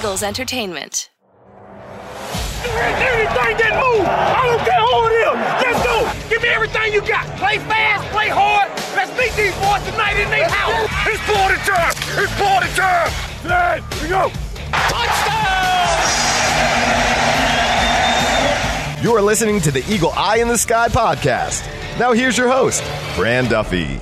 Eagles 0.00 0.22
Entertainment. 0.22 1.10
Anything 2.64 3.56
that 3.60 3.76
move, 3.76 4.06
I 4.08 4.48
don't 4.48 4.64
care 4.64 4.80
who 4.80 4.96
it 5.04 5.12
is. 5.28 5.36
Let's 5.60 5.76
go. 5.84 6.08
Give 6.30 6.40
me 6.40 6.48
everything 6.48 6.94
you 6.94 7.02
got. 7.02 7.26
Play 7.36 7.58
fast, 7.58 8.08
play 8.08 8.30
hard. 8.30 8.70
Let's 8.96 9.10
beat 9.10 9.36
these 9.36 9.52
boys 9.60 9.84
tonight 9.84 10.16
in 10.16 10.30
their 10.30 10.48
house. 10.48 10.88
It's 11.06 11.20
party 11.28 11.60
time. 11.68 11.92
It's 12.16 12.32
party 12.40 12.68
time. 12.72 13.10
Hey, 13.44 13.82
we 14.00 14.08
go. 14.08 14.32
Touchdown! 14.88 15.44
You're 19.04 19.20
listening 19.20 19.60
to 19.60 19.70
the 19.70 19.84
Eagle 19.86 20.12
Eye 20.16 20.38
in 20.38 20.48
the 20.48 20.56
Sky 20.56 20.88
podcast. 20.88 21.68
Now 21.98 22.14
here's 22.14 22.38
your 22.38 22.48
host, 22.48 22.82
Fran 23.16 23.50
Duffy. 23.50 24.00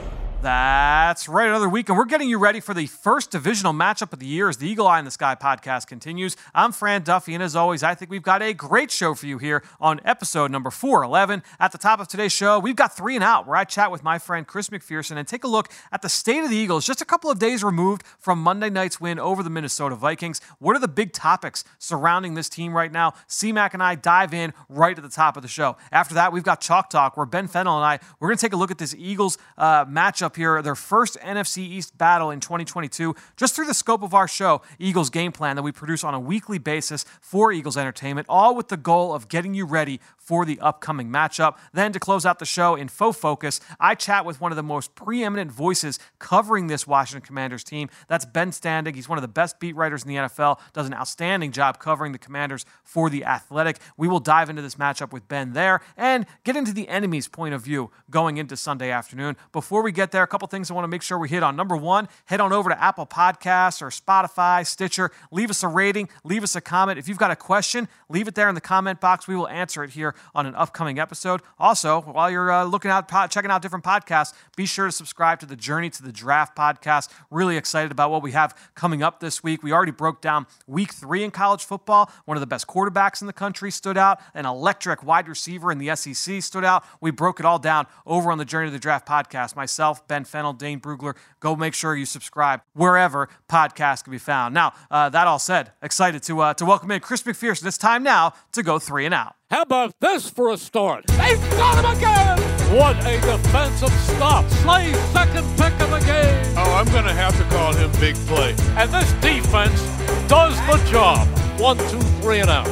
That's 0.48 1.28
right, 1.28 1.46
another 1.46 1.68
week, 1.68 1.90
and 1.90 1.98
we're 1.98 2.06
getting 2.06 2.30
you 2.30 2.38
ready 2.38 2.60
for 2.60 2.72
the 2.72 2.86
first 2.86 3.30
divisional 3.30 3.74
matchup 3.74 4.14
of 4.14 4.18
the 4.18 4.26
year 4.26 4.48
as 4.48 4.56
the 4.56 4.66
Eagle 4.66 4.86
Eye 4.86 4.98
in 4.98 5.04
the 5.04 5.10
Sky 5.10 5.34
podcast 5.34 5.86
continues. 5.86 6.36
I'm 6.54 6.72
Fran 6.72 7.02
Duffy, 7.02 7.34
and 7.34 7.42
as 7.42 7.54
always, 7.54 7.82
I 7.82 7.94
think 7.94 8.10
we've 8.10 8.22
got 8.22 8.40
a 8.40 8.54
great 8.54 8.90
show 8.90 9.14
for 9.14 9.26
you 9.26 9.36
here 9.36 9.62
on 9.78 10.00
episode 10.06 10.50
number 10.50 10.70
411. 10.70 11.42
At 11.60 11.72
the 11.72 11.76
top 11.76 12.00
of 12.00 12.08
today's 12.08 12.32
show, 12.32 12.58
we've 12.58 12.76
got 12.76 12.96
three 12.96 13.14
and 13.14 13.22
out, 13.22 13.46
where 13.46 13.56
I 13.56 13.64
chat 13.64 13.90
with 13.90 14.02
my 14.02 14.18
friend 14.18 14.46
Chris 14.46 14.70
McPherson 14.70 15.18
and 15.18 15.28
take 15.28 15.44
a 15.44 15.48
look 15.48 15.68
at 15.92 16.00
the 16.00 16.08
state 16.08 16.42
of 16.42 16.48
the 16.48 16.56
Eagles 16.56 16.86
just 16.86 17.02
a 17.02 17.04
couple 17.04 17.30
of 17.30 17.38
days 17.38 17.62
removed 17.62 18.02
from 18.18 18.42
Monday 18.42 18.70
night's 18.70 18.98
win 18.98 19.18
over 19.18 19.42
the 19.42 19.50
Minnesota 19.50 19.96
Vikings. 19.96 20.40
What 20.60 20.76
are 20.76 20.80
the 20.80 20.88
big 20.88 21.12
topics 21.12 21.62
surrounding 21.78 22.32
this 22.34 22.48
team 22.48 22.74
right 22.74 22.90
now? 22.90 23.12
CMAC 23.28 23.74
and 23.74 23.82
I 23.82 23.96
dive 23.96 24.32
in 24.32 24.54
right 24.70 24.96
at 24.96 25.02
the 25.02 25.10
top 25.10 25.36
of 25.36 25.42
the 25.42 25.48
show. 25.48 25.76
After 25.92 26.14
that, 26.14 26.32
we've 26.32 26.42
got 26.42 26.62
Chalk 26.62 26.88
Talk, 26.88 27.18
where 27.18 27.26
Ben 27.26 27.48
Fennell 27.48 27.76
and 27.76 27.84
I, 27.84 27.98
we're 28.18 28.28
going 28.28 28.38
to 28.38 28.40
take 28.46 28.54
a 28.54 28.56
look 28.56 28.70
at 28.70 28.78
this 28.78 28.94
Eagles 28.96 29.36
uh, 29.56 29.84
matchup 29.84 30.28
up 30.28 30.37
here, 30.38 30.62
their 30.62 30.74
first 30.74 31.18
NFC 31.20 31.58
East 31.58 31.98
battle 31.98 32.30
in 32.30 32.40
2022, 32.40 33.14
just 33.36 33.54
through 33.54 33.66
the 33.66 33.74
scope 33.74 34.02
of 34.02 34.14
our 34.14 34.26
show, 34.26 34.62
Eagles 34.78 35.10
Game 35.10 35.32
Plan, 35.32 35.56
that 35.56 35.62
we 35.62 35.72
produce 35.72 36.02
on 36.02 36.14
a 36.14 36.20
weekly 36.20 36.56
basis 36.56 37.04
for 37.20 37.52
Eagles 37.52 37.76
Entertainment, 37.76 38.26
all 38.30 38.56
with 38.56 38.68
the 38.68 38.76
goal 38.78 39.14
of 39.14 39.28
getting 39.28 39.52
you 39.52 39.66
ready 39.66 40.00
for 40.28 40.44
the 40.44 40.60
upcoming 40.60 41.08
matchup. 41.08 41.56
Then 41.72 41.90
to 41.94 41.98
close 41.98 42.26
out 42.26 42.38
the 42.38 42.44
show 42.44 42.74
in 42.74 42.88
Foe 42.88 43.12
Focus, 43.12 43.62
I 43.80 43.94
chat 43.94 44.26
with 44.26 44.42
one 44.42 44.52
of 44.52 44.56
the 44.56 44.62
most 44.62 44.94
preeminent 44.94 45.50
voices 45.50 45.98
covering 46.18 46.66
this 46.66 46.86
Washington 46.86 47.26
Commanders 47.26 47.64
team. 47.64 47.88
That's 48.08 48.26
Ben 48.26 48.50
Standig. 48.50 48.94
He's 48.94 49.08
one 49.08 49.16
of 49.16 49.22
the 49.22 49.28
best 49.28 49.58
beat 49.58 49.74
writers 49.74 50.02
in 50.02 50.10
the 50.10 50.16
NFL, 50.16 50.58
does 50.74 50.86
an 50.86 50.92
outstanding 50.92 51.50
job 51.50 51.78
covering 51.78 52.12
the 52.12 52.18
Commanders 52.18 52.66
for 52.84 53.08
The 53.08 53.24
Athletic. 53.24 53.78
We 53.96 54.06
will 54.06 54.20
dive 54.20 54.50
into 54.50 54.60
this 54.60 54.74
matchup 54.74 55.14
with 55.14 55.26
Ben 55.28 55.54
there 55.54 55.80
and 55.96 56.26
get 56.44 56.56
into 56.56 56.74
the 56.74 56.90
enemy's 56.90 57.26
point 57.26 57.54
of 57.54 57.62
view 57.62 57.90
going 58.10 58.36
into 58.36 58.54
Sunday 58.54 58.90
afternoon. 58.90 59.34
Before 59.50 59.82
we 59.82 59.92
get 59.92 60.10
there, 60.12 60.22
a 60.22 60.26
couple 60.26 60.46
things 60.48 60.70
I 60.70 60.74
want 60.74 60.84
to 60.84 60.88
make 60.88 61.00
sure 61.00 61.18
we 61.18 61.30
hit 61.30 61.42
on. 61.42 61.56
Number 61.56 61.74
one, 61.74 62.06
head 62.26 62.42
on 62.42 62.52
over 62.52 62.68
to 62.68 62.78
Apple 62.78 63.06
Podcasts 63.06 63.80
or 63.80 63.88
Spotify, 63.88 64.66
Stitcher, 64.66 65.10
leave 65.30 65.48
us 65.48 65.62
a 65.62 65.68
rating, 65.68 66.10
leave 66.22 66.42
us 66.42 66.54
a 66.54 66.60
comment. 66.60 66.98
If 66.98 67.08
you've 67.08 67.16
got 67.16 67.30
a 67.30 67.36
question, 67.36 67.88
leave 68.10 68.28
it 68.28 68.34
there 68.34 68.50
in 68.50 68.54
the 68.54 68.60
comment 68.60 69.00
box. 69.00 69.26
We 69.26 69.34
will 69.34 69.48
answer 69.48 69.82
it 69.82 69.88
here 69.88 70.14
on 70.34 70.46
an 70.46 70.54
upcoming 70.54 70.98
episode. 70.98 71.42
Also, 71.58 72.00
while 72.00 72.30
you're 72.30 72.50
uh, 72.50 72.64
looking 72.64 72.90
out, 72.90 73.08
checking 73.30 73.50
out 73.50 73.62
different 73.62 73.84
podcasts, 73.84 74.32
be 74.56 74.66
sure 74.66 74.86
to 74.86 74.92
subscribe 74.92 75.40
to 75.40 75.46
the 75.46 75.56
Journey 75.56 75.90
to 75.90 76.02
the 76.02 76.12
Draft 76.12 76.56
podcast. 76.56 77.08
Really 77.30 77.56
excited 77.56 77.90
about 77.90 78.10
what 78.10 78.22
we 78.22 78.32
have 78.32 78.56
coming 78.74 79.02
up 79.02 79.20
this 79.20 79.42
week. 79.42 79.62
We 79.62 79.72
already 79.72 79.92
broke 79.92 80.20
down 80.20 80.46
week 80.66 80.92
three 80.92 81.24
in 81.24 81.30
college 81.30 81.64
football. 81.64 82.10
One 82.24 82.36
of 82.36 82.40
the 82.40 82.46
best 82.46 82.66
quarterbacks 82.66 83.20
in 83.20 83.26
the 83.26 83.32
country 83.32 83.70
stood 83.70 83.96
out. 83.96 84.20
An 84.34 84.46
electric 84.46 85.02
wide 85.02 85.28
receiver 85.28 85.70
in 85.72 85.78
the 85.78 85.94
SEC 85.94 86.42
stood 86.42 86.64
out. 86.64 86.84
We 87.00 87.10
broke 87.10 87.40
it 87.40 87.46
all 87.46 87.58
down 87.58 87.86
over 88.06 88.30
on 88.30 88.38
the 88.38 88.44
Journey 88.44 88.68
to 88.68 88.72
the 88.72 88.78
Draft 88.78 89.06
podcast. 89.06 89.56
Myself, 89.56 90.06
Ben 90.08 90.24
Fennell, 90.24 90.52
Dane 90.52 90.80
Brugler. 90.80 91.14
Go 91.40 91.56
make 91.56 91.74
sure 91.74 91.94
you 91.94 92.06
subscribe 92.06 92.60
wherever 92.74 93.28
podcasts 93.48 94.04
can 94.04 94.10
be 94.10 94.18
found. 94.18 94.54
Now, 94.54 94.72
uh, 94.90 95.08
that 95.10 95.26
all 95.26 95.38
said, 95.38 95.72
excited 95.82 96.22
to 96.24 96.40
uh, 96.40 96.54
to 96.54 96.64
welcome 96.64 96.90
in 96.90 97.00
Chris 97.00 97.22
McPherson. 97.22 97.66
It's 97.66 97.78
time 97.78 98.02
now 98.02 98.34
to 98.52 98.62
go 98.62 98.78
three 98.78 99.04
and 99.04 99.14
out. 99.14 99.37
How 99.50 99.62
about 99.62 99.98
this 100.00 100.28
for 100.28 100.50
a 100.50 100.58
start? 100.58 101.06
They've 101.06 101.40
got 101.52 101.82
him 101.82 101.96
again! 101.96 102.38
What 102.76 102.96
a 103.06 103.18
defensive 103.18 103.90
stop. 104.00 104.46
Slay 104.50 104.92
second 105.14 105.46
pick 105.56 105.72
of 105.80 105.88
the 105.88 106.00
game. 106.00 106.54
Oh, 106.54 106.74
I'm 106.74 106.84
going 106.92 107.06
to 107.06 107.14
have 107.14 107.34
to 107.38 107.44
call 107.44 107.72
him 107.72 107.90
big 107.98 108.14
play. 108.26 108.54
And 108.76 108.92
this 108.92 109.10
defense 109.22 109.80
does 110.28 110.54
the 110.66 110.76
job. 110.90 111.26
One, 111.58 111.78
two, 111.88 111.98
three, 112.20 112.40
and 112.40 112.50
out. 112.50 112.68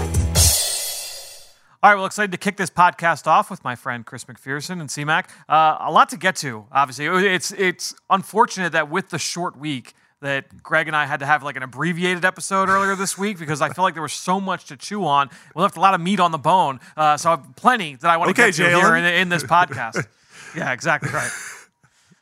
All 1.83 1.91
right, 1.91 1.95
well, 1.95 2.05
excited 2.05 2.33
to 2.33 2.39
kick 2.39 2.59
this 2.59 2.69
podcast 2.69 3.27
off 3.27 3.51
with 3.51 3.65
my 3.65 3.75
friend 3.75 4.05
Chris 4.05 4.27
McPherson 4.27 4.79
and 4.79 4.91
CMAC. 4.91 5.31
Uh, 5.49 5.79
a 5.81 5.91
lot 5.91 6.11
to 6.11 6.19
get 6.19 6.37
to, 6.37 6.67
obviously. 6.71 7.07
It's, 7.07 7.53
it's 7.53 7.95
unfortunate 8.11 8.73
that 8.73 8.91
with 8.91 9.09
the 9.09 9.19
short 9.19 9.57
week, 9.59 9.95
that 10.27 10.63
Greg 10.63 10.87
and 10.89 10.97
I 10.97 11.07
had 11.07 11.21
to 11.21 11.27
have 11.27 11.43
like 11.43 11.57
an 11.57 11.63
abbreviated 11.63 12.25
episode 12.25 12.69
earlier 12.69 12.95
this 12.95 13.17
week 13.17 13.39
because 13.39 13.63
I 13.63 13.71
feel 13.71 13.85
like 13.85 13.95
there 13.95 14.03
was 14.03 14.13
so 14.13 14.41
much 14.41 14.67
to 14.67 14.77
chew 14.77 15.07
on. 15.07 15.31
We 15.55 15.63
left 15.63 15.77
a 15.77 15.81
lot 15.81 15.95
of 15.95 16.01
meat 16.01 16.21
on 16.21 16.33
the 16.33 16.39
bone, 16.39 16.81
uh, 16.97 17.17
so 17.17 17.31
I 17.31 17.37
have 17.37 17.57
plenty 17.57 17.97
that 17.97 18.11
I 18.11 18.17
want 18.17 18.35
to 18.35 18.43
okay, 18.43 18.51
get 18.51 18.71
to 18.71 18.77
here 18.77 18.97
in, 18.97 19.05
in, 19.05 19.29
this 19.29 19.45
podcast. 19.45 20.07
yeah, 20.57 20.73
exactly 20.73 21.11
right. 21.11 21.31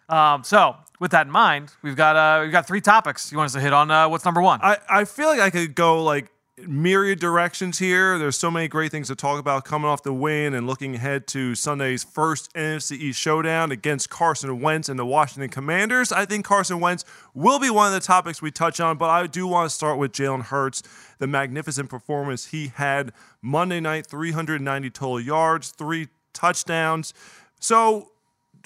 Um, 0.08 0.44
so 0.44 0.76
with 1.00 1.10
that 1.12 1.26
in 1.26 1.32
mind, 1.32 1.72
we've 1.82 1.96
got 1.96 2.16
uh, 2.16 2.42
we've 2.42 2.52
got 2.52 2.66
three 2.66 2.80
topics. 2.80 3.32
You 3.32 3.38
want 3.38 3.46
us 3.46 3.54
to 3.54 3.60
hit 3.60 3.72
on? 3.72 3.90
Uh, 3.90 4.08
what's 4.08 4.24
number 4.24 4.42
one? 4.42 4.60
I, 4.62 4.78
I 4.88 5.04
feel 5.04 5.28
like 5.28 5.40
I 5.40 5.50
could 5.50 5.74
go 5.74 6.02
like 6.04 6.30
myriad 6.58 7.18
directions 7.18 7.78
here. 7.78 8.18
There's 8.18 8.38
so 8.38 8.50
many 8.50 8.68
great 8.68 8.90
things 8.90 9.08
to 9.08 9.16
talk 9.16 9.40
about 9.40 9.64
coming 9.64 9.88
off 9.88 10.02
the 10.02 10.12
win 10.12 10.54
and 10.54 10.66
looking 10.66 10.94
ahead 10.94 11.26
to 11.28 11.54
Sunday's 11.54 12.04
first 12.04 12.52
NFC 12.54 12.92
East 12.92 13.20
showdown 13.20 13.72
against 13.72 14.08
Carson 14.08 14.60
Wentz 14.60 14.88
and 14.88 14.98
the 14.98 15.06
Washington 15.06 15.50
Commanders. 15.50 16.12
I 16.12 16.24
think 16.24 16.44
Carson 16.44 16.80
Wentz 16.80 17.04
will 17.34 17.58
be 17.58 17.70
one 17.70 17.88
of 17.88 17.92
the 17.92 18.06
topics 18.06 18.40
we 18.40 18.50
touch 18.50 18.78
on, 18.78 18.96
but 18.98 19.10
I 19.10 19.26
do 19.26 19.46
want 19.46 19.68
to 19.68 19.74
start 19.74 19.98
with 19.98 20.12
Jalen 20.12 20.42
Hurts, 20.42 20.82
the 21.18 21.26
magnificent 21.26 21.90
performance 21.90 22.46
he 22.46 22.68
had 22.68 23.12
Monday 23.42 23.80
night 23.80 24.06
390 24.06 24.90
total 24.90 25.20
yards, 25.20 25.70
three 25.70 26.08
touchdowns. 26.32 27.14
So, 27.58 28.10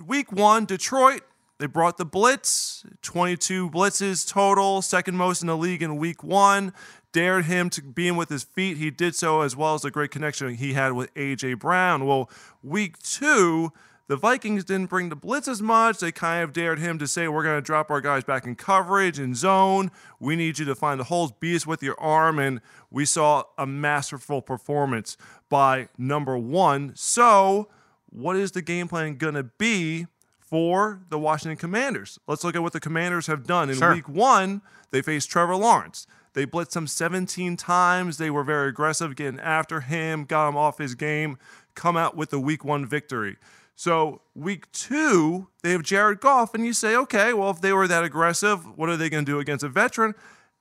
week 0.07 0.31
one, 0.31 0.67
Detroit. 0.67 1.23
They 1.59 1.67
brought 1.67 1.97
the 1.97 2.05
blitz, 2.05 2.85
22 3.03 3.71
blitzes 3.71 4.29
total, 4.29 4.81
second 4.81 5.17
most 5.17 5.41
in 5.43 5.49
the 5.49 5.57
league 5.57 5.83
in 5.83 5.97
week 5.97 6.23
one 6.23 6.73
dared 7.13 7.47
him 7.47 7.71
to 7.71 7.83
be 7.83 8.09
in 8.09 8.17
with 8.17 8.29
his 8.29 8.45
feet. 8.45 8.77
He 8.77 8.91
did 8.91 9.15
so 9.15 9.41
as 9.41 9.57
well 9.57 9.75
as 9.75 9.83
the 9.83 9.91
great 9.91 10.11
connection 10.11 10.55
he 10.55 10.75
had 10.75 10.93
with 10.93 11.11
A.J. 11.17 11.55
Brown. 11.55 12.07
Well, 12.07 12.31
week 12.63 12.99
two, 12.99 13.73
the 14.09 14.17
Vikings 14.17 14.65
didn't 14.65 14.89
bring 14.89 15.11
the 15.11 15.17
blitz 15.17 15.49
as 15.49 15.61
much. 15.61 15.99
They 15.99 16.13
kind 16.13 16.43
of 16.43 16.55
dared 16.55 16.79
him 16.79 16.99
to 16.99 17.07
say, 17.07 17.29
We're 17.29 17.43
going 17.43 17.59
to 17.59 17.63
drop 17.63 17.91
our 17.91 18.01
guys 18.01 18.25
back 18.25 18.47
in 18.47 18.57
coverage 18.57 19.19
and 19.19 19.37
zone. 19.37 19.91
We 20.19 20.35
need 20.35 20.59
you 20.59 20.65
to 20.65 20.75
find 20.75 20.99
the 20.99 21.05
holes, 21.05 21.33
beat 21.39 21.57
us 21.57 21.67
with 21.67 21.83
your 21.83 21.99
arm. 22.01 22.39
And 22.39 22.61
we 22.91 23.05
saw 23.05 23.45
a 23.59 23.67
masterful 23.67 24.41
performance 24.41 25.19
by 25.51 25.89
number 25.99 26.39
one. 26.39 26.93
So, 26.97 27.69
what 28.09 28.37
is 28.37 28.53
the 28.53 28.63
game 28.63 28.89
plan 28.89 29.17
going 29.17 29.35
to 29.35 29.45
be 29.45 30.07
for 30.39 31.03
the 31.11 31.19
Washington 31.19 31.59
Commanders? 31.59 32.19
Let's 32.27 32.45
look 32.45 32.57
at 32.57 32.63
what 32.63 32.73
the 32.73 32.81
Commanders 32.81 33.27
have 33.27 33.47
done. 33.47 33.69
In 33.69 33.77
sure. 33.77 33.95
week 33.95 34.09
one, 34.09 34.63
they 34.91 35.03
faced 35.03 35.31
Trevor 35.31 35.57
Lawrence. 35.57 36.07
They 36.35 36.47
blitzed 36.47 36.77
him 36.77 36.87
17 36.87 37.57
times. 37.57 38.19
They 38.19 38.31
were 38.31 38.45
very 38.45 38.69
aggressive, 38.69 39.17
getting 39.17 39.41
after 39.41 39.81
him, 39.81 40.25
got 40.25 40.49
him 40.49 40.57
off 40.57 40.79
his 40.79 40.95
game, 40.95 41.39
come 41.75 41.97
out 41.97 42.17
with 42.17 42.31
the 42.31 42.41
week 42.41 42.65
one 42.65 42.87
victory. 42.87 43.37
So, 43.75 44.23
week 44.35 44.71
two, 44.73 45.49
they 45.63 45.71
have 45.71 45.85
Jared 45.85 46.21
Goff, 46.21 46.53
and 46.53 46.67
you 46.67 46.73
say, 46.73 46.97
okay, 46.97 47.33
well, 47.33 47.51
if 47.51 47.61
they 47.61 47.73
were 47.73 47.87
that 47.87 48.03
aggressive, 48.03 48.77
what 48.77 48.89
are 48.89 48.97
they 48.97 49.09
going 49.09 49.25
to 49.25 49.33
do 49.33 49.39
against 49.39 49.65
a 49.65 49.69
veteran? 49.69 50.15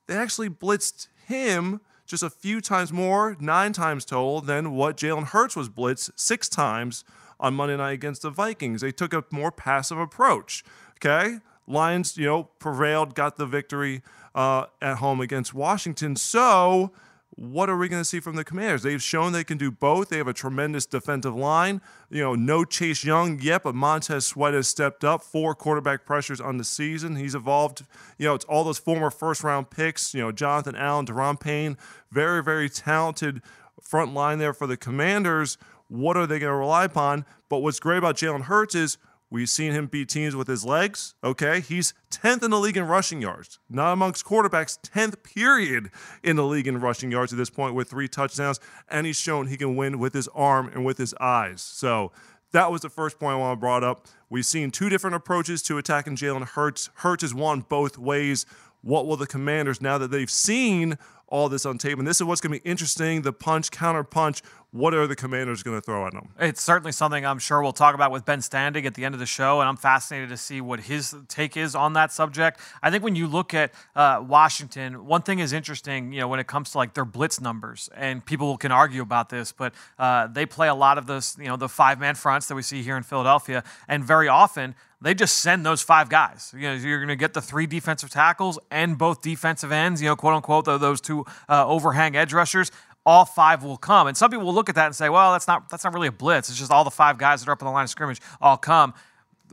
They 0.06 0.16
actually 0.16 0.50
blitzed 0.50 1.08
him 1.26 1.82
just 2.06 2.22
a 2.24 2.30
few 2.30 2.62
times 2.62 2.94
more, 2.94 3.36
nine 3.40 3.74
times 3.74 4.06
total, 4.06 4.42
than 4.42 4.72
what 4.72 4.98
Jalen 4.98 5.26
Hurts 5.26 5.56
was 5.56 5.68
blitzed 5.68 6.12
six 6.16 6.48
times 6.48 7.04
on 7.40 7.54
Monday 7.54 7.78
night 7.78 7.92
against 7.92 8.22
the 8.22 8.30
Vikings. 8.30 8.82
They 8.82 8.92
took 8.92 9.14
a 9.14 9.24
more 9.32 9.52
passive 9.52 9.98
approach. 9.98 10.64
Okay. 10.98 11.40
Lions, 11.68 12.18
you 12.18 12.26
know, 12.26 12.44
prevailed, 12.60 13.14
got 13.14 13.38
the 13.38 13.46
victory 13.46 14.02
uh, 14.34 14.66
at 14.82 14.98
home 14.98 15.20
against 15.20 15.54
Washington. 15.54 16.16
So, 16.16 16.92
what 17.38 17.70
are 17.70 17.78
we 17.78 17.88
going 17.88 18.02
to 18.02 18.06
see 18.06 18.20
from 18.20 18.36
the 18.36 18.44
Commanders? 18.44 18.82
They've 18.82 19.02
shown 19.02 19.32
they 19.32 19.44
can 19.44 19.60
do 19.60 19.70
both. 19.70 20.10
They 20.10 20.18
have 20.18 20.28
a 20.28 20.34
tremendous 20.34 20.88
defensive 20.88 21.36
line. 21.36 21.82
You 22.10 22.24
know, 22.24 22.36
no 22.36 22.64
Chase 22.64 23.04
Young 23.04 23.40
yet, 23.40 23.62
but 23.64 23.76
Montez 23.76 24.26
Sweat 24.26 24.56
has 24.56 24.68
stepped 24.68 25.04
up. 25.04 25.22
Four 25.22 25.54
quarterback 25.54 26.04
pressures 26.04 26.42
on 26.42 26.58
the 26.58 26.64
season. 26.64 27.16
He's 27.16 27.36
evolved. 27.36 27.86
You 28.18 28.28
know, 28.28 28.34
it's 28.34 28.46
all 28.46 28.64
those 28.64 28.80
former 28.80 29.12
first 29.12 29.44
round 29.44 29.70
picks. 29.70 30.16
You 30.16 30.22
know, 30.22 30.32
Jonathan 30.32 30.76
Allen, 30.76 31.06
Daron 31.06 31.40
Payne, 31.40 31.78
very, 32.12 32.42
very 32.42 32.70
talented 32.70 33.44
front 33.82 34.16
line 34.16 34.40
there 34.40 34.54
for 34.54 34.66
the 34.66 34.78
Commanders. 34.78 35.60
What 35.90 36.18
are 36.18 36.26
they 36.26 36.40
going 36.40 36.52
to 36.52 36.58
rely 36.58 36.86
upon? 36.86 37.24
But 37.50 37.60
what's 37.60 37.80
great 37.80 37.98
about 37.98 38.18
Jalen 38.18 38.44
Hurts 38.44 38.74
is 38.74 38.98
We've 39.30 39.50
seen 39.50 39.74
him 39.74 39.88
beat 39.88 40.08
teams 40.08 40.36
with 40.36 40.48
his 40.48 40.64
legs. 40.64 41.14
Okay. 41.24 41.60
He's 41.60 41.94
10th 42.12 42.44
in 42.44 42.52
the 42.52 42.60
league 42.60 42.78
in 42.78 42.86
rushing 42.86 43.22
yards, 43.22 43.60
not 43.70 43.92
amongst 43.92 44.26
quarterbacks, 44.26 44.80
10th 44.82 45.22
period 45.24 45.90
in 46.24 46.38
the 46.38 46.46
league 46.46 46.68
in 46.68 46.80
rushing 46.80 47.12
yards 47.12 47.34
at 47.34 47.38
this 47.38 47.50
point 47.50 47.76
with 47.76 47.90
three 47.90 48.08
touchdowns. 48.08 48.60
And 48.88 49.06
he's 49.06 49.20
shown 49.20 49.48
he 49.48 49.58
can 49.58 49.76
win 49.76 50.00
with 50.00 50.14
his 50.14 50.30
arm 50.30 50.70
and 50.74 50.86
with 50.86 50.98
his 50.98 51.14
eyes. 51.20 51.62
So 51.62 52.12
that 52.52 52.72
was 52.72 52.82
the 52.82 52.90
first 52.90 53.20
point 53.20 53.34
I 53.34 53.38
want 53.38 53.58
to 53.58 53.60
brought 53.60 53.84
up. 53.84 54.08
We've 54.30 54.46
seen 54.46 54.72
two 54.72 54.90
different 54.90 55.16
approaches 55.16 55.62
to 55.64 55.78
attacking 55.78 56.16
Jalen 56.16 56.48
Hurts. 56.50 56.90
Hurts 56.96 57.24
has 57.24 57.34
won 57.34 57.62
both 57.62 57.98
ways. 57.98 58.46
What 58.82 59.06
will 59.06 59.18
the 59.18 59.28
commanders, 59.28 59.82
now 59.82 59.98
that 59.98 60.12
they've 60.12 60.30
seen 60.30 60.98
all 61.28 61.50
this 61.50 61.66
on 61.66 61.78
tape. 61.78 61.98
And 62.00 62.08
this 62.08 62.18
is 62.18 62.24
what's 62.24 62.42
going 62.42 62.54
to 62.54 62.64
be 62.64 62.70
interesting 62.70 63.22
the 63.22 63.34
punch, 63.34 63.72
counter 63.72 64.04
punch. 64.04 64.42
What 64.72 64.94
are 64.94 65.08
the 65.08 65.16
commanders 65.16 65.64
going 65.64 65.78
to 65.78 65.82
throw 65.82 66.06
at 66.06 66.12
them? 66.12 66.30
It's 66.40 66.62
certainly 66.62 66.92
something 66.92 67.26
I'm 67.26 67.40
sure 67.40 67.62
we'll 67.62 67.72
talk 67.72 67.96
about 67.96 68.12
with 68.12 68.26
Ben 68.26 68.40
Standig 68.40 68.86
at 68.86 68.96
the 68.96 69.06
end 69.06 69.16
of 69.16 69.20
the 69.20 69.26
show, 69.26 69.62
and 69.62 69.68
I'm 69.68 69.78
fascinated 69.78 70.30
to 70.30 70.38
see 70.38 70.60
what 70.60 70.82
his 70.82 71.16
take 71.30 71.56
is 71.56 71.74
on 71.74 71.94
that 71.94 72.12
subject. 72.12 72.60
I 72.84 72.92
think 72.92 73.02
when 73.02 73.16
you 73.16 73.28
look 73.28 73.54
at 73.54 73.74
uh, 73.96 74.24
Washington, 74.28 75.06
one 75.06 75.22
thing 75.22 75.40
is 75.40 75.54
interesting, 75.54 76.12
you 76.12 76.20
know, 76.20 76.28
when 76.28 76.40
it 76.40 76.48
comes 76.48 76.72
to 76.72 76.78
like 76.78 76.94
their 76.94 77.06
blitz 77.06 77.40
numbers, 77.40 77.90
and 77.96 78.24
people 78.24 78.58
can 78.58 78.74
argue 78.74 79.02
about 79.02 79.30
this, 79.30 79.54
but 79.54 79.74
uh, 79.98 80.28
they 80.28 80.46
play 80.46 80.68
a 80.68 80.76
lot 80.76 80.98
of 80.98 81.08
this, 81.08 81.38
you 81.40 81.48
know, 81.48 81.56
the 81.56 81.70
five 81.70 81.98
man 81.98 82.16
fronts 82.16 82.48
that 82.48 82.56
we 82.56 82.62
see 82.62 82.84
here 82.84 82.98
in 82.98 83.04
Philadelphia, 83.04 83.64
and 83.88 84.04
very 84.04 84.28
often 84.28 84.76
they 85.02 85.14
just 85.14 85.40
send 85.40 85.66
those 85.66 85.82
five 85.82 86.10
guys. 86.10 86.54
You 86.56 86.70
know, 86.70 86.74
you're 86.74 86.98
going 86.98 87.10
to 87.10 87.16
get 87.16 87.34
the 87.34 87.42
three 87.42 87.68
defensive 87.68 88.10
tackles 88.10 88.58
and 88.72 88.98
both 88.98 89.22
defensive 89.22 89.72
ends, 89.72 90.02
you 90.02 90.08
know, 90.08 90.16
quote 90.16 90.34
unquote, 90.34 90.66
those 90.66 91.02
two 91.02 91.26
uh, 91.48 91.68
overhang 91.68 92.16
edge 92.16 92.34
rushers 92.34 92.72
all 93.08 93.24
five 93.24 93.64
will 93.64 93.78
come. 93.78 94.08
And 94.08 94.18
some 94.18 94.30
people 94.30 94.46
will 94.46 94.54
look 94.54 94.68
at 94.68 94.76
that 94.76 94.88
and 94.88 94.96
say, 94.96 95.08
well, 95.08 95.32
that's 95.32 95.48
not 95.48 95.70
that's 95.70 95.86
not 95.86 95.94
really 95.94 96.10
a 96.10 96.12
blitz. 96.12 96.50
It's 96.50 96.60
just 96.60 96.72
all 96.72 96.84
the 96.84 96.92
five 96.92 97.18
guys 97.18 97.40
that 97.40 97.50
are 97.50 97.54
up 97.54 97.64
on 97.64 97.68
the 97.68 97.72
line 97.72 97.86
of 97.86 97.90
scrimmage 97.90 98.22
all 98.42 98.58
come 98.58 98.94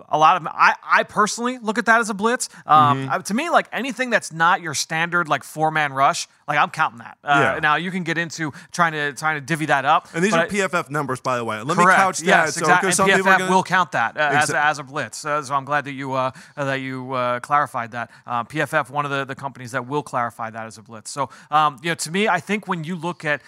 a 0.08 0.18
lot 0.18 0.40
of 0.40 0.46
I, 0.46 0.74
I 0.84 1.02
personally 1.02 1.58
look 1.58 1.78
at 1.78 1.86
that 1.86 2.00
as 2.00 2.10
a 2.10 2.14
blitz. 2.14 2.48
Um, 2.66 3.08
mm-hmm. 3.08 3.22
to 3.22 3.34
me, 3.34 3.50
like 3.50 3.68
anything 3.72 4.10
that's 4.10 4.32
not 4.32 4.60
your 4.60 4.74
standard 4.74 5.28
like 5.28 5.44
four 5.44 5.70
man 5.70 5.92
rush, 5.92 6.28
like 6.46 6.58
I'm 6.58 6.70
counting 6.70 6.98
that. 6.98 7.18
Uh, 7.24 7.54
yeah. 7.54 7.60
Now 7.60 7.76
you 7.76 7.90
can 7.90 8.02
get 8.02 8.18
into 8.18 8.52
trying 8.72 8.92
to 8.92 9.12
trying 9.12 9.36
to 9.36 9.40
divvy 9.40 9.66
that 9.66 9.84
up. 9.84 10.08
And 10.14 10.24
these 10.24 10.34
are 10.34 10.46
PFF 10.46 10.90
numbers, 10.90 11.20
by 11.20 11.36
the 11.36 11.44
way. 11.44 11.60
Let 11.62 11.76
correct. 11.76 11.78
me 11.78 11.94
couch 11.94 12.18
that. 12.18 12.26
Yes, 12.26 12.54
so, 12.54 12.60
exactly. 12.60 12.88
And 12.88 13.24
PFF 13.24 13.38
gonna... 13.38 13.50
will 13.50 13.62
count 13.62 13.92
that 13.92 14.16
uh, 14.16 14.30
as, 14.32 14.50
as 14.50 14.78
a 14.78 14.82
blitz. 14.82 15.24
Uh, 15.24 15.42
so 15.42 15.54
I'm 15.54 15.64
glad 15.64 15.84
that 15.86 15.92
you 15.92 16.12
uh, 16.12 16.32
that 16.56 16.76
you 16.76 17.12
uh, 17.12 17.40
clarified 17.40 17.92
that. 17.92 18.10
Uh, 18.26 18.44
PFF, 18.44 18.90
one 18.90 19.04
of 19.04 19.10
the, 19.10 19.24
the 19.24 19.34
companies 19.34 19.72
that 19.72 19.86
will 19.86 20.02
clarify 20.02 20.50
that 20.50 20.66
as 20.66 20.78
a 20.78 20.82
blitz. 20.82 21.10
So 21.10 21.30
um, 21.50 21.78
you 21.82 21.90
know, 21.90 21.94
to 21.94 22.10
me, 22.10 22.28
I 22.28 22.40
think 22.40 22.68
when 22.68 22.84
you 22.84 22.96
look 22.96 23.24
at 23.24 23.42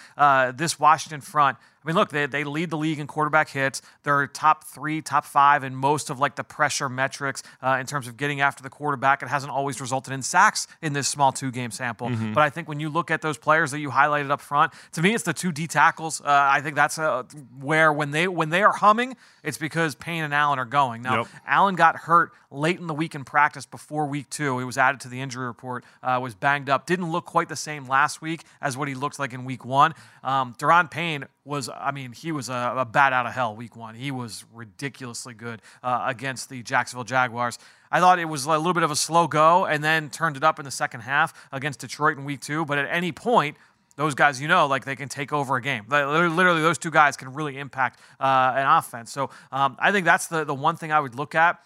this 0.56 0.78
Washington 0.78 1.20
front. 1.20 1.58
I 1.86 1.88
mean, 1.88 1.94
look, 1.94 2.08
they, 2.08 2.26
they 2.26 2.42
lead 2.42 2.70
the 2.70 2.76
league 2.76 2.98
in 2.98 3.06
quarterback 3.06 3.48
hits. 3.48 3.80
They're 4.02 4.26
top 4.26 4.64
three, 4.64 5.02
top 5.02 5.24
five 5.24 5.62
in 5.62 5.72
most 5.76 6.10
of 6.10 6.18
like 6.18 6.34
the 6.34 6.42
pressure 6.42 6.88
metrics 6.88 7.44
uh, 7.62 7.76
in 7.78 7.86
terms 7.86 8.08
of 8.08 8.16
getting 8.16 8.40
after 8.40 8.60
the 8.60 8.70
quarterback. 8.70 9.22
It 9.22 9.28
hasn't 9.28 9.52
always 9.52 9.80
resulted 9.80 10.12
in 10.12 10.20
sacks 10.22 10.66
in 10.82 10.94
this 10.94 11.06
small 11.06 11.30
two 11.30 11.52
game 11.52 11.70
sample. 11.70 12.08
Mm-hmm. 12.08 12.32
But 12.32 12.40
I 12.40 12.50
think 12.50 12.66
when 12.68 12.80
you 12.80 12.88
look 12.88 13.12
at 13.12 13.22
those 13.22 13.38
players 13.38 13.70
that 13.70 13.78
you 13.78 13.90
highlighted 13.90 14.32
up 14.32 14.40
front, 14.40 14.72
to 14.92 15.02
me, 15.02 15.14
it's 15.14 15.22
the 15.22 15.32
two 15.32 15.52
D 15.52 15.68
tackles. 15.68 16.20
Uh, 16.20 16.24
I 16.26 16.60
think 16.60 16.74
that's 16.74 16.98
uh, 16.98 17.22
where 17.60 17.92
when 17.92 18.10
they 18.10 18.26
when 18.26 18.50
they 18.50 18.64
are 18.64 18.72
humming, 18.72 19.16
it's 19.44 19.58
because 19.58 19.94
Payne 19.94 20.24
and 20.24 20.34
Allen 20.34 20.58
are 20.58 20.64
going. 20.64 21.02
Now, 21.02 21.18
yep. 21.18 21.28
Allen 21.46 21.76
got 21.76 21.94
hurt 21.94 22.32
late 22.50 22.80
in 22.80 22.88
the 22.88 22.94
week 22.94 23.14
in 23.14 23.24
practice 23.24 23.66
before 23.66 24.06
week 24.06 24.28
two. 24.30 24.58
He 24.58 24.64
was 24.64 24.78
added 24.78 25.00
to 25.02 25.08
the 25.08 25.20
injury 25.20 25.46
report, 25.46 25.84
uh, 26.02 26.18
was 26.20 26.34
banged 26.34 26.68
up, 26.68 26.86
didn't 26.86 27.12
look 27.12 27.26
quite 27.26 27.48
the 27.48 27.56
same 27.56 27.86
last 27.86 28.20
week 28.20 28.42
as 28.60 28.76
what 28.76 28.88
he 28.88 28.94
looked 28.94 29.18
like 29.18 29.32
in 29.32 29.44
week 29.44 29.64
one. 29.64 29.94
Um, 30.24 30.54
Daron 30.58 30.90
Payne 30.90 31.26
was, 31.44 31.68
I 31.80 31.92
mean, 31.92 32.12
he 32.12 32.32
was 32.32 32.48
a, 32.48 32.74
a, 32.78 32.84
bat 32.84 33.12
out 33.12 33.26
of 33.26 33.32
hell 33.32 33.54
week 33.54 33.76
one. 33.76 33.94
He 33.94 34.10
was 34.10 34.44
ridiculously 34.52 35.34
good 35.34 35.62
uh, 35.82 36.04
against 36.06 36.48
the 36.48 36.62
Jacksonville 36.62 37.04
Jaguars. 37.04 37.58
I 37.90 38.00
thought 38.00 38.18
it 38.18 38.24
was 38.24 38.44
a 38.46 38.50
little 38.50 38.74
bit 38.74 38.82
of 38.82 38.90
a 38.90 38.96
slow 38.96 39.26
go 39.26 39.66
and 39.66 39.82
then 39.82 40.10
turned 40.10 40.36
it 40.36 40.44
up 40.44 40.58
in 40.58 40.64
the 40.64 40.70
second 40.70 41.00
half 41.00 41.48
against 41.52 41.80
Detroit 41.80 42.18
in 42.18 42.24
week 42.24 42.40
two. 42.40 42.64
But 42.64 42.78
at 42.78 42.88
any 42.90 43.12
point, 43.12 43.56
those 43.96 44.14
guys, 44.14 44.40
you 44.40 44.48
know, 44.48 44.66
like 44.66 44.84
they 44.84 44.96
can 44.96 45.08
take 45.08 45.32
over 45.32 45.56
a 45.56 45.62
game. 45.62 45.84
Literally, 45.88 46.60
those 46.60 46.78
two 46.78 46.90
guys 46.90 47.16
can 47.16 47.32
really 47.32 47.58
impact 47.58 48.00
uh, 48.20 48.52
an 48.56 48.66
offense. 48.66 49.10
So 49.10 49.30
um, 49.50 49.76
I 49.78 49.92
think 49.92 50.04
that's 50.04 50.26
the, 50.26 50.44
the 50.44 50.54
one 50.54 50.76
thing 50.76 50.92
I 50.92 51.00
would 51.00 51.14
look 51.14 51.34
at. 51.34 51.58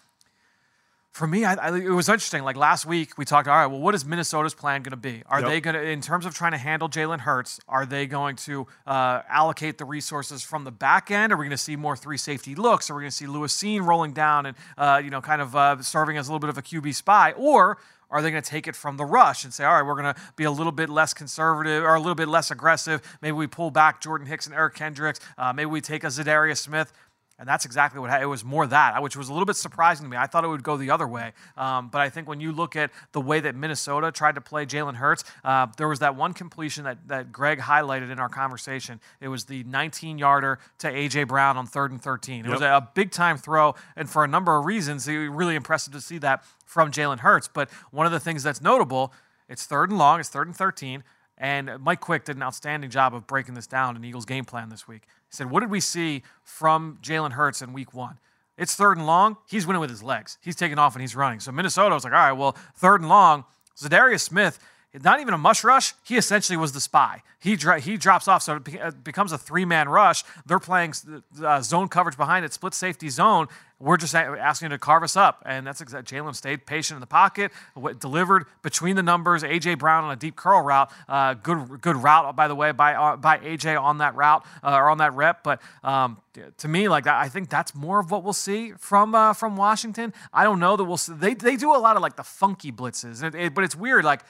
For 1.11 1.27
me, 1.27 1.43
I, 1.43 1.55
I, 1.55 1.77
it 1.77 1.89
was 1.89 2.07
interesting. 2.07 2.43
Like 2.43 2.55
last 2.55 2.85
week, 2.85 3.17
we 3.17 3.25
talked. 3.25 3.49
All 3.49 3.55
right, 3.55 3.65
well, 3.65 3.81
what 3.81 3.93
is 3.93 4.05
Minnesota's 4.05 4.53
plan 4.53 4.81
going 4.81 4.91
to 4.91 4.97
be? 4.97 5.23
Are 5.25 5.41
yep. 5.41 5.49
they 5.49 5.59
going 5.59 5.73
to, 5.73 5.81
in 5.81 5.99
terms 5.99 6.25
of 6.25 6.33
trying 6.33 6.53
to 6.53 6.57
handle 6.57 6.87
Jalen 6.87 7.19
Hurts, 7.19 7.59
are 7.67 7.85
they 7.85 8.07
going 8.07 8.37
to 8.37 8.65
uh, 8.87 9.21
allocate 9.27 9.77
the 9.77 9.83
resources 9.83 10.41
from 10.41 10.63
the 10.63 10.71
back 10.71 11.11
end? 11.11 11.33
Are 11.33 11.35
we 11.35 11.43
going 11.43 11.51
to 11.51 11.57
see 11.57 11.75
more 11.75 11.97
three 11.97 12.17
safety 12.17 12.55
looks? 12.55 12.89
Are 12.89 12.95
we 12.95 13.01
going 13.01 13.11
to 13.11 13.15
see 13.15 13.27
Lewis 13.27 13.53
Cine 13.53 13.85
rolling 13.85 14.13
down 14.13 14.45
and 14.45 14.57
uh, 14.77 15.01
you 15.03 15.09
know, 15.09 15.19
kind 15.19 15.41
of 15.41 15.53
uh, 15.53 15.81
serving 15.81 16.15
as 16.15 16.29
a 16.29 16.31
little 16.31 16.39
bit 16.39 16.49
of 16.49 16.57
a 16.57 16.61
QB 16.61 16.95
spy, 16.95 17.33
or 17.33 17.77
are 18.11 18.21
they 18.21 18.31
going 18.31 18.43
to 18.43 18.49
take 18.49 18.67
it 18.67 18.75
from 18.75 18.97
the 18.97 19.05
rush 19.05 19.43
and 19.43 19.53
say, 19.53 19.63
all 19.65 19.73
right, 19.73 19.85
we're 19.85 20.01
going 20.01 20.13
to 20.13 20.21
be 20.35 20.43
a 20.43 20.51
little 20.51 20.71
bit 20.71 20.89
less 20.89 21.13
conservative 21.13 21.83
or 21.83 21.95
a 21.95 21.99
little 21.99 22.15
bit 22.15 22.27
less 22.27 22.51
aggressive? 22.51 23.01
Maybe 23.21 23.33
we 23.33 23.47
pull 23.47 23.71
back 23.71 24.01
Jordan 24.01 24.27
Hicks 24.27 24.45
and 24.45 24.55
Eric 24.55 24.75
Kendricks. 24.75 25.19
Uh, 25.37 25.53
maybe 25.53 25.67
we 25.67 25.81
take 25.81 26.03
a 26.03 26.07
Za'Darius 26.07 26.57
Smith. 26.57 26.91
And 27.41 27.49
that's 27.49 27.65
exactly 27.65 27.99
what 27.99 28.21
it 28.21 28.27
was 28.27 28.45
more 28.45 28.67
that, 28.67 29.01
which 29.01 29.17
was 29.17 29.27
a 29.27 29.33
little 29.33 29.47
bit 29.47 29.55
surprising 29.55 30.05
to 30.05 30.09
me. 30.11 30.15
I 30.15 30.27
thought 30.27 30.43
it 30.43 30.47
would 30.47 30.61
go 30.61 30.77
the 30.77 30.91
other 30.91 31.07
way. 31.07 31.33
Um, 31.57 31.89
but 31.89 31.99
I 31.99 32.07
think 32.07 32.27
when 32.27 32.39
you 32.39 32.51
look 32.51 32.75
at 32.75 32.91
the 33.13 33.19
way 33.19 33.39
that 33.39 33.55
Minnesota 33.55 34.11
tried 34.11 34.35
to 34.35 34.41
play 34.41 34.63
Jalen 34.63 34.93
Hurts, 34.93 35.23
uh, 35.43 35.65
there 35.75 35.87
was 35.87 35.97
that 35.99 36.15
one 36.15 36.33
completion 36.33 36.83
that, 36.83 36.99
that 37.07 37.31
Greg 37.31 37.57
highlighted 37.57 38.11
in 38.11 38.19
our 38.19 38.29
conversation. 38.29 39.01
It 39.19 39.27
was 39.27 39.45
the 39.45 39.63
19 39.63 40.19
yarder 40.19 40.59
to 40.77 40.87
A.J. 40.87 41.23
Brown 41.23 41.57
on 41.57 41.65
third 41.65 41.89
and 41.89 41.99
13. 41.99 42.41
It 42.41 42.43
yep. 42.45 42.51
was 42.51 42.61
a, 42.61 42.65
a 42.65 42.89
big 42.93 43.09
time 43.09 43.39
throw. 43.39 43.73
And 43.95 44.07
for 44.07 44.23
a 44.23 44.27
number 44.27 44.55
of 44.55 44.65
reasons, 44.65 45.07
it 45.07 45.17
was 45.17 45.29
really 45.29 45.55
impressive 45.55 45.93
to 45.93 46.01
see 46.01 46.19
that 46.19 46.45
from 46.67 46.91
Jalen 46.91 47.21
Hurts. 47.21 47.47
But 47.47 47.71
one 47.89 48.05
of 48.05 48.11
the 48.11 48.19
things 48.19 48.43
that's 48.43 48.61
notable, 48.61 49.13
it's 49.49 49.65
third 49.65 49.89
and 49.89 49.97
long, 49.97 50.19
it's 50.19 50.29
third 50.29 50.45
and 50.45 50.55
13. 50.55 51.03
And 51.39 51.71
Mike 51.79 52.01
Quick 52.01 52.25
did 52.25 52.35
an 52.35 52.43
outstanding 52.43 52.91
job 52.91 53.15
of 53.15 53.25
breaking 53.25 53.55
this 53.55 53.65
down 53.65 53.95
in 53.95 54.05
Eagles' 54.05 54.25
game 54.25 54.45
plan 54.45 54.69
this 54.69 54.87
week. 54.87 55.07
Said, 55.31 55.49
What 55.49 55.61
did 55.61 55.71
we 55.71 55.79
see 55.79 56.23
from 56.43 56.99
Jalen 57.01 57.31
Hurts 57.31 57.61
in 57.61 57.73
week 57.73 57.93
one? 57.93 58.19
It's 58.57 58.75
third 58.75 58.97
and 58.97 59.07
long. 59.07 59.37
He's 59.49 59.65
winning 59.65 59.79
with 59.79 59.89
his 59.89 60.03
legs. 60.03 60.37
He's 60.41 60.55
taking 60.55 60.77
off 60.77 60.93
and 60.93 61.01
he's 61.01 61.15
running. 61.15 61.39
So 61.39 61.51
Minnesota 61.51 61.95
was 61.95 62.03
like, 62.03 62.13
all 62.13 62.19
right, 62.19 62.31
well, 62.31 62.55
third 62.75 63.01
and 63.01 63.09
long. 63.09 63.45
Za'Darius 63.75 64.21
Smith, 64.21 64.59
not 65.03 65.21
even 65.21 65.33
a 65.33 65.37
mush 65.37 65.63
rush. 65.63 65.93
He 66.03 66.17
essentially 66.17 66.57
was 66.57 66.73
the 66.73 66.81
spy. 66.81 67.23
He 67.39 67.55
dro- 67.55 67.79
he 67.79 67.97
drops 67.97 68.27
off, 68.27 68.43
so 68.43 68.59
it 68.67 69.03
becomes 69.03 69.31
a 69.31 69.37
three 69.37 69.65
man 69.65 69.87
rush. 69.87 70.23
They're 70.45 70.59
playing 70.59 70.93
uh, 71.43 71.61
zone 71.61 71.87
coverage 71.87 72.17
behind 72.17 72.45
it, 72.45 72.53
split 72.53 72.73
safety 72.73 73.09
zone, 73.09 73.47
we're 73.81 73.97
just 73.97 74.13
asking 74.13 74.69
to 74.69 74.77
carve 74.77 75.03
us 75.03 75.17
up. 75.17 75.41
And 75.45 75.65
that's 75.65 75.81
exactly 75.81 76.17
Jalen 76.17 76.35
stayed 76.35 76.65
patient 76.65 76.97
in 76.97 77.01
the 77.01 77.07
pocket, 77.07 77.51
delivered 77.99 78.45
between 78.61 78.95
the 78.95 79.03
numbers. 79.03 79.43
AJ 79.43 79.79
Brown 79.79 80.03
on 80.03 80.11
a 80.11 80.15
deep 80.15 80.35
curl 80.35 80.61
route, 80.61 80.91
uh, 81.09 81.33
good 81.33 81.81
good 81.81 81.95
route 81.95 82.35
by 82.35 82.47
the 82.47 82.55
way 82.55 82.71
by 82.71 82.93
uh, 82.93 83.15
by 83.17 83.39
AJ 83.39 83.81
on 83.81 83.97
that 83.97 84.15
route 84.15 84.45
uh, 84.63 84.75
or 84.75 84.89
on 84.89 84.99
that 84.99 85.13
rep. 85.13 85.43
But 85.43 85.61
um, 85.83 86.17
to 86.57 86.67
me, 86.67 86.87
like 86.87 87.07
I 87.07 87.27
think 87.27 87.49
that's 87.49 87.73
more 87.73 87.99
of 87.99 88.11
what 88.11 88.23
we'll 88.23 88.33
see 88.33 88.73
from 88.77 89.15
uh, 89.15 89.33
from 89.33 89.57
Washington. 89.57 90.13
I 90.31 90.43
don't 90.43 90.59
know 90.59 90.77
that 90.77 90.85
we'll 90.85 90.97
see. 90.97 91.13
They 91.13 91.33
they 91.33 91.55
do 91.55 91.75
a 91.75 91.79
lot 91.79 91.95
of 91.95 92.01
like 92.01 92.15
the 92.15 92.23
funky 92.23 92.71
blitzes, 92.71 93.23
it, 93.23 93.33
it, 93.33 93.55
but 93.55 93.63
it's 93.63 93.75
weird 93.75 94.05
like 94.05 94.21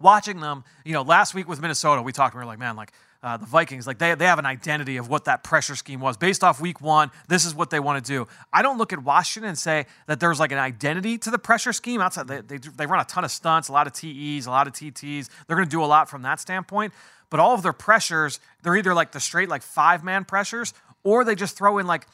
watching 0.00 0.40
them. 0.40 0.64
You 0.84 0.92
know, 0.92 1.02
last 1.02 1.34
week 1.34 1.48
with 1.48 1.60
Minnesota, 1.60 2.02
we 2.02 2.12
talked. 2.12 2.34
And 2.34 2.40
we 2.40 2.44
were 2.44 2.50
like, 2.50 2.58
man, 2.58 2.76
like 2.76 2.92
uh, 3.22 3.36
the 3.36 3.46
Vikings, 3.46 3.86
like 3.86 3.98
they, 3.98 4.14
they 4.14 4.26
have 4.26 4.38
an 4.38 4.46
identity 4.46 4.96
of 4.96 5.08
what 5.08 5.24
that 5.24 5.42
pressure 5.42 5.74
scheme 5.74 6.00
was. 6.00 6.16
Based 6.16 6.44
off 6.44 6.60
week 6.60 6.80
one, 6.80 7.10
this 7.28 7.44
is 7.44 7.54
what 7.54 7.70
they 7.70 7.80
want 7.80 8.04
to 8.04 8.12
do. 8.12 8.28
I 8.52 8.62
don't 8.62 8.78
look 8.78 8.92
at 8.92 9.02
Washington 9.02 9.48
and 9.48 9.58
say 9.58 9.86
that 10.06 10.20
there's 10.20 10.38
like 10.38 10.52
an 10.52 10.58
identity 10.58 11.18
to 11.18 11.30
the 11.30 11.38
pressure 11.38 11.72
scheme. 11.72 12.00
Outside, 12.00 12.28
they, 12.28 12.40
they, 12.40 12.58
they 12.58 12.86
run 12.86 13.00
a 13.00 13.04
ton 13.04 13.24
of 13.24 13.30
stunts, 13.30 13.68
a 13.68 13.72
lot 13.72 13.86
of 13.86 13.92
TEs, 13.92 14.46
a 14.46 14.50
lot 14.50 14.68
of 14.68 14.72
TTs. 14.72 15.28
They're 15.46 15.56
going 15.56 15.68
to 15.68 15.70
do 15.70 15.82
a 15.82 15.86
lot 15.86 16.08
from 16.08 16.22
that 16.22 16.38
standpoint. 16.40 16.92
But 17.30 17.40
all 17.40 17.54
of 17.54 17.62
their 17.62 17.72
pressures, 17.72 18.40
they're 18.62 18.76
either 18.76 18.94
like 18.94 19.12
the 19.12 19.20
straight 19.20 19.48
like 19.48 19.62
five 19.62 20.04
man 20.04 20.24
pressures, 20.24 20.72
or 21.02 21.24
they 21.24 21.34
just 21.34 21.56
throw 21.56 21.78
in 21.78 21.86
like 21.86 22.06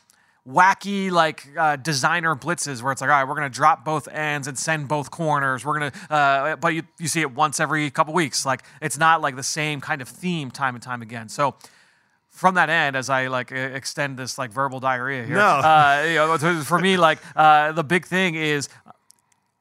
wacky 0.46 1.10
like 1.10 1.46
uh, 1.56 1.76
designer 1.76 2.36
blitzes 2.36 2.82
where 2.82 2.92
it's 2.92 3.00
like 3.00 3.08
all 3.08 3.16
right 3.16 3.26
we're 3.26 3.34
going 3.34 3.50
to 3.50 3.54
drop 3.54 3.82
both 3.82 4.06
ends 4.08 4.46
and 4.46 4.58
send 4.58 4.88
both 4.88 5.10
corners. 5.10 5.64
We're 5.64 5.78
going 5.78 5.90
to 5.90 6.14
uh, 6.14 6.56
but 6.56 6.74
you, 6.74 6.82
you 6.98 7.08
see 7.08 7.22
it 7.22 7.32
once 7.34 7.60
every 7.60 7.90
couple 7.90 8.12
weeks. 8.12 8.44
Like 8.44 8.62
it's 8.82 8.98
not 8.98 9.22
like 9.22 9.36
the 9.36 9.42
same 9.42 9.80
kind 9.80 10.02
of 10.02 10.08
theme 10.08 10.50
time 10.50 10.74
and 10.74 10.82
time 10.82 11.00
again. 11.00 11.28
So 11.28 11.54
from 12.28 12.56
that 12.56 12.68
end, 12.68 12.96
as 12.96 13.08
I 13.08 13.28
like 13.28 13.52
extend 13.52 14.18
this 14.18 14.38
like 14.38 14.50
verbal 14.50 14.80
diarrhea 14.80 15.24
here, 15.24 15.36
no. 15.36 15.42
uh, 15.42 16.04
you 16.06 16.14
know, 16.16 16.62
for 16.62 16.80
me, 16.80 16.96
like 16.96 17.20
uh, 17.36 17.70
the 17.72 17.84
big 17.84 18.06
thing 18.06 18.34
is 18.34 18.68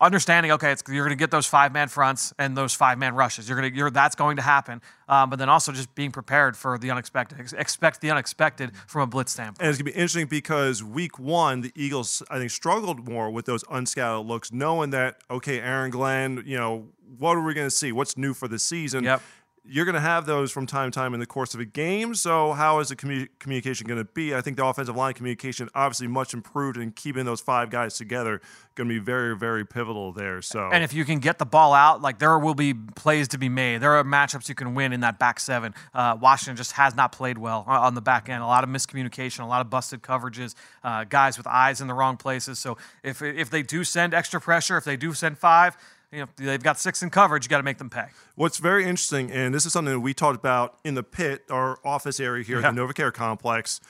understanding 0.04 0.52
okay 0.52 0.76
you're 0.90 1.06
going 1.06 1.18
to 1.18 1.22
get 1.22 1.32
those 1.32 1.46
five 1.46 1.72
man 1.72 1.88
fronts 1.88 2.34
and 2.38 2.56
those 2.58 2.74
five 2.74 2.98
man 2.98 3.16
rushes. 3.16 3.48
You're 3.48 3.60
going 3.60 3.72
to 3.72 3.78
you're, 3.78 3.90
that's 3.90 4.16
going 4.16 4.38
to 4.38 4.42
happen 4.42 4.82
um, 5.08 5.30
but 5.30 5.40
then 5.40 5.50
also 5.50 5.72
just 5.72 5.94
being 5.96 6.12
prepared 6.12 6.56
for 6.58 6.78
the 6.78 6.92
unexpected 6.92 7.40
expect 7.58 8.02
the 8.02 8.12
unexpected 8.12 8.72
from 8.88 9.02
a 9.02 9.08
blitz 9.08 9.32
standpoint. 9.32 9.62
And 9.62 9.70
it's 9.70 9.78
going 9.78 9.92
to 9.92 9.92
be 9.94 9.98
interesting 9.98 10.28
because 10.28 10.84
week 10.84 11.18
one 11.18 11.62
the 11.62 11.72
eagles 11.76 12.22
i 12.30 12.38
think 12.38 12.52
struggled 12.52 13.08
more 13.08 13.30
with 13.32 13.46
those 13.46 13.64
unscouted 13.66 14.28
looks 14.28 14.52
knowing 14.52 14.90
that 14.92 15.18
okay 15.32 15.60
aaron 15.60 15.92
glenn 15.92 16.44
you 16.46 16.58
know 16.58 16.88
what 17.18 17.38
are 17.38 17.44
we 17.44 17.54
going 17.54 17.68
to 17.68 17.76
see? 17.76 17.92
What's 17.92 18.18
new 18.18 18.34
for 18.34 18.48
the 18.48 18.58
season? 18.58 19.04
Yep 19.04 19.22
you're 19.66 19.86
going 19.86 19.96
to 19.96 20.02
have 20.02 20.26
those 20.26 20.52
from 20.52 20.66
time 20.66 20.92
to 20.92 20.96
time 21.00 21.14
in 21.14 21.22
the 21.22 21.26
course 21.26 21.54
of 21.54 21.60
a 21.62 21.66
game. 21.66 22.16
So, 22.16 22.52
how 22.52 22.80
is 22.80 22.90
the 22.90 22.98
commu- 22.98 23.30
communication 23.40 23.88
going 23.88 24.00
to 24.00 24.04
be? 24.04 24.36
I 24.36 24.42
think 24.42 24.58
the 24.58 24.66
offensive 24.66 24.96
line 24.96 25.14
communication 25.14 25.70
obviously 25.74 26.08
much 26.08 26.34
improved, 26.34 26.76
and 26.78 26.94
keeping 26.94 27.24
those 27.24 27.40
five 27.40 27.70
guys 27.70 27.98
together 27.98 28.42
going 28.76 28.90
to 28.90 28.94
be 28.94 29.00
very, 29.00 29.38
very 29.38 29.66
pivotal 29.66 30.12
there. 30.12 30.42
So, 30.42 30.70
and 30.72 30.84
if 30.84 30.94
you 30.94 31.06
can 31.06 31.20
get 31.20 31.40
the 31.40 31.46
ball 31.46 31.74
out, 31.74 32.02
like 32.02 32.20
there 32.20 32.38
will 32.38 32.56
be 32.56 32.74
plays 32.74 33.30
to 33.30 33.38
be 33.38 33.48
made. 33.48 33.78
There 33.78 33.94
are 33.94 34.04
matchups 34.04 34.50
you 34.50 34.56
can 34.56 34.76
win 34.76 34.92
in 34.92 35.00
that 35.00 35.18
back 35.18 35.40
seven. 35.40 35.74
Uh, 35.94 36.18
Washington 36.20 36.58
just 36.58 36.74
has 36.74 36.96
not 36.96 37.14
played 37.14 37.38
well 37.38 37.64
on 37.66 37.96
the 37.96 38.02
back 38.02 38.28
end. 38.28 38.44
A 38.44 38.48
lot 38.48 38.66
of 38.66 38.70
miscommunication, 38.70 39.40
a 39.40 39.48
lot 39.48 39.62
of 39.62 39.70
busted 39.70 40.02
coverages, 40.02 40.56
uh, 40.84 41.06
guys 41.06 41.38
with 41.38 41.48
eyes 41.48 41.80
in 41.80 41.88
the 41.88 41.94
wrong 41.94 42.18
places. 42.18 42.60
So, 42.60 42.78
if 43.02 43.22
if 43.22 43.50
they 43.50 43.64
do 43.64 43.86
send 43.86 44.14
extra 44.14 44.42
pressure, 44.42 44.76
if 44.76 44.84
they 44.84 44.98
do 44.98 45.14
send 45.14 45.38
five 45.38 45.78
you 46.14 46.20
know 46.20 46.28
they've 46.38 46.62
got 46.64 46.80
six 46.80 47.02
in 47.04 47.10
coverage. 47.10 47.46
You 47.46 47.50
got 47.50 47.58
to 47.58 47.64
make 47.64 47.80
them 47.80 47.90
pay. 47.90 48.06
What's 48.36 48.58
very 48.60 48.84
interesting, 48.84 49.32
and 49.32 49.54
this 49.54 49.66
is 49.66 49.74
something 49.74 49.94
that 49.94 50.00
we 50.00 50.14
talked 50.14 50.38
about 50.38 50.78
in 50.84 50.94
the 50.96 51.04
pit, 51.04 51.44
our 51.50 51.80
office 51.84 52.20
area 52.20 52.44
here 52.44 52.60
Yeah. 52.62 52.70
at 52.70 52.76
the 52.76 52.82
NovaCare 52.82 53.14
complex. 53.14 53.82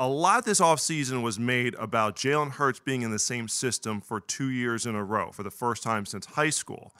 A 0.00 0.06
lot 0.08 0.44
this 0.44 0.60
offseason 0.60 1.22
was 1.22 1.38
made 1.40 1.74
about 1.74 2.14
Jalen 2.14 2.52
Hurts 2.52 2.78
being 2.80 3.02
in 3.02 3.10
the 3.10 3.18
same 3.18 3.48
system 3.48 4.00
for 4.00 4.20
two 4.20 4.48
years 4.50 4.86
in 4.86 4.94
a 4.94 5.02
row 5.02 5.32
for 5.32 5.42
the 5.42 5.50
first 5.50 5.82
time 5.82 6.06
since 6.06 6.24
high 6.26 6.50
school. 6.50 6.92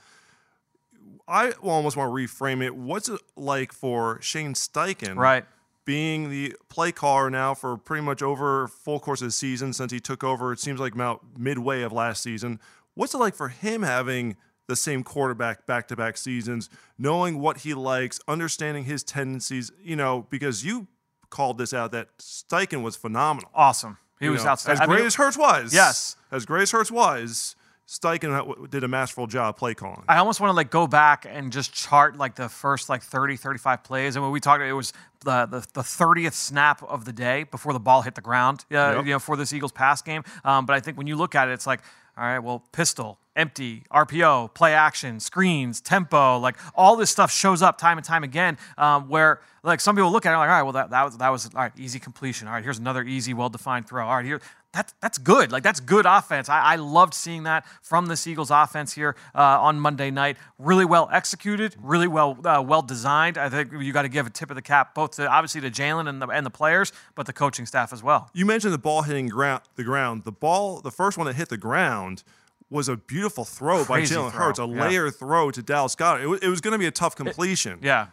I 1.26 1.50
almost 1.62 1.96
want 1.96 2.08
to 2.10 2.14
reframe 2.14 2.62
it. 2.64 2.74
What's 2.74 3.08
it 3.08 3.20
like 3.36 3.72
for 3.72 4.18
Shane 4.22 4.54
Steichen 4.54 5.16
Right. 5.16 5.44
being 5.84 6.30
the 6.30 6.56
play 6.68 6.90
caller 6.90 7.30
now 7.30 7.54
for 7.54 7.76
pretty 7.76 8.02
much 8.02 8.22
over 8.22 8.66
full 8.66 8.98
course 8.98 9.20
of 9.20 9.28
the 9.28 9.32
season 9.32 9.72
since 9.72 9.92
he 9.92 10.00
took 10.00 10.24
over, 10.24 10.52
it 10.52 10.58
seems 10.58 10.80
like 10.80 10.94
about 10.94 11.22
midway 11.38 11.82
of 11.82 11.92
last 11.92 12.22
season. 12.22 12.58
What's 12.94 13.14
it 13.14 13.18
like 13.18 13.34
for 13.34 13.48
him 13.48 13.82
having 13.82 14.36
the 14.68 14.76
same 14.76 15.02
quarterback 15.02 15.66
back 15.66 15.88
to 15.88 15.96
back 15.96 16.16
seasons, 16.16 16.70
knowing 16.98 17.40
what 17.40 17.58
he 17.58 17.74
likes, 17.74 18.20
understanding 18.28 18.84
his 18.84 19.02
tendencies, 19.02 19.72
you 19.82 19.96
know, 19.96 20.26
because 20.30 20.64
you 20.64 20.86
called 21.30 21.58
this 21.58 21.74
out 21.74 21.90
that 21.92 22.16
Steichen 22.18 22.82
was 22.82 22.94
phenomenal. 22.94 23.50
Awesome. 23.54 23.98
He 24.20 24.26
You 24.26 24.32
was 24.32 24.44
know, 24.44 24.50
outstanding. 24.50 24.82
As 24.82 24.86
I 24.88 24.90
mean, 24.90 24.96
great 24.98 25.06
as 25.06 25.14
Hurts 25.16 25.36
was. 25.38 25.74
Yes. 25.74 26.16
As 26.30 26.44
great 26.44 26.62
as 26.62 26.70
Hurts 26.70 26.90
was, 26.90 27.56
Steichen 27.86 28.68
did 28.70 28.84
a 28.84 28.88
masterful 28.88 29.26
job 29.26 29.56
play 29.56 29.72
calling. 29.74 30.04
I 30.08 30.18
almost 30.18 30.40
want 30.40 30.50
to 30.50 30.54
like 30.56 30.70
go 30.70 30.86
back 30.86 31.24
and 31.28 31.50
just 31.50 31.72
chart 31.72 32.18
like 32.18 32.34
the 32.34 32.48
first 32.50 32.90
like 32.90 33.02
30, 33.02 33.36
35 33.36 33.82
plays. 33.82 34.16
And 34.16 34.22
when 34.22 34.32
we 34.32 34.40
talked, 34.40 34.62
it 34.62 34.72
was 34.74 34.92
the, 35.24 35.46
the, 35.46 35.60
the 35.72 35.80
30th 35.80 36.34
snap 36.34 36.82
of 36.82 37.06
the 37.06 37.12
day 37.14 37.44
before 37.44 37.72
the 37.72 37.80
ball 37.80 38.02
hit 38.02 38.14
the 38.14 38.20
ground, 38.20 38.66
uh, 38.70 38.74
Yep. 38.96 39.06
you 39.06 39.12
know, 39.12 39.18
for 39.18 39.36
this 39.36 39.52
Eagles 39.54 39.72
pass 39.72 40.02
game. 40.02 40.22
Um, 40.44 40.66
but 40.66 40.74
I 40.76 40.80
think 40.80 40.98
when 40.98 41.06
you 41.06 41.16
look 41.16 41.34
at 41.34 41.48
it, 41.48 41.52
it's 41.52 41.66
like, 41.66 41.80
all 42.18 42.24
right, 42.24 42.40
well, 42.40 42.64
pistol, 42.72 43.18
empty, 43.36 43.84
RPO, 43.92 44.52
play 44.52 44.74
action, 44.74 45.20
screens, 45.20 45.80
tempo, 45.80 46.38
like 46.38 46.56
all 46.74 46.96
this 46.96 47.10
stuff 47.10 47.30
shows 47.30 47.62
up 47.62 47.78
time 47.78 47.96
and 47.96 48.04
time 48.04 48.24
again. 48.24 48.58
Um, 48.76 49.08
where 49.08 49.40
like 49.62 49.80
some 49.80 49.94
people 49.94 50.10
look 50.10 50.26
at 50.26 50.34
it 50.34 50.36
like, 50.36 50.48
all 50.48 50.54
right, 50.56 50.62
well 50.62 50.72
that, 50.72 50.90
that 50.90 51.04
was 51.04 51.16
that 51.18 51.28
was 51.28 51.46
all 51.46 51.62
right, 51.62 51.72
easy 51.78 52.00
completion. 52.00 52.48
All 52.48 52.54
right, 52.54 52.64
here's 52.64 52.78
another 52.78 53.04
easy, 53.04 53.34
well-defined 53.34 53.88
throw. 53.88 54.04
All 54.04 54.16
right, 54.16 54.24
here 54.24 54.40
that's 54.72 54.94
that's 55.00 55.18
good. 55.18 55.50
Like 55.50 55.62
that's 55.62 55.80
good 55.80 56.06
offense. 56.06 56.48
I, 56.48 56.60
I 56.60 56.76
loved 56.76 57.14
seeing 57.14 57.44
that 57.44 57.66
from 57.82 58.06
the 58.06 58.22
Eagles 58.26 58.50
offense 58.50 58.92
here 58.92 59.16
uh, 59.34 59.60
on 59.60 59.80
Monday 59.80 60.10
night. 60.10 60.36
Really 60.58 60.84
well 60.84 61.08
executed, 61.12 61.74
really 61.80 62.08
well 62.08 62.38
uh, 62.44 62.62
well 62.66 62.82
designed. 62.82 63.38
I 63.38 63.48
think 63.48 63.72
you 63.72 63.92
got 63.92 64.02
to 64.02 64.08
give 64.08 64.26
a 64.26 64.30
tip 64.30 64.50
of 64.50 64.56
the 64.56 64.62
cap 64.62 64.94
both 64.94 65.12
to 65.12 65.26
obviously 65.26 65.60
to 65.62 65.70
Jalen 65.70 66.08
and 66.08 66.20
the 66.20 66.28
and 66.28 66.44
the 66.44 66.50
players, 66.50 66.92
but 67.14 67.26
the 67.26 67.32
coaching 67.32 67.66
staff 67.66 67.92
as 67.92 68.02
well. 68.02 68.30
You 68.34 68.44
mentioned 68.44 68.74
the 68.74 68.78
ball 68.78 69.02
hitting 69.02 69.28
ground, 69.28 69.62
the 69.76 69.84
ground. 69.84 70.24
The 70.24 70.32
ball, 70.32 70.80
the 70.80 70.92
first 70.92 71.16
one 71.16 71.26
that 71.26 71.36
hit 71.36 71.48
the 71.48 71.56
ground, 71.56 72.22
was 72.70 72.88
a 72.88 72.96
beautiful 72.96 73.44
throw 73.44 73.84
Crazy 73.84 74.14
by 74.14 74.20
Jalen 74.20 74.32
Hurts, 74.32 74.58
a 74.58 74.66
yeah. 74.66 74.88
layer 74.88 75.10
throw 75.10 75.50
to 75.50 75.62
Dallas 75.62 75.94
Goedert. 75.94 76.22
It 76.22 76.26
was, 76.26 76.40
it 76.40 76.48
was 76.48 76.60
going 76.60 76.72
to 76.72 76.78
be 76.78 76.86
a 76.86 76.90
tough 76.90 77.16
completion, 77.16 77.78
Yeah, 77.82 78.08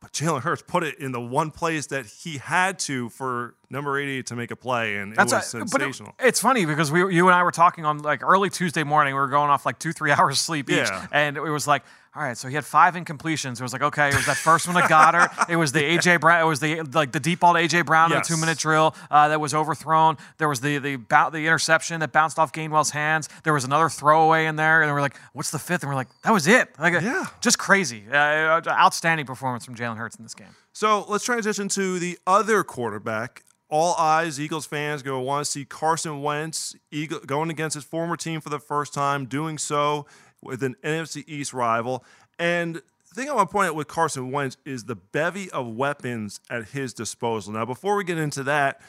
but 0.00 0.12
Jalen 0.12 0.42
Hurts 0.42 0.62
put 0.66 0.84
it 0.84 0.98
in 0.98 1.12
the 1.12 1.20
one 1.20 1.50
place 1.50 1.86
that 1.88 2.06
he 2.06 2.38
had 2.38 2.78
to 2.80 3.08
for 3.08 3.54
number 3.68 3.98
88 3.98 4.26
to 4.26 4.36
make 4.36 4.50
a 4.50 4.56
play, 4.56 4.96
and 4.96 5.12
it 5.12 5.18
was 5.18 5.32
a- 5.32 5.58
but 5.58 5.62
it- 5.64 5.68
sensational. 5.70 6.14
it's 6.20 6.40
funny 6.40 6.64
because 6.66 6.92
we, 6.92 7.00
you 7.14 7.26
and 7.28 7.34
I 7.34 7.42
were 7.42 7.50
talking 7.50 7.84
on 7.84 7.98
like 7.98 8.22
early 8.22 8.48
Tuesday 8.50 8.84
morning. 8.84 9.14
We 9.14 9.20
were 9.20 9.26
going 9.28 9.50
off 9.50 9.66
like 9.66 9.78
two, 9.78 9.92
three 9.92 10.10
hours 10.12 10.38
sleep 10.40 10.70
each, 10.70 10.76
Yeah. 10.76 11.06
and 11.10 11.36
it 11.36 11.40
was 11.40 11.66
like, 11.66 11.82
all 12.16 12.22
right, 12.22 12.36
so 12.36 12.48
he 12.48 12.54
had 12.54 12.64
five 12.64 12.94
incompletions. 12.94 13.60
It 13.60 13.62
was 13.62 13.72
like, 13.72 13.82
okay, 13.82 14.08
it 14.08 14.14
was 14.14 14.26
that 14.26 14.36
first 14.36 14.66
one 14.66 14.76
to 14.76 14.82
Goedert. 14.88 15.30
it 15.48 15.56
was 15.56 15.72
the 15.72 15.80
AJ 15.80 16.20
Brown. 16.20 16.40
It 16.42 16.46
was 16.48 16.58
the 16.60 16.80
like 16.82 17.12
the 17.12 17.20
deep 17.20 17.40
ball 17.40 17.54
to 17.54 17.60
AJ 17.60 17.86
Brown 17.86 18.10
in 18.12 18.18
the 18.18 18.24
two 18.24 18.36
minute 18.36 18.58
drill 18.58 18.94
uh, 19.10 19.28
that 19.28 19.40
was 19.40 19.54
overthrown. 19.54 20.16
There 20.38 20.48
was 20.48 20.60
the 20.60 20.78
the 20.78 20.96
the 20.96 21.38
interception 21.46 22.00
that 22.00 22.12
bounced 22.12 22.38
off 22.38 22.52
Gainwell's 22.52 22.90
hands. 22.90 23.28
There 23.44 23.52
was 23.52 23.64
another 23.64 23.88
throwaway 23.88 24.46
in 24.46 24.56
there, 24.56 24.82
and 24.82 24.92
we're 24.92 25.00
like, 25.00 25.16
what's 25.32 25.50
the 25.50 25.58
fifth? 25.58 25.82
And 25.82 25.90
we're 25.90 25.96
like, 25.96 26.08
that 26.22 26.32
was 26.32 26.46
it. 26.46 26.70
Like, 26.78 26.94
Yeah. 26.94 27.26
just 27.40 27.58
crazy. 27.58 28.04
Uh, 28.10 28.60
outstanding 28.68 29.26
performance 29.26 29.64
from 29.64 29.74
Jalen 29.74 29.96
Hurts 29.96 30.16
in 30.16 30.24
this 30.24 30.34
game. 30.34 30.48
So 30.72 31.04
let's 31.08 31.24
transition 31.24 31.68
to 31.68 31.98
the 31.98 32.18
other 32.26 32.64
quarterback. 32.64 33.44
All 33.70 33.94
eyes, 33.96 34.40
Eagles 34.40 34.64
fans, 34.64 35.02
going 35.02 35.20
to 35.20 35.22
want 35.22 35.44
to 35.44 35.50
see 35.50 35.66
Carson 35.66 36.22
Wentz 36.22 36.74
Eagle, 36.90 37.20
going 37.20 37.50
against 37.50 37.74
his 37.74 37.84
former 37.84 38.16
team 38.16 38.40
for 38.40 38.48
the 38.48 38.58
first 38.58 38.94
time, 38.94 39.26
doing 39.26 39.58
so 39.58 40.06
with 40.42 40.62
an 40.62 40.76
NFC 40.84 41.24
East 41.26 41.52
rival. 41.52 42.04
And 42.38 42.76
the 42.76 43.14
thing 43.14 43.28
I 43.28 43.32
want 43.34 43.48
to 43.48 43.52
point 43.52 43.68
out 43.68 43.74
with 43.74 43.88
Carson 43.88 44.30
Wentz 44.30 44.56
is 44.64 44.84
the 44.84 44.94
bevy 44.96 45.50
of 45.50 45.66
weapons 45.68 46.40
at 46.50 46.68
his 46.68 46.92
disposal. 46.94 47.52
Now, 47.52 47.64
before 47.64 47.96
we 47.96 48.04
get 48.04 48.18
into 48.18 48.42
that, 48.44 48.80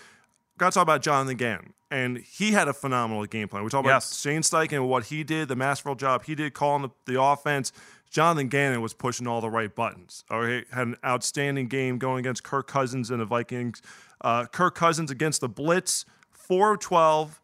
got 0.58 0.72
to 0.72 0.74
talk 0.76 0.84
about 0.84 1.02
Jonathan 1.02 1.38
Gannon. 1.38 1.74
And 1.92 2.20
he 2.20 2.52
had 2.52 2.68
a 2.68 2.74
phenomenal 2.74 3.26
game 3.26 3.48
plan. 3.48 3.64
We 3.64 3.70
talked 3.72 3.88
Yes. 3.88 4.12
about 4.12 4.32
Shane 4.32 4.42
Steichen 4.44 4.74
and 4.74 4.88
what 4.90 5.06
he 5.06 5.24
did, 5.24 5.48
the 5.48 5.56
masterful 5.56 5.96
job 5.96 6.24
he 6.26 6.36
did 6.36 6.54
calling 6.54 6.84
the, 6.84 7.12
the 7.12 7.20
offense. 7.22 7.72
Jonathan 8.12 8.48
Gannon 8.48 8.82
was 8.82 8.94
pushing 8.94 9.26
all 9.26 9.42
the 9.42 9.50
right 9.50 9.74
buttons. 9.74 10.24
All 10.30 10.42
right, 10.42 10.66
had 10.72 10.88
an 10.88 10.98
outstanding 11.04 11.68
game 11.68 11.98
going 11.98 12.20
against 12.20 12.44
Kirk 12.44 12.68
Cousins 12.68 13.10
and 13.10 13.20
the 13.22 13.26
Vikings. 13.26 13.82
Uh, 14.22 14.46
Kirk 14.46 14.76
Cousins 14.76 15.10
against 15.10 15.42
the 15.42 15.50
Blitz, 15.50 16.06
4 16.32 16.74
of 16.74 16.80
12, 16.80 17.42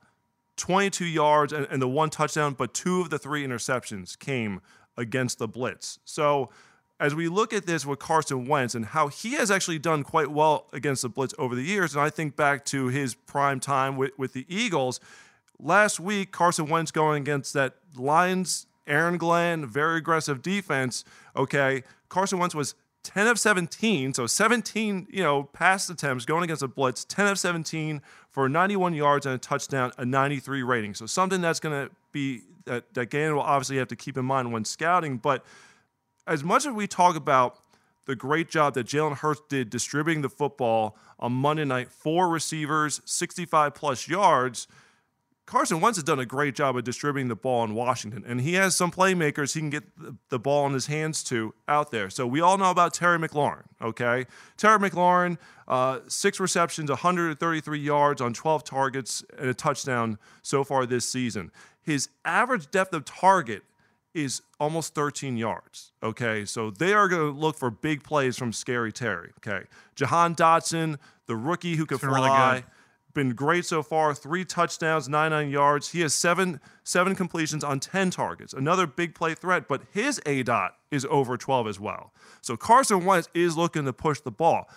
22 0.58 1.06
yards, 1.06 1.54
and, 1.54 1.68
and 1.70 1.82
the 1.82 1.88
one 1.88 2.10
touchdown, 2.10 2.54
but 2.54 2.74
two 2.74 3.02
of 3.02 3.10
the 3.10 3.20
three 3.20 3.46
interceptions 3.46 4.18
came 4.18 4.62
against 4.98 5.40
the 5.40 5.48
Blitz. 5.48 6.00
So 6.06 6.50
as 7.00 7.14
we 7.14 7.28
look 7.28 7.54
at 7.54 7.66
this 7.66 7.86
with 7.86 8.00
Carson 8.00 8.46
Wentz 8.48 8.74
and 8.74 8.86
how 8.86 9.10
he 9.10 9.34
has 9.34 9.52
actually 9.52 9.80
done 9.80 10.04
quite 10.04 10.32
well 10.32 10.68
against 10.72 11.02
the 11.02 11.10
Blitz 11.10 11.34
over 11.38 11.56
the 11.56 11.64
years, 11.64 11.94
and 11.94 12.02
I 12.02 12.10
think 12.10 12.36
back 12.36 12.64
to 12.66 12.88
his 12.88 13.16
prime 13.16 13.60
time 13.60 13.98
with, 13.98 14.12
with 14.18 14.34
the 14.34 14.46
Eagles, 14.48 15.00
last 15.60 16.00
week, 16.00 16.32
Carson 16.32 16.68
Wentz 16.68 16.92
going 16.92 17.22
against 17.22 17.54
that 17.54 17.76
Lions, 17.98 18.68
Aaron 18.88 19.18
Glenn, 19.18 19.66
very 19.66 19.98
aggressive 19.98 20.42
defense. 20.42 21.04
Okay, 21.36 21.84
Carson 22.08 22.40
Wentz 22.40 22.56
was 22.56 22.76
10 23.06 23.28
of 23.28 23.40
17, 23.40 24.16
so 24.16 24.26
17, 24.26 25.08
you 25.12 25.22
know, 25.22 25.44
pass 25.44 25.88
attempts 25.90 26.26
going 26.26 26.44
against 26.44 26.62
the 26.62 26.68
blitz, 26.68 27.06
10 27.06 27.28
of 27.28 27.40
17 27.40 28.02
for 28.32 28.50
91 28.50 28.96
yards 28.96 29.28
and 29.28 29.36
a 29.36 29.38
touchdown, 29.38 29.92
a 30.00 30.06
93 30.06 30.64
rating. 30.64 30.96
So 30.96 31.06
something 31.06 31.40
that's 31.40 31.60
going 31.60 31.88
to 31.88 31.94
be 32.12 32.42
that, 32.66 32.94
that 32.96 33.12
Gannon 33.12 33.36
will 33.36 33.44
obviously 33.44 33.78
have 33.78 33.88
to 33.90 33.96
keep 33.96 34.18
in 34.18 34.26
mind 34.26 34.52
when 34.52 34.66
scouting. 34.66 35.18
But 35.18 35.46
as 36.26 36.44
much 36.44 36.66
as 36.66 36.74
we 36.74 36.88
talk 36.88 37.16
about 37.16 37.60
the 38.06 38.16
great 38.16 38.50
job 38.50 38.74
that 38.74 38.88
Jalen 38.88 39.18
Hurts 39.18 39.42
did 39.50 39.70
distributing 39.70 40.24
the 40.24 40.30
football 40.30 40.98
on 41.20 41.32
Monday 41.32 41.66
night, 41.66 41.92
four 41.92 42.28
receivers, 42.28 43.02
65 43.06 43.76
plus 43.76 44.08
yards, 44.08 44.68
Carson 45.46 45.80
Wentz 45.80 45.98
has 45.98 46.04
done 46.04 46.20
a 46.20 46.26
great 46.26 46.56
job 46.56 46.76
of 46.76 46.84
distributing 46.84 47.28
the 47.28 47.36
ball 47.36 47.64
in 47.64 47.76
Washington, 47.76 48.24
and 48.26 48.42
he 48.42 48.56
has 48.56 48.76
some 48.76 48.92
playmakers 48.92 49.54
he 49.54 49.60
can 49.60 49.70
get 49.70 49.84
the, 50.30 50.40
ball 50.40 50.66
in 50.66 50.74
his 50.74 50.88
hands 50.88 51.24
to 51.26 51.54
out 51.68 51.92
there. 51.92 52.10
So 52.10 52.26
we 52.26 52.42
all 52.42 52.58
know 52.58 52.72
about 52.72 52.94
Terry 52.94 53.20
McLaurin, 53.20 53.64
okay? 53.82 54.26
Terry 54.58 54.80
McLaurin, 54.80 55.38
uh, 55.68 56.00
six 56.08 56.40
receptions, 56.40 56.90
133 56.90 57.80
yards 57.80 58.22
on 58.22 58.34
12 58.34 58.64
targets, 58.64 59.24
and 59.38 59.48
a 59.48 59.54
touchdown 59.54 60.18
so 60.42 60.64
far 60.64 60.86
this 60.86 61.08
season. 61.08 61.52
His 61.82 62.10
average 62.26 62.72
depth 62.72 62.94
of 62.94 63.06
target 63.06 63.64
is 64.16 64.42
almost 64.60 64.96
13 64.96 65.38
yards. 65.38 65.92
Okay, 66.02 66.46
so 66.46 66.72
they 66.72 66.94
are 66.94 67.08
going 67.08 67.34
to 67.34 67.40
look 67.40 67.58
for 67.58 67.70
big 67.70 68.02
plays 68.04 68.38
from 68.38 68.52
Scary 68.52 68.92
Terry. 68.92 69.32
Okay, 69.38 69.66
Jahan 69.94 70.34
Dotson, 70.36 70.98
the 71.28 71.36
rookie 71.36 71.76
who 71.76 71.86
can 71.86 72.00
really 72.00 72.30
fly, 72.30 72.56
good. 72.56 72.64
Been 73.16 73.32
great 73.32 73.66
so 73.66 73.82
far. 73.82 74.14
Three 74.14 74.46
touchdowns, 74.46 75.10
99 75.10 75.50
yards. 75.50 75.90
He 75.90 76.02
has 76.02 76.14
seven 76.14 76.60
seven 76.84 77.16
completions 77.16 77.64
on 77.64 77.80
10 77.80 78.12
targets. 78.12 78.54
Another 78.54 78.86
big 78.86 79.16
play 79.16 79.34
threat, 79.34 79.68
but 79.68 79.82
his 79.92 80.22
A 80.28 80.44
dot 80.44 80.76
is 80.92 81.08
over 81.10 81.38
12 81.38 81.68
as 81.68 81.80
well. 81.80 82.14
So 82.42 82.56
Carson 82.56 83.04
Wentz 83.06 83.28
is 83.34 83.58
looking 83.58 83.86
to 83.86 83.94
push 83.94 84.20
the 84.20 84.32
ball. 84.32 84.70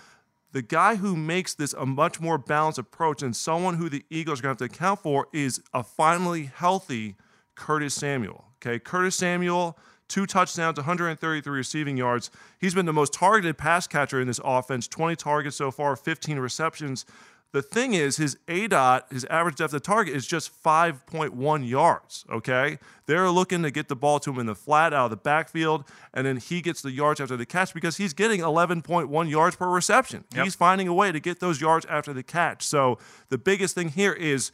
The 0.53 0.63
guy 0.63 0.95
who 0.95 1.15
makes 1.15 1.53
this 1.53 1.75
a 1.75 1.85
much 1.85 2.21
more 2.21 2.39
balanced 2.39 2.79
approach 2.79 3.23
and 3.23 3.37
someone 3.37 3.75
who 3.75 3.91
the 3.91 4.07
Eagles 4.09 4.41
are 4.41 4.45
going 4.45 4.57
to 4.57 4.65
have 4.65 4.71
to 4.71 4.77
account 4.77 5.01
for 5.01 5.29
is 5.35 5.61
a 5.75 5.83
finally 5.83 6.45
healthy 6.45 7.17
Curtis 7.55 7.93
Samuel. 7.93 8.47
Okay, 8.57 8.79
Curtis 8.79 9.15
Samuel, 9.17 9.77
two 10.09 10.27
touchdowns, 10.27 10.79
133 10.79 11.53
receiving 11.53 11.97
yards. 11.97 12.31
He's 12.59 12.75
been 12.75 12.87
the 12.87 12.93
most 12.93 13.13
targeted 13.13 13.59
pass 13.59 13.87
catcher 13.87 14.21
in 14.21 14.27
this 14.27 14.41
offense, 14.43 14.89
20 14.89 15.17
targets 15.17 15.57
so 15.57 15.71
far, 15.71 15.95
15 15.97 16.39
receptions. 16.39 17.05
The 17.53 17.63
thing 17.63 17.95
is, 17.95 18.19
his 18.19 18.37
A 18.47 18.67
dot, 18.67 19.07
his 19.11 19.25
average 19.27 19.57
depth 19.57 19.73
of 19.73 19.83
target 19.83 20.15
is 20.15 20.27
just 20.27 20.51
5.1 20.63 21.67
yards. 21.67 22.27
Okay, 22.31 22.79
they're 23.07 23.31
looking 23.31 23.63
to 23.63 23.71
get 23.71 23.89
the 23.89 23.97
ball 23.97 24.21
to 24.21 24.31
him 24.31 24.39
in 24.39 24.47
the 24.47 24.55
flat 24.55 24.93
out 24.93 25.07
of 25.07 25.11
the 25.11 25.17
backfield, 25.17 25.85
and 26.13 26.27
then 26.27 26.37
he 26.37 26.61
gets 26.61 26.83
the 26.83 26.91
yards 26.91 27.21
after 27.21 27.39
the 27.39 27.47
catch 27.47 27.73
because 27.73 27.97
he's 27.97 28.13
getting 28.13 28.41
11.1 28.41 29.31
yards 29.31 29.57
per 29.57 29.69
reception. 29.69 30.25
Yep. 30.35 30.45
He's 30.45 30.55
finding 30.55 30.89
a 30.89 30.95
way 30.95 31.11
to 31.11 31.21
get 31.21 31.41
those 31.41 31.61
yards 31.61 31.87
after 31.87 32.13
the 32.13 32.23
catch. 32.23 32.67
So 32.67 32.99
the 33.31 33.39
biggest 33.39 33.75
thing 33.75 33.89
here 33.89 34.13
is 34.13 34.53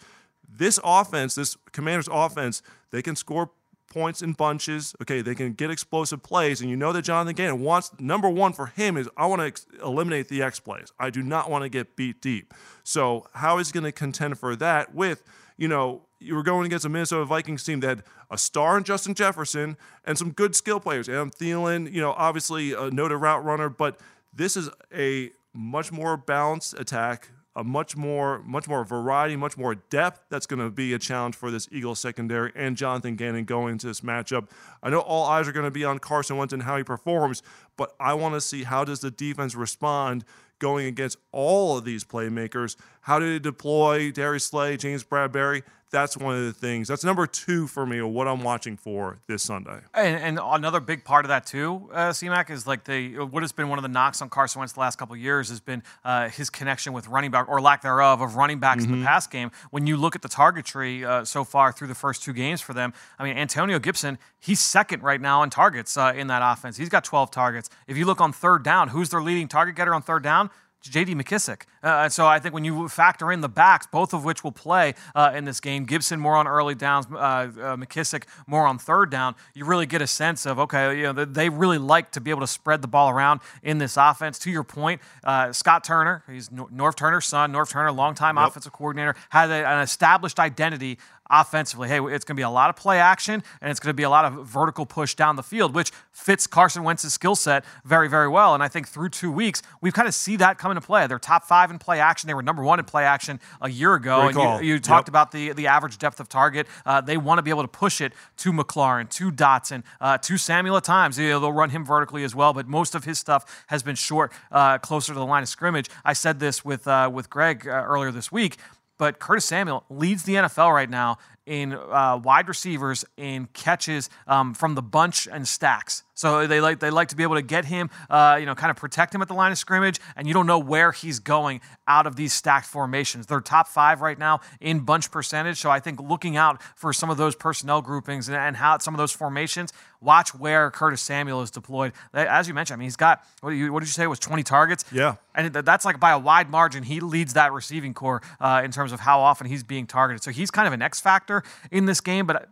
this 0.48 0.78
offense, 0.84 1.34
this 1.34 1.56
Commanders 1.72 2.08
offense, 2.10 2.62
they 2.90 3.02
can 3.02 3.16
score 3.16 3.50
points 3.86 4.22
in 4.22 4.32
bunches. 4.32 4.94
Okay, 5.02 5.22
they 5.22 5.34
can 5.34 5.52
get 5.52 5.70
explosive 5.70 6.22
plays, 6.22 6.60
and 6.60 6.70
you 6.70 6.76
know 6.76 6.92
that 6.92 7.02
Jonathan 7.02 7.34
Gannon 7.34 7.60
wants 7.60 7.90
number 7.98 8.28
one 8.28 8.52
for 8.52 8.66
him 8.66 8.96
is 8.96 9.08
I 9.16 9.26
want 9.26 9.40
to 9.40 9.46
ex- 9.46 9.66
eliminate 9.82 10.28
the 10.28 10.42
X 10.42 10.60
plays. 10.60 10.92
I 10.98 11.10
do 11.10 11.22
not 11.22 11.50
want 11.50 11.62
to 11.62 11.68
get 11.68 11.96
beat 11.96 12.20
deep. 12.20 12.52
So 12.82 13.26
how 13.34 13.58
is 13.58 13.68
he 13.68 13.72
going 13.72 13.84
to 13.84 13.92
contend 13.92 14.38
for 14.38 14.56
that 14.56 14.94
with 14.94 15.22
you 15.56 15.68
know, 15.68 16.02
you 16.18 16.34
were 16.34 16.42
going 16.42 16.66
against 16.66 16.84
a 16.84 16.88
Minnesota 16.88 17.24
Vikings 17.24 17.64
team 17.64 17.80
that 17.80 17.88
had 17.88 18.02
a 18.30 18.38
star 18.38 18.76
in 18.76 18.84
Justin 18.84 19.14
Jefferson 19.14 19.76
and 20.04 20.18
some 20.18 20.32
good 20.32 20.56
skill 20.56 20.80
players. 20.80 21.08
Adam 21.08 21.30
Thielen, 21.30 21.92
you 21.92 22.00
know, 22.00 22.12
obviously 22.12 22.72
a 22.72 22.90
noted 22.90 23.18
route 23.18 23.44
runner, 23.44 23.68
but 23.68 24.00
this 24.32 24.56
is 24.56 24.68
a 24.92 25.30
much 25.52 25.92
more 25.92 26.16
balanced 26.16 26.78
attack, 26.78 27.30
a 27.56 27.62
much 27.62 27.96
more 27.96 28.42
much 28.44 28.68
more 28.68 28.84
variety, 28.84 29.36
much 29.36 29.56
more 29.56 29.74
depth. 29.74 30.20
That's 30.28 30.46
going 30.46 30.60
to 30.60 30.70
be 30.70 30.92
a 30.92 30.98
challenge 30.98 31.36
for 31.36 31.50
this 31.50 31.68
Eagles 31.70 32.00
secondary 32.00 32.52
and 32.54 32.76
Jonathan 32.76 33.16
Gannon 33.16 33.44
going 33.44 33.72
into 33.72 33.86
this 33.86 34.00
matchup. 34.00 34.48
I 34.82 34.90
know 34.90 35.00
all 35.00 35.24
eyes 35.26 35.48
are 35.48 35.52
going 35.52 35.64
to 35.64 35.70
be 35.70 35.84
on 35.84 35.98
Carson 35.98 36.36
Wentz 36.36 36.52
and 36.52 36.62
how 36.62 36.76
he 36.76 36.84
performs, 36.84 37.42
but 37.76 37.94
I 38.00 38.14
want 38.14 38.34
to 38.34 38.40
see 38.40 38.64
how 38.64 38.84
does 38.84 39.00
the 39.00 39.10
defense 39.10 39.54
respond 39.54 40.24
going 40.58 40.86
against 40.86 41.18
all 41.32 41.78
of 41.78 41.84
these 41.84 42.04
playmakers. 42.04 42.76
How 43.02 43.18
did 43.18 43.32
they 43.34 43.38
deploy 43.38 44.10
Darius 44.10 44.44
Slay, 44.44 44.76
James 44.76 45.04
Bradberry? 45.04 45.62
That's 45.94 46.16
one 46.16 46.34
of 46.34 46.44
the 46.44 46.52
things. 46.52 46.88
That's 46.88 47.04
number 47.04 47.24
two 47.24 47.68
for 47.68 47.86
me 47.86 47.98
of 47.98 48.08
what 48.08 48.26
I'm 48.26 48.42
watching 48.42 48.76
for 48.76 49.18
this 49.28 49.44
Sunday. 49.44 49.78
And, 49.94 50.16
and 50.16 50.40
another 50.42 50.80
big 50.80 51.04
part 51.04 51.24
of 51.24 51.28
that 51.28 51.46
too, 51.46 51.88
uh, 51.92 52.10
CMAC, 52.10 52.50
is 52.50 52.66
like 52.66 52.82
the 52.82 53.18
what 53.20 53.44
has 53.44 53.52
been 53.52 53.68
one 53.68 53.78
of 53.78 53.84
the 53.84 53.88
knocks 53.88 54.20
on 54.20 54.28
Carson 54.28 54.58
Wentz 54.58 54.72
the 54.72 54.80
last 54.80 54.98
couple 54.98 55.14
of 55.14 55.20
years 55.20 55.50
has 55.50 55.60
been 55.60 55.84
uh, 56.04 56.30
his 56.30 56.50
connection 56.50 56.94
with 56.94 57.06
running 57.06 57.30
back 57.30 57.48
or 57.48 57.60
lack 57.60 57.82
thereof 57.82 58.20
of 58.20 58.34
running 58.34 58.58
backs 58.58 58.82
mm-hmm. 58.82 58.94
in 58.94 59.00
the 59.00 59.06
pass 59.06 59.28
game. 59.28 59.52
When 59.70 59.86
you 59.86 59.96
look 59.96 60.16
at 60.16 60.22
the 60.22 60.28
target 60.28 60.64
tree 60.64 61.04
uh, 61.04 61.24
so 61.24 61.44
far 61.44 61.70
through 61.70 61.86
the 61.86 61.94
first 61.94 62.24
two 62.24 62.32
games 62.32 62.60
for 62.60 62.74
them, 62.74 62.92
I 63.16 63.22
mean 63.22 63.36
Antonio 63.36 63.78
Gibson, 63.78 64.18
he's 64.40 64.58
second 64.58 65.04
right 65.04 65.20
now 65.20 65.44
in 65.44 65.50
targets 65.50 65.96
uh, 65.96 66.12
in 66.16 66.26
that 66.26 66.42
offense. 66.42 66.76
He's 66.76 66.88
got 66.88 67.04
12 67.04 67.30
targets. 67.30 67.70
If 67.86 67.96
you 67.96 68.04
look 68.04 68.20
on 68.20 68.32
third 68.32 68.64
down, 68.64 68.88
who's 68.88 69.10
their 69.10 69.22
leading 69.22 69.46
target 69.46 69.76
getter 69.76 69.94
on 69.94 70.02
third 70.02 70.24
down? 70.24 70.50
J.D. 70.90 71.14
McKissic. 71.14 71.62
Uh, 71.82 72.08
so 72.08 72.26
I 72.26 72.38
think 72.38 72.54
when 72.54 72.64
you 72.64 72.88
factor 72.88 73.32
in 73.32 73.40
the 73.40 73.48
backs, 73.48 73.86
both 73.86 74.12
of 74.12 74.24
which 74.24 74.44
will 74.44 74.52
play 74.52 74.94
uh, 75.14 75.32
in 75.34 75.44
this 75.44 75.60
game, 75.60 75.84
Gibson 75.84 76.20
more 76.20 76.36
on 76.36 76.46
early 76.46 76.74
downs, 76.74 77.06
uh, 77.10 77.16
uh 77.16 77.76
McKissic 77.76 78.24
more 78.46 78.66
on 78.66 78.78
third 78.78 79.10
down, 79.10 79.34
you 79.54 79.64
really 79.64 79.86
get 79.86 80.02
a 80.02 80.06
sense 80.06 80.46
of 80.46 80.58
okay, 80.58 80.98
you 80.98 81.12
know 81.12 81.24
they 81.24 81.48
really 81.48 81.78
like 81.78 82.10
to 82.12 82.20
be 82.20 82.30
able 82.30 82.40
to 82.40 82.46
spread 82.46 82.82
the 82.82 82.88
ball 82.88 83.10
around 83.10 83.40
in 83.62 83.78
this 83.78 83.96
offense. 83.96 84.38
To 84.40 84.50
your 84.50 84.64
point, 84.64 85.00
uh, 85.24 85.52
Scott 85.52 85.84
Turner, 85.84 86.22
he's 86.28 86.48
Norv 86.50 86.96
Turner's 86.96 87.26
son. 87.26 87.52
Norv 87.52 87.70
Turner, 87.70 87.92
longtime 87.92 88.36
yep. 88.36 88.48
offensive 88.48 88.72
coordinator, 88.72 89.14
had 89.30 89.50
a, 89.50 89.66
an 89.66 89.80
established 89.80 90.38
identity 90.38 90.98
offensively. 91.30 91.88
Hey, 91.88 91.98
it's 91.98 92.24
going 92.24 92.34
to 92.36 92.40
be 92.40 92.42
a 92.42 92.50
lot 92.50 92.70
of 92.70 92.76
play 92.76 92.98
action 92.98 93.42
and 93.60 93.70
it's 93.70 93.80
going 93.80 93.90
to 93.90 93.94
be 93.94 94.02
a 94.02 94.10
lot 94.10 94.24
of 94.24 94.46
vertical 94.46 94.86
push 94.86 95.14
down 95.14 95.36
the 95.36 95.42
field, 95.42 95.74
which 95.74 95.90
fits 96.12 96.46
Carson 96.46 96.82
Wentz's 96.82 97.12
skill 97.14 97.34
set 97.34 97.64
very, 97.84 98.08
very 98.08 98.28
well. 98.28 98.54
And 98.54 98.62
I 98.62 98.68
think 98.68 98.88
through 98.88 99.08
two 99.10 99.32
weeks, 99.32 99.62
we've 99.80 99.92
kind 99.94 100.08
of 100.08 100.14
see 100.14 100.36
that 100.36 100.58
come 100.58 100.70
into 100.70 100.80
play. 100.80 101.06
They're 101.06 101.18
top 101.18 101.44
five 101.44 101.70
in 101.70 101.78
play 101.78 102.00
action. 102.00 102.26
They 102.26 102.34
were 102.34 102.42
number 102.42 102.62
one 102.62 102.78
in 102.78 102.84
play 102.84 103.04
action 103.04 103.40
a 103.60 103.70
year 103.70 103.94
ago. 103.94 104.28
You, 104.60 104.74
you 104.74 104.80
talked 104.80 105.08
about 105.08 105.32
the, 105.32 105.52
the 105.52 105.66
average 105.66 105.98
depth 105.98 106.20
of 106.20 106.28
target. 106.28 106.66
Uh, 106.84 107.00
they 107.00 107.16
want 107.16 107.38
to 107.38 107.42
be 107.42 107.50
able 107.50 107.62
to 107.62 107.68
push 107.68 108.00
it 108.00 108.12
to 108.38 108.52
McLaurin, 108.52 109.08
to 109.10 109.32
Dotson, 109.32 109.82
uh, 110.00 110.18
to 110.18 110.36
Samuel 110.36 110.76
at 110.76 110.84
times. 110.84 111.18
You 111.18 111.30
know, 111.30 111.40
they'll 111.40 111.52
run 111.52 111.70
him 111.70 111.84
vertically 111.84 112.24
as 112.24 112.34
well, 112.34 112.52
but 112.52 112.68
most 112.68 112.94
of 112.94 113.04
his 113.04 113.18
stuff 113.18 113.64
has 113.68 113.82
been 113.82 113.96
short, 113.96 114.32
uh, 114.52 114.78
closer 114.78 115.12
to 115.12 115.18
the 115.18 115.26
line 115.26 115.42
of 115.42 115.48
scrimmage. 115.48 115.88
I 116.04 116.12
said 116.12 116.38
this 116.38 116.64
with, 116.64 116.86
uh, 116.86 117.10
with 117.12 117.30
Greg 117.30 117.66
uh, 117.66 117.70
earlier 117.70 118.10
this 118.10 118.30
week 118.30 118.58
but 118.98 119.18
Curtis 119.18 119.44
Samuel 119.44 119.84
leads 119.90 120.24
the 120.24 120.34
NFL 120.34 120.72
right 120.72 120.90
now 120.90 121.18
in 121.46 121.72
uh, 121.74 122.20
wide 122.22 122.48
receivers 122.48 123.04
in 123.16 123.48
catches 123.52 124.08
um, 124.26 124.54
from 124.54 124.74
the 124.74 124.82
bunch 124.82 125.28
and 125.30 125.46
stacks. 125.46 126.02
So 126.14 126.46
they 126.46 126.60
like 126.60 126.78
they 126.78 126.90
like 126.90 127.08
to 127.08 127.16
be 127.16 127.24
able 127.24 127.34
to 127.34 127.42
get 127.42 127.64
him, 127.64 127.90
uh, 128.08 128.36
you 128.38 128.46
know, 128.46 128.54
kind 128.54 128.70
of 128.70 128.76
protect 128.76 129.14
him 129.14 129.20
at 129.20 129.28
the 129.28 129.34
line 129.34 129.52
of 129.52 129.58
scrimmage, 129.58 130.00
and 130.16 130.26
you 130.26 130.34
don't 130.34 130.46
know 130.46 130.58
where 130.58 130.92
he's 130.92 131.18
going 131.18 131.60
out 131.88 132.06
of 132.06 132.16
these 132.16 132.32
stacked 132.32 132.66
formations. 132.66 133.26
They're 133.26 133.40
top 133.40 133.68
five 133.68 134.00
right 134.00 134.18
now 134.18 134.40
in 134.60 134.80
bunch 134.80 135.10
percentage. 135.10 135.58
So 135.58 135.70
I 135.70 135.80
think 135.80 136.00
looking 136.00 136.36
out 136.36 136.62
for 136.76 136.92
some 136.92 137.10
of 137.10 137.16
those 137.16 137.34
personnel 137.34 137.82
groupings 137.82 138.28
and, 138.28 138.36
and 138.36 138.56
how 138.56 138.78
some 138.78 138.94
of 138.94 138.98
those 138.98 139.12
formations, 139.12 139.72
watch 140.00 140.34
where 140.34 140.70
Curtis 140.70 141.02
Samuel 141.02 141.42
is 141.42 141.50
deployed. 141.50 141.92
As 142.12 142.46
you 142.46 142.54
mentioned, 142.54 142.76
I 142.76 142.78
mean, 142.78 142.86
he's 142.86 142.96
got 142.96 143.24
what, 143.40 143.50
you, 143.50 143.72
what 143.72 143.80
did 143.80 143.88
you 143.88 143.92
say 143.92 144.04
it 144.04 144.08
was 144.08 144.20
20 144.20 144.44
targets? 144.44 144.84
Yeah, 144.92 145.16
and 145.34 145.52
that's 145.52 145.84
like 145.84 145.98
by 145.98 146.12
a 146.12 146.18
wide 146.18 146.48
margin. 146.48 146.84
He 146.84 147.00
leads 147.00 147.34
that 147.34 147.52
receiving 147.52 147.92
corps 147.92 148.22
uh, 148.40 148.62
in 148.64 148.70
terms 148.70 148.92
of 148.92 149.00
how 149.00 149.20
often 149.20 149.48
he's 149.48 149.64
being 149.64 149.86
targeted. 149.86 150.22
So 150.22 150.30
he's 150.30 150.50
kind 150.52 150.68
of 150.68 150.72
an 150.72 150.82
X 150.82 151.00
factor 151.00 151.42
in 151.72 151.86
this 151.86 152.00
game. 152.00 152.26
But 152.26 152.48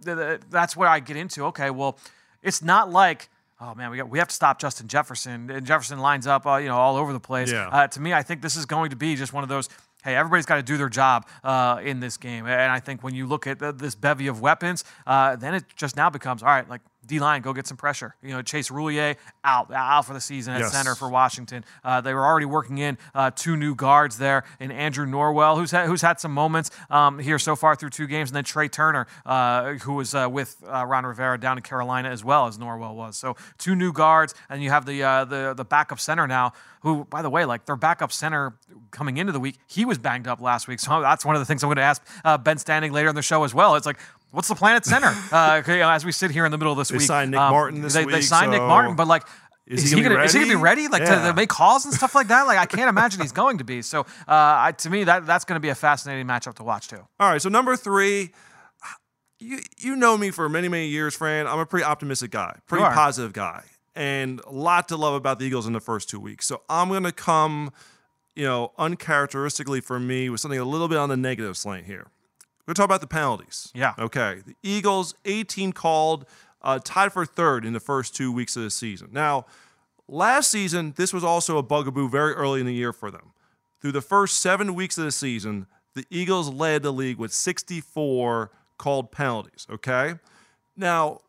that's 0.51 0.77
where 0.77 0.89
I 0.89 0.99
get 0.99 1.17
into. 1.17 1.45
Okay, 1.45 1.71
well, 1.71 1.97
it's 2.43 2.61
not 2.61 2.91
like 2.91 3.29
oh 3.63 3.75
man, 3.75 3.91
we 3.91 3.97
got, 3.97 4.09
we 4.09 4.19
have 4.19 4.29
to 4.29 4.35
stop 4.35 4.59
Justin 4.59 4.89
Jefferson. 4.89 5.51
And 5.51 5.67
Jefferson 5.67 6.01
lines 6.01 6.27
up, 6.27 6.47
uh, 6.47 6.57
you 6.57 6.69
know, 6.69 6.77
all 6.77 6.97
over 6.97 7.13
the 7.13 7.21
place. 7.21 7.51
Yeah. 7.51 7.69
Uh, 7.69 7.87
to 7.89 8.01
me, 8.01 8.13
I 8.13 8.23
think 8.23 8.43
this 8.43 8.57
is 8.57 8.67
going 8.67 8.91
to 8.91 8.97
be 8.97 9.15
just 9.15 9.33
one 9.33 9.43
of 9.43 9.49
those. 9.49 9.69
Hey, 10.03 10.17
everybody's 10.17 10.47
got 10.47 10.57
to 10.57 10.65
do 10.65 10.77
their 10.77 10.89
job 10.89 11.29
uh, 11.45 11.81
in 11.83 12.01
this 12.01 12.17
game, 12.17 12.47
and 12.47 12.73
I 12.73 12.81
think 12.81 13.05
when 13.05 13.15
you 13.15 13.25
look 13.25 13.47
at 13.47 13.61
this 13.79 13.95
bevy 13.95 14.27
of 14.27 14.41
weapons, 14.41 14.85
uh, 15.07 15.37
then 15.37 15.55
it 15.55 15.65
just 15.77 15.97
now 15.97 16.11
becomes 16.11 16.43
all 16.43 16.49
right. 16.49 16.69
Like 16.69 16.81
D 17.05 17.19
line, 17.19 17.43
go 17.43 17.53
get 17.53 17.67
some 17.67 17.77
pressure. 17.77 18.15
You 18.23 18.31
know, 18.31 18.43
Chase 18.43 18.71
Roullier 18.71 19.17
out 19.43 19.73
out 19.73 20.07
for 20.07 20.15
the 20.15 20.21
season 20.21 20.55
at 20.55 20.61
yes. 20.61 20.73
center 20.73 20.95
for 20.95 21.09
Washington. 21.09 21.65
Uh, 21.83 22.01
they 22.01 22.15
were 22.15 22.25
already 22.25 22.47
working 22.47 22.79
in 22.79 22.97
uh, 23.15 23.31
two 23.35 23.57
new 23.57 23.75
guards 23.75 24.19
there, 24.19 24.45
and 24.61 24.73
Andrew 24.73 25.05
Norwell, 25.05 25.57
who's 25.57 25.73
had, 25.73 25.87
who's 25.87 26.03
had 26.03 26.21
some 26.21 26.33
moments 26.33 26.71
um, 26.91 27.19
here 27.19 27.39
so 27.39 27.57
far 27.57 27.75
through 27.75 27.91
two 27.91 28.07
games, 28.07 28.31
and 28.31 28.37
then 28.37 28.45
Trai 28.45 28.71
Turner, 28.71 29.09
uh, 29.27 29.75
who 29.75 29.95
was 29.95 30.15
uh, 30.15 30.29
with 30.31 30.63
uh, 30.67 30.87
Ron 30.87 31.05
Rivera 31.05 31.39
down 31.39 31.59
in 31.59 31.63
Carolina 31.63 32.09
as 32.09 32.25
well 32.25 32.47
as 32.47 32.57
Norwell 32.57 32.95
was. 32.95 33.17
So 33.17 33.37
two 33.59 33.75
new 33.75 33.93
guards, 33.93 34.35
and 34.49 34.63
you 34.63 34.71
have 34.71 34.87
the 34.87 35.03
uh, 35.03 35.25
the 35.25 35.55
the 35.55 35.65
backup 35.65 35.99
center 35.99 36.29
now, 36.29 36.53
who, 36.83 37.05
by 37.05 37.23
the 37.23 37.31
way, 37.31 37.45
like 37.45 37.67
their 37.67 37.77
backup 37.77 38.13
center 38.13 38.55
coming 38.93 39.17
into 39.17 39.33
the 39.33 39.41
week, 39.41 39.59
he 39.67 39.85
was 39.85 39.99
banged 39.99 40.29
up 40.29 40.41
last 40.41 40.69
week. 40.69 40.79
So 40.93 41.01
that's 41.01 41.25
one 41.25 41.37
of 41.37 41.41
the 41.41 41.47
things 41.47 41.63
I'm 41.63 41.69
going 41.69 41.77
to 41.77 41.83
ask 41.83 42.03
Ben 42.43 42.57
Standig 42.57 42.91
later 42.91 43.09
in 43.09 43.15
the 43.15 43.23
show 43.23 43.45
as 43.45 43.55
well. 43.55 43.77
It's 43.77 43.87
like 43.87 43.99
What's 44.33 44.49
the 44.49 44.55
planet 44.55 44.85
center? 44.85 45.15
uh, 45.33 45.63
you 45.67 45.77
know, 45.77 45.91
as 45.91 46.05
we 46.05 46.11
sit 46.11 46.31
here 46.31 46.45
in 46.47 46.51
the 46.51 46.59
middle 46.59 46.73
of 46.73 46.79
this 46.79 46.89
they 46.89 46.97
week, 46.97 47.07
signed 47.07 47.31
Nick 47.31 47.41
um, 47.41 47.53
Martin 47.53 47.83
this 47.83 47.95
they, 47.95 48.05
week. 48.05 48.15
They 48.15 48.23
signed 48.23 48.53
so 48.53 48.59
Nick 48.59 48.63
Martin, 48.63 48.97
but 48.97 49.07
like, 49.07 49.25
is, 49.67 49.85
is 49.85 49.91
he, 49.91 49.99
he 49.99 50.03
gonna, 50.03 50.23
is 50.23 50.33
he 50.33 50.41
gonna 50.41 50.51
be 50.51 50.57
ready? 50.57 50.89
Like 50.89 51.03
yeah. 51.03 51.21
to, 51.21 51.29
to, 51.29 51.35
make 51.35 51.51
calls 51.51 51.85
and 51.85 51.95
stuff 51.95 52.15
like 52.15 52.29
that? 52.29 52.47
Like 52.47 52.59
I 52.59 52.67
can't 52.67 52.89
imagine 52.97 53.21
he's 53.21 53.33
going 53.33 53.59
to 53.59 53.65
be. 53.65 53.83
So 53.83 54.01
uh, 54.01 54.05
I, 54.27 54.75
to 54.79 54.91
me, 54.91 55.05
that 55.05 55.27
that's 55.27 55.45
going 55.45 55.57
to 55.57 55.61
be 55.61 55.69
a 55.69 55.75
fascinating 55.75 56.27
matchup 56.27 56.55
to 56.55 56.65
watch 56.65 56.89
too. 56.89 57.07
All 57.21 57.31
right, 57.31 57.41
so 57.41 57.51
number 57.51 57.77
three, 57.77 58.33
you 59.39 59.61
you 59.79 59.97
know 59.97 60.17
me 60.17 60.31
for 60.31 60.49
many 60.49 60.69
many 60.69 60.89
years, 60.89 61.15
Fran. 61.15 61.47
I'm 61.47 61.59
a 61.59 61.67
pretty 61.67 61.85
optimistic 61.85 62.31
guy, 62.31 62.59
pretty 62.67 62.85
positive 62.85 63.35
guy, 63.35 63.65
and 63.95 64.41
a 64.47 64.51
lot 64.53 64.89
to 64.89 64.97
love 64.97 65.15
about 65.15 65.41
the 65.41 65.45
Eagles 65.45 65.67
in 65.67 65.75
the 65.75 65.81
first 65.81 66.09
two 66.09 66.19
weeks. 66.19 66.47
So 66.47 66.63
I'm 66.71 66.89
going 66.89 67.05
to 67.05 67.13
come, 67.13 67.71
you 68.35 68.45
know, 68.45 68.73
uncharacteristically 68.79 69.83
for 69.83 70.01
me 70.01 70.31
with 70.31 70.41
something 70.41 70.59
a 70.59 70.65
little 70.65 70.89
bit 70.89 70.97
on 70.97 71.11
the 71.11 71.19
negative 71.19 71.59
slant 71.59 71.85
here. 71.85 72.07
We're 72.67 72.71
going 72.71 72.75
to 72.75 72.81
talk 72.81 72.87
about 72.87 73.01
the 73.01 73.07
penalties. 73.09 73.71
Yeah. 73.75 73.95
Okay. 73.99 74.41
The 74.47 74.55
Eagles, 74.63 75.15
18 75.25 75.73
called, 75.73 76.27
uh, 76.63 76.79
tied 76.85 77.13
for 77.13 77.27
third 77.27 77.65
in 77.65 77.73
the 77.73 77.81
first 77.81 78.15
two 78.15 78.31
weeks 78.31 78.57
of 78.57 78.63
the 78.63 78.71
season. 78.71 79.09
Now, 79.11 79.47
last 80.07 80.51
season, 80.51 80.95
this 80.97 81.13
was 81.13 81.25
also 81.25 81.59
a 81.59 81.63
bugaboo 81.63 82.09
very 82.09 82.35
early 82.35 82.61
in 82.61 82.67
the 82.67 82.75
year 82.75 82.93
for 82.93 83.11
them. 83.11 83.33
Through 83.81 83.93
the 83.93 84.01
first 84.01 84.41
seven 84.41 84.77
weeks 84.77 84.97
of 84.97 85.05
the 85.05 85.13
season, 85.13 85.67
the 85.95 86.07
Eagles 86.09 86.49
led 86.49 86.83
the 86.85 86.93
league 86.93 87.19
with 87.19 87.33
64 87.33 88.53
called 88.79 89.11
penalties. 89.11 89.67
Okay. 89.69 90.15
Now, 90.77 91.21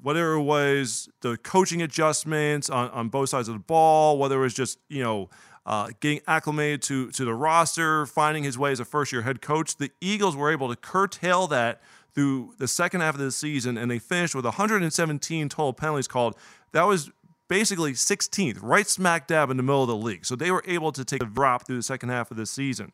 whether 0.00 0.34
it 0.34 0.42
was 0.42 1.08
the 1.22 1.36
coaching 1.38 1.82
adjustments 1.82 2.70
on, 2.70 2.88
on 2.90 3.08
both 3.08 3.30
sides 3.30 3.48
of 3.48 3.54
the 3.54 3.60
ball, 3.60 4.16
whether 4.16 4.36
it 4.36 4.42
was 4.42 4.54
just, 4.54 4.78
you 4.88 5.02
know, 5.02 5.28
uh, 5.68 5.90
getting 6.00 6.20
acclimated 6.26 6.80
to, 6.80 7.10
to 7.10 7.26
the 7.26 7.34
roster, 7.34 8.06
finding 8.06 8.42
his 8.42 8.56
way 8.56 8.72
as 8.72 8.80
a 8.80 8.86
first 8.86 9.12
year 9.12 9.20
head 9.20 9.42
coach. 9.42 9.76
The 9.76 9.90
Eagles 10.00 10.34
were 10.34 10.50
able 10.50 10.70
to 10.70 10.76
curtail 10.76 11.46
that 11.48 11.82
through 12.14 12.54
the 12.56 12.66
second 12.66 13.02
half 13.02 13.14
of 13.14 13.20
the 13.20 13.30
season, 13.30 13.76
and 13.76 13.90
they 13.90 13.98
finished 13.98 14.34
with 14.34 14.46
117 14.46 15.48
total 15.50 15.74
penalties 15.74 16.08
called. 16.08 16.36
That 16.72 16.84
was 16.84 17.10
basically 17.48 17.92
16th, 17.92 18.58
right 18.62 18.86
smack 18.86 19.26
dab 19.26 19.50
in 19.50 19.58
the 19.58 19.62
middle 19.62 19.82
of 19.82 19.88
the 19.88 19.96
league. 19.96 20.24
So 20.24 20.36
they 20.36 20.50
were 20.50 20.64
able 20.66 20.90
to 20.92 21.04
take 21.04 21.22
a 21.22 21.26
drop 21.26 21.66
through 21.66 21.76
the 21.76 21.82
second 21.82 22.08
half 22.08 22.30
of 22.30 22.38
the 22.38 22.46
season. 22.46 22.92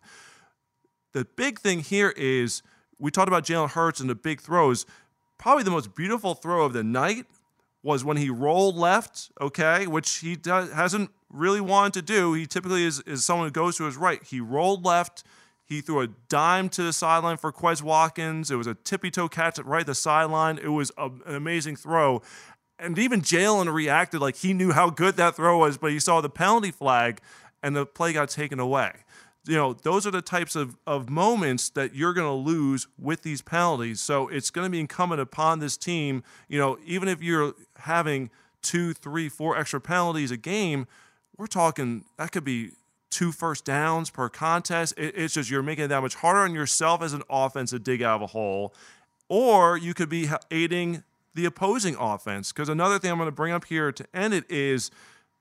The 1.13 1.25
big 1.25 1.61
thing 1.61 1.79
here 1.79 2.13
is 2.17 2.63
we 2.99 3.13
talked 3.13 3.29
about 3.29 3.45
Jalen 3.45 3.71
Hurts 3.71 4.01
and 4.01 4.11
the 4.11 4.17
big 4.17 4.41
throws. 4.41 4.85
Probably 5.39 5.63
the 5.63 5.71
most 5.71 5.95
beautiful 5.95 6.35
throw 6.35 6.65
of 6.65 6.73
the 6.73 6.83
night 6.83 7.27
was 7.85 8.03
when 8.03 8.17
he 8.17 8.31
rolled 8.31 8.77
left, 8.77 9.31
okay, 9.41 9.87
which 9.87 10.17
he 10.17 10.35
does, 10.35 10.73
hasn't 10.73 11.11
really 11.29 11.61
wanted 11.61 11.93
to 11.93 12.03
do. 12.03 12.33
He 12.33 12.47
typically 12.47 12.85
is, 12.85 13.01
is 13.01 13.25
someone 13.25 13.47
who 13.47 13.53
goes 13.53 13.77
to 13.77 13.85
his 13.85 13.97
right. 13.97 14.23
He 14.25 14.41
rolled 14.41 14.87
left. 14.87 15.23
He 15.67 15.83
threw 15.83 16.01
a 16.01 16.09
dime 16.29 16.71
to 16.71 16.83
the 16.83 16.95
sideline 16.95 17.37
for 17.37 17.53
Quez 17.53 17.83
Watkins. 17.83 18.51
It 18.51 18.57
was 18.57 18.67
a 18.67 18.75
tippy 18.75 19.11
toe 19.11 19.29
catch 19.29 19.59
right 19.59 19.81
at 19.81 19.87
the 19.87 19.95
sideline. 19.95 20.59
It 20.59 20.69
was 20.69 20.93
a, 20.97 21.11
an 21.27 21.35
amazing 21.35 21.77
throw. 21.77 22.23
And 22.79 22.99
even 22.99 23.21
Jalen 23.21 23.73
reacted 23.73 24.21
like 24.21 24.37
he 24.37 24.55
knew 24.55 24.73
how 24.73 24.89
good 24.89 25.17
that 25.17 25.37
throw 25.37 25.59
was, 25.59 25.77
but 25.77 25.91
he 25.91 26.01
saw 26.01 26.23
the 26.23 26.31
penalty 26.31 26.71
flag 26.71 27.21
and 27.63 27.77
the 27.77 27.85
play 27.85 28.15
got 28.15 28.31
taken 28.31 28.59
away 28.59 29.04
you 29.47 29.57
know, 29.57 29.75
those 29.75 30.07
are 30.07 30.11
the 30.11 30.23
types 30.23 30.57
of, 30.57 30.77
of 30.87 31.11
moments 31.11 31.69
that 31.71 31.95
you're 31.95 32.15
going 32.15 32.27
to 32.27 32.33
lose 32.33 32.87
with 32.99 33.23
these 33.23 33.43
penalties. 33.43 34.01
So 34.01 34.29
it's 34.29 34.51
going 34.51 34.67
to 34.67 34.71
be 34.71 34.81
incumbent 34.81 35.21
upon 35.21 35.59
this 35.59 35.77
team, 35.77 36.23
you 36.49 36.59
know, 36.59 36.79
even 36.85 37.09
if 37.09 37.23
you're 37.23 37.55
having 37.81 38.31
two, 38.63 38.95
three, 38.95 39.29
four 39.29 39.57
extra 39.57 39.81
penalties 39.81 40.31
a 40.31 40.37
game, 40.37 40.87
we're 41.37 41.47
talking 41.47 42.05
that 42.17 42.33
could 42.33 42.45
be 42.45 42.71
two 43.11 43.33
first 43.33 43.65
downs 43.65 44.11
per 44.11 44.29
contest. 44.29 44.95
It, 44.97 45.15
it's 45.17 45.35
just 45.35 45.51
you're 45.51 45.63
making 45.63 45.85
it 45.85 45.89
that 45.89 46.01
much 46.01 46.17
harder 46.17 46.41
on 46.41 46.55
yourself 46.55 47.03
as 47.03 47.13
an 47.13 47.23
offense 47.29 47.71
to 47.71 47.79
dig 47.79 48.03
out 48.03 48.17
of 48.17 48.23
a 48.23 48.27
hole. 48.29 48.75
Or 49.29 49.77
you 49.77 49.95
could 49.95 50.09
be 50.09 50.29
aiding 50.51 51.03
the 51.35 51.45
opposing 51.45 51.97
offense. 51.97 52.53
Because 52.53 52.69
another 52.69 52.99
thing 52.99 53.11
I'm 53.11 53.19
going 53.19 53.29
to 53.29 53.33
bring 53.33 53.53
up 53.53 53.67
here 53.67 53.93
to 53.93 54.07
end 54.15 54.35
it 54.35 54.51
is 54.51 54.91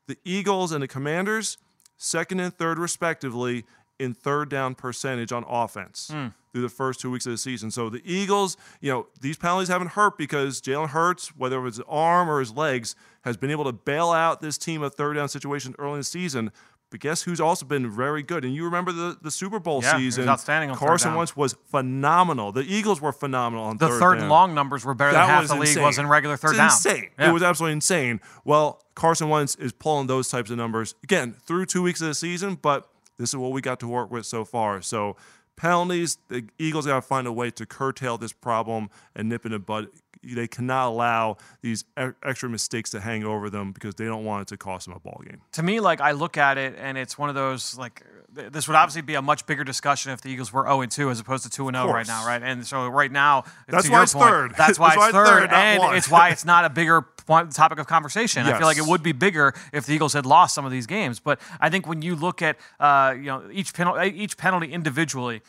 the 0.08 0.18
Eagles 0.24 0.72
and 0.72 0.84
the 0.84 0.88
Commanders, 0.88 1.58
second 1.98 2.40
and 2.40 2.54
third 2.54 2.78
respectively, 2.78 3.66
in 4.00 4.14
third 4.14 4.50
down 4.50 4.76
percentage 4.76 5.32
on 5.32 5.44
offense 5.48 6.10
hmm. 6.12 6.28
through 6.52 6.62
the 6.62 6.70
first 6.70 7.00
two 7.00 7.12
weeks 7.12 7.26
of 7.26 7.32
the 7.32 7.38
season. 7.38 7.72
So 7.72 7.90
the 7.90 8.02
Eagles, 8.04 8.58
you 8.82 8.92
know, 8.92 9.08
these 9.22 9.38
penalties 9.38 9.70
haven't 9.70 9.92
hurt 9.92 10.18
because 10.18 10.62
Jalen 10.62 10.90
Hurts, 10.90 11.36
whether 11.36 11.58
it 11.58 11.62
was 11.62 11.78
his 11.78 11.86
arm 11.88 12.30
or 12.30 12.40
his 12.40 12.52
legs, 12.52 12.96
has 13.22 13.38
been 13.38 13.52
able 13.52 13.64
to 13.66 13.72
bail 13.72 14.12
out 14.12 14.42
this 14.42 14.58
team 14.58 14.82
of 14.82 14.96
third 14.96 15.14
down 15.14 15.30
situations 15.30 15.76
early 15.80 15.94
in 15.94 16.00
the 16.00 16.04
season. 16.04 16.52
But 16.94 17.00
guess 17.00 17.24
who's 17.24 17.42
also 17.42 17.66
been 17.66 17.90
very 17.90 18.22
good? 18.22 18.46
And 18.46 18.54
you 18.54 18.66
remember 18.66 18.92
the, 18.92 19.18
the 19.20 19.32
Super 19.32 19.60
Bowl 19.60 19.82
Yeah, 19.82 19.98
season. 19.98 20.30
outstanding 20.30 20.70
on 20.70 20.78
third 20.78 20.86
Carson. 20.86 21.16
Wentz 21.16 21.36
was 21.36 21.56
phenomenal. 21.72 22.52
The 22.52 22.62
Eagles 22.62 23.02
were 23.02 23.12
phenomenal 23.12 23.66
on 23.66 23.78
The 23.78 23.88
third, 23.88 24.00
third 24.00 24.18
and 24.20 24.30
long 24.30 24.54
numbers 24.54 24.86
were 24.86 24.94
better 24.94 25.14
than 25.14 25.28
half 25.28 25.48
the 25.48 25.56
league 25.56 25.76
was 25.80 25.98
in 25.98 26.06
regular 26.06 26.38
third 26.38 26.52
it's 26.52 26.58
down. 26.58 26.68
insane. 26.68 27.10
Yeah. 27.18 27.30
It 27.30 27.34
was 27.34 27.42
absolutely 27.42 27.74
insane. 27.74 28.22
Well, 28.46 28.80
Carson 28.94 29.28
Wentz 29.28 29.56
is 29.56 29.72
pulling 29.72 30.06
those 30.06 30.30
types 30.30 30.52
of 30.52 30.58
numbers 30.58 30.94
again 31.04 31.34
through 31.48 31.66
two 31.66 31.82
weeks 31.82 32.00
of 32.00 32.10
the 32.10 32.14
season, 32.14 32.60
but 32.62 32.88
this 33.18 33.30
is 33.30 33.36
what 33.36 33.52
we 33.52 33.62
got 33.62 33.80
to 33.82 33.88
work 33.88 34.12
with 34.12 34.26
so 34.26 34.46
far. 34.46 34.82
So 34.82 35.16
penalties, 35.56 36.18
the 36.30 36.46
Eagles 36.58 36.86
got 36.86 36.96
to 36.96 37.02
find 37.02 37.28
a 37.28 37.32
way 37.32 37.52
to 37.52 37.66
curtail 37.66 38.18
this 38.18 38.34
problem 38.34 38.90
and 39.16 39.30
nip 39.30 39.46
it 39.46 39.48
in 39.48 39.52
the 39.54 39.60
bud. 39.60 39.88
They 40.24 40.48
cannot 40.48 40.90
allow 40.90 41.38
these 41.62 41.84
extra 42.24 42.50
mistakes 42.50 42.90
to 42.92 43.00
hang 43.00 43.24
over 43.24 43.50
them 43.50 43.72
because 43.72 43.96
they 43.96 44.06
don't 44.06 44.24
want 44.24 44.44
it 44.44 44.48
to 44.50 44.58
cost 44.58 44.86
them 44.86 44.96
a 44.96 45.00
ball 45.00 45.22
game. 45.26 45.42
to 45.54 45.64
me, 45.64 45.80
like 45.80 46.02
I 46.02 46.12
look 46.12 46.38
at 46.38 46.58
it, 46.58 46.76
and 46.78 46.98
it's 46.98 47.18
one 47.18 47.30
of 47.30 47.36
those 47.36 47.78
like 47.78 48.04
this 48.34 48.68
would 48.68 48.76
obviously 48.76 49.02
be 49.02 49.16
a 49.16 49.22
much 49.22 49.46
bigger 49.46 49.64
discussion 49.64 50.12
if 50.12 50.22
the 50.22 50.30
Eagles 50.30 50.52
were 50.52 50.66
0 50.66 50.86
2 50.86 51.10
as 51.10 51.20
opposed 51.20 51.44
to 51.44 51.50
2 51.50 51.70
0 51.72 51.88
right 51.88 52.08
now, 52.08 52.26
right? 52.26 52.42
And 52.42 52.66
so 52.66 52.88
right 52.88 53.12
now, 53.12 53.44
That's 53.68 53.90
why 53.90 54.04
it's 54.04 54.14
point, 54.14 54.26
third. 54.26 54.56
That's 54.58 54.80
why 54.80 54.96
it's 54.96 55.12
third, 55.12 55.50
and 55.52 55.80
one. 55.80 55.96
it's 55.96 56.10
why 56.10 56.30
it's 56.30 56.46
not 56.46 56.66
a 56.66 56.70
bigger 56.70 57.02
point, 57.02 57.52
topic 57.52 57.80
of 57.80 57.88
conversation. 57.88 58.46
I 58.46 58.58
feel 58.58 58.68
like 58.68 58.78
it 58.78 58.86
would 58.86 59.04
be 59.04 59.12
bigger 59.12 59.54
if 59.72 59.86
the 59.86 59.94
Eagles 59.94 60.14
had 60.14 60.26
lost 60.26 60.56
some 60.56 60.66
of 60.66 60.72
these 60.72 60.88
games. 60.88 61.20
But 61.20 61.40
I 61.60 61.70
think 61.70 61.88
when 61.88 62.02
you 62.02 62.16
look 62.16 62.42
at 62.42 62.58
uh, 62.80 63.14
you 63.16 63.26
know 63.26 63.44
each 63.52 63.74
penalty, 63.74 64.10
each 64.20 64.38
penalty 64.38 64.72
individually, 64.72 65.42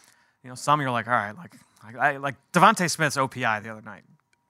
you 0.43 0.49
know 0.49 0.55
some 0.55 0.81
you're 0.81 0.91
like, 0.91 1.07
all 1.07 1.15
right, 1.15 1.37
like 1.37 1.55
I, 1.99 2.17
like 2.17 2.37
DeVonta 2.53 2.91
Smith's 2.91 3.17
OPI 3.17 3.63
the 3.63 3.71
other 3.71 3.83
night. 3.83 4.05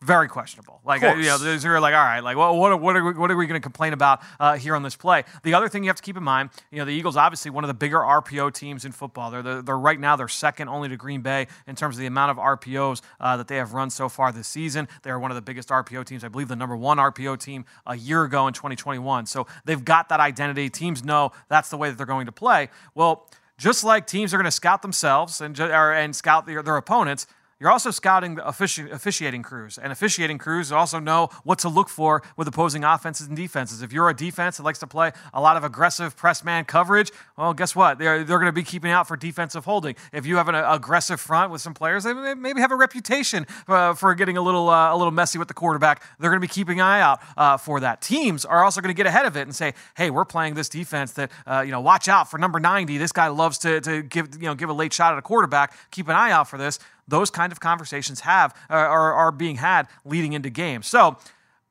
Very 0.05 0.29
questionable. 0.29 0.81
Like 0.85 1.03
uh, 1.03 1.14
you 1.14 1.25
know, 1.25 1.38
there's- 1.38 1.64
you're 1.64 1.81
like, 1.81 1.95
all 1.95 2.05
right, 2.05 2.21
like, 2.21 2.37
well, 2.37 2.55
what, 2.57 2.73
are- 2.73 2.77
what 2.77 2.95
are 2.95 3.03
we, 3.05 3.12
what 3.14 3.31
are 3.31 3.37
we 3.37 3.47
going 3.47 3.59
to 3.59 3.62
complain 3.64 3.95
about 3.95 4.21
uh, 4.38 4.57
here 4.57 4.77
on 4.77 4.83
this 4.83 4.97
play? 4.97 5.25
The 5.45 5.55
other 5.55 5.67
thing 5.69 5.83
you 5.83 5.88
have 5.88 5.97
to 5.97 6.03
keep 6.03 6.17
in 6.19 6.23
mind, 6.23 6.51
you 6.71 6.79
know, 6.79 6.85
the 6.85 6.93
Eagles 6.93 7.17
obviously 7.17 7.51
one 7.51 7.64
of 7.64 7.69
the 7.69 7.75
bigger 7.75 7.99
RPO 8.01 8.53
teams 8.53 8.85
in 8.85 8.93
football. 8.93 9.31
They're, 9.31 9.43
they're, 9.43 9.62
they're 9.62 9.79
right 9.79 9.99
now 9.99 10.14
they're 10.17 10.29
second 10.29 10.69
only 10.69 10.90
to 10.90 10.97
Green 10.99 11.23
Bay 11.23 11.47
in 11.67 11.75
terms 11.75 11.97
of 11.97 12.01
the 12.01 12.07
amount 12.07 12.33
of 12.33 12.37
RPOs 12.37 13.01
uh, 13.19 13.38
that 13.38 13.49
they 13.49 13.57
have 13.57 13.73
run 13.73 13.88
so 13.88 14.11
far 14.11 14.31
this 14.31 14.47
season. 14.47 14.88
They 15.05 15.11
are 15.11 15.19
one 15.19 15.31
of 15.31 15.37
the 15.37 15.43
biggest 15.43 15.71
RPO 15.71 16.05
teams. 16.05 16.23
I 16.23 16.29
believe 16.29 16.49
the 16.49 16.57
number 16.57 16.77
one 16.77 16.99
RPO 16.99 17.38
team 17.40 17.64
a 17.87 17.97
year 17.97 18.25
ago 18.25 18.47
in 18.47 18.53
2021. 18.53 19.25
So 19.25 19.47
they've 19.64 19.83
got 19.85 20.11
that 20.11 20.21
identity. 20.21 20.69
Teams 20.69 21.03
know 21.03 21.33
that's 21.49 21.71
the 21.71 21.79
way 21.79 21.88
that 21.88 21.97
they're 21.97 22.05
going 22.05 22.27
to 22.27 22.33
play. 22.33 22.69
Well, 22.95 23.27
just 23.57 23.85
like 23.85 24.07
teams 24.07 24.35
are 24.35 24.37
going 24.37 24.45
to 24.45 24.51
scout 24.51 24.83
themselves 24.83 25.40
and 25.40 25.59
or, 25.61 25.93
and 25.95 26.14
scout 26.14 26.45
their, 26.45 26.62
their 26.62 26.77
opponents. 26.77 27.27
You're 27.61 27.71
also 27.71 27.90
scouting 27.90 28.35
the 28.35 28.43
offici- 28.43 28.90
officiating 28.90 29.43
crews, 29.43 29.79
and 29.79 29.93
officiating 29.93 30.38
crews 30.38 30.73
also 30.73 30.99
know 30.99 31.29
what 31.45 31.59
to 31.61 31.69
look 31.69 31.88
for 31.88 32.23
with 32.37 32.49
opposing 32.49 32.85
offenses 32.85 33.29
and 33.29 33.37
defenses. 33.37 33.81
If 33.81 33.93
you're 33.93 34.09
a 34.09 34.14
defense 34.17 34.57
that 34.57 34.64
likes 34.64 34.81
to 34.81 34.87
play 34.87 35.12
a 35.33 35.40
lot 35.40 35.57
of 35.57 35.64
aggressive 35.64 36.17
press 36.17 36.45
man 36.45 36.64
coverage, 36.64 37.12
well, 37.38 37.55
guess 37.55 37.77
what? 37.77 37.99
They're, 37.99 38.25
they're 38.25 38.38
going 38.38 38.49
to 38.49 38.53
be 38.53 38.64
keeping 38.64 38.90
out 38.90 39.07
for 39.07 39.17
defensive 39.17 39.64
holding. 39.64 39.95
If 40.12 40.27
you 40.27 40.37
have 40.37 40.49
an 40.49 40.57
uh, 40.57 40.67
aggressive 40.69 41.21
front 41.21 41.53
with 41.53 41.61
some 41.61 41.75
players, 41.75 42.05
they 42.05 42.12
may- 42.12 42.35
maybe 42.35 42.61
have 42.61 42.73
a 42.73 42.77
reputation 42.77 43.47
uh, 43.69 43.95
for 43.95 44.14
getting 44.14 44.37
a 44.37 44.43
little 44.43 44.69
uh, 44.69 44.93
a 44.93 44.97
little 44.97 45.12
messy 45.12 45.38
with 45.38 45.49
the 45.49 45.55
quarterback. 45.55 46.03
They're 46.19 46.31
going 46.31 46.40
to 46.40 46.47
be 46.47 46.53
keeping 46.53 46.81
an 46.81 46.87
eye 46.87 47.01
out 47.01 47.21
uh, 47.37 47.57
for 47.57 47.81
that. 47.81 48.01
Teams 48.01 48.45
are 48.45 48.64
also 48.64 48.81
going 48.81 48.95
to 48.95 48.97
get 48.97 49.07
ahead 49.07 49.27
of 49.27 49.37
it 49.37 49.43
and 49.43 49.55
say, 49.55 49.75
"Hey, 49.97 50.11
we're 50.11 50.25
playing 50.25 50.55
this 50.55 50.69
defense 50.69 51.12
that 51.12 51.31
uh, 51.47 51.62
you 51.64 51.71
know, 51.71 51.81
watch 51.81 52.09
out 52.09 52.31
for 52.31 52.38
number 52.38 52.59
90. 52.59 52.99
This 52.99 53.12
guy 53.12 53.29
loves 53.29 53.59
to, 53.59 53.81
to 53.81 54.03
give 54.03 54.35
you 54.35 54.47
know 54.49 54.55
give 54.55 54.69
a 54.69 54.73
late 54.73 54.93
shot 54.93 55.12
at 55.12 55.19
a 55.19 55.23
quarterback. 55.23 55.75
Keep 55.90 56.09
an 56.09 56.17
eye 56.17 56.33
out 56.33 56.49
for 56.49 56.59
this." 56.59 56.79
Those 57.09 57.31
kind 57.31 57.53
of 57.53 57.61
conversations 57.61 58.21
have 58.21 58.55
uh, 58.71 58.75
are, 58.75 59.12
are 59.12 59.33
being 59.33 59.57
had 59.57 59.88
leading 60.05 60.33
into 60.33 60.51
games. 60.51 60.87
So 60.87 61.17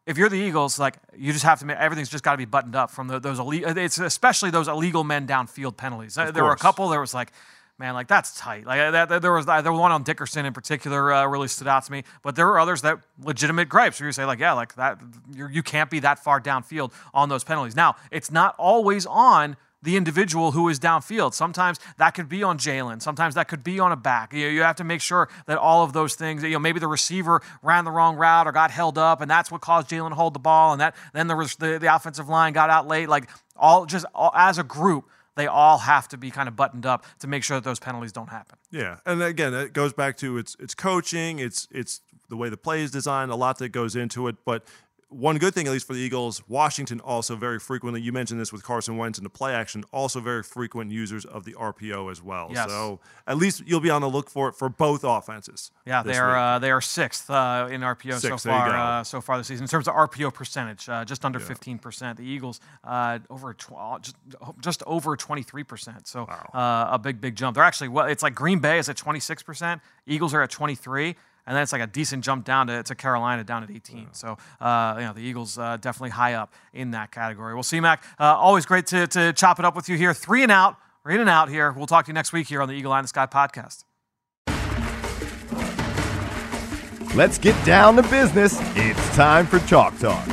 if 0.05 0.17
you're 0.17 0.29
the 0.29 0.37
Eagles, 0.39 0.77
like 0.79 0.95
you 1.17 1.31
just 1.31 1.45
have 1.45 1.59
to 1.59 1.65
make 1.65 1.77
everything's 1.77 2.09
just 2.09 2.23
got 2.23 2.31
to 2.31 2.37
be 2.37 2.45
buttoned 2.45 2.75
up 2.75 2.91
from 2.91 3.07
the, 3.07 3.19
those 3.19 3.39
illegal. 3.39 3.77
It's 3.77 3.97
especially 3.97 4.51
those 4.51 4.67
illegal 4.67 5.03
men 5.03 5.25
downfield 5.27 5.77
penalties. 5.77 6.17
Uh, 6.17 6.31
there 6.31 6.43
were 6.43 6.51
a 6.51 6.57
couple. 6.57 6.89
There 6.89 6.99
was 6.99 7.13
like, 7.13 7.31
man, 7.79 7.93
like 7.93 8.07
that's 8.07 8.37
tight. 8.37 8.65
Like 8.65 8.91
that, 8.91 9.09
that- 9.09 9.21
there 9.21 9.31
was 9.31 9.45
there 9.45 9.71
was 9.71 9.79
one 9.79 9.91
on 9.91 10.03
Dickerson 10.03 10.45
in 10.45 10.53
particular 10.53 11.11
uh, 11.13 11.25
really 11.25 11.47
stood 11.47 11.67
out 11.67 11.85
to 11.85 11.91
me. 11.91 12.03
But 12.21 12.35
there 12.35 12.45
were 12.45 12.59
others 12.59 12.81
that 12.81 12.99
legitimate 13.23 13.69
gripes 13.69 13.99
where 13.99 14.07
you 14.07 14.11
say 14.13 14.25
like, 14.25 14.39
yeah, 14.39 14.53
like 14.53 14.75
that 14.75 14.99
you're, 15.33 15.49
you 15.49 15.63
can't 15.63 15.89
be 15.89 15.99
that 16.01 16.19
far 16.19 16.41
downfield 16.41 16.91
on 17.13 17.29
those 17.29 17.43
penalties. 17.43 17.75
Now 17.75 17.95
it's 18.11 18.29
not 18.29 18.55
always 18.59 19.05
on 19.05 19.55
the 19.83 19.97
individual 19.97 20.53
who 20.53 20.67
is 20.69 20.79
downfield. 20.79 21.33
Sometimes 21.33 21.79
that 21.97 22.11
could 22.11 22.29
be 22.29 22.41
on 22.41 22.57
Jalen. 22.57 23.01
Sometimes 23.01 23.35
that 23.35 23.47
could 23.47 23.63
be 23.63 23.79
on 23.79 23.91
a 23.91 23.95
back. 23.97 24.33
You, 24.33 24.47
you 24.47 24.63
have 24.63 24.77
to 24.77 24.83
make 24.83 25.01
sure 25.01 25.29
that 25.45 25.57
all 25.57 25.83
of 25.83 25.93
those 25.93 26.15
things, 26.15 26.41
you 26.41 26.51
know, 26.51 26.59
maybe 26.59 26.79
the 26.79 26.87
receiver 26.87 27.41
ran 27.61 27.83
the 27.83 27.91
wrong 27.91 28.15
route 28.15 28.47
or 28.47 28.51
got 28.51 28.71
held 28.71 28.97
up, 28.97 29.21
and 29.21 29.29
that's 29.29 29.51
what 29.51 29.61
caused 29.61 29.89
Jalen 29.89 30.09
to 30.09 30.15
hold 30.15 30.33
the 30.33 30.39
ball, 30.39 30.71
and 30.71 30.81
that 30.81 30.95
then 31.13 31.27
the, 31.27 31.35
the 31.59 31.77
the 31.79 31.93
offensive 31.93 32.29
line 32.29 32.53
got 32.53 32.69
out 32.69 32.87
late. 32.87 33.09
Like 33.09 33.29
all 33.55 33.85
just 33.85 34.05
all, 34.15 34.31
as 34.33 34.57
a 34.57 34.63
group, 34.63 35.09
they 35.35 35.47
all 35.47 35.79
have 35.79 36.07
to 36.09 36.17
be 36.17 36.31
kind 36.31 36.47
of 36.47 36.55
buttoned 36.55 36.85
up 36.85 37.05
to 37.19 37.27
make 37.27 37.43
sure 37.43 37.57
that 37.57 37.63
those 37.63 37.79
penalties 37.79 38.13
don't 38.13 38.29
happen. 38.29 38.57
Yeah, 38.71 38.97
and 39.05 39.21
again, 39.21 39.53
it 39.53 39.73
goes 39.73 39.91
back 39.91 40.17
to 40.17 40.37
it's 40.37 40.55
it's 40.59 40.73
coaching, 40.73 41.39
it's 41.39 41.67
it's 41.71 42.01
the 42.29 42.37
way 42.37 42.49
the 42.49 42.57
play 42.57 42.81
is 42.81 42.91
designed, 42.91 43.31
a 43.31 43.35
lot 43.35 43.57
that 43.59 43.69
goes 43.69 43.95
into 43.95 44.27
it. 44.27 44.37
But 44.45 44.63
one 45.13 45.37
good 45.37 45.53
thing, 45.53 45.67
at 45.67 45.71
least 45.73 45.87
for 45.87 45.93
the 45.93 45.99
Eagles, 45.99 46.41
Washington 46.47 46.99
also 46.99 47.35
very 47.35 47.59
frequently. 47.59 48.01
You 48.01 48.11
mentioned 48.11 48.39
this 48.39 48.51
with 48.51 48.63
Carson 48.63 48.97
Wentz 48.97 49.17
and 49.17 49.25
the 49.25 49.29
play 49.29 49.53
action, 49.53 49.83
also 49.91 50.19
very 50.19 50.43
frequent 50.43 50.91
users 50.91 51.25
of 51.25 51.45
the 51.45 51.53
RPO 51.53 52.11
as 52.11 52.21
well. 52.21 52.49
Yes. 52.51 52.69
So 52.69 52.99
at 53.27 53.37
least 53.37 53.63
you'll 53.65 53.79
be 53.79 53.89
on 53.89 54.01
the 54.01 54.09
look 54.09 54.29
for 54.29 54.49
it 54.49 54.55
for 54.55 54.69
both 54.69 55.03
offenses. 55.03 55.71
Yeah, 55.85 56.03
they 56.03 56.17
are 56.17 56.37
uh, 56.37 56.59
they 56.59 56.71
are 56.71 56.81
sixth 56.81 57.29
uh, 57.29 57.67
in 57.71 57.81
RPO 57.81 58.19
so 58.19 58.37
far 58.37 58.69
uh, 58.69 59.03
so 59.03 59.21
far 59.21 59.37
this 59.37 59.47
season 59.47 59.63
in 59.63 59.69
terms 59.69 59.87
of 59.87 59.95
RPO 59.95 60.33
percentage, 60.33 60.89
uh, 60.89 61.05
just 61.05 61.23
under 61.25 61.39
fifteen 61.39 61.77
percent. 61.79 62.17
The 62.17 62.25
Eagles 62.25 62.59
uh, 62.83 63.19
over 63.29 63.53
tw- 63.53 63.73
uh, 63.77 63.99
just, 63.99 64.15
just 64.61 64.83
over 64.87 65.15
twenty 65.15 65.43
three 65.43 65.63
percent. 65.63 66.07
So 66.07 66.23
uh, 66.23 66.87
a 66.91 66.99
big 66.99 67.21
big 67.21 67.35
jump. 67.35 67.55
They're 67.55 67.63
actually 67.63 67.89
well, 67.89 68.07
it's 68.07 68.23
like 68.23 68.35
Green 68.35 68.59
Bay 68.59 68.79
is 68.79 68.89
at 68.89 68.97
twenty 68.97 69.19
six 69.19 69.43
percent. 69.43 69.81
Eagles 70.05 70.33
are 70.33 70.41
at 70.41 70.49
twenty 70.49 70.75
three. 70.75 71.15
And 71.45 71.55
then 71.55 71.63
it's 71.63 71.73
like 71.73 71.81
a 71.81 71.87
decent 71.87 72.23
jump 72.23 72.45
down 72.45 72.67
to, 72.67 72.83
to 72.83 72.95
Carolina 72.95 73.43
down 73.43 73.63
at 73.63 73.71
18. 73.71 74.09
So, 74.13 74.37
uh, 74.61 74.95
you 74.97 75.05
know, 75.05 75.13
the 75.13 75.21
Eagles 75.21 75.57
uh, 75.57 75.77
definitely 75.77 76.11
high 76.11 76.35
up 76.35 76.53
in 76.73 76.91
that 76.91 77.11
category. 77.11 77.53
We'll 77.53 77.63
see, 77.63 77.79
Mac. 77.79 78.03
Uh, 78.19 78.23
always 78.35 78.65
great 78.65 78.87
to, 78.87 79.07
to 79.07 79.33
chop 79.33 79.59
it 79.59 79.65
up 79.65 79.75
with 79.75 79.89
you 79.89 79.97
here. 79.97 80.13
Three 80.13 80.43
and 80.43 80.51
out. 80.51 80.77
We're 81.03 81.11
in 81.11 81.19
and 81.19 81.29
out 81.29 81.49
here. 81.49 81.71
We'll 81.71 81.85
talk 81.85 82.05
to 82.05 82.09
you 82.09 82.13
next 82.13 82.31
week 82.31 82.47
here 82.47 82.61
on 82.61 82.69
the 82.69 82.75
Eagle 82.75 82.93
Eye 82.93 82.99
in 82.99 83.03
the 83.03 83.09
Sky 83.09 83.25
podcast. 83.25 83.83
Let's 87.15 87.37
get 87.37 87.63
down 87.65 87.95
to 87.97 88.03
business. 88.03 88.57
It's 88.75 89.15
time 89.15 89.45
for 89.45 89.59
Chalk 89.59 89.99
Talk. 89.99 90.32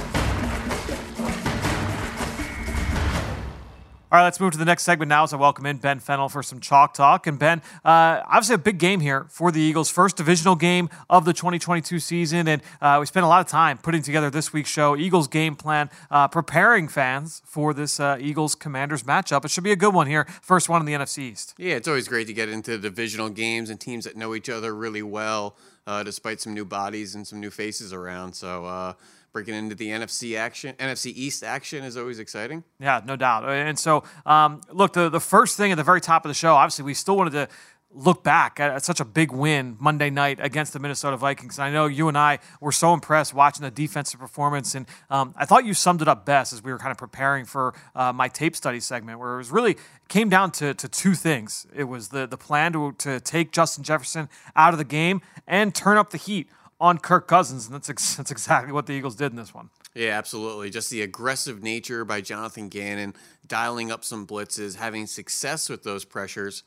All 4.12 4.18
right, 4.18 4.24
let's 4.24 4.40
move 4.40 4.50
to 4.50 4.58
the 4.58 4.64
next 4.64 4.82
segment 4.82 5.08
now 5.08 5.22
as 5.22 5.32
I 5.32 5.36
welcome 5.36 5.66
in 5.66 5.76
Ben 5.76 6.00
Fennell 6.00 6.28
for 6.28 6.42
some 6.42 6.58
Chalk 6.58 6.94
Talk. 6.94 7.28
And 7.28 7.38
Ben, 7.38 7.62
uh, 7.84 8.22
obviously 8.26 8.56
a 8.56 8.58
big 8.58 8.78
game 8.78 8.98
here 8.98 9.26
for 9.28 9.52
the 9.52 9.60
Eagles. 9.60 9.88
First 9.88 10.16
divisional 10.16 10.56
game 10.56 10.90
of 11.08 11.24
the 11.24 11.32
2022 11.32 12.00
season. 12.00 12.48
And 12.48 12.60
uh, 12.80 12.96
we 12.98 13.06
spent 13.06 13.24
a 13.24 13.28
lot 13.28 13.40
of 13.40 13.46
time 13.46 13.78
putting 13.78 14.02
together 14.02 14.28
this 14.28 14.52
week's 14.52 14.68
show, 14.68 14.96
Eagles 14.96 15.28
game 15.28 15.54
plan, 15.54 15.90
uh, 16.10 16.26
preparing 16.26 16.88
fans 16.88 17.40
for 17.44 17.72
this 17.72 18.00
uh, 18.00 18.18
Eagles 18.18 18.56
Commanders 18.56 19.04
matchup. 19.04 19.44
It 19.44 19.52
should 19.52 19.62
be 19.62 19.70
a 19.70 19.76
good 19.76 19.94
one 19.94 20.08
here. 20.08 20.26
First 20.42 20.68
one 20.68 20.82
in 20.82 20.86
the 20.86 20.94
NFC 20.94 21.30
East. 21.30 21.54
Yeah, 21.56 21.76
it's 21.76 21.86
always 21.86 22.08
great 22.08 22.26
to 22.26 22.32
get 22.32 22.48
into 22.48 22.78
divisional 22.78 23.28
games 23.28 23.70
and 23.70 23.78
teams 23.78 24.06
that 24.06 24.16
know 24.16 24.34
each 24.34 24.48
other 24.48 24.74
really 24.74 25.04
well, 25.04 25.54
uh, 25.86 26.02
despite 26.02 26.40
some 26.40 26.52
new 26.52 26.64
bodies 26.64 27.14
and 27.14 27.24
some 27.24 27.38
new 27.38 27.50
faces 27.50 27.92
around. 27.92 28.32
So 28.32 28.64
uh, 28.64 28.94
breaking 29.32 29.54
into 29.54 29.74
the 29.74 29.88
NFC 29.88 30.36
action, 30.36 30.74
NFC 30.78 31.12
East 31.14 31.42
action 31.42 31.84
is 31.84 31.96
always 31.96 32.18
exciting. 32.18 32.64
Yeah, 32.78 33.00
no 33.04 33.16
doubt. 33.16 33.48
And 33.48 33.78
so, 33.78 34.04
um, 34.26 34.60
look, 34.72 34.92
the, 34.92 35.08
the 35.08 35.20
first 35.20 35.56
thing 35.56 35.72
at 35.72 35.76
the 35.76 35.84
very 35.84 36.00
top 36.00 36.24
of 36.24 36.28
the 36.28 36.34
show, 36.34 36.54
obviously, 36.54 36.84
we 36.84 36.94
still 36.94 37.16
wanted 37.16 37.32
to 37.32 37.48
look 37.92 38.22
back 38.22 38.60
at, 38.60 38.82
such 38.84 39.00
a 39.00 39.04
big 39.04 39.32
win 39.32 39.76
Monday 39.80 40.10
night 40.10 40.38
against 40.40 40.72
the 40.72 40.78
Minnesota 40.78 41.16
Vikings. 41.16 41.58
And 41.58 41.64
I 41.64 41.70
know 41.72 41.86
you 41.86 42.08
and 42.08 42.16
I 42.16 42.38
were 42.60 42.72
so 42.72 42.94
impressed 42.94 43.34
watching 43.34 43.64
the 43.64 43.70
defensive 43.70 44.20
performance. 44.20 44.74
And 44.74 44.86
um, 45.10 45.34
I 45.36 45.44
thought 45.44 45.64
you 45.64 45.74
summed 45.74 46.00
it 46.00 46.08
up 46.08 46.24
best 46.24 46.52
as 46.52 46.62
we 46.62 46.72
were 46.72 46.78
kind 46.78 46.92
of 46.92 46.98
preparing 46.98 47.44
for 47.44 47.74
uh, 47.94 48.12
my 48.12 48.28
tape 48.28 48.54
study 48.54 48.80
segment, 48.80 49.18
where 49.18 49.34
it 49.34 49.38
was 49.38 49.50
really 49.50 49.76
came 50.08 50.28
down 50.28 50.52
to, 50.52 50.72
to 50.74 50.88
two 50.88 51.14
things. 51.14 51.66
It 51.74 51.84
was 51.84 52.08
the, 52.08 52.26
the 52.26 52.38
plan 52.38 52.72
to, 52.74 52.92
to 52.98 53.20
take 53.20 53.50
Justin 53.50 53.82
Jefferson 53.82 54.28
out 54.54 54.72
of 54.72 54.78
the 54.78 54.84
game 54.84 55.20
and 55.46 55.74
turn 55.74 55.96
up 55.96 56.10
the 56.10 56.18
heat 56.18 56.48
on 56.80 56.98
Kirk 56.98 57.28
Cousins, 57.28 57.66
and 57.66 57.74
that's 57.74 57.90
ex- 57.90 58.14
that's 58.16 58.30
exactly 58.30 58.72
what 58.72 58.86
the 58.86 58.92
Eagles 58.92 59.16
did 59.16 59.32
in 59.32 59.36
this 59.36 59.54
one. 59.54 59.70
Yeah, 59.94 60.16
absolutely. 60.16 60.70
Just 60.70 60.90
the 60.90 61.02
aggressive 61.02 61.62
nature 61.62 62.04
by 62.04 62.20
Jonathan 62.20 62.68
Gannon, 62.68 63.14
dialing 63.46 63.90
up 63.90 64.04
some 64.04 64.26
blitzes, 64.26 64.76
having 64.76 65.06
success 65.06 65.68
with 65.68 65.82
those 65.82 66.04
pressures, 66.04 66.62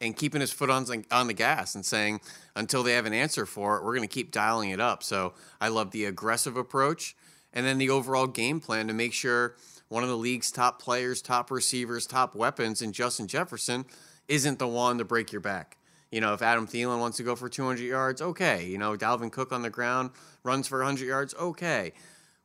and 0.00 0.14
keeping 0.14 0.40
his 0.40 0.52
foot 0.52 0.70
on 0.70 0.86
on 1.10 1.26
the 1.26 1.34
gas 1.34 1.74
and 1.74 1.84
saying 1.84 2.20
until 2.54 2.82
they 2.82 2.92
have 2.92 3.06
an 3.06 3.14
answer 3.14 3.46
for 3.46 3.78
it, 3.78 3.84
we're 3.84 3.96
going 3.96 4.06
to 4.06 4.14
keep 4.14 4.30
dialing 4.30 4.70
it 4.70 4.80
up. 4.80 5.02
So 5.02 5.32
I 5.60 5.68
love 5.68 5.90
the 5.90 6.04
aggressive 6.04 6.56
approach, 6.56 7.16
and 7.52 7.66
then 7.66 7.78
the 7.78 7.90
overall 7.90 8.26
game 8.26 8.60
plan 8.60 8.88
to 8.88 8.94
make 8.94 9.12
sure 9.12 9.56
one 9.88 10.02
of 10.02 10.08
the 10.08 10.16
league's 10.16 10.50
top 10.50 10.82
players, 10.82 11.22
top 11.22 11.50
receivers, 11.50 12.06
top 12.06 12.34
weapons, 12.34 12.82
and 12.82 12.92
Justin 12.92 13.28
Jefferson 13.28 13.84
isn't 14.28 14.58
the 14.58 14.66
one 14.66 14.98
to 14.98 15.04
break 15.04 15.32
your 15.32 15.40
back. 15.40 15.76
You 16.16 16.22
know, 16.22 16.32
if 16.32 16.40
Adam 16.40 16.66
Thielen 16.66 16.98
wants 16.98 17.18
to 17.18 17.22
go 17.22 17.36
for 17.36 17.50
200 17.50 17.82
yards, 17.82 18.22
okay. 18.22 18.64
You 18.64 18.78
know, 18.78 18.96
Dalvin 18.96 19.30
Cook 19.30 19.52
on 19.52 19.60
the 19.60 19.68
ground 19.68 20.12
runs 20.44 20.66
for 20.66 20.78
100 20.78 21.04
yards, 21.04 21.34
okay. 21.34 21.92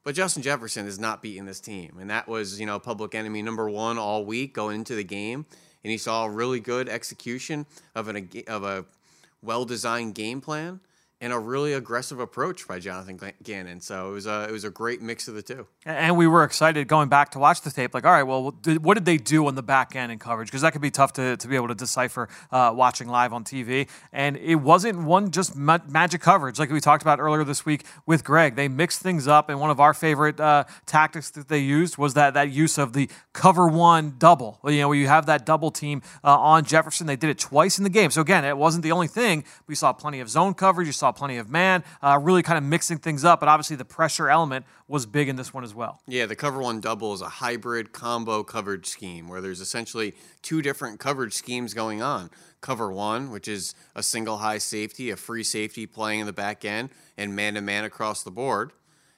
But 0.04 0.14
Justin 0.14 0.44
Jefferson 0.44 0.88
is 0.88 1.00
not 1.00 1.22
beating 1.22 1.46
this 1.46 1.62
team. 1.62 1.96
And 1.98 2.10
that 2.10 2.28
was, 2.28 2.60
you 2.60 2.66
know, 2.66 2.80
public 2.80 3.16
enemy 3.16 3.42
number 3.42 3.70
one 3.70 3.98
all 3.98 4.26
week 4.26 4.54
going 4.54 4.76
into 4.76 4.94
the 4.94 5.06
game. 5.06 5.46
And 5.86 5.92
he 5.92 5.98
saw 5.98 6.26
a 6.26 6.30
really 6.30 6.60
good 6.60 6.90
execution 6.90 7.66
of, 7.96 8.10
an, 8.10 8.30
of 8.46 8.66
a 8.66 8.84
well 9.42 9.64
designed 9.64 10.16
game 10.16 10.42
plan 10.42 10.82
and 11.22 11.32
a 11.32 11.38
really 11.38 11.74
aggressive 11.74 12.20
approach 12.20 12.68
by 12.68 12.80
Jonathan 12.80 13.20
Gannon. 13.44 13.80
So 13.80 14.10
it 14.10 14.14
was 14.14 14.26
a 14.26 14.48
it 14.50 14.52
was 14.52 14.64
a 14.64 14.72
great 14.72 15.04
mix 15.04 15.28
of 15.28 15.36
the 15.36 15.44
two. 15.44 15.68
And 15.86 16.18
we 16.18 16.26
were 16.26 16.44
excited 16.44 16.88
going 16.88 17.10
back 17.10 17.30
to 17.32 17.40
watch 17.40 17.62
the 17.62 17.70
tape. 17.70 17.94
Like, 17.94 18.06
all 18.06 18.12
right, 18.12 18.24
well, 18.24 18.56
what 18.82 18.96
did 18.96 19.06
they 19.06 19.18
do 19.18 19.46
on 19.46 19.54
the 19.54 19.62
back 19.62 19.96
end 19.96 20.12
in 20.12 20.18
coverage? 20.18 20.48
Because 20.48 20.64
that 20.64 20.74
could 20.74 20.82
be 20.82 20.90
tough 20.90 21.14
to, 21.14 21.38
to 21.38 21.48
be 21.48 21.56
able 21.56 21.68
to 21.68 21.76
decipher 21.76 22.28
uh, 22.52 22.74
watching 22.76 23.08
live 23.08 23.34
on 23.34 23.44
TV. 23.44 23.88
And 24.12 24.36
it 24.38 24.56
wasn't 24.56 25.04
one 25.04 25.30
just 25.30 25.56
ma- 25.56 25.78
magic 25.88 26.22
coverage 26.22 26.58
like 26.58 26.72
we 26.72 26.82
talked 26.82 27.04
about 27.04 27.20
earlier 27.20 27.44
this 27.44 27.66
week 27.66 27.86
with 28.08 28.24
Greg. 28.24 28.56
They 28.56 28.68
mixed 28.68 29.02
things 29.02 29.28
up, 29.28 29.50
and 29.50 29.60
one 29.60 29.70
of 29.70 29.80
our 29.80 29.94
favorite 29.94 30.40
uh, 30.40 30.64
tactics 30.88 31.30
that 31.32 31.48
they 31.50 31.60
used 31.60 31.98
was 32.00 32.16
that 32.16 32.34
that 32.34 32.52
use 32.52 32.80
of 32.80 32.94
the 32.94 33.10
cover 33.32 33.68
one 33.68 34.16
double. 34.18 34.60
You 34.66 34.80
know, 34.80 34.88
where 34.88 34.98
you 34.98 35.08
have 35.08 35.28
that 35.28 35.46
double 35.46 35.70
team 35.70 36.02
uh, 36.24 36.36
on 36.40 36.66
Jefferson. 36.66 37.06
They 37.06 37.16
did 37.16 37.30
it 37.30 37.38
twice 37.38 37.78
in 37.78 37.84
the 37.84 37.90
game. 37.92 38.10
So 38.10 38.22
again, 38.22 38.44
it 38.44 38.58
wasn't 38.58 38.84
the 38.84 38.92
only 38.92 39.08
thing. 39.08 39.44
We 39.68 39.76
saw 39.76 39.94
plenty 39.94 40.20
of 40.20 40.28
zone 40.30 40.56
coverage. 40.56 40.88
You 40.88 40.94
saw 40.94 41.11
plenty 41.12 41.38
of 41.38 41.50
man, 41.50 41.84
uh, 42.02 42.20
really 42.22 42.44
kind 42.44 42.58
of 42.58 42.64
mixing 42.64 42.98
things 42.98 43.24
up. 43.24 43.40
But 43.40 43.50
obviously, 43.50 43.76
the 43.76 43.86
pressure 43.86 44.30
element 44.30 44.66
was 44.88 45.06
big 45.06 45.30
in 45.30 45.36
this 45.36 45.54
one 45.54 45.64
as 45.64 45.74
well. 45.74 46.02
Yeah, 46.08 46.26
the 46.26 46.36
cover 46.36 46.60
one 46.60 46.80
double 46.80 47.14
is 47.14 47.22
a 47.22 47.30
hybrid 47.30 47.92
combo 47.92 48.44
coverage 48.44 48.88
scheme 48.88 49.28
where 49.28 49.42
there's 49.42 49.62
essentially 49.62 50.14
two 50.42 50.62
different 50.62 51.00
coverage 51.00 51.34
schemes 51.34 51.74
going 51.74 52.02
on. 52.02 52.30
Cover 52.62 52.92
one, 52.92 53.32
which 53.32 53.48
is 53.48 53.74
a 53.96 54.04
single 54.04 54.38
high 54.38 54.58
safety, 54.58 55.10
a 55.10 55.16
free 55.16 55.44
safety 55.44 55.86
playing 55.86 56.20
in 56.20 56.26
the 56.26 56.34
back 56.34 56.64
end, 56.66 56.90
and 57.18 57.36
man 57.36 57.56
to 57.56 57.62
man 57.62 57.84
across 57.84 58.24
the 58.24 58.32
board. 58.32 58.72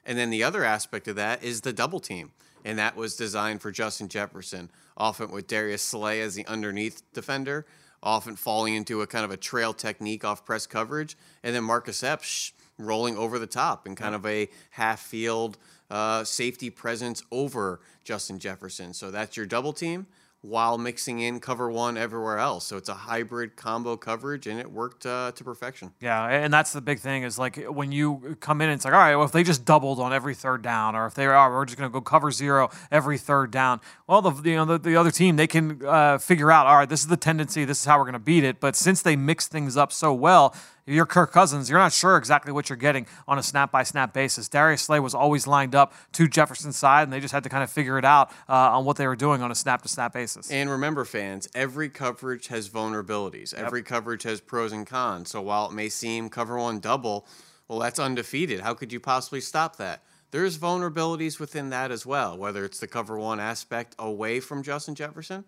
And 0.06 0.18
then 0.18 0.30
the 0.30 0.44
other 0.44 0.64
aspect 0.64 1.08
of 1.08 1.16
that 1.16 1.44
is 1.44 1.62
the 1.62 1.74
double 1.74 2.00
team. 2.00 2.32
And 2.66 2.80
that 2.80 2.96
was 2.96 3.16
designed 3.16 3.62
for 3.62 3.72
Justin 3.72 4.08
Jefferson, 4.08 4.70
often 4.96 5.32
with 5.32 5.48
Darius 5.48 5.82
Slay 5.82 6.22
as 6.22 6.36
the 6.36 6.46
underneath 6.48 7.02
defender 7.14 7.66
often 8.04 8.36
falling 8.36 8.76
into 8.76 9.02
a 9.02 9.08
kind 9.08 9.26
of 9.26 9.32
a 9.32 9.38
trail 9.38 9.74
technique 9.74 10.24
off 10.24 10.46
press 10.46 10.68
coverage, 10.68 11.18
and 11.42 11.56
then 11.56 11.64
Marcus 11.64 12.04
Epps 12.04 12.52
rolling 12.78 13.18
over 13.18 13.40
the 13.40 13.48
top 13.48 13.88
in 13.88 13.96
kind 13.96 14.14
of 14.14 14.26
a 14.26 14.50
half 14.72 15.00
field 15.00 15.58
uh, 15.90 16.24
safety 16.24 16.70
presence 16.70 17.24
over 17.32 17.80
Justin 18.04 18.40
Jefferson. 18.40 18.94
So 18.94 19.10
that's 19.10 19.38
your 19.38 19.46
double 19.46 19.74
team 19.74 20.08
while 20.44 20.78
mixing 20.78 21.22
in 21.22 21.40
cover 21.40 21.72
one 21.72 21.98
everywhere 21.98 22.38
else. 22.38 22.66
So 22.66 22.76
it's 22.76 22.90
a 22.90 22.94
hybrid 22.94 23.56
combo 23.56 23.96
coverage, 23.96 24.46
and 24.46 24.60
it 24.60 24.70
worked 24.70 25.06
uh, 25.06 25.32
to 25.34 25.44
perfection. 25.44 25.94
Yeah, 26.02 26.28
and 26.28 26.54
that's 26.54 26.74
the 26.74 26.82
big 26.82 27.00
thing 27.00 27.24
is 27.24 27.40
like 27.40 27.56
when 27.64 27.94
you 27.94 28.36
come 28.42 28.60
in, 28.60 28.70
it's 28.70 28.84
like, 28.84 28.94
all 28.94 29.00
right, 29.00 29.16
well, 29.16 29.26
if 29.26 29.32
they 29.32 29.44
just 29.44 29.64
doubled 29.64 30.02
on 30.02 30.12
every 30.12 30.36
third 30.36 30.62
down, 30.62 30.96
or 30.96 31.06
if 31.06 31.14
they 31.14 31.26
are, 31.26 31.54
we're 31.54 31.64
just 31.64 31.78
going 31.78 31.90
to 31.90 31.94
go 31.94 32.02
cover 32.02 32.30
zero 32.30 32.70
every 32.92 33.18
third 33.18 33.52
down. 33.52 33.80
Well, 34.06 34.22
the 34.22 34.50
you 34.50 34.58
know 34.58 34.66
the, 34.66 34.78
the 34.78 34.98
other 34.98 35.12
team 35.12 35.38
they 35.38 35.48
can 35.48 35.80
uh, 35.86 36.18
figure 36.18 36.52
out, 36.52 36.68
all 36.68 36.76
right, 36.76 36.90
this 36.90 37.00
is 37.00 37.08
the 37.08 37.18
tendency, 37.18 37.64
this 37.64 37.80
is 37.80 37.86
how 37.86 37.98
we're 37.98 38.06
going 38.06 38.14
to 38.14 38.20
beat 38.20 38.44
it. 38.44 38.60
But 38.60 38.76
since 38.76 39.02
they 39.02 39.16
mix 39.16 39.48
things 39.48 39.78
up 39.78 39.94
so 39.94 40.14
well, 40.14 40.54
you're 40.86 41.06
Kirk 41.06 41.32
Cousins, 41.32 41.70
you're 41.70 41.80
not 41.80 41.94
sure 41.94 42.18
exactly 42.18 42.52
what 42.52 42.70
you're 42.70 42.78
getting 42.78 43.08
on 43.28 43.40
a 43.40 43.44
snap 43.44 43.72
by 43.72 43.84
snap 43.84 44.14
basis. 44.14 44.50
Darius 44.50 44.82
Slay 44.82 45.00
was 45.00 45.14
always 45.14 45.48
lined 45.48 45.76
up 45.76 45.94
to 46.14 46.28
Jefferson's 46.28 46.78
side, 46.78 47.04
and 47.04 47.14
they 47.14 47.20
just 47.20 47.34
had 47.34 47.44
to 47.44 47.50
kind 47.50 47.64
of 47.64 47.72
figure 47.72 47.98
it 47.98 48.06
out 48.06 48.32
uh, 48.50 48.54
on 48.54 48.86
what 48.86 48.98
they 48.98 49.08
were 49.08 49.16
doing 49.16 49.42
on 49.42 49.52
a 49.52 49.56
snap 49.56 49.82
to 49.84 49.88
snap 49.88 50.14
basis. 50.14 50.52
And 50.52 50.70
remember, 50.70 51.06
fans, 51.06 51.48
every 51.56 51.90
coverage 51.90 52.48
has 52.48 52.70
vulnerabilities, 52.70 53.54
every 53.54 53.80
yep. 53.80 53.88
coverage 53.88 54.24
has 54.24 54.42
pros 54.42 54.72
and 54.72 54.86
cons. 54.86 55.32
So 55.32 55.42
while 55.42 55.70
it 55.70 55.74
may 55.74 55.90
seem 55.90 56.30
cover 56.30 56.58
one 56.58 56.80
double, 56.80 57.26
well, 57.68 57.80
that's 57.80 58.00
undefeated. 58.00 58.60
How 58.60 58.74
could 58.74 58.92
you 58.92 59.00
possibly 59.00 59.42
stop 59.42 59.78
that? 59.78 60.04
There's 60.32 60.58
vulnerabilities 60.58 61.40
within 61.40 61.70
that 61.70 61.92
as 61.92 62.06
well, 62.06 62.38
whether 62.38 62.66
it's 62.66 62.80
the 62.80 62.88
cover 62.88 63.20
one 63.20 63.40
aspect 63.40 63.96
away 64.00 64.40
from 64.40 64.64
Justin 64.64 64.96
Jefferson 64.96 65.46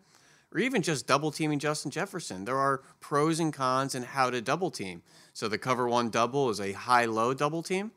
or 0.55 0.59
even 0.59 0.81
just 0.81 1.05
double 1.05 1.31
teaming 1.31 1.59
Justin 1.59 1.91
Jefferson. 1.91 2.45
There 2.45 2.57
are 2.57 2.81
pros 3.01 3.39
and 3.39 3.53
cons 3.53 3.93
in 3.93 4.03
how 4.03 4.29
to 4.29 4.41
double 4.41 4.71
team. 4.71 5.01
So 5.35 5.49
the 5.49 5.57
cover 5.57 5.85
one 5.89 6.09
double 6.11 6.49
is 6.49 6.61
a 6.61 6.71
high 6.71 7.03
low 7.03 7.33
double 7.33 7.61
team. 7.61 7.91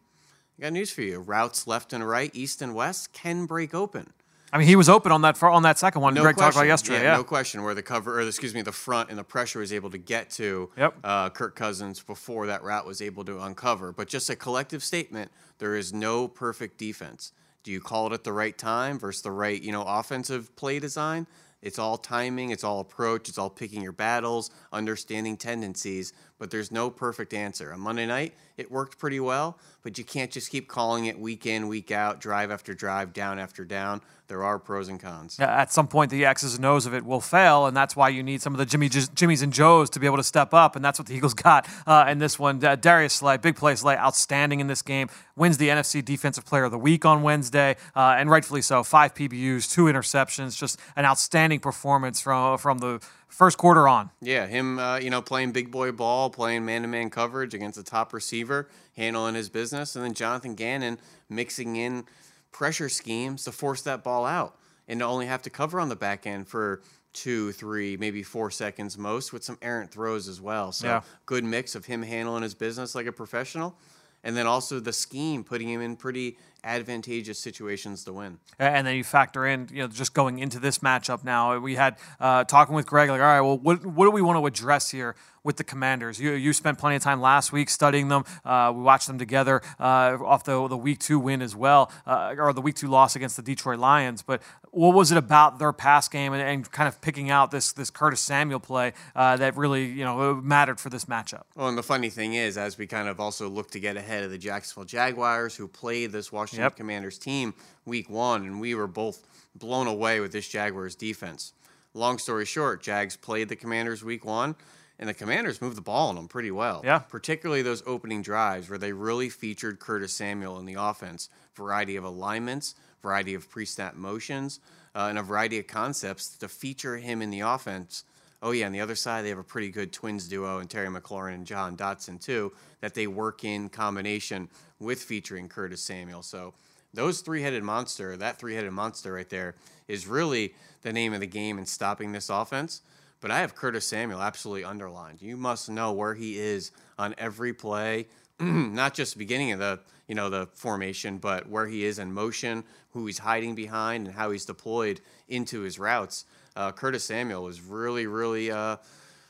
I 0.59 0.63
got 0.63 0.73
news 0.73 0.91
for 0.91 1.03
you. 1.03 1.21
Routes 1.21 1.69
left 1.69 1.93
and 1.93 2.07
right, 2.07 2.33
east 2.35 2.61
and 2.61 2.75
west 2.75 3.13
can 3.13 3.47
break 3.47 3.73
open. 3.73 4.13
I 4.53 4.59
mean, 4.59 4.67
he 4.67 4.75
was 4.75 4.89
open 4.89 5.13
on 5.13 5.23
that 5.23 5.41
on 5.41 5.63
that 5.63 5.79
second 5.79 6.03
one. 6.03 6.15
No 6.15 6.23
Greg 6.23 6.35
question. 6.35 6.47
talked 6.47 6.57
about 6.57 6.67
yesterday. 6.67 6.99
Yeah, 6.99 7.13
yeah, 7.13 7.17
no 7.17 7.23
question. 7.23 7.63
Where 7.63 7.75
the 7.75 7.83
cover, 7.83 8.19
or 8.19 8.23
excuse 8.23 8.55
me, 8.55 8.63
the 8.63 8.73
front 8.73 9.11
and 9.11 9.17
the 9.17 9.23
pressure 9.23 9.61
was 9.61 9.73
able 9.73 9.89
to 9.91 9.99
get 9.99 10.31
to 10.31 10.69
yep. 10.77 10.97
uh, 11.05 11.31
Kirk 11.31 11.55
Cousins 11.55 12.03
before 12.03 12.47
that 12.47 12.65
route 12.65 12.85
was 12.85 13.01
able 13.01 13.25
to 13.27 13.41
uncover. 13.41 13.93
But 13.93 14.09
just 14.09 14.29
a 14.31 14.35
collective 14.35 14.83
statement: 14.83 15.31
there 15.59 15.77
is 15.77 15.93
no 15.93 16.27
perfect 16.27 16.77
defense. 16.77 17.33
Do 17.63 17.71
you 17.71 17.81
call 17.81 18.09
it 18.09 18.15
at 18.15 18.25
the 18.25 18.33
right 18.33 18.59
time 18.59 18.99
versus 18.99 19.23
the 19.23 19.31
right, 19.31 19.63
you 19.63 19.71
know, 19.71 19.85
offensive 19.87 20.57
play 20.57 20.81
design? 20.81 21.29
It's 21.61 21.79
all 21.79 21.99
timing, 21.99 22.51
it's 22.51 22.63
all 22.63 22.81
approach, 22.81 23.29
it's 23.29 23.39
all 23.39 23.51
picking 23.51 23.83
your 23.83 23.93
battles, 23.93 24.51
understanding 24.73 25.37
tendencies, 25.37 26.13
but 26.39 26.51
there's 26.51 26.71
no 26.71 26.91
perfect 26.91 27.35
answer. 27.35 27.73
On 27.73 27.81
Monday 27.81 28.07
night, 28.07 28.35
it 28.57 28.71
worked 28.71 28.99
pretty 28.99 29.21
well, 29.21 29.59
but 29.83 29.99
you 29.99 30.05
can't 30.05 30.31
just 30.31 30.51
keep 30.51 30.69
calling 30.69 31.07
it 31.07 31.19
week 31.19 31.47
in, 31.47 31.69
week 31.69 31.91
out, 31.91 32.21
drive 32.21 32.51
after 32.51 32.75
drive, 32.75 33.13
down 33.13 33.39
after 33.39 33.65
down. 33.65 34.01
There 34.29 34.45
are 34.45 34.59
pros 34.59 34.89
and 34.89 35.01
cons. 35.01 35.41
At 35.41 35.73
some 35.73 35.89
point, 35.89 36.11
the 36.11 36.27
X's 36.27 36.55
and 36.55 36.65
O's 36.67 36.85
of 36.85 36.93
it 36.93 37.05
will 37.05 37.23
fail, 37.23 37.65
and 37.65 37.75
that's 37.75 37.97
why 37.97 38.11
you 38.11 38.23
need 38.23 38.43
some 38.43 38.53
of 38.53 38.59
the 38.59 38.67
Jimmy, 38.67 38.91
Jimmys 38.91 39.43
and 39.43 39.53
Joes 39.53 39.89
to 39.91 40.01
be 40.01 40.07
able 40.07 40.19
to 40.19 40.23
step 40.23 40.53
up, 40.53 40.77
and 40.77 40.85
that's 40.85 40.99
what 40.99 41.09
the 41.09 41.15
Eagles 41.17 41.33
got 41.33 41.67
uh, 41.87 42.05
in 42.09 42.19
this 42.19 42.39
one. 42.39 42.63
Uh, 42.63 42.77
Darius 42.77 43.15
Slay, 43.15 43.39
big 43.39 43.57
play 43.57 43.75
Slay, 43.75 43.97
outstanding 43.97 44.61
in 44.61 44.67
this 44.67 44.83
game, 44.83 45.09
wins 45.35 45.57
the 45.57 45.69
NFC 45.69 46.05
Defensive 46.05 46.45
Player 46.45 46.65
of 46.65 46.73
the 46.73 46.79
Week 46.79 47.07
on 47.07 47.23
Wednesday, 47.23 47.77
uh, 47.97 48.17
and 48.19 48.29
rightfully 48.29 48.61
so. 48.61 48.83
Five 48.83 49.15
PBUs, 49.15 49.73
two 49.73 49.85
interceptions, 49.85 50.59
just 50.59 50.79
an 50.95 51.07
outstanding 51.07 51.61
performance 51.61 52.21
from 52.21 52.59
from 52.59 52.79
the 52.79 53.01
first 53.29 53.59
quarter 53.59 53.87
on. 53.87 54.11
Yeah, 54.21 54.47
him, 54.47 54.79
uh, 54.79 54.99
you 54.99 55.11
know, 55.11 55.23
playing 55.23 55.53
big 55.53 55.71
boy 55.71 55.93
ball, 55.93 56.31
playing 56.31 56.65
man 56.65 56.83
to 56.83 56.89
man 56.89 57.11
coverage 57.11 57.55
against 57.55 57.79
a 57.79 57.83
top 57.83 58.13
receiver, 58.13 58.69
handling 58.97 59.35
his 59.35 59.49
business, 59.49 59.97
and 59.97 60.05
then 60.05 60.15
Jonathan 60.15 60.55
Gannon 60.55 60.99
mixing 61.29 61.77
in 61.77 62.05
pressure 62.53 62.89
schemes 62.89 63.45
to 63.45 63.53
force 63.53 63.83
that 63.83 64.03
ball 64.03 64.27
out 64.27 64.59
and 64.89 65.01
to 65.01 65.07
only 65.07 65.27
have 65.27 65.43
to 65.43 65.51
cover 65.51 65.79
on 65.79 65.89
the 65.89 65.97
back 65.97 66.27
end 66.27 66.49
for 66.49 66.83
two, 67.13 67.53
three, 67.53 67.97
maybe 67.97 68.23
four 68.23 68.51
seconds 68.51 68.97
most 68.97 69.33
with 69.33 69.45
some 69.45 69.59
errant 69.63 69.91
throws 69.91 70.29
as 70.29 70.41
well. 70.41 70.73
So 70.73 70.87
yeah. 70.87 71.03
good 71.27 71.45
mix 71.45 71.75
of 71.75 71.85
him 71.85 72.03
handling 72.03 72.43
his 72.43 72.55
business 72.55 72.95
like 72.95 73.07
a 73.07 73.13
professional 73.13 73.77
and 74.25 74.37
then 74.37 74.47
also 74.47 74.81
the 74.81 74.93
scheme 74.93 75.45
putting 75.45 75.69
him 75.69 75.81
in 75.81 75.97
pretty 75.97 76.37
advantageous 76.65 77.39
situations 77.39 78.05
to 78.05 78.13
win. 78.13 78.39
And 78.59 78.87
then 78.87 78.97
you 78.97 79.05
factor 79.05 79.47
in, 79.47 79.69
you 79.73 79.83
know, 79.83 79.89
just 79.89 80.13
going 80.13 80.41
into 80.41 80.59
this 80.59 80.79
matchup 80.81 81.25
now, 81.25 81.59
we 81.59 81.77
had 81.77 81.97
uh, 82.21 82.45
talking 82.45 82.75
with 82.75 82.87
Greg, 82.87 83.09
like, 83.09 83.21
all 83.21 83.27
right, 83.27 83.41
well, 83.41 83.59
what, 83.59 83.87
what 83.87 84.05
do 84.05 84.11
we 84.11 84.23
want 84.23 84.39
to 84.39 84.47
address 84.47 84.91
here 84.91 85.15
with 85.45 85.57
the 85.57 85.65
Commanders? 85.65 86.21
You, 86.21 86.33
you 86.33 86.53
spent 86.53 86.79
plenty 86.79 86.97
of 86.97 87.03
time 87.03 87.21
last 87.21 87.53
week 87.53 87.71
studying 87.71 88.09
them. 88.09 88.25
Uh, 88.45 88.73
we 88.75 88.83
watched 88.83 89.07
them 89.07 89.19
together 89.19 89.63
uh, 89.79 90.19
off 90.21 90.45
the, 90.45 90.67
the 90.67 90.77
week 90.77 90.99
two 90.99 91.19
win 91.21 91.43
as 91.43 91.55
well, 91.55 91.93
uh, 92.07 92.35
or 92.37 92.53
the 92.53 92.61
week 92.61 92.75
two 92.75 92.89
loss 92.89 93.15
against 93.15 93.37
the 93.37 93.43
Detroit 93.43 93.79
Lions. 93.79 94.23
But 94.23 94.43
what 94.79 94.95
was 94.95 95.11
it 95.11 95.19
about 95.19 95.59
their 95.59 95.73
pass 95.73 96.09
game 96.09 96.33
and, 96.33 96.41
and 96.41 96.71
kind 96.71 96.87
of 96.87 97.01
picking 97.01 97.31
out 97.31 97.51
this 97.51 97.73
this 97.73 97.91
Curtis 97.91 98.21
Samuel 98.21 98.61
play 98.61 98.93
uh, 99.17 99.37
that 99.37 99.57
really, 99.57 99.87
you 99.87 100.05
know, 100.05 100.37
mattered 100.37 100.79
for 100.79 100.89
this 100.89 101.07
matchup? 101.07 101.43
Well, 101.57 101.69
and 101.69 101.77
the 101.77 101.83
funny 101.83 102.11
thing 102.11 102.35
is, 102.35 102.57
as 102.57 102.79
we 102.79 102.87
kind 102.87 103.09
of 103.09 103.19
also 103.19 103.49
look 103.49 103.73
to 103.73 103.81
get 103.81 103.97
ahead 103.97 104.23
of 104.23 104.31
the 104.31 104.39
Jacksonville 104.39 104.85
Jaguars, 104.85 105.57
who 105.57 105.67
played 105.67 106.13
this 106.13 106.31
Washington 106.31 106.65
yep. 106.65 106.77
Commanders 106.77 107.19
team 107.19 107.55
week 107.85 108.09
one, 108.09 108.43
and 108.45 108.61
we 108.61 108.77
were 108.77 108.87
both 108.87 109.27
blown 109.57 109.89
away 109.89 110.21
with 110.21 110.31
this 110.31 110.49
Jaguars 110.49 110.95
defense. 110.95 111.53
Long 111.93 112.19
story 112.19 112.45
short, 112.45 112.81
Jags 112.81 113.17
played 113.17 113.49
the 113.49 113.57
Commanders 113.57 114.05
week 114.05 114.25
one, 114.25 114.55
and 115.01 115.09
the 115.09 115.15
Commanders 115.15 115.61
moved 115.61 115.77
the 115.77 115.83
ball 115.83 116.11
on 116.11 116.15
them 116.15 116.29
pretty 116.29 116.53
well. 116.53 116.83
Yeah. 116.85 117.01
Particularly 117.01 117.63
those 117.63 117.83
opening 117.87 118.23
drives 118.23 118.69
where 118.71 118.79
they 118.79 118.93
really 118.93 119.29
featured 119.29 119.81
Curtis 119.81 120.13
Samuel 120.13 120.59
in 120.61 120.67
the 120.67 120.75
offense. 120.75 121.29
Variety 121.57 121.97
of 121.97 122.05
alignments, 122.05 122.77
variety 123.03 123.35
of 123.35 123.51
pre 123.51 123.65
snap 123.65 123.95
motions, 123.95 124.61
uh, 124.95 125.07
and 125.09 125.19
a 125.19 125.23
variety 125.23 125.59
of 125.59 125.67
concepts 125.67 126.37
to 126.39 126.49
feature 126.49 126.97
him 126.97 127.23
in 127.23 127.31
the 127.31 127.41
offense 127.41 128.05
oh 128.43 128.53
yeah, 128.53 128.67
on 128.67 128.73
the 128.73 128.81
other 128.81 128.95
side 128.95 129.25
they 129.25 129.29
have 129.29 129.39
a 129.39 129.45
pretty 129.45 129.69
good 129.69 129.93
twins 129.93 130.29
duo 130.29 130.59
and 130.59 130.71
Terry 130.71 130.89
McLaurin 130.89 131.35
and 131.35 131.47
Jahan 131.47 131.77
Dotson 131.77 132.21
too 132.21 132.53
that 132.81 132.95
they 132.95 133.07
work 133.07 133.45
in 133.45 133.69
combination 133.69 134.49
with 134.79 135.03
featuring 135.03 135.49
Curtis 135.49 135.83
Samuel. 135.83 136.23
So 136.23 136.55
those 136.95 137.21
three-headed 137.21 137.63
monster, 137.63 138.17
that 138.17 138.39
three-headed 138.39 138.73
monster 138.73 139.13
right 139.13 139.29
there, 139.29 139.57
is 139.89 140.07
really 140.07 140.55
the 140.83 140.93
name 140.93 141.13
of 141.13 141.21
the 141.21 141.27
game 141.27 141.59
in 141.59 141.67
stopping 141.67 142.13
this 142.13 142.31
offense. 142.31 142.83
But 143.21 143.33
I 143.33 143.41
have 143.41 143.57
Curtis 143.57 143.87
Samuel 143.87 144.23
absolutely 144.23 144.65
underlined. 144.65 145.21
You 145.21 145.37
must 145.37 145.69
know 145.69 145.93
where 145.93 146.15
he 146.15 146.39
is 146.39 146.71
on 146.99 147.17
every 147.19 147.53
play, 147.53 148.07
not 148.41 148.95
just 148.95 149.15
the 149.15 149.19
beginning 149.19 149.53
of 149.53 149.59
the 149.59 149.81
you 150.07 150.15
know 150.15 150.31
the 150.31 150.49
formation, 150.55 151.19
but 151.19 151.49
where 151.49 151.67
he 151.67 151.85
is 151.85 151.99
in 151.99 152.13
motion, 152.13 152.65
who 152.93 153.07
he's 153.07 153.19
hiding 153.19 153.55
behind, 153.55 154.07
and 154.07 154.17
how 154.17 154.31
he's 154.31 154.45
deployed 154.45 155.01
into 155.29 155.61
his 155.61 155.79
routes. 155.79 156.25
Uh, 156.57 156.73
Curtis 156.73 157.05
Samuel 157.05 157.45
was 157.45 157.61
really, 157.61 158.07
really 158.07 158.51
uh, 158.51 158.77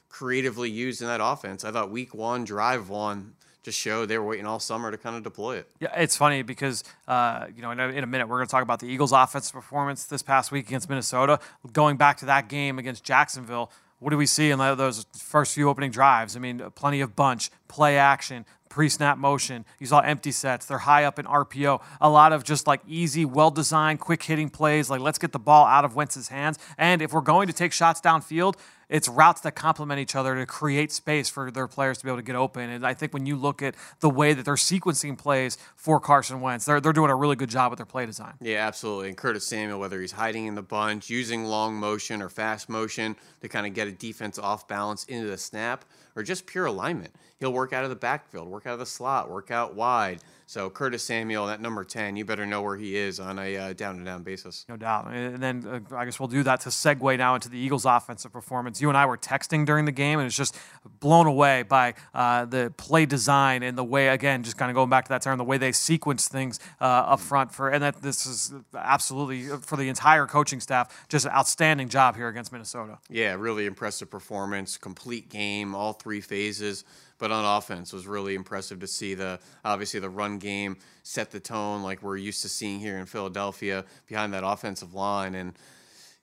creatively 0.09 0.71
used 0.71 1.03
in 1.03 1.09
that 1.09 1.21
offense. 1.23 1.65
I 1.65 1.71
thought 1.73 1.91
Week 1.91 2.15
One, 2.15 2.45
Drive 2.45 2.89
One, 2.89 3.35
just 3.63 3.79
showed 3.79 4.09
they 4.09 4.17
were 4.19 4.25
waiting 4.25 4.47
all 4.47 4.61
summer 4.61 4.91
to 4.91 4.97
kind 4.97 5.17
of 5.17 5.23
deploy 5.23 5.57
it. 5.57 5.69
Yeah, 5.81 5.93
it's 5.97 6.17
funny 6.17 6.43
because 6.43 6.85
uh, 7.07 7.47
you 7.55 7.63
know 7.63 7.71
in 7.71 7.81
a, 7.81 7.89
in 7.89 8.05
a 8.05 8.07
minute 8.07 8.29
we're 8.29 8.39
going 8.39 8.47
to 8.47 8.51
talk 8.51 8.63
about 8.63 8.81
the 8.81 8.87
Eagles' 8.87 9.13
offensive 9.13 9.53
performance 9.53 10.05
this 10.05 10.23
past 10.23 10.53
week 10.53 10.67
against 10.67 10.89
Minnesota. 10.89 11.41
Going 11.73 11.97
back 11.97 12.19
to 12.19 12.27
that 12.27 12.49
game 12.49 12.79
against 12.79 13.05
Jacksonville, 13.05 13.71
what 13.99 14.11
do 14.11 14.17
we 14.17 14.27
see 14.27 14.51
in 14.51 14.59
those 14.59 15.07
first 15.17 15.55
few 15.55 15.69
opening 15.69 15.91
drives? 15.91 16.37
I 16.37 16.41
mean, 16.41 16.63
plenty 16.77 17.01
of 17.01 17.17
bunch, 17.17 17.51
play 17.67 17.99
action, 17.99 18.47
pre-snap 18.69 19.19
motion. 19.19 19.65
You 19.79 19.87
saw 19.87 20.01
empty 20.01 20.33
sets. 20.33 20.67
They're 20.67 20.79
high 20.79 21.05
up 21.05 21.19
in 21.19 21.27
RPO. 21.27 21.83
A 22.01 22.09
lot 22.09 22.33
of 22.33 22.45
just 22.45 22.67
like 22.67 22.81
easy, 22.87 23.25
well-designed, 23.25 24.01
quick-hitting 24.01 24.51
plays. 24.51 24.91
Like 24.91 25.01
let's 25.01 25.19
get 25.19 25.33
the 25.33 25.39
ball 25.39 25.67
out 25.67 25.85
of 25.85 25.95
Wentz's 25.95 26.29
hands. 26.29 26.59
And 26.77 27.03
if 27.03 27.13
we're 27.13 27.21
going 27.21 27.47
to 27.49 27.53
take 27.53 27.73
shots 27.73 28.01
downfield, 28.01 28.55
it's 28.89 29.09
routes 29.09 29.43
that 29.43 29.53
complement 29.53 30.01
each 30.01 30.17
other 30.17 30.35
to 30.35 30.47
create 30.47 30.91
space 30.93 31.29
for 31.29 31.51
their 31.51 31.69
players 31.69 31.99
to 31.99 32.05
be 32.05 32.11
able 32.11 32.19
to 32.19 32.23
get 32.23 32.37
open. 32.37 32.71
And 32.71 32.87
I 32.87 32.95
think 32.95 33.13
when 33.13 33.27
you 33.27 33.37
look 33.37 33.63
at 33.63 33.75
the 34.01 34.09
way 34.09 34.33
that 34.33 34.45
they're 34.45 34.55
sequencing 34.55 35.19
plays 35.19 35.59
for 35.77 36.01
Carson 36.01 36.41
Wentz, 36.41 36.65
they're, 36.65 36.81
they're 36.81 36.93
doing 36.93 37.11
a 37.11 37.15
really 37.15 37.37
good 37.37 37.51
job 37.51 37.71
with 37.71 37.79
their 37.79 37.87
play 37.87 38.07
design. 38.07 38.35
Yeah, 38.41 38.67
absolutely. 38.67 39.09
And 39.09 39.17
Curtis 39.17 39.47
Samuel, 39.47 39.79
whether 39.79 40.01
he's 40.01 40.13
hiding 40.13 40.47
in 40.47 40.55
the 40.55 40.63
bunch, 40.63 41.11
using 41.11 41.45
long 41.45 41.75
motion 41.75 42.23
or 42.23 42.29
fast 42.29 42.69
motion 42.69 43.17
to 43.43 43.49
kind 43.49 43.67
of 43.67 43.75
get 43.75 43.89
a 43.89 43.93
defense 43.93 44.39
off 44.39 44.67
balance 44.67 45.05
into 45.05 45.27
the 45.27 45.39
snap, 45.39 45.85
or 46.19 46.25
just 46.25 46.47
pure 46.47 46.67
alignment. 46.67 47.15
He'll 47.39 47.53
work 47.53 47.73
out 47.73 47.85
of 47.85 47.91
the 47.91 47.97
backfield, 47.97 48.49
work 48.49 48.67
out 48.67 48.73
of 48.73 48.81
the 48.81 48.87
slot, 48.87 49.31
work 49.31 49.53
out 49.53 49.77
wide. 49.77 50.19
So 50.49 50.71
Curtis 50.71 51.05
Samuel, 51.05 51.47
that 51.49 51.61
number 51.61 51.85
10, 51.85 52.17
you 52.17 52.25
better 52.25 52.47
know 52.47 52.63
where 52.63 52.79
he 52.79 52.97
is 52.97 53.21
on 53.21 53.39
a 53.39 53.55
uh, 53.55 53.73
down 53.75 53.97
and 53.97 54.07
down 54.07 54.23
basis. 54.23 54.65
No 54.67 54.79
doubt. 54.79 55.09
And 55.13 55.43
then 55.43 55.85
uh, 55.91 55.95
I 55.95 56.07
guess 56.07 56.19
we'll 56.19 56.27
do 56.27 56.43
that 56.43 56.63
to 56.63 56.71
segue 56.71 57.19
now 57.19 57.35
into 57.35 57.51
the 57.51 57.59
Eagles' 57.59 57.85
offensive 57.85 58.33
performance. 58.33 58.81
You 58.81 58.89
and 58.89 58.97
I 58.97 59.05
were 59.05 59.19
texting 59.19 59.67
during 59.67 59.85
the 59.85 59.93
game, 59.93 60.19
and 60.19 60.27
it's 60.27 60.35
just 60.35 60.59
blown 61.01 61.27
away 61.27 61.65
by 61.65 61.93
uh, 62.15 62.47
the 62.47 62.73
play 62.79 63.05
design 63.05 63.63
and 63.63 63.77
the 63.77 63.85
way, 63.85 64.09
again, 64.09 64.43
just 64.43 64.57
kind 64.57 64.71
of 64.71 64.75
going 64.75 64.89
back 64.89 65.05
to 65.05 65.11
that 65.11 65.21
term, 65.21 65.37
the 65.37 65.45
way 65.45 65.59
they 65.59 65.71
sequence 65.71 66.29
things 66.29 66.61
uh, 66.81 66.85
up 66.85 67.21
front. 67.21 67.53
For 67.53 67.69
and 67.69 67.83
that 67.83 68.01
this 68.01 68.25
is 68.25 68.55
absolutely 68.75 69.49
for 69.61 69.77
the 69.77 69.91
entire 69.91 70.27
coaching 70.27 70.61
staff, 70.61 71.07
just 71.11 71.27
an 71.27 71.33
outstanding 71.33 71.91
job 71.91 72.17
here 72.17 72.29
against 72.29 72.53
Minnesota. 72.53 73.01
Yeah, 73.11 73.35
really 73.35 73.67
impressive 73.67 74.11
performance, 74.11 74.79
complete 74.79 75.29
game, 75.29 75.75
all 75.75 75.93
three 75.93 76.23
phases 76.23 76.85
but 77.19 77.31
on 77.31 77.45
offense 77.59 77.93
was 77.93 78.07
really 78.07 78.35
impressive 78.35 78.81
to 78.81 78.87
see 78.87 79.15
the 79.15 79.39
obviously 79.65 80.01
the 80.01 80.09
run 80.11 80.39
game 80.39 80.77
set 81.03 81.31
the 81.31 81.41
tone 81.41 81.83
like 81.83 82.03
we're 82.03 82.17
used 82.17 82.43
to 82.43 82.49
seeing 82.49 82.81
here 82.81 82.99
in 82.99 83.07
Philadelphia 83.07 83.85
behind 84.07 84.33
that 84.33 84.45
offensive 84.45 84.95
line 84.95 85.35
and 85.35 85.55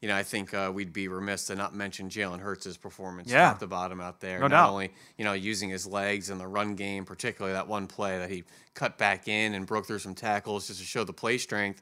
you 0.01 0.09
know, 0.09 0.17
I 0.17 0.21
think 0.21 0.53
uh, 0.53 0.71
we'd 0.71 0.93
be 0.93 1.07
remiss 1.07 1.47
to 1.47 1.55
not 1.55 1.73
mention 1.73 2.09
Jalen 2.09 2.39
Hurts' 2.39 2.77
performance 2.77 3.31
yeah. 3.31 3.49
top 3.49 3.59
to 3.59 3.65
bottom 3.65 3.99
out 3.99 4.19
there. 4.19 4.39
No 4.39 4.47
not 4.47 4.65
doubt. 4.65 4.69
only, 4.69 4.93
you 5.17 5.25
know, 5.25 5.33
using 5.33 5.69
his 5.69 5.87
legs 5.87 6.29
in 6.29 6.37
the 6.37 6.45
run 6.45 6.75
game, 6.75 7.05
particularly 7.05 7.53
that 7.53 7.67
one 7.67 7.87
play 7.87 8.19
that 8.19 8.29
he 8.29 8.43
cut 8.75 8.99
back 8.99 9.27
in 9.27 9.55
and 9.55 9.65
broke 9.65 9.87
through 9.87 9.97
some 9.97 10.13
tackles 10.13 10.67
just 10.67 10.79
to 10.79 10.85
show 10.85 11.03
the 11.03 11.11
play 11.11 11.39
strength, 11.39 11.81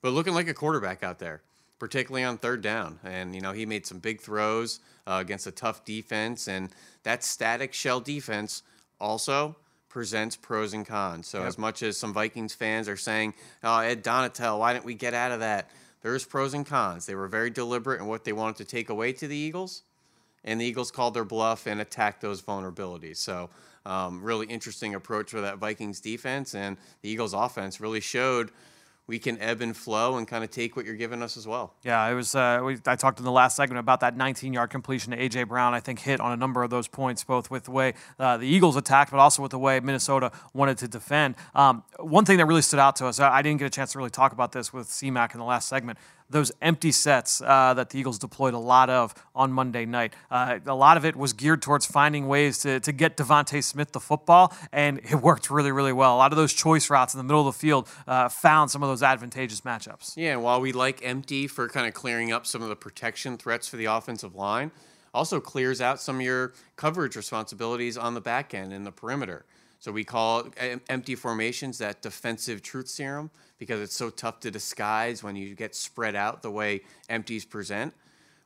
but 0.00 0.10
looking 0.10 0.34
like 0.34 0.48
a 0.48 0.54
quarterback 0.54 1.04
out 1.04 1.20
there, 1.20 1.42
particularly 1.78 2.24
on 2.24 2.36
third 2.36 2.62
down. 2.62 2.98
And, 3.04 3.32
you 3.32 3.40
know, 3.40 3.52
he 3.52 3.64
made 3.64 3.86
some 3.86 3.98
big 3.98 4.20
throws 4.20 4.80
uh, 5.06 5.18
against 5.20 5.46
a 5.46 5.50
tough 5.50 5.84
defense. 5.84 6.48
And 6.48 6.70
that 7.02 7.24
static 7.24 7.72
shell 7.72 8.00
defense 8.00 8.62
also 9.00 9.56
presents 9.88 10.36
pros 10.36 10.72
and 10.72 10.86
cons. 10.86 11.26
So, 11.28 11.38
Yep. 11.40 11.48
as 11.48 11.58
much 11.58 11.82
as 11.82 11.98
some 11.98 12.12
Vikings 12.14 12.54
fans 12.54 12.88
are 12.88 12.96
saying, 12.96 13.34
oh, 13.62 13.80
Ed 13.80 14.02
Donatell, 14.02 14.58
why 14.58 14.72
didn't 14.72 14.86
we 14.86 14.94
get 14.94 15.12
out 15.12 15.32
of 15.32 15.40
that? 15.40 15.70
There's 16.00 16.24
pros 16.24 16.54
and 16.54 16.64
cons. 16.66 17.06
They 17.06 17.14
were 17.14 17.28
very 17.28 17.50
deliberate 17.50 18.00
in 18.00 18.06
what 18.06 18.24
they 18.24 18.32
wanted 18.32 18.56
to 18.56 18.64
take 18.64 18.88
away 18.88 19.12
to 19.12 19.28
the 19.28 19.36
Eagles, 19.36 19.82
and 20.44 20.60
the 20.60 20.64
Eagles 20.64 20.90
called 20.90 21.14
their 21.14 21.24
bluff 21.24 21.66
and 21.66 21.80
attacked 21.80 22.20
those 22.22 22.42
vulnerabilities. 22.42 23.18
So, 23.18 23.50
um, 23.84 24.22
really 24.22 24.46
interesting 24.46 24.94
approach 24.94 25.30
for 25.30 25.40
that 25.42 25.58
Vikings 25.58 26.00
defense, 26.00 26.54
and 26.54 26.76
the 27.02 27.10
Eagles 27.10 27.34
offense 27.34 27.80
really 27.80 28.00
showed 28.00 28.50
we 29.06 29.18
can 29.18 29.38
ebb 29.40 29.60
and 29.60 29.76
flow 29.76 30.16
and 30.16 30.26
kind 30.26 30.44
of 30.44 30.50
take 30.50 30.76
what 30.76 30.86
you're 30.86 30.94
giving 30.96 31.22
us 31.22 31.36
as 31.36 31.46
well. 31.46 31.74
Yeah, 31.82 32.08
it 32.08 32.14
was. 32.14 32.34
Uh, 32.34 32.60
we, 32.64 32.78
I 32.86 32.96
talked 32.96 33.18
in 33.18 33.24
the 33.24 33.32
last 33.32 33.56
segment 33.56 33.78
about 33.80 34.00
that 34.00 34.16
19-yard 34.16 34.70
completion 34.70 35.10
to 35.10 35.18
AJ 35.18 35.48
Brown. 35.48 35.74
I 35.74 35.80
think 35.80 36.00
hit 36.00 36.20
on 36.20 36.32
a 36.32 36.36
number 36.36 36.62
of 36.62 36.70
those 36.70 36.88
points, 36.88 37.24
both 37.24 37.50
with 37.50 37.64
the 37.64 37.72
way 37.72 37.94
uh, 38.18 38.36
the 38.36 38.46
Eagles 38.46 38.76
attacked, 38.76 39.10
but 39.10 39.18
also 39.18 39.42
with 39.42 39.50
the 39.50 39.58
way 39.58 39.80
Minnesota 39.80 40.30
wanted 40.54 40.78
to 40.78 40.88
defend. 40.88 41.34
Um, 41.54 41.82
one 41.98 42.24
thing 42.24 42.38
that 42.38 42.46
really 42.46 42.62
stood 42.62 42.80
out 42.80 42.96
to 42.96 43.06
us, 43.06 43.20
I 43.20 43.42
I 43.42 43.42
didn't 43.42 43.58
get 43.58 43.66
a 43.66 43.70
chance 43.70 43.92
to 43.92 43.98
really 43.98 44.10
talk 44.10 44.32
about 44.32 44.52
this 44.52 44.72
with 44.72 44.86
CMAC 44.86 45.34
in 45.34 45.40
the 45.40 45.44
last 45.44 45.68
segment. 45.68 45.98
Those 46.32 46.50
empty 46.62 46.92
sets 46.92 47.42
uh, 47.42 47.74
that 47.74 47.90
the 47.90 47.98
Eagles 47.98 48.18
deployed 48.18 48.54
a 48.54 48.58
lot 48.58 48.88
of 48.90 49.14
on 49.34 49.52
Monday 49.52 49.84
night. 49.84 50.14
Uh, 50.30 50.58
a 50.66 50.74
lot 50.74 50.96
of 50.96 51.04
it 51.04 51.14
was 51.14 51.32
geared 51.32 51.60
towards 51.62 51.86
finding 51.86 52.26
ways 52.26 52.58
to, 52.60 52.80
to 52.80 52.92
get 52.92 53.16
DeVonta 53.16 53.62
Smith 53.62 53.92
the 53.92 54.00
football, 54.00 54.54
and 54.72 54.98
it 54.98 55.14
worked 55.22 55.50
really, 55.50 55.70
really 55.70 55.92
well. 55.92 56.16
A 56.16 56.18
lot 56.18 56.32
of 56.32 56.36
those 56.36 56.52
choice 56.52 56.90
routes 56.90 57.14
in 57.14 57.18
the 57.18 57.24
middle 57.24 57.46
of 57.46 57.54
the 57.54 57.58
field 57.58 57.86
uh, 58.06 58.28
found 58.28 58.70
some 58.70 58.82
of 58.82 58.88
those 58.88 59.02
advantageous 59.02 59.60
matchups. 59.60 60.16
Yeah, 60.16 60.32
and 60.32 60.42
while 60.42 60.60
we 60.60 60.72
like 60.72 61.00
empty 61.04 61.46
for 61.46 61.68
kind 61.68 61.86
of 61.86 61.94
clearing 61.94 62.32
up 62.32 62.46
some 62.46 62.62
of 62.62 62.68
the 62.68 62.76
protection 62.76 63.36
threats 63.36 63.68
for 63.68 63.76
the 63.76 63.84
offensive 63.84 64.34
line, 64.34 64.70
also 65.14 65.40
clears 65.40 65.80
out 65.80 66.00
some 66.00 66.16
of 66.16 66.22
your 66.22 66.54
coverage 66.76 67.16
responsibilities 67.16 67.98
on 67.98 68.14
the 68.14 68.20
back 68.20 68.54
end 68.54 68.72
and 68.72 68.86
the 68.86 68.92
perimeter. 68.92 69.44
So 69.82 69.90
we 69.90 70.04
call 70.04 70.44
empty 70.88 71.16
formations 71.16 71.78
that 71.78 72.02
defensive 72.02 72.62
truth 72.62 72.86
serum 72.86 73.32
because 73.58 73.80
it's 73.80 73.96
so 73.96 74.10
tough 74.10 74.38
to 74.38 74.50
disguise 74.52 75.24
when 75.24 75.34
you 75.34 75.56
get 75.56 75.74
spread 75.74 76.14
out 76.14 76.40
the 76.40 76.52
way 76.52 76.82
empties 77.08 77.44
present. 77.44 77.92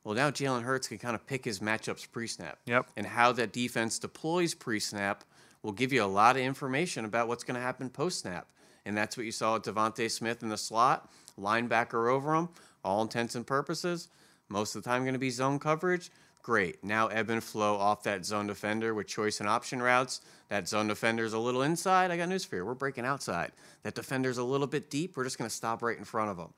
Well, 0.03 0.14
now 0.14 0.31
Jalen 0.31 0.62
Hurts 0.62 0.88
can 0.88 0.96
kind 0.96 1.14
of 1.14 1.27
pick 1.27 1.44
his 1.44 1.59
matchups 1.59 2.11
pre-snap. 2.11 2.59
Yep. 2.64 2.88
And 2.96 3.07
how 3.07 3.33
that 3.33 3.53
defense 3.53 3.99
deploys 3.99 4.55
pre-snap 4.55 5.25
will 5.62 5.72
give 5.72 5.92
you 5.92 6.03
a 6.03 6.07
lot 6.07 6.37
of 6.37 6.42
information 6.42 7.05
about 7.05 7.29
what's 7.29 7.44
going 7.44 7.57
to 7.57 7.61
happen 7.61 7.90
post-snap. 7.90 8.46
And 8.87 8.96
that's 8.96 9.18
what 9.18 9.27
you 9.27 9.33
saw 9.33 9.53
with 9.53 9.64
DeVonta 9.64 10.11
Smith 10.11 10.42
in 10.42 10.49
the 10.49 10.57
slot, 10.57 11.12
linebacker 11.38 12.11
over 12.11 12.35
him, 12.35 12.49
all 12.83 13.03
intents 13.03 13.35
and 13.35 13.46
purposes. 13.46 14.09
Most 14.49 14.75
of 14.75 14.83
the 14.83 14.88
time 14.88 15.03
going 15.03 15.12
to 15.12 15.18
be 15.18 15.29
zone 15.29 15.59
coverage. 15.59 16.11
Great. 16.46 16.85
Now 16.85 17.09
ebb 17.09 17.28
and 17.28 17.42
flow 17.42 17.74
off 17.74 18.04
that 18.04 18.24
zone 18.24 18.46
defender 18.46 18.94
with 18.94 19.09
choice 19.09 19.40
and 19.40 19.48
option 19.48 19.82
routes. 19.82 20.20
That 20.48 20.68
zone 20.68 20.87
defender's 20.87 21.32
a 21.32 21.40
little 21.40 21.62
inside. 21.62 22.12
I 22.12 22.16
got 22.16 22.28
news 22.28 22.44
for 22.44 22.54
you. 22.54 22.64
We're 22.64 22.74
breaking 22.74 23.04
outside. 23.04 23.50
That 23.82 23.96
defender's 23.96 24.38
a 24.38 24.44
little 24.44 24.68
bit 24.68 24.88
deep. 24.88 25.16
We're 25.16 25.24
just 25.24 25.38
going 25.38 25.50
to 25.50 25.56
stop 25.56 25.82
right 25.82 25.98
in 25.98 26.04
front 26.04 26.30
of 26.30 26.38
him. 26.38 26.50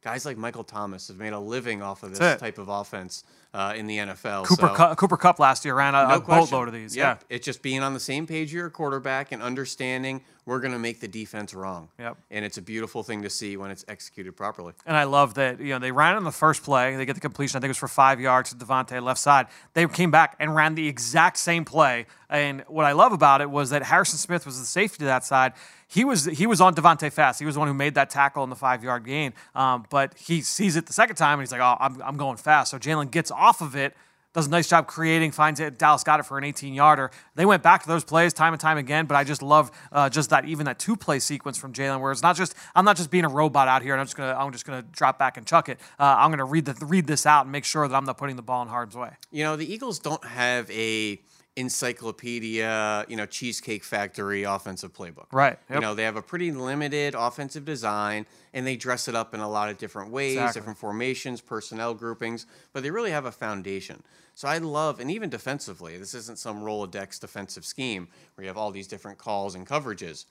Guys 0.00 0.24
like 0.24 0.36
Michael 0.36 0.62
Thomas 0.62 1.08
have 1.08 1.16
made 1.16 1.32
a 1.32 1.40
living 1.40 1.82
off 1.82 2.04
of 2.04 2.16
this 2.16 2.38
type 2.38 2.58
of 2.58 2.68
offense 2.68 3.24
uh, 3.54 3.74
in 3.76 3.86
the 3.86 3.98
NFL. 3.98 4.44
Cooper, 4.44 4.68
so, 4.68 4.74
Kupp, 4.74 4.96
Cooper 4.96 5.16
Kupp 5.16 5.38
last 5.38 5.64
year 5.64 5.74
ran 5.74 5.94
a, 5.94 6.08
no 6.08 6.14
a 6.16 6.20
boatload 6.20 6.68
of 6.68 6.74
these. 6.74 6.96
Yep. 6.96 7.20
Yeah. 7.20 7.36
It's 7.36 7.44
just 7.44 7.62
being 7.62 7.82
on 7.82 7.94
the 7.94 8.00
same 8.00 8.26
page 8.26 8.48
of 8.48 8.54
your 8.54 8.70
quarterback 8.70 9.32
and 9.32 9.42
understanding 9.42 10.22
we're 10.44 10.58
going 10.58 10.72
to 10.72 10.78
make 10.78 11.00
the 11.00 11.08
defense 11.08 11.54
wrong. 11.54 11.88
Yep. 11.98 12.16
And 12.30 12.44
it's 12.44 12.58
a 12.58 12.62
beautiful 12.62 13.02
thing 13.02 13.22
to 13.22 13.30
see 13.30 13.56
when 13.56 13.70
it's 13.70 13.84
executed 13.86 14.36
properly. 14.36 14.72
And 14.86 14.96
I 14.96 15.04
love 15.04 15.34
that 15.34 15.60
you 15.60 15.68
know 15.68 15.78
they 15.78 15.92
ran 15.92 16.16
on 16.16 16.24
the 16.24 16.32
first 16.32 16.64
play. 16.64 16.96
They 16.96 17.04
get 17.04 17.14
the 17.14 17.20
completion. 17.20 17.58
I 17.58 17.60
think 17.60 17.68
it 17.68 17.70
was 17.70 17.78
for 17.78 17.88
five 17.88 18.20
yards 18.20 18.50
to 18.50 18.56
DeVonta 18.56 19.00
left 19.02 19.20
side. 19.20 19.46
They 19.74 19.86
came 19.86 20.10
back 20.10 20.36
and 20.40 20.54
ran 20.54 20.74
the 20.74 20.88
exact 20.88 21.36
same 21.36 21.64
play. 21.64 22.06
And 22.28 22.64
what 22.66 22.86
I 22.86 22.92
love 22.92 23.12
about 23.12 23.40
it 23.40 23.50
was 23.50 23.70
that 23.70 23.82
Harrison 23.84 24.18
Smith 24.18 24.46
was 24.46 24.58
the 24.58 24.64
safety 24.64 24.98
to 24.98 25.04
that 25.04 25.24
side. 25.24 25.52
He 25.86 26.04
was 26.04 26.24
he 26.24 26.46
was 26.46 26.60
on 26.60 26.74
DeVonta 26.74 27.12
fast. 27.12 27.38
He 27.38 27.44
was 27.44 27.54
the 27.54 27.58
one 27.60 27.68
who 27.68 27.74
made 27.74 27.94
that 27.94 28.10
tackle 28.10 28.42
in 28.42 28.50
the 28.50 28.56
five 28.56 28.82
yard 28.82 29.04
gain. 29.04 29.34
Um, 29.54 29.84
but 29.90 30.14
he 30.16 30.40
sees 30.40 30.74
it 30.74 30.86
the 30.86 30.92
second 30.92 31.16
time 31.16 31.38
and 31.38 31.46
he's 31.46 31.52
like, 31.52 31.60
oh, 31.60 31.76
I'm, 31.78 32.02
I'm 32.02 32.16
going 32.16 32.38
fast. 32.38 32.70
So 32.70 32.78
Jalen 32.78 33.10
gets 33.10 33.30
off 33.42 33.60
of 33.60 33.74
it. 33.76 33.94
Does 34.34 34.46
a 34.46 34.50
nice 34.50 34.66
job 34.66 34.86
creating, 34.86 35.30
finds 35.30 35.60
it. 35.60 35.78
Dallas 35.78 36.04
got 36.04 36.18
it 36.18 36.22
for 36.22 36.38
an 36.38 36.44
18 36.44 36.72
yarder. 36.72 37.10
They 37.34 37.44
went 37.44 37.62
back 37.62 37.82
to 37.82 37.88
those 37.88 38.02
plays 38.02 38.32
time 38.32 38.54
and 38.54 38.60
time 38.60 38.78
again, 38.78 39.04
but 39.04 39.14
I 39.14 39.24
just 39.24 39.42
love 39.42 39.70
uh, 39.90 40.08
just 40.08 40.30
that 40.30 40.46
even 40.46 40.64
that 40.64 40.78
two 40.78 40.96
play 40.96 41.18
sequence 41.18 41.58
from 41.58 41.74
Jalen, 41.74 42.00
where 42.00 42.10
it's 42.12 42.22
not 42.22 42.34
just 42.34 42.54
I'm 42.74 42.86
not 42.86 42.96
just 42.96 43.10
being 43.10 43.26
a 43.26 43.28
robot 43.28 43.68
out 43.68 43.82
here 43.82 43.92
and 43.92 44.00
I'm 44.00 44.06
just 44.06 44.16
gonna 44.16 44.34
I'm 44.34 44.50
just 44.50 44.64
gonna 44.64 44.80
drop 44.80 45.18
back 45.18 45.36
and 45.36 45.46
chuck 45.46 45.68
it. 45.68 45.78
Uh, 46.00 46.16
I'm 46.18 46.30
gonna 46.30 46.46
read 46.46 46.64
the 46.64 46.74
read 46.86 47.06
this 47.06 47.26
out 47.26 47.44
and 47.44 47.52
make 47.52 47.66
sure 47.66 47.86
that 47.86 47.94
I'm 47.94 48.06
not 48.06 48.16
putting 48.16 48.36
the 48.36 48.42
ball 48.42 48.62
in 48.62 48.68
harm's 48.68 48.96
way. 48.96 49.10
You 49.30 49.44
know, 49.44 49.56
the 49.56 49.70
Eagles 49.70 49.98
don't 49.98 50.24
have 50.24 50.70
a 50.70 51.20
encyclopedia, 51.56 53.04
you 53.08 53.16
know, 53.16 53.26
cheesecake 53.26 53.84
factory 53.84 54.44
offensive 54.44 54.92
playbook. 54.92 55.26
Right, 55.32 55.58
You 55.70 55.80
know, 55.80 55.94
they 55.94 56.04
have 56.04 56.16
a 56.16 56.22
pretty 56.22 56.50
limited 56.50 57.14
offensive 57.14 57.64
design 57.64 58.26
and 58.54 58.66
they 58.66 58.76
dress 58.76 59.06
it 59.06 59.14
up 59.14 59.34
in 59.34 59.40
a 59.40 59.48
lot 59.48 59.68
of 59.68 59.76
different 59.76 60.10
ways, 60.10 60.34
Exactly. 60.34 60.60
different 60.60 60.78
formations, 60.78 61.40
personnel 61.40 61.94
groupings, 61.94 62.46
but 62.72 62.82
they 62.82 62.90
really 62.90 63.10
have 63.10 63.26
a 63.26 63.32
foundation. 63.32 64.02
So 64.34 64.48
I 64.48 64.58
love, 64.58 64.98
and 64.98 65.10
even 65.10 65.28
defensively, 65.28 65.98
this 65.98 66.14
isn't 66.14 66.38
some 66.38 66.62
Rolodex 66.62 67.20
defensive 67.20 67.66
scheme 67.66 68.08
where 68.34 68.44
you 68.44 68.48
have 68.48 68.56
all 68.56 68.70
these 68.70 68.88
different 68.88 69.18
calls 69.18 69.54
and 69.54 69.66
coverages. 69.66 70.24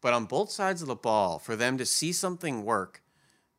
But 0.00 0.12
on 0.12 0.24
both 0.24 0.50
sides 0.50 0.82
of 0.82 0.88
the 0.88 0.96
ball, 0.96 1.38
for 1.38 1.54
them 1.56 1.78
to 1.78 1.86
see 1.86 2.12
something 2.12 2.64
work 2.64 3.00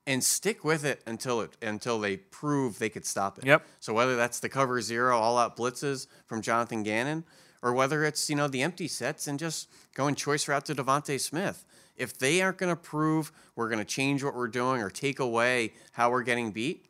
and 0.07 0.23
stick 0.23 0.63
with 0.63 0.85
it 0.85 1.01
until 1.05 1.41
it 1.41 1.57
until 1.61 1.99
they 1.99 2.17
prove 2.17 2.79
they 2.79 2.89
could 2.89 3.05
stop 3.05 3.37
it. 3.37 3.45
Yep. 3.45 3.65
So 3.79 3.93
whether 3.93 4.15
that's 4.15 4.39
the 4.39 4.49
cover 4.49 4.81
zero 4.81 5.17
all 5.17 5.37
out 5.37 5.57
blitzes 5.57 6.07
from 6.27 6.41
Jonathan 6.41 6.83
Gannon, 6.83 7.23
or 7.61 7.73
whether 7.73 8.03
it's 8.03 8.29
you 8.29 8.35
know 8.35 8.47
the 8.47 8.61
empty 8.61 8.87
sets 8.87 9.27
and 9.27 9.39
just 9.39 9.69
going 9.93 10.15
choice 10.15 10.47
route 10.47 10.65
to 10.65 10.75
DeVonta 10.75 11.19
Smith, 11.19 11.65
if 11.95 12.17
they 12.17 12.41
aren't 12.41 12.57
going 12.57 12.73
to 12.73 12.81
prove 12.81 13.31
we're 13.55 13.69
going 13.69 13.79
to 13.79 13.85
change 13.85 14.23
what 14.23 14.35
we're 14.35 14.47
doing 14.47 14.81
or 14.81 14.89
take 14.89 15.19
away 15.19 15.73
how 15.93 16.11
we're 16.11 16.23
getting 16.23 16.51
beat, 16.51 16.85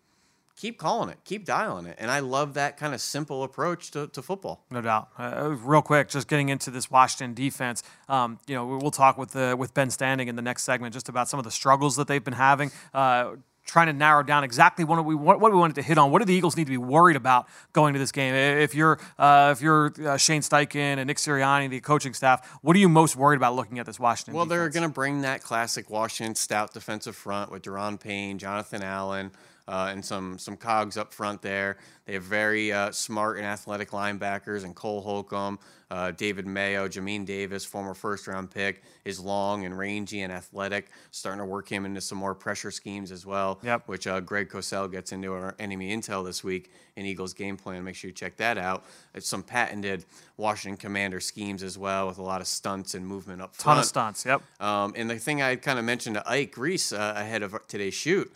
keep 0.55 0.77
calling 0.77 1.09
it, 1.09 1.17
keep 1.23 1.45
dialing 1.45 1.85
it, 1.85 1.95
and 1.99 2.09
I 2.09 2.19
love 2.19 2.53
that 2.55 2.77
kind 2.77 2.93
of 2.93 3.01
simple 3.01 3.43
approach 3.43 3.91
to, 3.91 4.07
to 4.07 4.21
football. 4.21 4.65
No 4.71 4.81
doubt. 4.81 5.09
Uh, 5.17 5.55
real 5.59 5.81
quick, 5.81 6.09
just 6.09 6.27
getting 6.27 6.49
into 6.49 6.71
this 6.71 6.89
Washington 6.89 7.33
defense. 7.33 7.83
Um, 8.09 8.39
you 8.47 8.55
know, 8.55 8.65
we'll 8.65 8.91
talk 8.91 9.17
with 9.17 9.31
the 9.31 9.55
with 9.57 9.73
Ben 9.73 9.89
Standig 9.89 10.27
in 10.27 10.35
the 10.35 10.41
next 10.41 10.63
segment 10.63 10.93
just 10.93 11.09
about 11.09 11.27
some 11.29 11.39
of 11.39 11.43
the 11.43 11.51
struggles 11.51 11.95
that 11.97 12.07
they've 12.07 12.23
been 12.23 12.33
having. 12.33 12.71
Uh, 12.93 13.35
trying 13.65 13.87
to 13.87 13.93
narrow 13.93 14.23
down 14.23 14.43
exactly 14.43 14.85
what 14.85 15.03
we 15.03 15.15
what, 15.15 15.41
we 15.41 15.49
wanted 15.51 15.75
to 15.75 15.81
hit 15.81 15.97
on. 15.97 16.11
What 16.11 16.19
do 16.19 16.25
the 16.25 16.33
Eagles 16.33 16.55
need 16.55 16.65
to 16.65 16.71
be 16.71 16.77
worried 16.77 17.15
about 17.15 17.47
going 17.73 17.93
to 17.93 17.99
this 17.99 18.11
game? 18.11 18.33
If 18.35 18.75
you're 18.75 18.99
uh, 19.17 19.49
if 19.55 19.61
you're 19.61 19.93
uh, 20.05 20.17
Shane 20.17 20.41
Steichen 20.41 20.75
and 20.97 21.07
Nick 21.07 21.17
Sirianni, 21.17 21.69
the 21.69 21.81
coaching 21.81 22.13
staff, 22.13 22.57
what 22.61 22.75
are 22.75 22.79
you 22.79 22.89
most 22.89 23.15
worried 23.15 23.37
about 23.37 23.55
looking 23.55 23.79
at 23.79 23.85
this 23.85 23.99
Washington? 23.99 24.35
Well, 24.35 24.45
they're 24.45 24.69
going 24.69 24.87
to 24.87 24.93
bring 24.93 25.21
that 25.21 25.43
classic 25.43 25.89
Washington 25.89 26.35
stout 26.35 26.73
defensive 26.73 27.15
front 27.15 27.51
with 27.51 27.63
Daron 27.63 27.99
Payne, 27.99 28.37
Jonathan 28.37 28.83
Allen, 28.83 29.31
uh, 29.67 29.89
and 29.91 30.03
some 30.03 30.37
some 30.37 30.57
cogs 30.57 30.97
up 30.97 31.13
front 31.13 31.41
there. 31.41 31.77
They 32.05 32.13
have 32.13 32.23
very 32.23 32.71
uh, 32.71 32.91
smart 32.91 33.37
and 33.37 33.45
athletic 33.45 33.89
linebackers, 33.91 34.63
and 34.63 34.75
Cole 34.75 35.01
Holcomb, 35.01 35.57
uh, 35.89 36.11
David 36.11 36.45
Mayo, 36.45 36.87
Jamin 36.87 37.25
Davis, 37.25 37.65
former 37.65 37.95
first 37.95 38.27
round 38.27 38.51
pick, 38.51 38.83
is 39.05 39.19
long 39.19 39.65
and 39.65 39.75
rangy 39.75 40.21
and 40.21 40.31
athletic. 40.31 40.91
Starting 41.09 41.39
to 41.39 41.45
work 41.45 41.67
him 41.67 41.83
into 41.83 41.99
some 42.01 42.19
more 42.19 42.35
pressure 42.35 42.69
schemes 42.69 43.11
as 43.11 43.25
well, 43.25 43.59
Yep. 43.63 43.87
which 43.87 44.05
uh, 44.05 44.19
Greg 44.19 44.49
Cosell 44.49 44.91
gets 44.91 45.11
into 45.11 45.33
our 45.33 45.55
enemy 45.57 45.95
intel 45.97 46.23
this 46.23 46.43
week 46.43 46.71
in 46.95 47.07
Eagles 47.07 47.33
game 47.33 47.57
plan. 47.57 47.83
Make 47.83 47.95
sure 47.95 48.09
you 48.09 48.13
check 48.13 48.37
that 48.37 48.59
out. 48.59 48.85
It's 49.15 49.27
some 49.27 49.41
patented 49.41 50.05
Washington 50.37 50.77
Commander 50.77 51.19
schemes 51.19 51.63
as 51.63 51.75
well, 51.75 52.05
with 52.05 52.19
a 52.19 52.23
lot 52.23 52.39
of 52.39 52.45
stunts 52.47 52.93
and 52.93 53.05
movement 53.07 53.41
up 53.41 53.55
front. 53.55 53.77
ton 53.77 53.79
of 53.79 53.85
stunts. 53.85 54.25
Yep. 54.25 54.43
Um, 54.61 54.93
and 54.95 55.09
the 55.09 55.17
thing 55.17 55.41
I 55.41 55.55
kind 55.55 55.79
of 55.79 55.85
mentioned 55.85 56.17
to 56.17 56.29
Ike 56.29 56.55
Reese 56.55 56.91
uh, 56.93 57.13
ahead 57.15 57.41
of 57.41 57.55
today's 57.67 57.95
shoot 57.95 58.31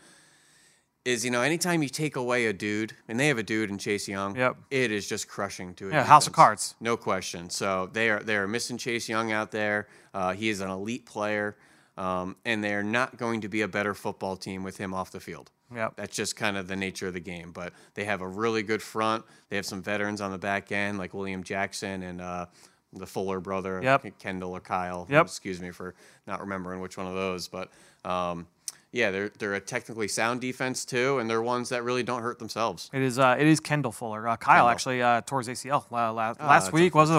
is, 1.05 1.23
you 1.25 1.31
know, 1.31 1.41
anytime 1.41 1.81
you 1.81 1.89
take 1.89 2.15
away 2.15 2.45
a 2.47 2.53
dude, 2.53 2.93
and 3.07 3.19
they 3.19 3.27
have 3.27 3.37
a 3.37 3.43
dude 3.43 3.69
in 3.69 3.77
Chase 3.77 4.07
Young, 4.07 4.35
Yep. 4.35 4.57
it 4.69 4.91
is 4.91 5.07
just 5.07 5.27
crushing 5.27 5.73
to 5.75 5.87
a 5.89 5.91
Yeah, 5.91 6.03
house 6.03 6.27
of 6.27 6.33
cards. 6.33 6.75
No 6.79 6.97
question. 6.97 7.49
So 7.49 7.89
they 7.91 8.09
are 8.09 8.19
they 8.19 8.35
are 8.35 8.47
missing 8.47 8.77
Chase 8.77 9.07
Young 9.09 9.31
out 9.31 9.51
there. 9.51 9.87
Uh, 10.13 10.33
he 10.33 10.49
is 10.49 10.59
an 10.61 10.69
elite 10.69 11.05
player, 11.05 11.55
um, 11.97 12.35
and 12.45 12.63
they're 12.63 12.83
not 12.83 13.17
going 13.17 13.41
to 13.41 13.49
be 13.49 13.61
a 13.61 13.67
better 13.67 13.93
football 13.93 14.35
team 14.35 14.63
with 14.63 14.77
him 14.77 14.93
off 14.93 15.11
the 15.11 15.19
field. 15.19 15.51
Yep. 15.73 15.93
That's 15.97 16.15
just 16.15 16.35
kind 16.35 16.57
of 16.57 16.67
the 16.67 16.75
nature 16.75 17.07
of 17.07 17.13
the 17.13 17.19
game. 17.19 17.51
But 17.51 17.73
they 17.93 18.05
have 18.05 18.21
a 18.21 18.27
really 18.27 18.63
good 18.63 18.81
front. 18.81 19.23
They 19.49 19.55
have 19.55 19.65
some 19.67 19.81
veterans 19.83 20.19
on 20.19 20.31
the 20.31 20.37
back 20.39 20.71
end, 20.71 20.97
like 20.97 21.13
William 21.13 21.43
Jackson 21.43 22.01
and 22.03 22.19
uh, 22.21 22.47
the 22.91 23.05
Fuller 23.05 23.39
brother, 23.39 23.79
Yep. 23.83 24.17
Kendall 24.19 24.51
or 24.53 24.59
Kyle. 24.61 25.05
Yep. 25.09 25.27
Excuse 25.27 25.61
me 25.61 25.69
for 25.71 25.93
not 26.25 26.39
remembering 26.41 26.81
which 26.81 26.97
one 26.97 27.05
of 27.05 27.13
those. 27.13 27.47
But 27.47 27.69
um, 28.03 28.47
yeah, 28.91 29.11
they're 29.11 29.29
they're 29.37 29.53
a 29.53 29.59
technically 29.59 30.07
sound 30.07 30.41
defense 30.41 30.83
too, 30.83 31.19
and 31.19 31.29
they're 31.29 31.41
ones 31.41 31.69
that 31.69 31.83
really 31.83 32.01
don't 32.01 32.23
hurt 32.23 32.39
themselves. 32.39 32.89
It 32.91 33.01
is. 33.03 33.19
Uh, 33.19 33.35
it 33.37 33.45
is 33.45 33.59
Kendall 33.59 33.91
Fuller. 33.91 34.27
Uh, 34.27 34.35
Kyle 34.35 34.55
Kendall. 34.55 34.69
actually 34.69 35.01
uh, 35.01 35.21
tore 35.21 35.39
his 35.41 35.47
ACL 35.47 35.89
last, 35.91 36.37
Ah, 36.39 36.47
last 36.47 36.73
week. 36.73 36.95
Was 36.95 37.11
it 37.11 37.13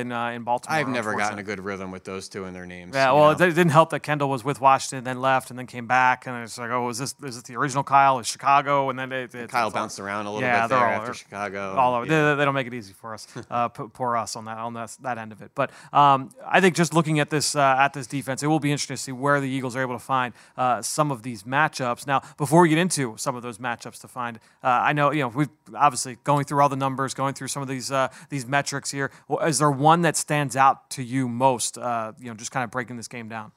in 0.00 0.12
uh, 0.12 0.28
in 0.30 0.44
Baltimore? 0.44 0.78
I've 0.78 0.88
never 0.88 1.16
gotten 1.16 1.38
a 1.40 1.42
good 1.42 1.58
rhythm 1.58 1.90
with 1.90 2.04
those 2.04 2.28
two 2.28 2.44
in 2.44 2.54
their 2.54 2.64
names. 2.66 2.94
Yeah, 2.94 3.10
well, 3.12 3.36
know? 3.36 3.44
it 3.44 3.54
didn't 3.54 3.70
help 3.70 3.90
that 3.90 4.00
Kendall 4.00 4.28
was 4.28 4.44
with 4.44 4.60
Washington, 4.60 5.02
then 5.02 5.20
left, 5.20 5.50
and 5.50 5.58
then 5.58 5.66
came 5.66 5.86
back, 5.86 6.26
and 6.26 6.36
it's 6.44 6.58
like, 6.58 6.70
oh, 6.70 6.88
is 6.90 6.98
this 6.98 7.14
is 7.24 7.34
this 7.34 7.42
the 7.42 7.56
original 7.56 7.82
Kyle? 7.82 8.20
Is 8.20 8.28
Chicago? 8.28 8.88
And 8.90 8.98
then 8.98 9.10
it, 9.10 9.34
it's, 9.34 9.50
Kyle 9.52 9.70
bounced 9.70 9.98
around 9.98 10.26
a 10.26 10.32
little 10.32 10.46
Yeah, 10.48 10.62
bit 10.62 10.70
there 10.70 10.78
all 10.78 11.00
after 11.00 11.14
Chicago. 11.14 11.74
all 11.74 11.94
over. 11.94 12.06
Yeah. 12.06 12.30
They, 12.30 12.34
they 12.36 12.44
don't 12.44 12.54
make 12.54 12.68
it 12.68 12.74
easy 12.74 12.92
for 12.92 13.14
us, 13.14 13.26
uh, 13.50 13.68
poor 13.68 14.16
us 14.16 14.36
on 14.36 14.44
that 14.44 14.58
on 14.58 14.74
that, 14.74 14.96
that 15.02 15.18
end 15.18 15.32
of 15.32 15.42
it. 15.42 15.50
But 15.56 15.70
um, 15.92 16.30
I 16.46 16.60
think 16.60 16.76
just 16.76 16.94
looking 16.94 17.18
at 17.18 17.30
this 17.30 17.56
uh, 17.56 17.76
at 17.78 17.92
this 17.94 18.06
defense, 18.06 18.44
it 18.44 18.46
will 18.46 18.60
be 18.60 18.70
interesting 18.70 18.96
to 18.96 19.02
see 19.02 19.12
where 19.12 19.40
the 19.40 19.48
Eagles 19.48 19.74
are 19.74 19.82
able 19.82 19.94
to 19.94 20.04
find 20.04 20.32
uh, 20.56 20.82
some 20.82 21.10
of 21.10 21.15
these 21.22 21.42
matchups. 21.44 22.06
Now, 22.06 22.22
before 22.36 22.62
we 22.62 22.68
get 22.68 22.78
into 22.78 23.14
some 23.16 23.36
of 23.36 23.42
those 23.42 23.58
matchups 23.58 24.00
to 24.00 24.08
find, 24.08 24.38
uh, 24.62 24.68
I 24.68 24.92
know 24.92 25.10
you 25.12 25.20
know 25.22 25.28
we've 25.28 25.48
obviously 25.74 26.18
going 26.24 26.44
through 26.44 26.60
all 26.62 26.68
the 26.68 26.76
numbers, 26.76 27.14
going 27.14 27.34
through 27.34 27.48
some 27.48 27.62
of 27.62 27.68
these 27.68 27.90
uh, 27.92 28.08
these 28.30 28.46
metrics 28.46 28.90
here. 28.90 29.10
Well, 29.28 29.46
Is 29.46 29.58
there 29.58 29.70
one 29.70 30.02
that 30.02 30.16
stands 30.16 30.56
out 30.56 30.90
to 30.90 31.02
you 31.02 31.28
most? 31.28 31.78
Uh, 31.78 32.12
you 32.18 32.28
know, 32.28 32.34
just 32.34 32.50
kind 32.50 32.64
of 32.64 32.70
breaking 32.70 32.96
this 32.96 33.08
game 33.08 33.28
down. 33.28 33.52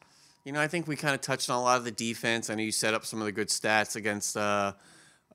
You 0.45 0.53
know, 0.53 0.62
I 0.62 0.68
think 0.68 0.88
we 0.88 0.95
kind 0.95 1.14
of 1.14 1.22
touched 1.22 1.49
on 1.49 1.57
a 1.57 1.62
lot 1.62 1.78
of 1.78 1.84
the 1.84 1.91
defense. 1.91 2.49
I 2.49 2.55
know 2.55 2.64
you 2.64 2.72
set 2.72 2.93
up 2.93 3.05
some 3.05 3.20
of 3.20 3.26
the 3.26 3.32
good 3.32 3.49
stats 3.49 3.95
against 3.95 4.36
uh, 4.38 4.72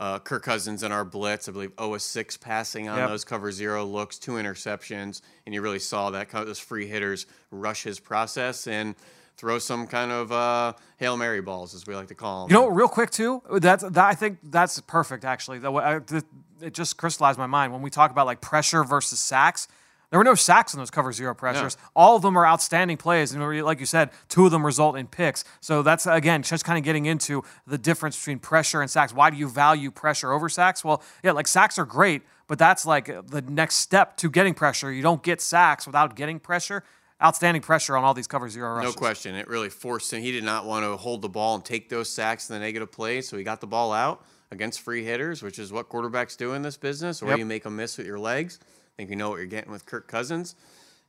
uh, 0.00 0.18
Kirk 0.18 0.42
Cousins 0.42 0.82
in 0.82 0.90
our 0.92 1.04
blitz. 1.04 1.48
I 1.48 1.52
believe 1.52 1.72
0 1.78 1.98
6 1.98 2.36
passing 2.38 2.88
on 2.88 2.98
Yep. 2.98 3.08
those 3.10 3.24
cover 3.24 3.52
zero 3.52 3.84
looks, 3.84 4.18
two 4.18 4.32
interceptions, 4.32 5.20
and 5.46 5.54
you 5.54 5.60
really 5.62 5.78
saw 5.78 6.10
that 6.10 6.30
kind 6.30 6.40
of 6.42 6.48
those 6.48 6.58
free 6.58 6.86
hitters 6.86 7.26
rush 7.52 7.82
his 7.84 8.00
process 8.00 8.66
and 8.66 8.96
throw 9.36 9.58
some 9.58 9.86
kind 9.86 10.12
of 10.12 10.32
uh, 10.32 10.72
hail 10.96 11.16
mary 11.16 11.40
balls, 11.40 11.74
as 11.74 11.86
we 11.86 11.94
like 11.94 12.08
to 12.08 12.14
call 12.14 12.46
them. 12.46 12.54
You 12.56 12.62
know, 12.62 12.68
real 12.68 12.88
quick 12.88 13.10
too. 13.10 13.42
That's 13.50 13.82
that, 13.82 14.04
I 14.04 14.14
think 14.14 14.38
that's 14.42 14.80
perfect. 14.80 15.24
Actually, 15.24 15.58
the 15.58 15.72
I, 15.72 15.98
th- 15.98 16.24
it 16.60 16.74
just 16.74 16.96
crystallized 16.96 17.38
my 17.38 17.46
mind 17.46 17.72
when 17.72 17.82
we 17.82 17.90
talk 17.90 18.10
about 18.10 18.26
like 18.26 18.40
pressure 18.40 18.84
versus 18.84 19.18
sacks. 19.18 19.68
There 20.10 20.20
were 20.20 20.24
no 20.24 20.36
sacks 20.36 20.72
in 20.72 20.78
those 20.78 20.92
cover 20.92 21.12
zero 21.12 21.34
pressures. 21.34 21.76
All 21.96 22.14
of 22.14 22.22
them 22.22 22.38
are 22.38 22.46
outstanding 22.46 22.96
plays, 22.96 23.32
and 23.32 23.64
like 23.64 23.80
you 23.80 23.86
said, 23.86 24.10
two 24.28 24.44
of 24.44 24.52
them 24.52 24.64
result 24.64 24.96
in 24.96 25.08
picks. 25.08 25.42
So 25.60 25.82
that's 25.82 26.06
again 26.06 26.42
just 26.44 26.64
kind 26.64 26.78
of 26.78 26.84
getting 26.84 27.06
into 27.06 27.42
the 27.66 27.78
difference 27.78 28.16
between 28.16 28.38
pressure 28.38 28.80
and 28.80 28.88
sacks. 28.88 29.12
Why 29.12 29.30
do 29.30 29.36
you 29.36 29.48
value 29.48 29.90
pressure 29.90 30.30
over 30.30 30.48
sacks? 30.48 30.84
Well, 30.84 31.02
yeah, 31.24 31.32
like 31.32 31.48
sacks 31.48 31.80
are 31.80 31.84
great, 31.84 32.22
but 32.46 32.60
that's 32.60 32.86
like 32.86 33.06
the 33.06 33.42
next 33.42 33.76
step 33.76 34.16
to 34.18 34.30
getting 34.30 34.54
pressure. 34.54 34.92
You 34.92 35.02
don't 35.02 35.22
get 35.22 35.40
sacks 35.40 35.84
without 35.84 36.14
getting 36.14 36.38
pressure. 36.38 36.84
Outstanding 37.22 37.62
pressure 37.62 37.96
on 37.96 38.04
all 38.04 38.12
these 38.12 38.26
cover 38.26 38.48
zero 38.50 38.74
rushes. 38.74 38.94
No 38.94 38.98
question. 38.98 39.34
It 39.34 39.46
really 39.48 39.70
forced 39.70 40.12
him. 40.12 40.20
He 40.20 40.32
did 40.32 40.44
not 40.44 40.66
want 40.66 40.84
to 40.84 40.96
hold 40.96 41.22
the 41.22 41.28
ball 41.28 41.54
and 41.54 41.64
take 41.64 41.88
those 41.88 42.10
sacks 42.10 42.50
in 42.50 42.54
the 42.54 42.60
negative 42.60 42.90
plays, 42.90 43.28
so 43.28 43.36
he 43.36 43.44
got 43.44 43.60
the 43.60 43.66
ball 43.66 43.92
out 43.92 44.24
against 44.50 44.80
free 44.80 45.04
hitters, 45.04 45.42
which 45.42 45.58
is 45.58 45.72
what 45.72 45.88
quarterbacks 45.88 46.36
do 46.36 46.52
in 46.54 46.62
this 46.62 46.76
business, 46.76 47.22
or 47.22 47.30
Yep. 47.30 47.38
you 47.38 47.46
make 47.46 47.62
them 47.62 47.76
miss 47.76 47.96
with 47.98 48.06
your 48.06 48.18
legs. 48.18 48.58
I 48.62 48.66
think 48.96 49.10
you 49.10 49.16
know 49.16 49.30
what 49.30 49.36
you're 49.36 49.46
getting 49.46 49.72
with 49.72 49.86
Kirk 49.86 50.06
Cousins. 50.08 50.54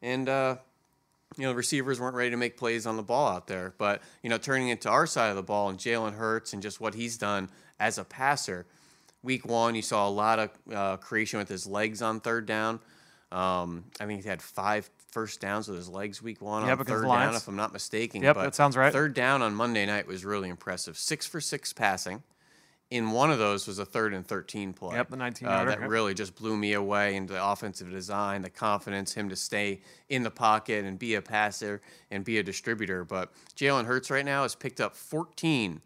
And, 0.01 0.29
uh, 0.29 0.57
you 1.37 1.43
know, 1.43 1.53
receivers 1.53 1.99
weren't 1.99 2.15
ready 2.15 2.29
to 2.29 2.37
make 2.37 2.55
plays 2.57 2.85
on 2.85 2.97
the 2.97 3.03
ball 3.03 3.27
out 3.27 3.47
there. 3.47 3.73
But, 3.77 4.01
you 4.23 4.29
know, 4.29 4.37
turning 4.37 4.69
it 4.69 4.81
to 4.81 4.89
our 4.89 5.07
side 5.07 5.29
of 5.29 5.35
the 5.35 5.43
ball 5.43 5.69
and 5.69 5.77
Jalen 5.77 6.13
Hurts 6.15 6.53
and 6.53 6.61
just 6.61 6.79
what 6.79 6.93
he's 6.93 7.17
done 7.17 7.49
as 7.79 7.97
a 7.97 8.03
passer, 8.03 8.65
week 9.21 9.45
one, 9.45 9.75
you 9.75 9.81
saw 9.81 10.07
a 10.07 10.09
lot 10.09 10.39
of 10.39 10.49
uh, 10.73 10.97
creation 10.97 11.39
with 11.39 11.49
his 11.49 11.65
legs 11.67 12.01
on 12.01 12.19
third 12.19 12.45
down. 12.45 12.79
Um, 13.31 13.85
I 13.99 14.05
think 14.05 14.23
he 14.23 14.29
had 14.29 14.41
five 14.41 14.89
first 15.15 15.39
downs 15.39 15.69
with 15.69 15.77
his 15.77 15.87
legs 15.87 16.21
week 16.21 16.41
one 16.41 16.67
Yep, 16.67 16.79
on 16.79 16.85
third 16.85 16.97
the 16.97 17.01
down, 17.03 17.07
Lions. 17.07 17.37
if 17.37 17.47
I'm 17.47 17.55
not 17.55 17.71
mistaken. 17.71 18.21
Yep, 18.21 18.35
but 18.35 18.43
that 18.43 18.53
sounds 18.53 18.75
right. 18.75 18.91
Third 18.91 19.13
down 19.13 19.41
on 19.41 19.55
Monday 19.55 19.85
night 19.85 20.07
was 20.07 20.25
really 20.25 20.49
impressive. 20.49 20.97
Six 20.97 21.25
for 21.25 21.39
six 21.39 21.71
passing. 21.71 22.21
In 22.91 23.11
one 23.11 23.31
of 23.31 23.39
those 23.39 23.65
was 23.65 23.79
a 23.79 23.85
third 23.85 24.13
and 24.13 24.27
13 24.27 24.73
play. 24.73 24.97
Yep, 24.97 25.11
the 25.11 25.15
19 25.15 25.47
uh, 25.47 25.63
That 25.63 25.79
yep. 25.79 25.89
really 25.89 26.13
just 26.13 26.35
blew 26.35 26.57
me 26.57 26.73
away 26.73 27.15
into 27.15 27.31
the 27.31 27.43
offensive 27.43 27.89
design, 27.89 28.41
the 28.41 28.49
confidence, 28.49 29.13
him 29.13 29.29
to 29.29 29.37
stay 29.37 29.79
in 30.09 30.23
the 30.23 30.29
pocket 30.29 30.83
and 30.83 30.99
be 30.99 31.15
a 31.15 31.21
passer 31.21 31.81
and 32.11 32.25
be 32.25 32.37
a 32.37 32.43
distributor. 32.43 33.05
But 33.05 33.31
Jalen 33.55 33.85
Hurts 33.85 34.11
right 34.11 34.25
now 34.25 34.41
has 34.41 34.53
picked 34.53 34.81
up 34.81 34.97
14 34.97 35.81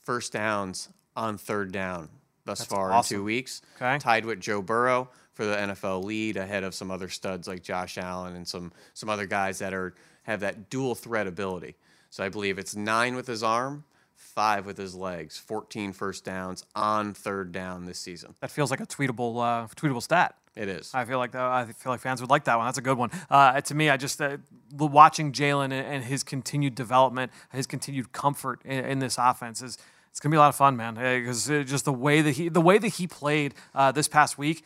first 0.00 0.32
downs 0.32 0.88
on 1.14 1.36
third 1.36 1.72
down 1.72 2.08
thus 2.46 2.64
far 2.64 2.90
awesome. 2.90 3.16
in 3.16 3.20
two 3.20 3.24
weeks. 3.24 3.60
Okay. 3.76 3.98
Tied 3.98 4.24
with 4.24 4.40
Joe 4.40 4.62
Burrow 4.62 5.10
for 5.34 5.44
the 5.44 5.56
NFL 5.56 6.04
lead 6.04 6.36
ahead 6.36 6.64
of 6.64 6.74
some 6.74 6.90
other 6.90 7.08
studs 7.08 7.48
like 7.48 7.62
Josh 7.62 7.98
Allen 7.98 8.36
and 8.36 8.46
some 8.46 8.72
some 8.94 9.08
other 9.08 9.26
guys 9.26 9.58
that 9.58 9.72
are 9.72 9.94
have 10.24 10.40
that 10.40 10.70
dual 10.70 10.94
threat 10.94 11.26
ability. 11.26 11.74
So 12.10 12.22
I 12.22 12.28
believe 12.28 12.58
it's 12.58 12.76
nine 12.76 13.16
with 13.16 13.26
his 13.26 13.42
arm, 13.42 13.84
five 14.14 14.66
with 14.66 14.76
his 14.76 14.94
legs, 14.94 15.38
14 15.38 15.92
first 15.92 16.24
downs 16.24 16.64
on 16.74 17.14
third 17.14 17.52
down 17.52 17.86
this 17.86 17.98
season. 17.98 18.34
That 18.40 18.50
feels 18.50 18.70
like 18.70 18.80
a 18.80 18.86
tweetable 18.86 19.36
uh, 19.36 19.66
tweetable 19.68 20.02
stat. 20.02 20.36
It 20.54 20.68
is. 20.68 20.90
I 20.92 21.06
feel 21.06 21.16
like 21.16 21.32
that, 21.32 21.40
I 21.40 21.64
feel 21.64 21.92
like 21.92 22.00
fans 22.00 22.20
would 22.20 22.28
like 22.28 22.44
that 22.44 22.58
one. 22.58 22.66
That's 22.66 22.76
a 22.76 22.82
good 22.82 22.98
one. 22.98 23.10
Uh, 23.30 23.58
to 23.62 23.74
me, 23.74 23.88
I 23.88 23.96
just 23.96 24.20
uh, 24.20 24.36
watching 24.76 25.32
Jalen 25.32 25.64
and, 25.64 25.72
and 25.72 26.04
his 26.04 26.22
continued 26.22 26.74
development, 26.74 27.32
his 27.52 27.66
continued 27.66 28.12
comfort 28.12 28.60
in, 28.64 28.84
in 28.84 28.98
this 28.98 29.16
offense 29.18 29.62
is 29.62 29.78
it's 30.10 30.20
gonna 30.20 30.30
be 30.30 30.36
a 30.36 30.40
lot 30.40 30.50
of 30.50 30.56
fun, 30.56 30.76
man. 30.76 30.94
Because 30.94 31.46
just 31.46 31.86
the 31.86 31.92
way 31.92 32.20
that 32.20 32.32
he 32.32 32.50
the 32.50 32.60
way 32.60 32.76
that 32.76 32.88
he 32.88 33.06
played 33.06 33.54
uh, 33.74 33.92
this 33.92 34.08
past 34.08 34.36
week, 34.36 34.62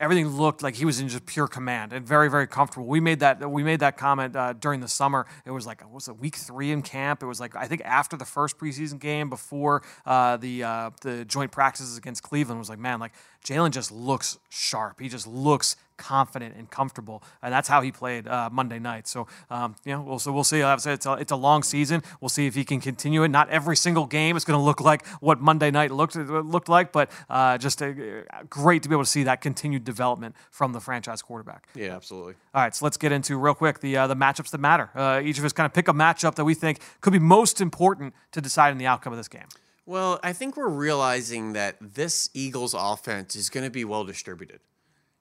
everything 0.00 0.28
looked 0.28 0.62
like 0.62 0.76
he 0.76 0.84
was 0.84 1.00
in 1.00 1.08
just 1.08 1.26
pure 1.26 1.48
command 1.48 1.92
and 1.92 2.06
very 2.06 2.30
very 2.30 2.46
comfortable. 2.46 2.86
We 2.86 3.00
made 3.00 3.20
that 3.20 3.50
we 3.50 3.62
made 3.62 3.80
that 3.80 3.96
comment 3.96 4.36
uh, 4.36 4.52
during 4.52 4.80
the 4.80 4.88
summer. 4.88 5.26
It 5.44 5.50
was 5.50 5.66
like 5.66 5.82
was 5.92 6.08
it 6.08 6.18
week 6.18 6.36
three 6.36 6.70
in 6.70 6.82
camp? 6.82 7.22
It 7.22 7.26
was 7.26 7.40
like 7.40 7.56
I 7.56 7.66
think 7.66 7.82
after 7.84 8.16
the 8.16 8.24
first 8.24 8.58
preseason 8.58 8.98
game 8.98 9.28
before 9.28 9.82
uh, 10.06 10.36
the 10.36 10.62
uh, 10.62 10.90
the 11.02 11.24
joint 11.24 11.52
practices 11.52 11.96
against 11.96 12.22
Cleveland 12.22 12.58
was 12.58 12.68
like 12.68 12.78
man 12.78 13.00
like 13.00 13.12
Jalen 13.44 13.70
just 13.70 13.90
looks 13.90 14.38
sharp. 14.50 15.00
He 15.00 15.08
just 15.08 15.26
looks 15.26 15.76
confident 15.98 16.54
and 16.56 16.70
comfortable, 16.70 17.22
and 17.42 17.52
that's 17.52 17.68
how 17.68 17.82
he 17.82 17.92
played 17.92 18.26
uh, 18.26 18.48
Monday 18.50 18.78
night. 18.78 19.06
So, 19.06 19.26
um, 19.50 19.76
you 19.84 19.92
know, 19.92 20.00
we'll, 20.00 20.18
so 20.18 20.32
we'll 20.32 20.44
see. 20.44 20.60
It's 20.60 21.06
a, 21.06 21.12
it's 21.14 21.32
a 21.32 21.36
long 21.36 21.62
season. 21.62 22.02
We'll 22.20 22.30
see 22.30 22.46
if 22.46 22.54
he 22.54 22.64
can 22.64 22.80
continue 22.80 23.22
it. 23.24 23.28
Not 23.28 23.50
every 23.50 23.76
single 23.76 24.06
game 24.06 24.36
is 24.36 24.44
going 24.44 24.58
to 24.58 24.64
look 24.64 24.80
like 24.80 25.06
what 25.20 25.40
Monday 25.40 25.70
night 25.70 25.90
looked 25.90 26.16
looked 26.16 26.68
like, 26.68 26.92
but 26.92 27.10
uh, 27.28 27.58
just 27.58 27.82
a, 27.82 28.24
great 28.48 28.82
to 28.84 28.88
be 28.88 28.94
able 28.94 29.04
to 29.04 29.10
see 29.10 29.24
that 29.24 29.40
continued 29.40 29.84
development 29.84 30.34
from 30.50 30.72
the 30.72 30.80
franchise 30.80 31.20
quarterback. 31.20 31.68
Yeah, 31.74 31.96
absolutely. 31.96 32.34
All 32.54 32.62
right, 32.62 32.74
so 32.74 32.86
let's 32.86 32.96
get 32.96 33.12
into 33.12 33.36
real 33.36 33.54
quick 33.54 33.80
the 33.80 33.96
uh, 33.96 34.06
the 34.06 34.16
matchups 34.16 34.50
that 34.50 34.58
matter. 34.58 34.90
Uh, 34.94 35.20
each 35.22 35.38
of 35.38 35.44
us 35.44 35.52
kind 35.52 35.66
of 35.66 35.74
pick 35.74 35.88
a 35.88 35.92
matchup 35.92 36.36
that 36.36 36.44
we 36.44 36.54
think 36.54 36.80
could 37.00 37.12
be 37.12 37.18
most 37.18 37.60
important 37.60 38.14
to 38.32 38.40
deciding 38.40 38.78
the 38.78 38.86
outcome 38.86 39.12
of 39.12 39.18
this 39.18 39.28
game. 39.28 39.46
Well, 39.88 40.20
I 40.22 40.34
think 40.34 40.56
we're 40.56 40.68
realizing 40.68 41.54
that 41.54 41.76
this 41.80 42.28
Eagles 42.34 42.74
offense 42.74 43.34
is 43.34 43.48
going 43.48 43.64
to 43.64 43.70
be 43.70 43.86
well 43.86 44.04
distributed. 44.04 44.60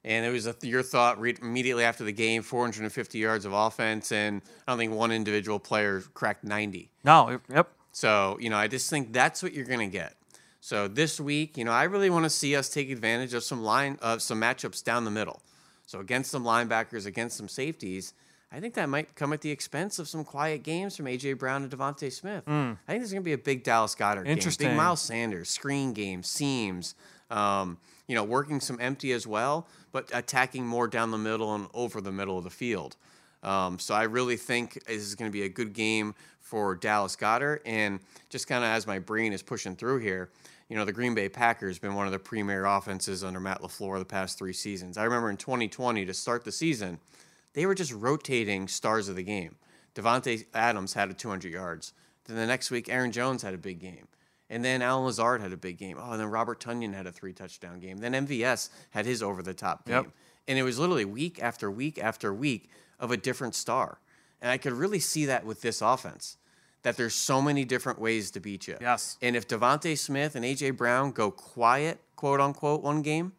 And 0.08 0.26
it 0.26 0.30
was 0.30 0.47
a, 0.47 0.55
your 0.62 0.84
thought 0.84 1.20
re- 1.20 1.36
immediately 1.41 1.84
after 1.84 2.05
the 2.05 2.14
game 2.14 2.41
450 2.41 3.18
yards 3.18 3.43
of 3.43 3.51
offense, 3.51 4.14
and 4.14 4.41
I 4.66 4.72
don't 4.72 4.80
think 4.80 4.93
one 4.93 5.12
individual 5.12 5.60
player 5.60 6.01
cracked 6.14 6.45
90. 6.45 6.89
No, 7.03 7.41
yep. 7.53 7.70
So, 7.91 8.38
you 8.39 8.49
know, 8.49 8.55
I 8.55 8.70
just 8.70 8.89
think 8.89 9.12
that's 9.12 9.43
what 9.43 9.53
you're 9.53 9.66
going 9.66 9.80
to 9.80 9.88
get. 9.88 10.16
So 10.62 10.88
this 10.88 11.20
week, 11.20 11.58
you 11.58 11.66
know, 11.66 11.72
I 11.72 11.84
really 11.84 12.10
want 12.10 12.24
to 12.24 12.30
see 12.30 12.55
us 12.55 12.70
take 12.70 12.89
advantage 12.89 13.34
of 13.34 13.43
some 13.43 13.64
line 13.64 13.97
of 14.01 14.22
some 14.22 14.39
matchups 14.39 14.82
down 14.82 15.03
the 15.03 15.12
middle. 15.12 15.41
So 15.86 15.99
against 15.99 16.32
some 16.32 16.45
linebackers, 16.45 17.05
against 17.05 17.36
some 17.36 17.49
safeties, 17.49 18.14
I 18.49 18.62
think 18.62 18.76
that 18.76 18.88
might 18.88 19.14
come 19.16 19.34
at 19.34 19.41
the 19.41 19.51
expense 19.51 19.99
of 19.99 20.08
some 20.08 20.24
quiet 20.24 20.64
games 20.64 20.95
from 20.95 21.05
AJ 21.05 21.38
Brown 21.38 21.64
and 21.64 21.72
DeVonta 21.72 22.12
Smith. 22.12 22.45
Mm. 22.45 22.78
I 22.88 22.91
think 22.91 23.01
there's 23.01 23.12
going 23.12 23.24
to 23.24 23.26
be 23.26 23.34
a 23.34 23.38
big 23.38 23.64
Dallas 23.64 23.93
Goedert 23.93 24.26
Interesting. 24.26 24.68
game, 24.68 24.74
big 24.74 24.78
Miles 24.78 25.01
Sanders 25.01 25.49
screen 25.49 25.91
game, 25.91 26.24
seams. 26.24 26.95
Um, 27.30 27.78
you 28.08 28.16
know, 28.16 28.24
working 28.24 28.60
some 28.60 28.80
empty 28.80 29.12
as 29.12 29.28
well, 29.28 29.68
but 29.91 30.10
attacking 30.14 30.66
more 30.66 30.88
down 30.88 31.12
the 31.12 31.18
middle 31.18 31.53
and 31.55 31.68
over 31.74 32.01
the 32.01 32.12
middle 32.12 32.38
of 32.38 32.43
the 32.43 32.49
field. 32.49 32.95
Um, 33.43 33.80
so 33.80 33.93
I 33.93 34.03
really 34.03 34.38
think 34.38 34.84
this 34.86 35.03
is 35.03 35.16
going 35.16 35.30
to 35.30 35.34
be 35.34 35.43
a 35.43 35.49
good 35.49 35.74
game 35.74 36.16
for 36.39 36.76
Dallas 36.76 37.16
Goedert. 37.16 37.60
And 37.66 37.99
just 38.30 38.47
kind 38.47 38.64
of 38.64 38.70
as 38.70 38.88
my 38.88 38.99
brain 38.99 39.34
is 39.34 39.43
pushing 39.43 39.76
through 39.76 39.99
here, 39.99 40.30
you 40.70 40.76
know, 40.76 40.86
the 40.86 40.93
Green 40.93 41.14
Bay 41.14 41.30
Packers 41.30 41.80
been 41.80 41.95
one 41.95 42.08
of 42.08 42.12
the 42.12 42.20
premier 42.20 42.66
offenses 42.66 43.24
under 43.24 43.39
Matt 43.39 43.62
LaFleur 43.62 43.99
the 43.99 44.05
past 44.05 44.38
three 44.38 44.53
seasons. 44.53 44.97
I 44.97 45.03
remember 45.03 45.30
in 45.30 45.38
2020 45.38 46.05
to 46.05 46.14
start 46.14 46.43
the 46.43 46.51
season– 46.51 46.99
they 47.58 47.66
were 47.66 47.74
just 47.74 47.91
rotating 47.91 48.68
stars 48.68 49.10
of 49.10 49.16
the 49.16 49.24
game. 49.24 49.55
Davante 49.95 50.45
Adams 50.53 50.93
had 50.93 51.10
a 51.10 51.14
200 51.16 51.51
yards. 51.51 51.91
Then 52.26 52.36
the 52.36 52.45
next 52.45 52.70
week, 52.70 52.88
Aaron 52.88 53.12
Jones 53.12 53.41
had 53.41 53.55
a 53.55 53.58
big 53.58 53.80
game. 53.80 54.08
And 54.50 54.64
then 54.64 54.82
Allen 54.82 55.06
Lazard 55.06 55.41
had 55.41 55.52
a 55.52 55.58
big 55.58 55.78
game. 55.78 55.98
Oh, 56.00 56.12
and 56.12 56.22
then 56.22 56.30
Robert 56.30 56.62
Tonyan 56.62 56.93
had 56.93 57.06
a 57.06 57.12
three 57.12 57.34
touchdown 57.34 57.80
game. 57.80 57.98
Then 57.98 58.14
MVS 58.14 58.70
had 58.91 59.06
his 59.06 59.22
over 59.22 59.41
the 59.41 59.54
top 59.54 59.86
game. 59.86 59.95
Yep. 59.95 60.06
And 60.48 60.58
it 60.58 60.64
was 60.64 60.80
literally 60.80 61.06
week 61.06 61.41
after 61.41 61.70
week 61.70 62.00
after 62.02 62.34
week 62.34 62.70
of 63.00 63.12
a 63.12 63.18
different 63.18 63.56
star. 63.56 64.00
And 64.41 64.50
I 64.50 64.58
could 64.58 64.74
really 64.74 65.00
see 65.00 65.26
that 65.26 65.45
with 65.45 65.62
this 65.62 65.82
offense, 65.82 66.38
that 66.84 66.95
there's 66.95 67.16
so 67.16 67.41
many 67.41 67.66
different 67.66 68.00
ways 68.00 68.32
to 68.32 68.39
beat 68.39 68.68
you. 68.68 68.78
Yes. 68.80 69.18
And 69.22 69.36
if 69.36 69.48
DeVonta 69.48 69.98
Smith 69.98 70.36
and 70.36 70.45
AJ 70.45 70.78
Brown 70.78 71.12
go 71.12 71.32
quiet, 71.32 72.00
quote 72.16 72.39
unquote, 72.39 72.82
one 72.82 73.02
game, 73.02 73.34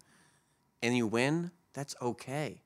and 0.82 0.96
you 0.96 1.06
win, 1.06 1.52
that's 1.72 1.96
okay. 2.02 2.62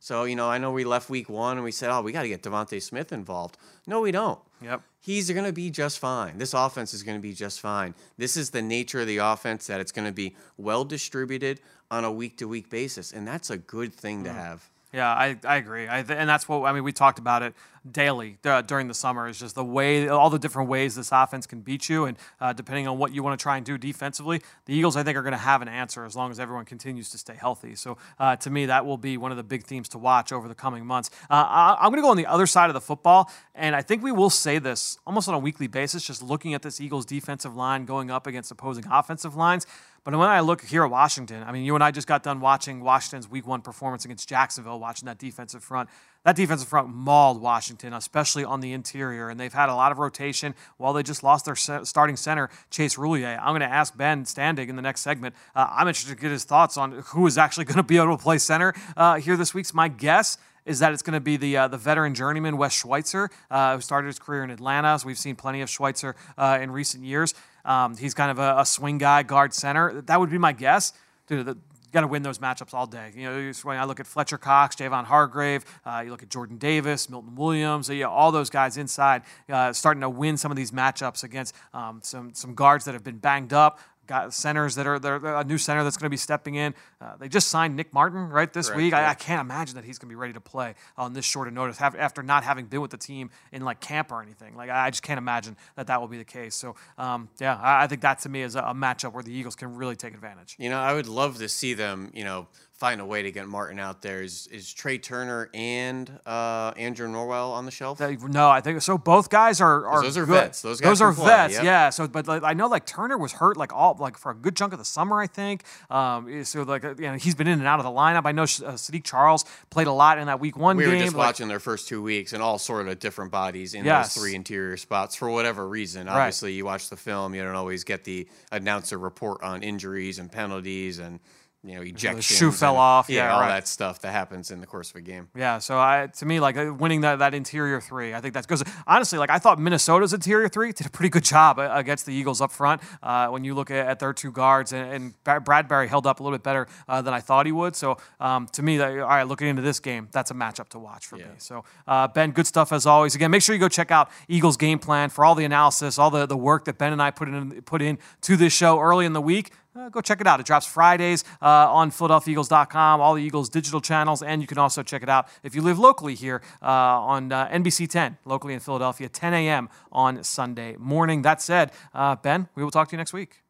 So, 0.00 0.24
you 0.24 0.36
know, 0.36 0.48
I 0.48 0.58
know 0.58 0.72
we 0.72 0.84
left 0.84 1.10
week 1.10 1.28
one 1.28 1.56
and 1.56 1.64
we 1.64 1.72
said, 1.72 1.90
oh, 1.90 2.00
we 2.00 2.12
got 2.12 2.22
to 2.22 2.28
get 2.28 2.42
DeVonta 2.42 2.82
Smith 2.82 3.12
involved. 3.12 3.56
No, 3.86 4.00
we 4.00 4.10
don't. 4.12 4.38
Yep. 4.62 4.82
He's 5.00 5.30
going 5.30 5.44
to 5.44 5.52
be 5.52 5.70
just 5.70 5.98
fine. 5.98 6.38
This 6.38 6.54
offense 6.54 6.94
is 6.94 7.02
going 7.02 7.16
to 7.16 7.22
be 7.22 7.32
just 7.32 7.60
fine. 7.60 7.94
This 8.16 8.36
is 8.36 8.50
the 8.50 8.62
nature 8.62 9.00
of 9.00 9.06
the 9.06 9.18
offense 9.18 9.66
that 9.66 9.80
it's 9.80 9.92
going 9.92 10.06
to 10.06 10.12
be 10.12 10.34
well 10.56 10.84
distributed 10.84 11.60
on 11.90 12.04
a 12.04 12.10
week 12.10 12.38
to 12.38 12.48
week 12.48 12.70
basis. 12.70 13.12
And 13.12 13.26
that's 13.26 13.50
a 13.50 13.58
good 13.58 13.94
thing 13.94 14.24
to 14.24 14.30
mm. 14.30 14.34
have. 14.34 14.68
Yeah, 14.92 15.08
I, 15.08 15.36
I 15.44 15.56
agree. 15.56 15.88
I, 15.88 15.98
and 15.98 16.28
that's 16.28 16.48
what, 16.48 16.64
I 16.64 16.72
mean, 16.72 16.84
we 16.84 16.92
talked 16.92 17.18
about 17.18 17.42
it 17.42 17.54
daily 17.90 18.38
uh, 18.44 18.62
during 18.62 18.88
the 18.88 18.94
summer 18.94 19.28
is 19.28 19.38
just 19.38 19.54
the 19.54 19.64
way, 19.64 20.08
all 20.08 20.30
the 20.30 20.38
different 20.38 20.68
ways 20.68 20.94
this 20.94 21.10
offense 21.12 21.46
can 21.46 21.60
beat 21.60 21.88
you. 21.88 22.04
And 22.06 22.16
uh, 22.40 22.52
depending 22.52 22.88
on 22.88 22.98
what 22.98 23.12
you 23.12 23.22
want 23.22 23.38
to 23.38 23.42
try 23.42 23.56
and 23.56 23.66
do 23.66 23.78
defensively, 23.78 24.42
the 24.64 24.74
Eagles, 24.74 24.96
I 24.96 25.02
think, 25.02 25.16
are 25.16 25.22
going 25.22 25.32
to 25.32 25.38
have 25.38 25.62
an 25.62 25.68
answer 25.68 26.04
as 26.04 26.16
long 26.16 26.30
as 26.30 26.40
everyone 26.40 26.64
continues 26.64 27.10
to 27.10 27.18
stay 27.18 27.34
healthy. 27.34 27.74
So 27.74 27.98
uh, 28.18 28.36
to 28.36 28.50
me, 28.50 28.66
that 28.66 28.86
will 28.86 28.96
be 28.96 29.16
one 29.16 29.30
of 29.30 29.36
the 29.36 29.42
big 29.44 29.64
themes 29.64 29.88
to 29.90 29.98
watch 29.98 30.32
over 30.32 30.48
the 30.48 30.54
coming 30.54 30.86
months. 30.86 31.10
Uh, 31.28 31.76
I'm 31.78 31.90
going 31.90 32.00
to 32.00 32.02
go 32.02 32.10
on 32.10 32.16
the 32.16 32.26
other 32.26 32.46
side 32.46 32.70
of 32.70 32.74
the 32.74 32.80
football. 32.80 33.30
And 33.54 33.74
I 33.74 33.82
think 33.82 34.02
we 34.02 34.12
will 34.12 34.30
say 34.30 34.58
this 34.58 34.98
almost 35.06 35.28
on 35.28 35.34
a 35.34 35.38
weekly 35.38 35.66
basis, 35.66 36.04
just 36.04 36.22
looking 36.22 36.54
at 36.54 36.62
this 36.62 36.80
Eagles 36.80 37.06
defensive 37.06 37.56
line 37.56 37.84
going 37.84 38.10
up 38.10 38.26
against 38.26 38.50
opposing 38.50 38.84
offensive 38.90 39.36
lines. 39.36 39.66
But 40.06 40.16
when 40.16 40.28
I 40.28 40.38
look 40.38 40.62
here 40.62 40.84
at 40.84 40.90
Washington, 40.92 41.42
I 41.42 41.50
mean, 41.50 41.64
you 41.64 41.74
and 41.74 41.82
I 41.82 41.90
just 41.90 42.06
got 42.06 42.22
done 42.22 42.38
watching 42.38 42.80
Washington's 42.80 43.28
week 43.28 43.44
one 43.44 43.60
performance 43.60 44.04
against 44.04 44.28
Jacksonville, 44.28 44.78
watching 44.78 45.06
that 45.06 45.18
defensive 45.18 45.64
front. 45.64 45.88
That 46.22 46.36
defensive 46.36 46.68
front 46.68 46.90
mauled 46.90 47.42
Washington, 47.42 47.92
especially 47.92 48.44
on 48.44 48.60
the 48.60 48.72
interior, 48.72 49.30
and 49.30 49.40
they've 49.40 49.52
had 49.52 49.68
a 49.68 49.74
lot 49.74 49.90
of 49.90 49.98
rotation 49.98 50.54
while 50.76 50.92
they 50.92 51.02
just 51.02 51.24
lost 51.24 51.44
their 51.44 51.56
starting 51.56 52.14
center, 52.14 52.50
Chase 52.70 52.94
Roullier. 52.94 53.36
I'm 53.36 53.48
going 53.48 53.62
to 53.62 53.66
ask 53.66 53.96
Ben 53.96 54.22
Standig 54.24 54.68
in 54.68 54.76
the 54.76 54.82
next 54.82 55.00
segment. 55.00 55.34
Uh, 55.56 55.66
I'm 55.72 55.88
interested 55.88 56.14
to 56.14 56.22
get 56.22 56.30
his 56.30 56.44
thoughts 56.44 56.76
on 56.76 57.02
who 57.06 57.26
is 57.26 57.36
actually 57.36 57.64
going 57.64 57.78
to 57.78 57.82
be 57.82 57.96
able 57.96 58.16
to 58.16 58.22
play 58.22 58.38
center 58.38 58.74
uh, 58.96 59.16
here 59.16 59.36
this 59.36 59.54
week. 59.54 59.74
My 59.74 59.88
guess 59.88 60.38
is 60.66 60.80
that 60.80 60.92
it's 60.92 61.02
going 61.02 61.14
to 61.14 61.20
be 61.20 61.36
the 61.36 61.56
uh, 61.56 61.68
the 61.68 61.78
veteran 61.78 62.12
journeyman 62.12 62.56
Wes 62.56 62.72
Schweitzer, 62.72 63.30
uh, 63.50 63.76
who 63.76 63.80
started 63.80 64.08
his 64.08 64.18
career 64.18 64.44
in 64.44 64.50
Atlanta. 64.50 64.98
So 64.98 65.06
we've 65.06 65.18
seen 65.18 65.36
plenty 65.36 65.62
of 65.62 65.70
Schweitzer 65.70 66.16
uh, 66.36 66.58
in 66.60 66.70
recent 66.70 67.04
years. 67.04 67.34
Um, 67.66 67.96
he's 67.96 68.14
kind 68.14 68.30
of 68.30 68.38
a, 68.38 68.60
a, 68.60 68.66
swing 68.66 68.98
guy, 68.98 69.22
guard 69.22 69.52
center. 69.52 70.00
That 70.02 70.20
would 70.20 70.30
be 70.30 70.38
my 70.38 70.52
guess. 70.52 70.92
Dude, 71.26 71.44
the, 71.44 71.58
got 71.92 72.02
to 72.02 72.06
win 72.06 72.22
those 72.22 72.38
matchups 72.38 72.74
all 72.74 72.86
day. 72.86 73.10
You 73.14 73.24
know, 73.24 73.52
when 73.62 73.78
I 73.78 73.84
look 73.84 74.00
at 74.00 74.06
Fletcher 74.06 74.38
Cox, 74.38 74.76
Javon 74.76 75.04
Hargrave, 75.04 75.64
uh, 75.84 76.02
you 76.04 76.10
look 76.10 76.22
at 76.22 76.28
Jordan 76.28 76.58
Davis, 76.58 77.08
Milton 77.08 77.34
Williams, 77.34 77.88
you 77.88 78.06
all 78.06 78.30
those 78.30 78.50
guys 78.50 78.76
inside 78.76 79.22
uh, 79.48 79.72
starting 79.72 80.02
to 80.02 80.10
win 80.10 80.36
some 80.36 80.50
of 80.50 80.56
these 80.56 80.70
matchups 80.70 81.24
against 81.24 81.54
um, 81.72 82.00
some 82.02 82.34
some 82.34 82.54
guards 82.54 82.84
that 82.84 82.92
have 82.92 83.04
been 83.04 83.18
banged 83.18 83.52
up 83.52 83.80
got 84.06 84.32
centers 84.32 84.74
that 84.76 84.86
are 84.86 84.98
there 84.98 85.16
a 85.16 85.44
new 85.44 85.58
center 85.58 85.84
that's 85.84 85.96
going 85.96 86.06
to 86.06 86.10
be 86.10 86.16
stepping 86.16 86.54
in. 86.54 86.74
Uh, 87.00 87.16
they 87.16 87.28
just 87.28 87.48
signed 87.48 87.76
Nick 87.76 87.92
Martin 87.92 88.28
right 88.28 88.52
this 88.52 88.68
Correct, 88.68 88.76
week. 88.82 88.94
I, 88.94 89.10
I, 89.10 89.14
can't 89.14 89.40
imagine 89.40 89.74
that 89.76 89.84
he's 89.84 89.98
going 89.98 90.08
to 90.08 90.12
be 90.12 90.16
ready 90.16 90.32
to 90.32 90.40
play 90.40 90.74
on 90.96 91.12
this 91.12 91.24
short 91.24 91.48
of 91.48 91.54
notice 91.54 91.80
after 91.80 92.22
not 92.22 92.44
having 92.44 92.66
been 92.66 92.80
with 92.80 92.90
the 92.90 92.96
team 92.96 93.30
in 93.52 93.62
like 93.62 93.80
camp 93.80 94.12
or 94.12 94.22
anything. 94.22 94.56
Like 94.56 94.70
I 94.70 94.90
just 94.90 95.02
can't 95.02 95.18
imagine 95.18 95.56
that 95.76 95.86
that 95.88 96.00
will 96.00 96.08
be 96.08 96.18
the 96.18 96.24
case. 96.24 96.54
So 96.54 96.76
um, 96.98 97.28
yeah, 97.38 97.56
I, 97.56 97.84
I, 97.84 97.86
think 97.86 98.02
that 98.02 98.20
to 98.20 98.28
me 98.28 98.42
is 98.42 98.54
a, 98.54 98.60
a 98.60 98.74
matchup 98.74 99.12
where 99.12 99.22
the 99.22 99.32
Eagles 99.32 99.56
can 99.56 99.76
really 99.76 99.96
take 99.96 100.14
advantage. 100.14 100.56
You 100.58 100.70
know, 100.70 100.78
I 100.78 100.94
would 100.94 101.08
love 101.08 101.38
to 101.38 101.48
see 101.48 101.74
them. 101.74 102.10
You 102.14 102.24
know 102.24 102.48
find 102.78 103.00
a 103.00 103.06
way 103.06 103.22
to 103.22 103.32
get 103.32 103.48
Martin 103.48 103.78
out 103.78 104.02
there. 104.02 104.22
Is 104.22 104.46
is 104.48 104.66
Trai 104.66 105.02
Turner 105.02 105.50
and 105.54 106.10
uh, 106.26 106.72
Andrew 106.76 107.08
Norwell 107.08 107.52
on 107.52 107.64
the 107.64 107.70
shelf? 107.70 108.00
No, 108.00 108.48
I 108.48 108.60
think 108.60 108.82
so. 108.82 108.98
Both 108.98 109.30
guys 109.30 109.60
are, 109.60 109.86
are 109.86 110.02
those 110.02 110.16
are 110.16 110.26
good. 110.26 110.32
vets. 110.32 110.62
Those 110.62 110.80
guys 110.80 110.90
those 110.90 111.00
are 111.00 111.12
play, 111.12 111.26
vets. 111.26 111.54
Yep. 111.54 111.64
Yeah. 111.64 111.90
So, 111.90 112.06
but 112.06 112.28
like, 112.28 112.42
I 112.42 112.52
know 112.52 112.66
like 112.66 112.86
Turner 112.86 113.16
was 113.16 113.32
hurt 113.32 113.56
like 113.56 113.72
all 113.72 113.96
like 113.98 114.18
for 114.18 114.30
a 114.30 114.34
good 114.34 114.56
chunk 114.56 114.72
of 114.72 114.78
the 114.78 114.84
summer. 114.84 115.20
I 115.20 115.26
think. 115.26 115.62
Um, 115.90 116.44
so 116.44 116.62
like 116.62 116.82
you 116.82 116.94
know 116.96 117.14
he's 117.14 117.34
been 117.34 117.46
in 117.46 117.58
and 117.58 117.68
out 117.68 117.78
of 117.78 117.84
the 117.84 117.90
lineup. 117.90 118.26
I 118.26 118.32
know 118.32 118.42
uh, 118.42 118.76
Saahdiq 118.76 119.04
Charles 119.04 119.44
played 119.70 119.86
a 119.86 119.92
lot 119.92 120.18
in 120.18 120.26
that 120.26 120.40
week 120.40 120.56
one 120.56 120.76
we 120.76 120.84
game. 120.84 120.92
We 120.92 120.98
were 120.98 121.04
just 121.04 121.16
like, 121.16 121.26
watching 121.26 121.48
their 121.48 121.60
first 121.60 121.88
two 121.88 122.02
weeks 122.02 122.32
and 122.32 122.42
all 122.42 122.58
sort 122.58 122.88
of 122.88 122.98
different 122.98 123.30
bodies 123.30 123.74
in 123.74 123.84
yes. 123.84 124.14
those 124.14 124.22
three 124.22 124.34
interior 124.34 124.76
spots 124.76 125.14
for 125.14 125.30
whatever 125.30 125.66
reason. 125.66 126.08
Obviously, 126.08 126.50
right. 126.50 126.56
you 126.56 126.64
watch 126.64 126.90
the 126.90 126.96
film, 126.96 127.34
you 127.34 127.42
don't 127.42 127.54
always 127.54 127.84
get 127.84 128.04
the 128.04 128.28
announcer 128.52 128.98
report 128.98 129.42
on 129.42 129.62
injuries 129.62 130.18
and 130.18 130.30
penalties 130.30 130.98
and 130.98 131.20
you 131.66 131.74
know, 131.74 131.82
ejection. 131.82 132.20
shoe 132.20 132.52
fell 132.52 132.76
off. 132.76 133.08
Yeah, 133.08 133.24
yeah 133.24 133.34
all 133.34 133.40
right. 133.40 133.48
that 133.48 133.68
stuff 133.68 134.00
that 134.02 134.12
happens 134.12 134.50
in 134.50 134.60
the 134.60 134.66
course 134.66 134.90
of 134.90 134.96
a 134.96 135.00
game. 135.00 135.28
Yeah, 135.34 135.58
so 135.58 135.78
I, 135.78 136.08
to 136.18 136.26
me, 136.26 136.38
like 136.38 136.56
uh, 136.56 136.72
winning 136.72 137.00
that, 137.00 137.18
that 137.18 137.34
interior 137.34 137.80
three, 137.80 138.14
I 138.14 138.20
think 138.20 138.34
that's 138.34 138.46
because 138.46 138.62
honestly, 138.86 139.18
like 139.18 139.30
I 139.30 139.38
thought 139.38 139.58
Minnesota's 139.58 140.12
interior 140.12 140.48
three 140.48 140.72
did 140.72 140.86
a 140.86 140.90
pretty 140.90 141.08
good 141.08 141.24
job 141.24 141.58
uh, 141.58 141.70
against 141.72 142.06
the 142.06 142.12
Eagles 142.12 142.40
up 142.40 142.52
front. 142.52 142.82
Uh, 143.02 143.28
when 143.28 143.42
you 143.42 143.54
look 143.54 143.70
at, 143.70 143.86
at, 143.86 143.98
their 143.98 144.12
two 144.12 144.30
guards, 144.30 144.72
and, 144.72 145.14
and, 145.26 145.44
Bradbury 145.44 145.88
held 145.88 146.06
up 146.06 146.20
a 146.20 146.22
little 146.22 146.36
bit 146.36 146.44
better 146.44 146.68
uh, 146.88 147.02
than 147.02 147.12
I 147.12 147.20
thought 147.20 147.46
he 147.46 147.52
would. 147.52 147.74
So 147.74 147.96
um, 148.20 148.46
to 148.52 148.62
me, 148.62 148.80
all 148.80 148.88
right, 148.88 149.24
looking 149.24 149.48
into 149.48 149.62
this 149.62 149.80
game, 149.80 150.08
that's 150.12 150.30
a 150.30 150.34
matchup 150.34 150.68
to 150.70 150.78
watch 150.78 151.06
for 151.06 151.18
yeah. 151.18 151.26
me. 151.26 151.34
So 151.38 151.64
uh, 151.88 152.08
Ben, 152.08 152.30
good 152.30 152.46
stuff 152.46 152.72
as 152.72 152.86
always. 152.86 153.14
Again, 153.14 153.30
make 153.30 153.42
sure 153.42 153.54
you 153.54 153.60
go 153.60 153.68
check 153.68 153.90
out 153.90 154.10
Eagles 154.28 154.56
game 154.56 154.78
plan 154.78 155.10
for 155.10 155.24
all 155.24 155.34
the 155.34 155.44
analysis, 155.44 155.98
all 155.98 156.10
the, 156.10 156.26
the 156.26 156.36
work 156.36 156.66
that 156.66 156.78
Ben 156.78 156.92
and 156.92 157.02
I 157.02 157.10
put 157.10 157.28
in 157.28 157.62
put 157.62 157.82
in 157.82 157.98
to 158.22 158.36
this 158.36 158.52
show 158.52 158.78
early 158.78 159.06
in 159.06 159.12
the 159.12 159.20
week 159.20 159.50
uh, 159.76 159.88
go 159.88 160.00
check 160.00 160.20
it 160.20 160.26
out. 160.26 160.40
It 160.40 160.46
drops 160.46 160.66
Fridays 160.66 161.24
uh, 161.42 161.72
on 161.72 161.90
PhiladelphiaEagles.com, 161.90 163.00
all 163.00 163.14
the 163.14 163.22
Eagles 163.22 163.48
digital 163.48 163.80
channels, 163.80 164.22
and 164.22 164.40
you 164.40 164.48
can 164.48 164.58
also 164.58 164.82
check 164.82 165.02
it 165.02 165.08
out 165.08 165.28
if 165.42 165.54
you 165.54 165.62
live 165.62 165.78
locally 165.78 166.14
here 166.14 166.42
uh, 166.62 166.66
on 166.66 167.32
uh, 167.32 167.48
NBC 167.48 167.88
10, 167.88 168.18
locally 168.24 168.54
in 168.54 168.60
Philadelphia, 168.60 169.08
10 169.08 169.34
a.m. 169.34 169.68
on 169.92 170.22
Sunday 170.24 170.76
morning. 170.78 171.22
That 171.22 171.42
said, 171.42 171.72
uh, 171.94 172.16
Ben, 172.16 172.48
we 172.54 172.64
will 172.64 172.70
talk 172.70 172.88
to 172.88 172.92
you 172.92 172.98
next 172.98 173.12
week. 173.12 173.42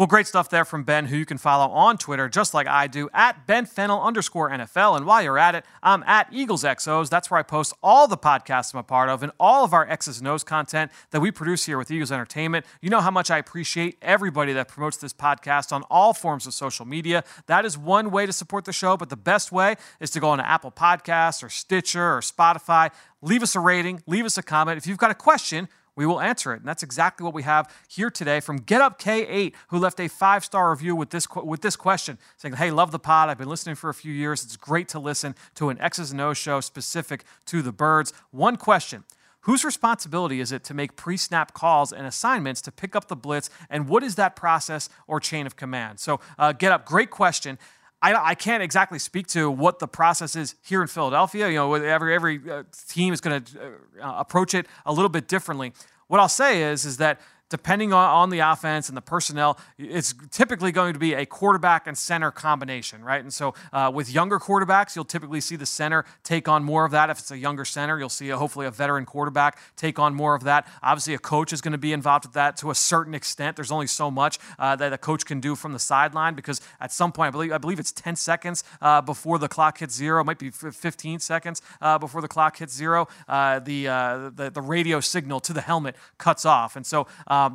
Well, 0.00 0.06
great 0.06 0.26
stuff 0.26 0.48
there 0.48 0.64
from 0.64 0.84
Ben, 0.84 1.04
who 1.04 1.16
you 1.18 1.26
can 1.26 1.36
follow 1.36 1.70
on 1.70 1.98
Twitter, 1.98 2.26
just 2.26 2.54
like 2.54 2.66
I 2.66 2.86
do, 2.86 3.10
at 3.12 3.46
Ben 3.46 3.66
Fennell 3.66 4.02
underscore 4.02 4.48
NFL. 4.48 4.96
And 4.96 5.04
while 5.04 5.22
you're 5.22 5.36
at 5.36 5.54
it, 5.54 5.66
I'm 5.82 6.02
at 6.04 6.26
Eagles 6.32 6.64
XOs. 6.64 7.10
That's 7.10 7.30
where 7.30 7.38
I 7.38 7.42
post 7.42 7.74
all 7.82 8.08
the 8.08 8.16
podcasts 8.16 8.72
I'm 8.72 8.80
a 8.80 8.82
part 8.82 9.10
of 9.10 9.22
and 9.22 9.30
all 9.38 9.62
of 9.62 9.74
our 9.74 9.86
X's 9.86 10.18
and 10.18 10.26
O's 10.26 10.42
content 10.42 10.90
that 11.10 11.20
we 11.20 11.30
produce 11.30 11.66
here 11.66 11.76
with 11.76 11.90
Eagles 11.90 12.10
Entertainment. 12.10 12.64
You 12.80 12.88
know 12.88 13.02
how 13.02 13.10
much 13.10 13.30
I 13.30 13.36
appreciate 13.36 13.98
everybody 14.00 14.54
that 14.54 14.68
promotes 14.68 14.96
this 14.96 15.12
podcast 15.12 15.70
on 15.70 15.82
all 15.90 16.14
forms 16.14 16.46
of 16.46 16.54
social 16.54 16.86
media. 16.86 17.22
That 17.44 17.66
is 17.66 17.76
one 17.76 18.10
way 18.10 18.24
to 18.24 18.32
support 18.32 18.64
the 18.64 18.72
show, 18.72 18.96
but 18.96 19.10
the 19.10 19.18
best 19.18 19.52
way 19.52 19.76
is 20.00 20.10
to 20.12 20.20
go 20.20 20.30
on 20.30 20.40
Apple 20.40 20.72
Podcasts 20.72 21.42
or 21.42 21.50
Stitcher 21.50 22.16
or 22.16 22.22
Spotify. 22.22 22.90
Leave 23.20 23.42
us 23.42 23.54
a 23.54 23.60
rating, 23.60 24.02
leave 24.06 24.24
us 24.24 24.38
a 24.38 24.42
comment. 24.42 24.78
If 24.78 24.86
you've 24.86 24.96
got 24.96 25.10
a 25.10 25.14
question, 25.14 25.68
we 26.00 26.06
will 26.06 26.22
answer 26.22 26.54
it. 26.54 26.60
And 26.60 26.64
that's 26.64 26.82
exactly 26.82 27.24
what 27.24 27.34
we 27.34 27.42
have 27.42 27.70
here 27.86 28.08
today 28.08 28.40
from 28.40 28.56
Get 28.56 28.80
Up 28.80 28.98
K8, 28.98 29.52
who 29.68 29.76
left 29.76 30.00
a 30.00 30.08
five 30.08 30.42
star 30.42 30.70
review 30.70 30.96
with 30.96 31.10
this, 31.10 31.26
with 31.44 31.60
this 31.60 31.76
question 31.76 32.16
saying, 32.38 32.54
Hey, 32.54 32.70
love 32.70 32.90
the 32.90 32.98
pod. 32.98 33.28
I've 33.28 33.36
been 33.36 33.50
listening 33.50 33.74
for 33.74 33.90
a 33.90 33.94
few 33.94 34.10
years. 34.10 34.42
It's 34.42 34.56
great 34.56 34.88
to 34.88 34.98
listen 34.98 35.34
to 35.56 35.68
an 35.68 35.78
X's 35.78 36.10
and 36.10 36.18
O's 36.22 36.38
show 36.38 36.62
specific 36.62 37.24
to 37.44 37.60
the 37.60 37.70
birds. 37.70 38.14
One 38.30 38.56
question. 38.56 39.04
Whose 39.42 39.62
responsibility 39.62 40.40
is 40.40 40.52
it 40.52 40.64
to 40.64 40.74
make 40.74 40.96
pre 40.96 41.18
snap 41.18 41.52
calls 41.52 41.92
and 41.92 42.06
assignments 42.06 42.62
to 42.62 42.72
pick 42.72 42.96
up 42.96 43.08
the 43.08 43.16
blitz? 43.16 43.50
And 43.68 43.86
what 43.86 44.02
is 44.02 44.14
that 44.14 44.34
process 44.34 44.88
or 45.06 45.20
chain 45.20 45.46
of 45.46 45.56
command? 45.56 46.00
So, 46.00 46.18
uh, 46.38 46.52
get 46.52 46.72
up, 46.72 46.86
great 46.86 47.10
question. 47.10 47.58
I, 48.02 48.30
I 48.30 48.34
can't 48.34 48.62
exactly 48.62 48.98
speak 48.98 49.26
to 49.28 49.50
what 49.50 49.78
the 49.78 49.88
process 49.88 50.34
is 50.34 50.54
here 50.62 50.80
in 50.80 50.88
Philadelphia. 50.88 51.48
You 51.48 51.56
know, 51.56 51.74
every 51.74 52.14
every 52.14 52.40
uh, 52.50 52.62
team 52.88 53.12
is 53.12 53.20
going 53.20 53.42
to 53.42 53.58
uh, 54.02 54.14
approach 54.18 54.54
it 54.54 54.66
a 54.86 54.92
little 54.92 55.08
bit 55.08 55.28
differently. 55.28 55.72
What 56.08 56.20
I'll 56.20 56.28
say 56.28 56.62
is 56.62 56.84
is 56.84 56.96
that 56.96 57.20
depending 57.50 57.92
on, 57.92 58.08
on 58.08 58.30
the 58.30 58.38
offense 58.38 58.88
and 58.88 58.96
the 58.96 59.02
personnel, 59.02 59.58
it's 59.76 60.14
typically 60.30 60.72
going 60.72 60.94
to 60.94 60.98
be 60.98 61.12
a 61.14 61.26
quarterback 61.26 61.86
and 61.86 61.98
center 61.98 62.30
combination, 62.30 63.04
right? 63.04 63.20
And 63.20 63.34
so 63.34 63.54
uh, 63.72 63.90
with 63.92 64.10
younger 64.10 64.38
quarterbacks, 64.38 64.96
you'll 64.96 65.04
typically 65.04 65.40
see 65.40 65.56
the 65.56 65.66
center 65.66 66.04
take 66.22 66.48
on 66.48 66.64
more 66.64 66.84
of 66.84 66.92
that. 66.92 67.10
If 67.10 67.18
it's 67.18 67.30
a 67.30 67.38
younger 67.38 67.64
center, 67.64 67.98
you'll 67.98 68.08
see 68.08 68.30
a, 68.30 68.38
hopefully 68.38 68.66
a 68.66 68.70
veteran 68.70 69.04
quarterback 69.04 69.58
take 69.76 69.98
on 69.98 70.14
more 70.14 70.34
of 70.34 70.44
that. 70.44 70.66
Obviously, 70.82 71.14
a 71.14 71.18
coach 71.18 71.52
is 71.52 71.60
going 71.60 71.72
to 71.72 71.78
be 71.78 71.92
involved 71.92 72.24
with 72.24 72.34
that 72.34 72.56
to 72.58 72.70
a 72.70 72.74
certain 72.74 73.14
extent. 73.14 73.56
There's 73.56 73.72
only 73.72 73.88
so 73.88 74.10
much 74.10 74.38
uh, 74.58 74.76
that 74.76 74.92
a 74.92 74.98
coach 74.98 75.26
can 75.26 75.40
do 75.40 75.56
from 75.56 75.72
the 75.72 75.78
sideline 75.78 76.34
because 76.34 76.60
at 76.80 76.92
some 76.92 77.10
point, 77.12 77.28
I 77.28 77.30
believe, 77.30 77.52
I 77.52 77.58
believe 77.58 77.80
it's 77.80 77.92
10 77.92 78.14
seconds 78.14 78.62
uh, 78.80 79.00
before 79.00 79.38
the 79.38 79.48
clock 79.48 79.78
hits 79.78 79.94
zero. 79.94 80.20
It 80.20 80.24
might 80.24 80.38
be 80.38 80.50
15 80.50 81.18
seconds 81.18 81.62
uh, 81.80 81.98
before 81.98 82.20
the 82.20 82.28
clock 82.28 82.58
hits 82.58 82.74
zero. 82.74 83.08
Uh, 83.28 83.58
the, 83.58 83.88
uh, 83.88 84.30
the, 84.34 84.50
the 84.50 84.62
radio 84.62 85.00
signal 85.00 85.40
to 85.40 85.52
the 85.52 85.60
helmet 85.60 85.96
cuts 86.18 86.46
off. 86.46 86.76
And 86.76 86.86
so 86.86 87.06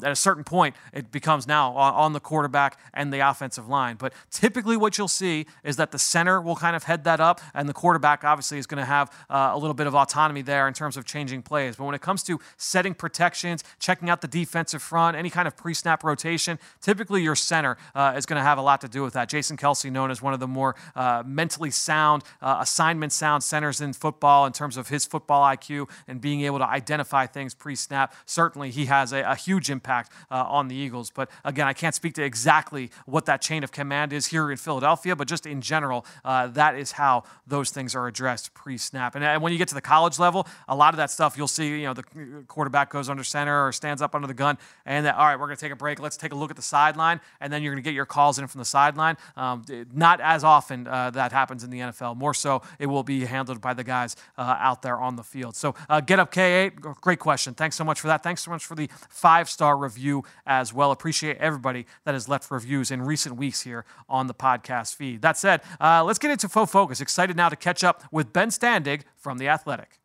at 0.04 0.12
a 0.12 0.16
certain 0.16 0.44
point, 0.44 0.76
it 0.94 1.12
becomes 1.12 1.48
now 1.48 1.74
on, 1.76 2.14
the 2.14 2.20
quarterback 2.20 2.80
and 2.94 3.12
the 3.12 3.20
offensive 3.20 3.68
line. 3.68 3.98
But 3.98 4.14
typically, 4.32 4.78
what 4.78 4.98
you'll 4.98 5.08
see 5.08 5.48
is 5.64 5.76
that 5.76 5.92
the 5.92 6.00
center 6.00 6.40
will 6.40 6.56
kind 6.56 6.76
of 6.76 6.84
head 6.84 7.04
that 7.04 7.20
up, 7.20 7.42
and 7.54 7.68
the 7.68 7.74
quarterback 7.74 8.24
obviously 8.24 8.58
is 8.58 8.66
going 8.68 8.80
to 8.80 8.86
have 8.86 9.12
uh, 9.30 9.52
a 9.54 9.58
little 9.58 9.74
bit 9.74 9.88
of 9.88 9.96
autonomy 9.96 10.42
there 10.42 10.68
in 10.68 10.74
terms 10.74 10.96
of 10.98 11.04
changing 11.06 11.42
plays. 11.42 11.76
But 11.76 11.86
when 11.86 11.96
it 11.96 12.02
comes 12.02 12.24
to 12.24 12.40
setting 12.58 12.94
protections, 12.94 13.64
checking 13.80 14.10
out 14.10 14.22
the 14.22 14.28
defensive 14.28 14.82
front, 14.82 15.18
any 15.18 15.30
kind 15.30 15.48
of 15.48 15.58
pre 15.58 15.74
snap 15.74 16.04
rotation, 16.04 16.60
typically 16.82 17.22
your 17.22 17.36
center 17.36 17.78
uh, 17.94 18.14
is 18.16 18.26
going 18.26 18.40
to 18.40 18.44
have 18.44 18.58
a 18.58 18.62
lot 18.62 18.82
to 18.82 18.88
do 18.88 19.04
with 19.04 19.14
that. 19.14 19.30
Jason 19.30 19.58
Kelce, 19.58 19.92
known 19.92 20.12
as 20.12 20.22
one 20.22 20.34
of 20.34 20.40
the 20.40 20.48
more 20.48 20.76
uh, 20.96 21.24
mentally 21.26 21.72
sound, 21.72 22.24
uh, 22.42 22.58
assignment 22.62 23.12
sound 23.12 23.44
centers 23.44 23.82
in 23.82 23.94
football 23.94 24.46
in 24.46 24.54
terms 24.54 24.78
of 24.78 24.90
his 24.90 25.06
football 25.06 25.44
IQ 25.44 25.90
and 26.08 26.22
being 26.22 26.42
able 26.42 26.60
to 26.60 26.68
identify 26.68 27.26
things 27.26 27.54
pre 27.54 27.76
snap, 27.76 28.14
certainly 28.26 28.72
he 28.72 28.86
has 28.86 29.12
a, 29.12 29.22
a 29.22 29.36
huge 29.36 29.70
impact 29.76 30.12
uh, 30.32 30.58
on 30.58 30.68
the 30.68 30.76
Eagles. 30.76 31.12
But 31.12 31.30
again, 31.44 31.68
I 31.68 31.74
can't 31.74 31.96
speak 31.96 32.14
to 32.16 32.24
exactly 32.24 32.90
what 33.06 33.26
that 33.26 33.42
chain 33.42 33.64
of 33.64 33.72
command 33.72 34.14
is 34.14 34.28
here 34.28 34.52
in 34.52 34.58
Philadelphia, 34.58 35.16
but 35.16 35.28
just 35.28 35.46
in 35.46 35.62
general, 35.62 36.06
uh, 36.24 36.48
that 36.48 36.76
is 36.76 36.94
how 36.94 37.24
those 37.48 37.70
things 37.70 37.96
are 37.96 38.08
addressed 38.08 38.54
pre-snap. 38.54 39.16
And, 39.16 39.24
and, 39.24 39.42
when 39.42 39.52
you 39.52 39.60
get 39.60 39.68
to 39.68 39.76
the 39.76 39.82
college 39.96 40.18
level, 40.18 40.48
a 40.68 40.76
lot 40.76 40.94
of 40.94 40.98
that 40.98 41.12
stuff 41.12 41.38
you'll 41.38 41.48
see, 41.48 41.68
you 41.82 41.88
know, 41.88 41.94
the 41.94 42.04
quarterback 42.48 42.90
goes 42.90 43.10
under 43.10 43.24
center 43.24 43.68
or 43.68 43.72
stands 43.72 44.02
up 44.02 44.16
under 44.16 44.28
the 44.28 44.34
gun, 44.34 44.58
and 44.86 45.06
that, 45.06 45.16
all 45.16 45.26
right, 45.26 45.40
we're 45.40 45.48
going 45.48 45.58
to 45.58 45.66
take 45.66 45.72
a 45.72 45.76
break. 45.76 46.00
Let's 46.00 46.18
take 46.18 46.32
a 46.32 46.36
look 46.36 46.50
at 46.50 46.56
the 46.56 46.62
sideline, 46.78 47.20
and 47.42 47.52
then 47.52 47.62
you're 47.62 47.74
going 47.74 47.84
to 47.84 47.88
get 47.88 47.94
your 47.94 48.06
calls 48.06 48.40
in 48.40 48.48
from 48.48 48.60
the 48.60 48.66
sideline. 48.66 49.18
Um, 49.36 49.64
not 49.94 50.20
as 50.22 50.44
often 50.44 50.88
uh, 50.88 51.12
that 51.12 51.32
happens 51.32 51.64
in 51.64 51.70
the 51.70 51.80
NFL. 51.80 52.18
More 52.18 52.34
so, 52.34 52.62
it 52.80 52.88
will 52.88 53.04
be 53.04 53.26
handled 53.26 53.62
by 53.62 53.74
the 53.74 53.84
guys 53.84 54.16
uh, 54.38 54.56
out 54.60 54.82
there 54.82 54.98
on 54.98 55.16
the 55.16 55.24
field. 55.24 55.56
So, 55.56 55.76
uh, 55.90 56.02
get 56.02 56.20
up 56.20 56.32
K8. 56.32 57.02
Great 57.02 57.20
question. 57.20 57.54
Thanks 57.54 57.76
so 57.76 57.84
much 57.84 58.00
for 58.00 58.08
that. 58.08 58.24
Thanks 58.24 58.42
so 58.44 58.52
much 58.52 58.66
for 58.66 58.76
the 58.76 58.90
five 59.10 59.50
star 59.50 59.65
review 59.74 60.24
as 60.46 60.74
well. 60.74 60.92
Appreciate 60.92 61.38
everybody 61.38 61.86
that 62.04 62.14
has 62.14 62.30
left 62.30 62.52
reviews 62.52 62.92
in 62.92 63.02
recent 63.02 63.36
weeks 63.38 63.62
here 63.62 63.86
on 64.08 64.28
the 64.28 64.34
podcast 64.34 64.96
feed. 64.96 65.22
That 65.22 65.38
said, 65.38 65.62
uh, 65.80 66.04
let's 66.04 66.20
get 66.20 66.32
into 66.32 66.48
Foe 66.50 66.66
Focus. 66.66 67.02
Excited 67.02 67.36
now 67.36 67.50
to 67.50 67.56
catch 67.56 67.84
up 67.84 68.04
with 68.12 68.32
Ben 68.32 68.50
Standig 68.50 69.02
from 69.16 69.38
The 69.38 69.48
Athletic. 69.48 70.00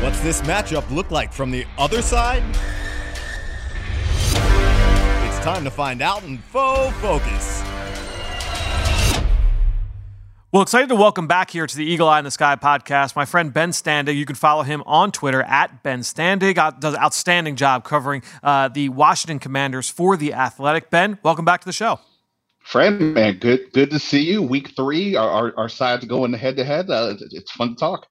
What's 0.00 0.20
this 0.20 0.42
matchup 0.42 0.88
look 0.90 1.10
like 1.10 1.32
from 1.32 1.50
the 1.50 1.64
other 1.78 2.02
side? 2.02 2.42
It's 5.26 5.38
time 5.44 5.64
to 5.64 5.70
find 5.70 6.02
out 6.02 6.22
in 6.24 6.38
Foe 6.38 6.90
Focus. 7.00 7.63
Well, 10.54 10.62
excited 10.62 10.88
to 10.90 10.94
welcome 10.94 11.26
back 11.26 11.50
here 11.50 11.66
to 11.66 11.76
the 11.76 11.84
Eagle 11.84 12.08
Eye 12.08 12.20
in 12.20 12.24
the 12.24 12.30
Sky 12.30 12.54
podcast 12.54 13.16
my 13.16 13.24
friend 13.24 13.52
Ben 13.52 13.70
Standig. 13.70 14.14
You 14.14 14.24
can 14.24 14.36
follow 14.36 14.62
him 14.62 14.84
on 14.86 15.10
Twitter 15.10 15.42
at 15.42 15.82
Ben 15.82 16.02
Standig. 16.02 16.78
Does 16.78 16.94
an 16.94 17.00
outstanding 17.00 17.56
job 17.56 17.82
covering 17.82 18.22
uh, 18.40 18.68
the 18.68 18.88
Washington 18.88 19.40
Commanders 19.40 19.90
for 19.90 20.16
the 20.16 20.32
Athletic. 20.32 20.90
Ben, 20.90 21.18
welcome 21.24 21.44
back 21.44 21.60
to 21.62 21.66
the 21.66 21.72
show. 21.72 21.98
Friend, 22.60 23.14
man, 23.14 23.38
good 23.40 23.72
good 23.72 23.90
to 23.90 23.98
see 23.98 24.20
you. 24.20 24.42
Week 24.42 24.70
three, 24.76 25.16
our 25.16 25.28
our, 25.28 25.54
our 25.56 25.68
sides 25.68 26.04
going 26.04 26.32
head 26.34 26.56
to 26.58 26.64
head. 26.64 26.86
It's 26.88 27.50
fun 27.50 27.70
to 27.70 27.74
talk. 27.74 28.06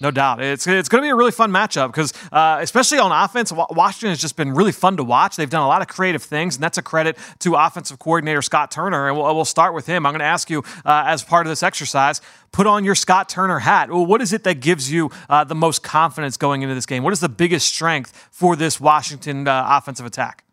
No 0.00 0.10
doubt. 0.10 0.42
It's, 0.42 0.66
it's 0.66 0.88
going 0.88 1.00
to 1.00 1.06
be 1.06 1.10
a 1.10 1.14
really 1.14 1.30
fun 1.30 1.52
matchup 1.52 1.86
because, 1.86 2.12
uh, 2.32 2.58
especially 2.60 2.98
on 2.98 3.12
offense, 3.12 3.52
Washington 3.52 4.08
has 4.08 4.20
just 4.20 4.36
been 4.36 4.52
really 4.52 4.72
fun 4.72 4.96
to 4.96 5.04
watch. 5.04 5.36
They've 5.36 5.48
done 5.48 5.62
a 5.62 5.68
lot 5.68 5.80
of 5.80 5.86
creative 5.86 6.24
things, 6.24 6.56
and 6.56 6.62
that's 6.62 6.76
a 6.76 6.82
credit 6.82 7.16
to 7.40 7.54
offensive 7.54 8.00
coordinator 8.00 8.42
Scott 8.42 8.72
Turner. 8.72 9.06
And 9.06 9.16
we'll, 9.16 9.32
we'll 9.32 9.44
start 9.44 9.74
with 9.74 9.86
him. 9.86 10.04
I'm 10.04 10.12
going 10.12 10.18
to 10.18 10.24
ask 10.24 10.50
you, 10.50 10.64
uh, 10.84 11.04
as 11.06 11.22
part 11.22 11.46
of 11.46 11.52
this 11.52 11.62
exercise, 11.62 12.20
put 12.50 12.66
on 12.66 12.84
your 12.84 12.96
Scott 12.96 13.28
Turner 13.28 13.60
hat. 13.60 13.90
Well, 13.90 14.04
what 14.04 14.20
is 14.20 14.32
it 14.32 14.42
that 14.42 14.60
gives 14.60 14.90
you 14.90 15.10
uh, 15.28 15.44
the 15.44 15.54
most 15.54 15.84
confidence 15.84 16.36
going 16.36 16.62
into 16.62 16.74
this 16.74 16.86
game? 16.86 17.04
What 17.04 17.12
is 17.12 17.20
the 17.20 17.28
biggest 17.28 17.68
strength 17.68 18.28
for 18.32 18.56
this 18.56 18.80
Washington 18.80 19.46
uh, 19.46 19.66
offensive 19.68 20.04
attack? 20.04 20.44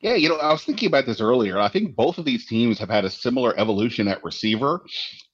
Yeah, 0.00 0.14
you 0.14 0.28
know, 0.28 0.36
I 0.36 0.50
was 0.52 0.64
thinking 0.64 0.88
about 0.88 1.06
this 1.06 1.20
earlier. 1.20 1.58
I 1.58 1.68
think 1.68 1.94
both 1.94 2.18
of 2.18 2.24
these 2.24 2.44
teams 2.44 2.78
have 2.80 2.90
had 2.90 3.04
a 3.04 3.10
similar 3.10 3.58
evolution 3.58 4.08
at 4.08 4.22
receiver 4.24 4.82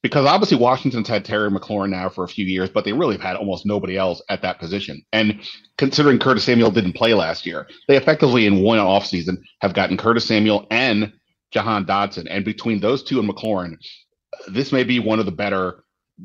because 0.02 0.26
obviously 0.26 0.56
Washington's 0.56 1.08
had 1.08 1.24
Terry 1.24 1.50
McLaurin 1.50 1.90
now 1.90 2.08
for 2.08 2.24
a 2.24 2.28
few 2.28 2.44
years, 2.44 2.70
but 2.70 2.84
they 2.84 2.92
really 2.92 3.16
have 3.16 3.22
had 3.22 3.36
almost 3.36 3.66
nobody 3.66 3.96
else 3.96 4.22
at 4.28 4.42
that 4.42 4.58
position. 4.58 5.02
And 5.12 5.40
considering 5.76 6.18
Curtis 6.18 6.44
Samuel 6.44 6.70
didn't 6.70 6.92
play 6.92 7.14
last 7.14 7.46
year, 7.46 7.66
they 7.88 7.96
effectively 7.96 8.46
in 8.46 8.62
one 8.62 8.78
offseason 8.78 9.38
have 9.60 9.74
gotten 9.74 9.96
Curtis 9.96 10.26
Samuel 10.26 10.66
and 10.70 11.12
Jahan 11.50 11.84
Dotson. 11.84 12.26
And 12.30 12.44
between 12.44 12.80
those 12.80 13.02
two 13.02 13.18
and 13.18 13.28
McLaurin, 13.28 13.76
this 14.46 14.72
may 14.72 14.84
be 14.84 15.00
one 15.00 15.18
of 15.18 15.26
the 15.26 15.32
better 15.32 15.84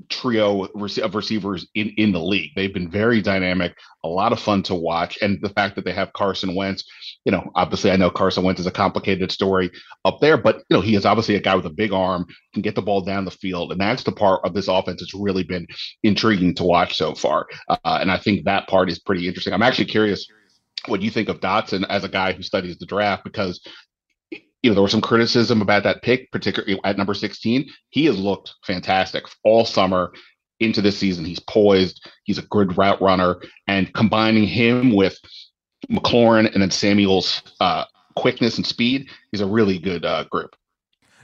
trio 0.09 0.63
of 0.63 1.15
receivers 1.15 1.67
in, 1.75 1.89
in 1.97 2.11
the 2.11 2.19
league. 2.19 2.51
They've 2.55 2.73
been 2.73 2.89
very 2.89 3.21
dynamic, 3.21 3.75
a 4.03 4.07
lot 4.07 4.31
of 4.31 4.39
fun 4.39 4.63
to 4.63 4.75
watch. 4.75 5.17
And 5.21 5.39
the 5.41 5.49
fact 5.49 5.75
that 5.75 5.85
they 5.85 5.93
have 5.93 6.13
Carson 6.13 6.55
Wentz, 6.55 6.83
you 7.25 7.31
know, 7.31 7.51
obviously 7.55 7.91
I 7.91 7.95
know 7.95 8.09
Carson 8.09 8.43
Wentz 8.43 8.59
is 8.59 8.67
a 8.67 8.71
complicated 8.71 9.31
story 9.31 9.71
up 10.05 10.19
there, 10.19 10.37
but, 10.37 10.57
you 10.69 10.77
know, 10.77 10.81
he 10.81 10.95
is 10.95 11.05
obviously 11.05 11.35
a 11.35 11.41
guy 11.41 11.55
with 11.55 11.65
a 11.65 11.71
big 11.71 11.93
arm, 11.93 12.25
can 12.53 12.61
get 12.61 12.75
the 12.75 12.81
ball 12.81 13.01
down 13.01 13.25
the 13.25 13.31
field. 13.31 13.71
And 13.71 13.79
that's 13.79 14.03
the 14.03 14.11
part 14.11 14.41
of 14.43 14.53
this 14.53 14.67
offense 14.67 15.01
that's 15.01 15.13
really 15.13 15.43
been 15.43 15.67
intriguing 16.03 16.55
to 16.55 16.63
watch 16.63 16.95
so 16.95 17.13
far. 17.13 17.47
Uh, 17.67 17.77
and 17.83 18.11
I 18.11 18.17
think 18.17 18.45
that 18.45 18.67
part 18.67 18.89
is 18.89 18.99
pretty 18.99 19.27
interesting. 19.27 19.53
I'm 19.53 19.63
actually 19.63 19.85
curious 19.85 20.27
what 20.87 21.01
you 21.01 21.09
think 21.09 21.29
of 21.29 21.39
Dotson 21.39 21.85
as 21.89 22.03
a 22.03 22.09
guy 22.09 22.33
who 22.33 22.43
studies 22.43 22.77
the 22.77 22.85
draft 22.85 23.23
because 23.23 23.61
you 24.63 24.69
know, 24.69 24.73
there 24.73 24.81
was 24.81 24.91
some 24.91 25.01
criticism 25.01 25.61
about 25.61 25.83
that 25.83 26.01
pick, 26.01 26.31
particularly 26.31 26.79
at 26.85 26.97
number 26.97 27.13
16. 27.13 27.69
He 27.89 28.05
has 28.05 28.17
looked 28.17 28.53
fantastic 28.65 29.25
all 29.43 29.65
summer 29.65 30.13
into 30.61 30.81
this 30.81 30.97
season. 30.97 31.25
He's 31.25 31.39
poised, 31.39 32.09
he's 32.23 32.37
a 32.37 32.43
good 32.43 32.77
route 32.77 33.01
runner, 33.01 33.41
and 33.67 33.93
combining 33.93 34.47
him 34.47 34.95
with 34.95 35.19
McLaurin 35.91 36.51
and 36.53 36.61
then 36.61 36.71
Samuel's 36.71 37.41
uh, 37.59 37.83
quickness 38.15 38.55
and 38.55 38.65
speed, 38.65 39.09
he's 39.31 39.41
a 39.41 39.45
really 39.45 39.77
good 39.77 40.05
uh, 40.05 40.23
group. 40.31 40.55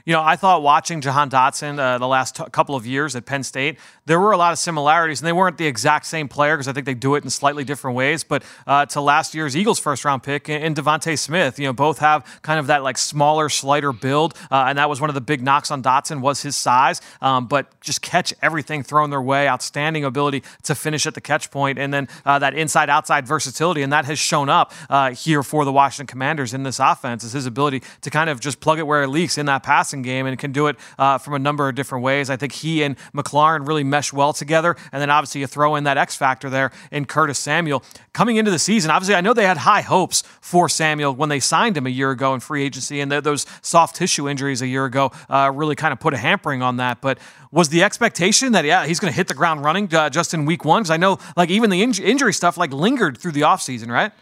You 0.06 0.14
know, 0.14 0.22
I 0.22 0.36
thought 0.36 0.62
watching 0.62 1.00
Jahan 1.00 1.28
Dotson 1.30 1.78
uh, 1.78 1.98
the 1.98 2.08
last 2.08 2.36
t- 2.36 2.44
couple 2.52 2.74
of 2.74 2.86
years 2.86 3.14
at 3.16 3.26
Penn 3.26 3.42
State, 3.42 3.78
there 4.06 4.18
were 4.18 4.32
a 4.32 4.36
lot 4.36 4.52
of 4.52 4.58
similarities, 4.58 5.20
and 5.20 5.26
they 5.26 5.32
weren't 5.32 5.58
the 5.58 5.66
exact 5.66 6.06
same 6.06 6.28
player 6.28 6.56
because 6.56 6.68
I 6.68 6.72
think 6.72 6.86
they 6.86 6.94
do 6.94 7.14
it 7.16 7.24
in 7.24 7.30
slightly 7.30 7.64
different 7.64 7.96
ways. 7.96 8.24
But 8.24 8.42
uh, 8.66 8.86
to 8.86 9.00
last 9.00 9.34
year's 9.34 9.56
Eagles 9.56 9.78
first 9.78 10.04
round 10.04 10.22
pick 10.22 10.48
and 10.48 10.74
DeVonta 10.74 11.18
Smith, 11.18 11.58
you 11.58 11.66
know, 11.66 11.72
both 11.72 11.98
have 11.98 12.24
kind 12.42 12.58
of 12.58 12.68
that 12.68 12.82
like 12.82 12.96
smaller, 12.96 13.48
slighter 13.48 13.92
build, 13.92 14.34
uh, 14.50 14.64
and 14.68 14.78
that 14.78 14.88
was 14.88 15.00
one 15.00 15.10
of 15.10 15.14
the 15.14 15.20
big 15.20 15.42
knocks 15.42 15.70
on 15.70 15.82
Dotson 15.82 16.20
was 16.20 16.42
his 16.42 16.56
size. 16.56 17.00
Um, 17.20 17.46
but 17.46 17.78
just 17.80 18.00
catch 18.00 18.32
everything 18.42 18.82
thrown 18.82 19.10
their 19.10 19.22
way, 19.22 19.48
outstanding 19.48 20.04
ability 20.04 20.42
to 20.62 20.74
finish 20.74 21.06
at 21.06 21.14
the 21.14 21.20
catch 21.20 21.50
point, 21.50 21.78
and 21.78 21.92
then 21.92 22.08
uh, 22.24 22.38
that 22.38 22.54
inside-outside 22.54 23.26
versatility, 23.26 23.82
and 23.82 23.92
that 23.92 24.06
has 24.06 24.18
shown 24.18 24.48
up 24.48 24.72
uh, 24.88 25.10
here 25.12 25.42
for 25.42 25.64
the 25.64 25.72
Washington 25.72 26.06
Commanders 26.06 26.54
in 26.54 26.62
this 26.62 26.78
offense 26.78 27.24
is 27.24 27.32
his 27.32 27.46
ability 27.46 27.82
to 28.00 28.10
kind 28.10 28.30
of 28.30 28.40
just 28.40 28.60
plug 28.60 28.78
it 28.78 28.86
where 28.86 29.02
it 29.02 29.08
leaks 29.08 29.36
in 29.36 29.46
that 29.46 29.62
passing 29.90 30.02
game, 30.02 30.26
and 30.26 30.38
can 30.38 30.52
do 30.52 30.68
it 30.68 30.76
uh, 30.98 31.18
from 31.18 31.34
a 31.34 31.38
number 31.38 31.68
of 31.68 31.74
different 31.74 32.04
ways. 32.04 32.30
I 32.30 32.36
think 32.36 32.52
he 32.52 32.82
and 32.82 32.96
McLaurin 33.14 33.66
really 33.66 33.84
mesh 33.84 34.12
well 34.12 34.32
together, 34.32 34.76
and 34.92 35.02
then 35.02 35.10
obviously 35.10 35.40
you 35.40 35.46
throw 35.46 35.74
in 35.76 35.84
that 35.84 35.98
X 35.98 36.16
factor 36.16 36.48
there 36.48 36.70
in 36.92 37.04
Curtis 37.04 37.38
Samuel 37.38 37.82
coming 38.12 38.36
into 38.36 38.50
the 38.50 38.58
season. 38.58 38.90
Obviously, 38.90 39.14
I 39.16 39.20
know 39.20 39.34
they 39.34 39.46
had 39.46 39.58
high 39.58 39.80
hopes 39.80 40.22
for 40.40 40.68
Samuel 40.68 41.14
when 41.14 41.28
they 41.28 41.40
signed 41.40 41.76
him 41.76 41.86
a 41.86 41.90
year 41.90 42.10
ago 42.10 42.34
in 42.34 42.40
free 42.40 42.62
agency, 42.62 43.00
and 43.00 43.10
those 43.10 43.46
soft 43.62 43.96
tissue 43.96 44.28
injuries 44.28 44.62
a 44.62 44.66
year 44.66 44.84
ago 44.84 45.10
uh, 45.28 45.50
really 45.52 45.74
kind 45.74 45.92
of 45.92 45.98
put 45.98 46.14
a 46.14 46.18
hampering 46.18 46.62
on 46.62 46.76
that. 46.76 47.00
But 47.00 47.18
was 47.50 47.68
the 47.68 47.82
expectation 47.82 48.52
that 48.52 48.64
yeah 48.64 48.86
he's 48.86 49.00
going 49.00 49.12
to 49.12 49.16
hit 49.16 49.26
the 49.26 49.34
ground 49.34 49.64
running 49.64 49.92
uh, 49.92 50.08
just 50.08 50.34
in 50.34 50.46
week 50.46 50.64
one? 50.64 50.82
Because 50.82 50.92
I 50.92 50.96
know 50.96 51.18
like 51.36 51.50
even 51.50 51.70
the 51.70 51.82
in- 51.82 52.02
injury 52.02 52.32
stuff 52.32 52.56
like 52.56 52.72
lingered 52.72 53.18
through 53.18 53.32
the 53.32 53.42
offseason, 53.42 53.88
right? 53.88 54.12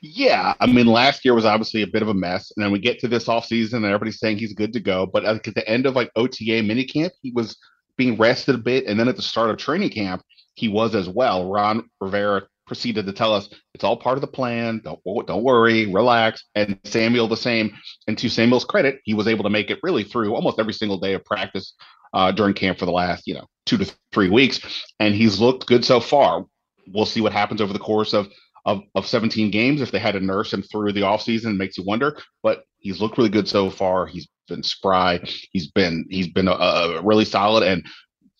Yeah, 0.00 0.54
I 0.60 0.66
mean, 0.66 0.86
last 0.86 1.24
year 1.24 1.34
was 1.34 1.44
obviously 1.44 1.82
a 1.82 1.86
bit 1.86 2.02
of 2.02 2.08
a 2.08 2.14
mess, 2.14 2.52
and 2.56 2.64
then 2.64 2.70
we 2.70 2.78
get 2.78 3.00
to 3.00 3.08
this 3.08 3.26
offseason, 3.26 3.74
and 3.74 3.86
everybody's 3.86 4.20
saying 4.20 4.38
he's 4.38 4.52
good 4.52 4.72
to 4.74 4.80
go. 4.80 5.06
But 5.06 5.24
at 5.24 5.42
the 5.42 5.68
end 5.68 5.86
of 5.86 5.96
like 5.96 6.12
OTA 6.14 6.62
minicamp, 6.62 7.10
he 7.20 7.32
was 7.32 7.56
being 7.96 8.16
rested 8.16 8.54
a 8.54 8.58
bit, 8.58 8.86
and 8.86 8.98
then 8.98 9.08
at 9.08 9.16
the 9.16 9.22
start 9.22 9.50
of 9.50 9.56
training 9.56 9.90
camp, 9.90 10.22
he 10.54 10.68
was 10.68 10.94
as 10.94 11.08
well. 11.08 11.50
Ron 11.50 11.88
Rivera 12.00 12.42
proceeded 12.66 13.06
to 13.06 13.12
tell 13.12 13.34
us 13.34 13.48
it's 13.74 13.82
all 13.82 13.96
part 13.96 14.16
of 14.16 14.20
the 14.20 14.28
plan. 14.28 14.80
Don't 14.84 15.00
don't 15.26 15.42
worry, 15.42 15.92
relax. 15.92 16.44
And 16.54 16.78
Samuel 16.84 17.26
the 17.26 17.36
same. 17.36 17.72
And 18.06 18.16
to 18.18 18.28
Samuel's 18.28 18.64
credit, 18.64 19.00
he 19.04 19.14
was 19.14 19.26
able 19.26 19.42
to 19.44 19.50
make 19.50 19.70
it 19.70 19.80
really 19.82 20.04
through 20.04 20.34
almost 20.34 20.60
every 20.60 20.74
single 20.74 20.98
day 20.98 21.14
of 21.14 21.24
practice 21.24 21.74
uh, 22.14 22.30
during 22.30 22.54
camp 22.54 22.78
for 22.78 22.86
the 22.86 22.92
last 22.92 23.26
you 23.26 23.34
know 23.34 23.46
two 23.66 23.78
to 23.78 23.92
three 24.12 24.30
weeks, 24.30 24.60
and 25.00 25.14
he's 25.14 25.40
looked 25.40 25.66
good 25.66 25.84
so 25.84 25.98
far. 25.98 26.44
We'll 26.86 27.06
see 27.06 27.20
what 27.20 27.32
happens 27.32 27.60
over 27.60 27.72
the 27.72 27.78
course 27.78 28.14
of 28.14 28.28
of, 28.64 28.82
of 28.94 29.06
17 29.06 29.50
games 29.50 29.80
if 29.80 29.90
they 29.90 29.98
had 29.98 30.12
to 30.12 30.20
nurse 30.20 30.52
him 30.52 30.62
through 30.62 30.92
the 30.92 31.00
offseason 31.00 31.56
makes 31.56 31.78
you 31.78 31.84
wonder 31.84 32.16
but 32.42 32.64
he's 32.78 33.00
looked 33.00 33.18
really 33.18 33.30
good 33.30 33.48
so 33.48 33.70
far 33.70 34.06
he's 34.06 34.28
been 34.48 34.62
spry 34.62 35.20
he's 35.52 35.70
been 35.70 36.06
he's 36.08 36.28
been 36.28 36.48
a, 36.48 36.52
a 36.52 37.02
really 37.02 37.24
solid 37.24 37.62
and 37.62 37.84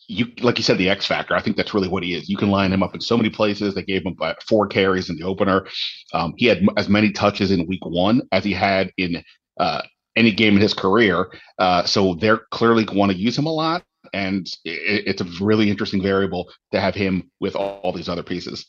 you 0.09 0.27
like 0.41 0.57
you 0.57 0.65
said 0.65 0.79
the 0.79 0.89
X 0.89 1.07
factor. 1.07 1.35
I 1.35 1.43
think 1.43 1.57
that's 1.57 1.75
really 1.75 1.89
what 1.89 2.03
he 2.03 2.15
is. 2.15 2.29
You 2.29 2.39
can 2.39 2.51
line 2.51 2.73
him 2.73 2.83
up 2.83 2.95
in 2.95 3.01
so 3.01 3.17
many 3.17 3.29
places. 3.29 3.75
They 3.75 3.83
gave 3.83 4.05
him 4.05 4.17
uh, 4.21 4.35
four 4.49 4.67
carries 4.67 5.11
in 5.11 5.17
the 5.17 5.25
opener. 5.25 5.67
Um, 6.15 6.33
he 6.39 6.47
had 6.47 6.67
as 6.79 6.89
many 6.89 7.13
touches 7.13 7.51
in 7.51 7.67
week 7.67 7.85
one 7.85 8.23
as 8.33 8.43
he 8.43 8.55
had 8.55 8.91
in 8.97 9.23
uh, 9.61 9.83
any 10.17 10.33
game 10.33 10.55
in 10.57 10.63
his 10.63 10.73
career. 10.73 11.31
Uh, 11.59 11.85
so 11.85 12.15
they're 12.15 12.43
clearly 12.51 12.85
going 12.85 13.11
to 13.11 13.17
use 13.17 13.37
him 13.37 13.47
a 13.47 13.53
lot, 13.53 13.85
and 14.15 14.47
it, 14.65 15.05
it's 15.07 15.21
a 15.21 15.45
really 15.45 15.71
interesting 15.71 16.03
variable 16.03 16.51
to 16.73 16.81
have 16.81 16.95
him 16.95 17.31
with 17.39 17.55
all, 17.55 17.81
all 17.83 17.93
these 17.93 18.09
other 18.09 18.23
pieces. 18.23 18.67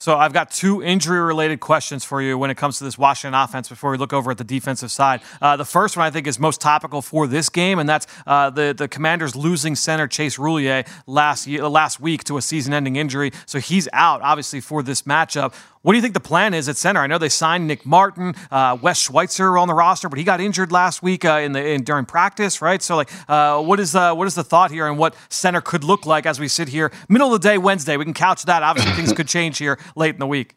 So 0.00 0.16
I've 0.18 0.34
got 0.34 0.50
two 0.50 0.82
injury-related 0.82 1.60
questions 1.60 2.04
for 2.04 2.20
you 2.20 2.36
when 2.36 2.50
it 2.50 2.56
comes 2.56 2.76
to 2.78 2.84
this 2.84 2.98
Washington 2.98 3.32
offense. 3.32 3.68
Before 3.68 3.90
we 3.90 3.96
look 3.96 4.12
over 4.12 4.32
at 4.32 4.38
the 4.38 4.44
defensive 4.44 4.90
side, 4.90 5.22
uh, 5.40 5.56
the 5.56 5.64
first 5.64 5.96
one 5.96 6.04
I 6.04 6.10
think 6.10 6.26
is 6.26 6.38
most 6.38 6.60
topical 6.60 7.00
for 7.00 7.26
this 7.26 7.48
game, 7.48 7.78
and 7.78 7.88
that's 7.88 8.06
uh, 8.26 8.50
the 8.50 8.74
the 8.76 8.88
Commanders 8.88 9.34
losing 9.34 9.74
center 9.74 10.06
Chase 10.06 10.36
Roullier 10.36 10.86
last 11.06 11.46
year, 11.46 11.66
last 11.68 12.00
week 12.00 12.24
to 12.24 12.36
a 12.36 12.42
season-ending 12.42 12.96
injury. 12.96 13.32
So 13.46 13.60
he's 13.60 13.88
out, 13.92 14.20
obviously, 14.20 14.60
for 14.60 14.82
this 14.82 15.02
matchup. 15.02 15.54
What 15.82 15.92
do 15.92 15.98
you 15.98 16.02
think 16.02 16.14
the 16.14 16.20
plan 16.20 16.54
is 16.54 16.66
at 16.70 16.78
center? 16.78 17.00
I 17.00 17.06
know 17.06 17.18
they 17.18 17.28
signed 17.28 17.66
Nick 17.66 17.84
Martin, 17.84 18.34
uh, 18.50 18.78
Wes 18.80 18.98
Schweitzer 18.98 19.58
on 19.58 19.68
the 19.68 19.74
roster, 19.74 20.08
but 20.08 20.18
he 20.18 20.24
got 20.24 20.40
injured 20.40 20.72
last 20.72 21.02
week 21.02 21.26
uh, 21.26 21.40
in 21.44 21.52
the 21.52 21.62
in, 21.62 21.84
during 21.84 22.06
practice, 22.06 22.62
right? 22.62 22.80
So, 22.82 22.96
like, 22.96 23.10
uh, 23.28 23.62
what 23.62 23.78
is 23.78 23.94
uh, 23.94 24.14
what 24.14 24.26
is 24.26 24.34
the 24.34 24.44
thought 24.44 24.70
here, 24.70 24.86
and 24.86 24.98
what 24.98 25.14
center 25.28 25.60
could 25.60 25.84
look 25.84 26.06
like 26.06 26.24
as 26.24 26.40
we 26.40 26.48
sit 26.48 26.68
here, 26.68 26.90
middle 27.08 27.34
of 27.34 27.40
the 27.40 27.48
day, 27.48 27.58
Wednesday? 27.58 27.98
We 27.98 28.04
can 28.04 28.14
couch 28.14 28.44
that. 28.44 28.62
Obviously, 28.62 28.92
things 28.92 29.12
could 29.12 29.28
change 29.28 29.58
here 29.58 29.78
late 29.96 30.14
in 30.14 30.20
the 30.20 30.26
week. 30.26 30.56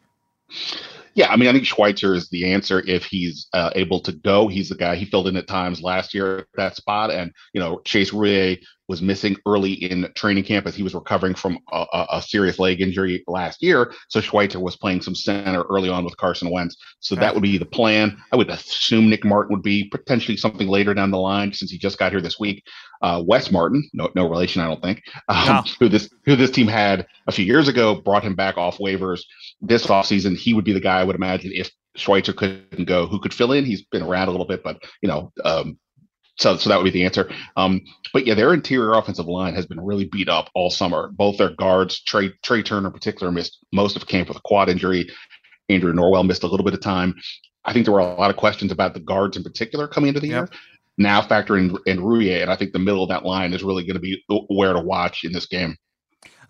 Yeah, 1.14 1.30
I 1.30 1.36
mean, 1.36 1.48
I 1.48 1.52
think 1.52 1.66
Schweitzer 1.66 2.14
is 2.14 2.28
the 2.28 2.52
answer 2.52 2.82
if 2.86 3.04
he's 3.04 3.48
uh, 3.52 3.70
able 3.74 4.00
to 4.00 4.12
go. 4.12 4.46
He's 4.46 4.68
the 4.68 4.76
guy 4.76 4.94
he 4.94 5.04
filled 5.04 5.26
in 5.26 5.36
at 5.36 5.48
times 5.48 5.82
last 5.82 6.14
year 6.14 6.38
at 6.38 6.46
that 6.54 6.76
spot, 6.76 7.10
and 7.10 7.32
you 7.52 7.60
know 7.60 7.80
Chase 7.84 8.12
Roullier 8.12 8.58
was 8.88 9.02
missing 9.02 9.36
early 9.46 9.72
in 9.72 10.10
training 10.14 10.44
camp 10.44 10.66
as 10.66 10.74
he 10.74 10.82
was 10.82 10.94
recovering 10.94 11.34
from 11.34 11.58
a, 11.70 12.06
a, 12.12 12.22
serious 12.22 12.58
leg 12.58 12.80
injury 12.80 13.22
last 13.26 13.62
year. 13.62 13.92
So 14.08 14.20
Schweitzer 14.20 14.60
was 14.60 14.76
playing 14.76 15.02
some 15.02 15.14
center 15.14 15.62
early 15.64 15.90
on 15.90 16.04
with 16.04 16.16
Carson 16.16 16.50
Wentz. 16.50 16.76
So 17.00 17.14
okay. 17.14 17.20
that 17.20 17.34
would 17.34 17.42
be 17.42 17.58
the 17.58 17.66
plan. 17.66 18.16
I 18.32 18.36
would 18.36 18.48
assume 18.48 19.10
Nick 19.10 19.24
Martin 19.24 19.54
would 19.54 19.62
be 19.62 19.84
potentially 19.84 20.36
something 20.38 20.68
later 20.68 20.94
down 20.94 21.10
the 21.10 21.18
line 21.18 21.52
since 21.52 21.70
he 21.70 21.78
just 21.78 21.98
got 21.98 22.12
here 22.12 22.22
this 22.22 22.40
week. 22.40 22.64
Uh, 23.02 23.22
Wes 23.24 23.52
Martin, 23.52 23.88
no, 23.92 24.10
no 24.14 24.28
relation, 24.28 24.62
I 24.62 24.66
don't 24.66 24.82
think, 24.82 25.02
um, 25.28 25.46
no. 25.46 25.62
who 25.78 25.88
this 25.88 26.10
who 26.24 26.34
this 26.34 26.50
team 26.50 26.66
had 26.66 27.06
a 27.28 27.32
few 27.32 27.44
years 27.44 27.68
ago, 27.68 27.94
brought 27.94 28.24
him 28.24 28.34
back 28.34 28.56
off 28.56 28.78
waivers 28.78 29.20
this 29.60 29.86
offseason. 29.86 30.36
He 30.36 30.52
would 30.52 30.64
be 30.64 30.72
the 30.72 30.80
guy 30.80 30.98
I 30.98 31.04
would 31.04 31.14
imagine 31.14 31.52
if 31.54 31.70
Schweitzer 31.94 32.32
couldn't 32.32 32.86
go, 32.86 33.06
who 33.06 33.20
could 33.20 33.34
fill 33.34 33.52
in. 33.52 33.64
He's 33.64 33.82
been 33.82 34.02
around 34.02 34.28
a 34.28 34.30
little 34.30 34.46
bit, 34.46 34.64
but 34.64 34.82
you 35.02 35.08
know, 35.08 35.32
um, 35.44 35.78
so, 36.38 36.56
so 36.56 36.68
that 36.68 36.76
would 36.76 36.84
be 36.84 36.90
the 36.90 37.04
answer. 37.04 37.30
Um, 37.56 37.80
but 38.12 38.26
yeah, 38.26 38.34
their 38.34 38.54
interior 38.54 38.94
offensive 38.94 39.26
line 39.26 39.54
has 39.54 39.66
been 39.66 39.84
really 39.84 40.04
beat 40.06 40.28
up 40.28 40.50
all 40.54 40.70
summer. 40.70 41.10
Both 41.12 41.38
their 41.38 41.54
guards, 41.54 42.02
Trai 42.04 42.32
Trai 42.42 42.64
Turner 42.64 42.86
in 42.86 42.92
particular, 42.92 43.32
missed 43.32 43.58
most 43.72 43.96
of 43.96 44.06
camp 44.06 44.28
with 44.28 44.38
a 44.38 44.42
quad 44.42 44.68
injury. 44.68 45.08
Andrew 45.68 45.92
Norwell 45.92 46.26
missed 46.26 46.44
a 46.44 46.46
little 46.46 46.64
bit 46.64 46.74
of 46.74 46.80
time. 46.80 47.14
I 47.64 47.72
think 47.72 47.84
there 47.84 47.92
were 47.92 48.00
a 48.00 48.14
lot 48.14 48.30
of 48.30 48.36
questions 48.36 48.72
about 48.72 48.94
the 48.94 49.00
guards 49.00 49.36
in 49.36 49.42
particular 49.42 49.86
coming 49.86 50.08
into 50.08 50.20
the 50.20 50.28
yep. 50.28 50.48
year. 50.50 50.60
Now 50.96 51.20
factoring 51.20 51.76
in, 51.86 51.98
in 51.98 52.04
Roullier, 52.04 52.42
and 52.42 52.50
I 52.50 52.56
think 52.56 52.72
the 52.72 52.78
middle 52.78 53.02
of 53.02 53.10
that 53.10 53.24
line 53.24 53.52
is 53.52 53.62
really 53.62 53.84
going 53.84 53.94
to 53.94 54.00
be 54.00 54.22
where 54.48 54.72
to 54.72 54.80
watch 54.80 55.24
in 55.24 55.32
this 55.32 55.46
game. 55.46 55.76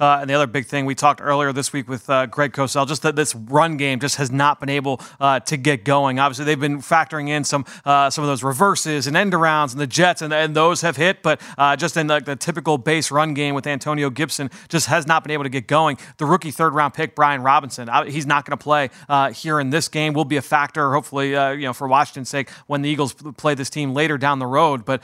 Uh, 0.01 0.19
and 0.21 0.31
the 0.31 0.35
other 0.35 0.47
big 0.47 0.67
thing 0.67 0.87
we 0.87 0.95
talked 0.95 1.21
earlier 1.21 1.53
this 1.53 1.73
week 1.73 1.89
with 1.89 2.09
uh, 2.09 2.27
Greg 2.27 2.53
Cosell, 2.53 2.87
just 2.87 3.03
that 3.03 3.17
this 3.17 3.35
run 3.35 3.77
game 3.77 3.99
just 4.01 4.17
has 4.17 4.31
not 4.31 4.61
been 4.61 4.69
able 4.69 5.01
uh, 5.21 5.41
to 5.41 5.57
get 5.57 5.85
going. 5.85 6.19
Obviously, 6.19 6.45
they've 6.45 6.61
been 6.61 6.79
factoring 6.79 7.29
in 7.29 7.45
some 7.45 7.65
uh, 7.85 8.11
some 8.11 8.23
of 8.23 8.29
those 8.29 8.43
reverses 8.43 9.07
and 9.07 9.17
end 9.17 9.33
arounds 9.33 9.73
and 9.73 9.81
the 9.81 9.87
jets, 9.87 10.23
and, 10.23 10.33
and 10.33 10.55
those 10.55 10.83
have 10.83 10.97
hit. 10.97 11.23
But 11.23 11.41
uh, 11.57 11.77
just 11.77 11.97
in 11.97 12.07
the, 12.07 12.21
the, 12.21 12.37
typical 12.37 12.79
base 12.79 13.11
run 13.11 13.35
game 13.35 13.55
with 13.55 13.67
Antonio 13.67 14.11
Gibson, 14.11 14.51
just 14.69 14.87
has 14.87 15.07
not 15.07 15.23
been 15.23 15.33
able 15.33 15.43
to 15.45 15.51
get 15.51 15.67
going. 15.67 15.99
The 16.19 16.25
rookie 16.25 16.51
third 16.51 16.75
round 16.75 16.95
pick 16.95 17.15
Brian 17.15 17.43
Robinson, 17.43 17.89
uh, 17.89 18.05
he's 18.05 18.27
not 18.27 18.45
going 18.45 18.57
to 18.57 18.63
play 18.63 18.91
here 19.33 19.61
in 19.61 19.71
this 19.71 19.89
game. 19.89 20.13
Will 20.13 20.25
be 20.25 20.37
a 20.37 20.43
factor, 20.43 20.93
hopefully, 20.93 21.31
you 21.31 21.63
know, 21.63 21.73
for 21.73 21.89
Washington's 21.89 22.29
sake 22.29 22.51
when 22.67 22.83
the 22.83 22.89
Eagles 22.89 23.13
play 23.13 23.55
this 23.55 23.71
team 23.71 23.93
later 23.93 24.17
down 24.17 24.39
the 24.39 24.47
road. 24.47 24.85
But 24.85 25.03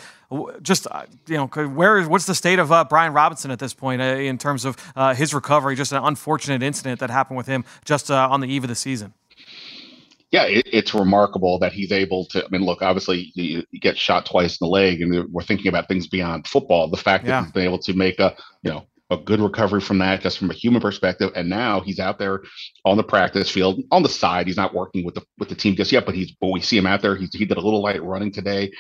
just 0.63 0.87
uh, 0.91 1.05
you 1.27 1.37
know 1.37 1.47
where 1.47 1.99
is 1.99 2.09
what's 2.09 2.27
the 2.27 2.35
state 2.35 2.59
of 2.59 2.73
uh, 2.73 2.85
Brian 2.85 3.13
Robinson 3.13 3.51
at 3.51 3.59
this 3.59 3.75
point 3.75 4.01
uh, 4.01 4.05
in 4.05 4.39
terms 4.39 4.65
of 4.65 4.77
uh, 4.97 5.15
his 5.15 5.35
recovery? 5.35 5.77
Just 5.77 5.93
an 5.93 6.03
unfortunate 6.03 6.63
incident 6.63 7.01
that 7.01 7.11
happened 7.11 7.37
with 7.37 7.47
him 7.47 7.65
just 7.85 8.11
uh, 8.11 8.29
on 8.31 8.41
the 8.41 8.49
eve 8.49 8.65
of 8.65 8.69
the 8.69 8.75
season. 8.75 9.15
Yeah, 10.31 10.47
it, 10.47 10.67
it's 10.73 10.95
remarkable 10.95 11.61
that 11.61 11.73
he's 11.73 11.93
able 11.93 12.25
to. 12.27 12.45
I 12.45 12.49
mean, 12.51 12.63
look, 12.63 12.83
obviously 12.83 13.33
he, 13.35 13.65
he, 13.71 13.79
gets 13.79 14.01
shot 14.01 14.27
twice 14.27 14.59
in 14.61 14.65
the 14.67 14.69
leg, 14.69 15.01
and 15.01 15.33
we're 15.33 15.45
thinking 15.45 15.69
about 15.69 15.87
things 15.87 16.09
beyond 16.09 16.49
football. 16.49 16.89
The 16.89 16.97
fact 16.97 17.25
yeah. 17.25 17.41
that 17.41 17.45
he's 17.45 17.53
been 17.53 17.65
able 17.65 17.79
to 17.79 17.95
make 17.95 18.19
a 18.19 18.37
you 18.63 18.73
know 18.73 18.87
a 19.11 19.17
good 19.17 19.41
recovery 19.41 19.81
from 19.81 19.99
that, 19.99 20.23
just 20.23 20.39
from 20.39 20.51
a 20.51 20.55
human 20.55 20.81
perspective. 20.81 21.31
And 21.35 21.49
now 21.49 21.81
he's 21.81 22.01
out 22.01 22.19
there 22.19 22.43
on 22.85 22.97
the 22.97 23.03
practice 23.03 23.51
field 23.51 23.81
on 23.91 24.03
the 24.03 24.09
side. 24.09 24.47
He's 24.47 24.57
not 24.57 24.75
working 24.75 25.05
with 25.05 25.15
the 25.15 25.23
with 25.39 25.49
the 25.49 25.55
team 25.55 25.77
just 25.77 25.93
yet, 25.93 26.07
but 26.07 26.15
he's 26.15 26.33
but 26.41 26.49
we 26.49 26.61
see 26.61 26.79
him 26.79 26.87
out 26.87 27.03
there. 27.03 27.17
He's, 27.17 27.35
he 27.35 27.45
did 27.45 27.59
a 27.59 27.61
little 27.61 27.83
light 27.83 28.03
running 28.03 28.33
today 28.33 28.73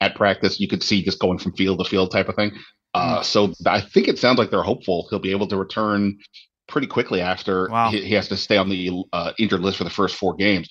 at 0.00 0.16
practice. 0.16 0.60
You 0.60 0.68
could 0.68 0.82
see 0.82 1.02
just 1.02 1.20
going 1.20 1.38
from 1.38 1.52
field 1.52 1.78
to 1.78 1.88
field 1.88 2.10
type 2.10 2.28
of 2.28 2.36
thing. 2.36 2.52
Uh, 2.92 3.20
mm. 3.20 3.24
so 3.24 3.52
I 3.66 3.80
think 3.80 4.08
it 4.08 4.18
sounds 4.18 4.38
like 4.38 4.50
they're 4.50 4.62
hopeful 4.62 5.06
he'll 5.10 5.20
be 5.20 5.30
able 5.30 5.46
to 5.48 5.56
return 5.56 6.18
pretty 6.66 6.88
quickly 6.88 7.20
after 7.20 7.68
wow. 7.68 7.90
he, 7.90 8.02
he, 8.02 8.14
has 8.14 8.28
to 8.28 8.36
stay 8.36 8.56
on 8.56 8.68
the 8.68 9.04
uh, 9.12 9.32
injured 9.38 9.60
list 9.60 9.78
for 9.78 9.84
the 9.84 9.90
first 9.90 10.16
four 10.16 10.34
games. 10.34 10.68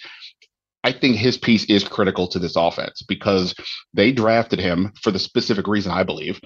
I 0.83 0.93
think 0.93 1.17
his 1.17 1.37
piece 1.37 1.65
is 1.65 1.83
critical 1.83 2.27
to 2.29 2.39
this 2.39 2.55
offense 2.55 3.01
because 3.07 3.53
they 3.93 4.11
drafted 4.11 4.59
him 4.59 4.93
for 5.01 5.11
the 5.11 5.19
specific 5.19 5.67
reason 5.67 5.91
I 5.91 6.03
believe 6.03 6.39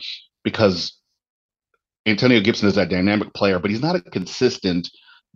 because 0.44 0.98
Antonio 2.06 2.42
Gibson 2.42 2.68
is 2.68 2.76
that 2.76 2.90
dynamic 2.90 3.34
player, 3.34 3.60
but 3.60 3.72
he's 3.72 3.82
not 3.82 3.96
a 3.96 4.02
consistent 4.02 4.90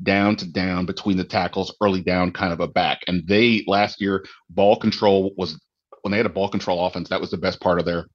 down 0.03 0.36
to 0.36 0.45
down 0.51 0.86
between 0.86 1.18
the 1.18 1.24
tackles, 1.24 1.76
early 1.82 2.01
down 2.01 2.32
kind 2.32 2.53
of 2.53 2.59
a 2.59 2.68
back. 2.68 3.01
And 3.07 3.28
they 3.28 3.63
last 3.68 4.01
year 4.01 4.26
ball 4.49 4.78
control 4.78 5.34
was 5.38 5.59
when 6.01 6.11
they 6.11 6.18
had 6.18 6.26
a 6.26 6.30
ball 6.30 6.49
control 6.49 6.86
offense, 6.86 7.09
that 7.09 7.22
was 7.22 7.32
the 7.32 7.38
best 7.38 7.59
part 7.59 7.80
of 7.80 7.86
their 7.86 8.07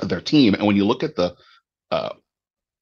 of 0.00 0.08
their 0.08 0.20
team. 0.20 0.54
And 0.54 0.66
when 0.66 0.76
you 0.76 0.84
look 0.84 1.02
at 1.02 1.16
the 1.16 1.34
uh, 1.90 2.14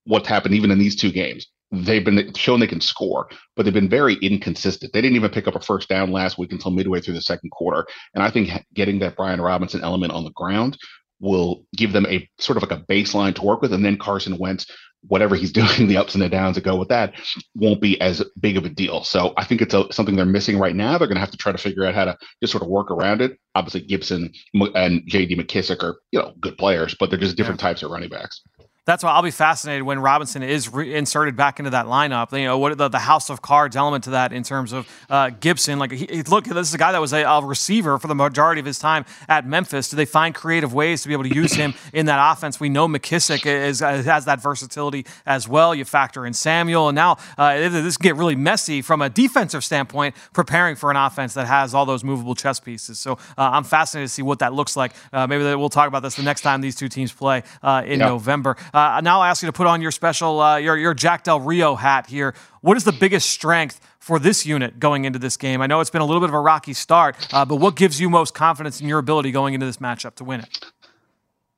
what's 0.04 0.28
happened 0.28 0.54
even 0.54 0.70
in 0.70 0.78
these 0.78 0.96
two 0.96 1.12
games, 1.12 1.46
they've 1.72 2.04
been 2.04 2.32
shown 2.34 2.60
they 2.60 2.66
can 2.66 2.80
score, 2.80 3.28
but 3.56 3.64
they've 3.64 3.74
been 3.74 3.88
very 3.88 4.14
inconsistent. 4.16 4.92
They 4.92 5.00
didn't 5.00 5.16
even 5.16 5.30
pick 5.30 5.46
up 5.46 5.54
a 5.54 5.60
first 5.60 5.88
down 5.88 6.10
last 6.10 6.38
week 6.38 6.52
until 6.52 6.70
midway 6.70 7.00
through 7.00 7.14
the 7.14 7.22
second 7.22 7.50
quarter. 7.50 7.86
And 8.14 8.22
I 8.22 8.30
think 8.30 8.50
getting 8.74 9.00
that 9.00 9.16
Brian 9.16 9.40
Robinson 9.40 9.82
element 9.82 10.12
on 10.12 10.24
the 10.24 10.32
ground 10.32 10.78
will 11.20 11.66
give 11.76 11.92
them 11.92 12.06
a 12.06 12.28
sort 12.38 12.56
of 12.56 12.62
like 12.62 12.78
a 12.78 12.82
baseline 12.84 13.34
to 13.34 13.44
work 13.44 13.60
with, 13.60 13.72
and 13.72 13.84
then 13.84 13.98
Carson 13.98 14.38
Wentz, 14.38 14.66
whatever 15.08 15.34
he's 15.36 15.52
doing, 15.60 15.88
the 15.88 15.96
ups 15.96 16.14
and 16.14 16.22
the 16.22 16.28
downs 16.28 16.56
that 16.56 16.64
go 16.64 16.76
with 16.76 16.88
that, 16.88 17.14
won't 17.54 17.80
be 17.80 18.00
as 18.00 18.22
big 18.38 18.56
of 18.56 18.64
a 18.64 18.68
deal. 18.68 19.04
So 19.04 19.32
I 19.36 19.44
think 19.44 19.62
it's 19.62 19.74
a, 19.74 19.90
something 19.92 20.16
they're 20.16 20.26
missing 20.26 20.58
right 20.58 20.74
now. 20.74 20.98
They're 20.98 21.08
going 21.08 21.16
to 21.16 21.20
have 21.20 21.30
to 21.30 21.36
try 21.36 21.52
to 21.52 21.58
figure 21.58 21.84
out 21.84 21.94
how 21.94 22.04
to 22.04 22.18
just 22.40 22.52
sort 22.52 22.62
of 22.62 22.68
work 22.68 22.90
around 22.90 23.20
it. 23.20 23.38
Obviously, 23.54 23.82
Gibson 23.82 24.32
and 24.74 25.02
J.D. 25.06 25.36
McKissic 25.36 25.82
are 25.82 26.00
you 26.12 26.20
know 26.20 26.32
good 26.40 26.56
players, 26.58 26.94
but 26.98 27.10
they're 27.10 27.18
just 27.18 27.36
different 27.36 27.60
yeah. 27.60 27.68
types 27.68 27.82
of 27.82 27.90
running 27.90 28.10
backs 28.10 28.42
that's 28.86 29.04
why 29.04 29.10
I'll 29.10 29.22
be 29.22 29.30
fascinated 29.30 29.82
when 29.82 29.98
Robinson 29.98 30.42
is 30.42 30.72
reinserted 30.72 31.36
back 31.36 31.58
into 31.58 31.70
that 31.70 31.86
lineup. 31.86 32.36
You 32.36 32.46
know, 32.46 32.58
what 32.58 32.76
the, 32.78 32.88
the 32.88 32.98
house 32.98 33.28
of 33.28 33.42
cards 33.42 33.76
element 33.76 34.04
to 34.04 34.10
that 34.10 34.32
in 34.32 34.42
terms 34.42 34.72
of 34.72 34.88
uh, 35.10 35.30
Gibson. 35.30 35.78
Like, 35.78 35.92
he, 35.92 36.22
look, 36.22 36.44
this 36.44 36.68
is 36.68 36.74
a 36.74 36.78
guy 36.78 36.92
that 36.92 37.00
was 37.00 37.12
a, 37.12 37.22
a, 37.22 37.44
receiver 37.44 37.98
for 37.98 38.08
the 38.08 38.14
majority 38.14 38.58
of 38.58 38.66
his 38.66 38.78
time 38.78 39.04
at 39.28 39.46
Memphis. 39.46 39.90
Do 39.90 39.96
they 39.96 40.06
find 40.06 40.34
creative 40.34 40.72
ways 40.72 41.02
to 41.02 41.08
be 41.08 41.14
able 41.14 41.24
to 41.24 41.34
use 41.34 41.52
him 41.52 41.74
in 41.92 42.06
that 42.06 42.32
offense? 42.32 42.58
We 42.58 42.70
know 42.70 42.88
McKissic 42.88 43.44
is, 43.44 43.82
uh, 43.82 44.02
has 44.02 44.24
that 44.24 44.42
versatility 44.42 45.04
as 45.26 45.46
well. 45.46 45.74
You 45.74 45.84
factor 45.84 46.24
in 46.24 46.32
Samuel, 46.32 46.88
and 46.88 46.96
now 46.96 47.18
uh, 47.36 47.56
this 47.56 47.98
can 47.98 48.04
get 48.04 48.16
really 48.16 48.36
messy 48.36 48.80
from 48.80 49.02
a 49.02 49.10
defensive 49.10 49.62
standpoint, 49.62 50.14
preparing 50.32 50.74
for 50.74 50.90
an 50.90 50.96
offense 50.96 51.34
that 51.34 51.46
has 51.46 51.74
all 51.74 51.84
those 51.84 52.02
movable 52.02 52.34
chess 52.34 52.58
pieces. 52.58 52.98
So 52.98 53.12
uh, 53.12 53.16
I'm 53.36 53.64
fascinated 53.64 54.08
to 54.08 54.14
see 54.14 54.22
what 54.22 54.38
that 54.38 54.54
looks 54.54 54.76
like. 54.76 54.92
Uh, 55.12 55.26
maybe 55.26 55.44
we'll 55.44 55.68
talk 55.68 55.88
about 55.88 56.02
this 56.02 56.14
the 56.14 56.22
next 56.22 56.40
time 56.40 56.60
these 56.60 56.76
two 56.76 56.88
teams 56.88 57.12
play 57.12 57.42
uh, 57.62 57.82
in 57.84 57.98
November. 57.98 58.56
Uh, 58.80 59.00
now 59.02 59.20
I'll 59.20 59.24
ask 59.24 59.42
you 59.42 59.46
to 59.46 59.52
put 59.52 59.66
on 59.66 59.82
your 59.82 59.90
special, 59.90 60.40
uh, 60.40 60.56
your, 60.56 60.76
your 60.76 60.94
Jack 60.94 61.24
Del 61.24 61.40
Rio 61.40 61.74
hat 61.74 62.06
here. 62.06 62.34
What 62.62 62.76
is 62.76 62.84
the 62.84 62.92
biggest 62.92 63.28
strength 63.28 63.78
for 63.98 64.18
this 64.18 64.46
unit 64.46 64.80
going 64.80 65.04
into 65.04 65.18
this 65.18 65.36
game? 65.36 65.60
I 65.60 65.66
know 65.66 65.80
it's 65.80 65.90
been 65.90 66.00
a 66.00 66.06
little 66.06 66.20
bit 66.20 66.30
of 66.30 66.34
a 66.34 66.40
rocky 66.40 66.72
start, 66.72 67.16
uh, 67.32 67.44
but 67.44 67.56
what 67.56 67.76
gives 67.76 68.00
you 68.00 68.08
most 68.08 68.32
confidence 68.34 68.80
in 68.80 68.88
your 68.88 68.98
ability 68.98 69.32
going 69.32 69.52
into 69.52 69.66
this 69.66 69.76
matchup 69.76 70.14
to 70.16 70.24
win 70.24 70.40
it? 70.40 70.70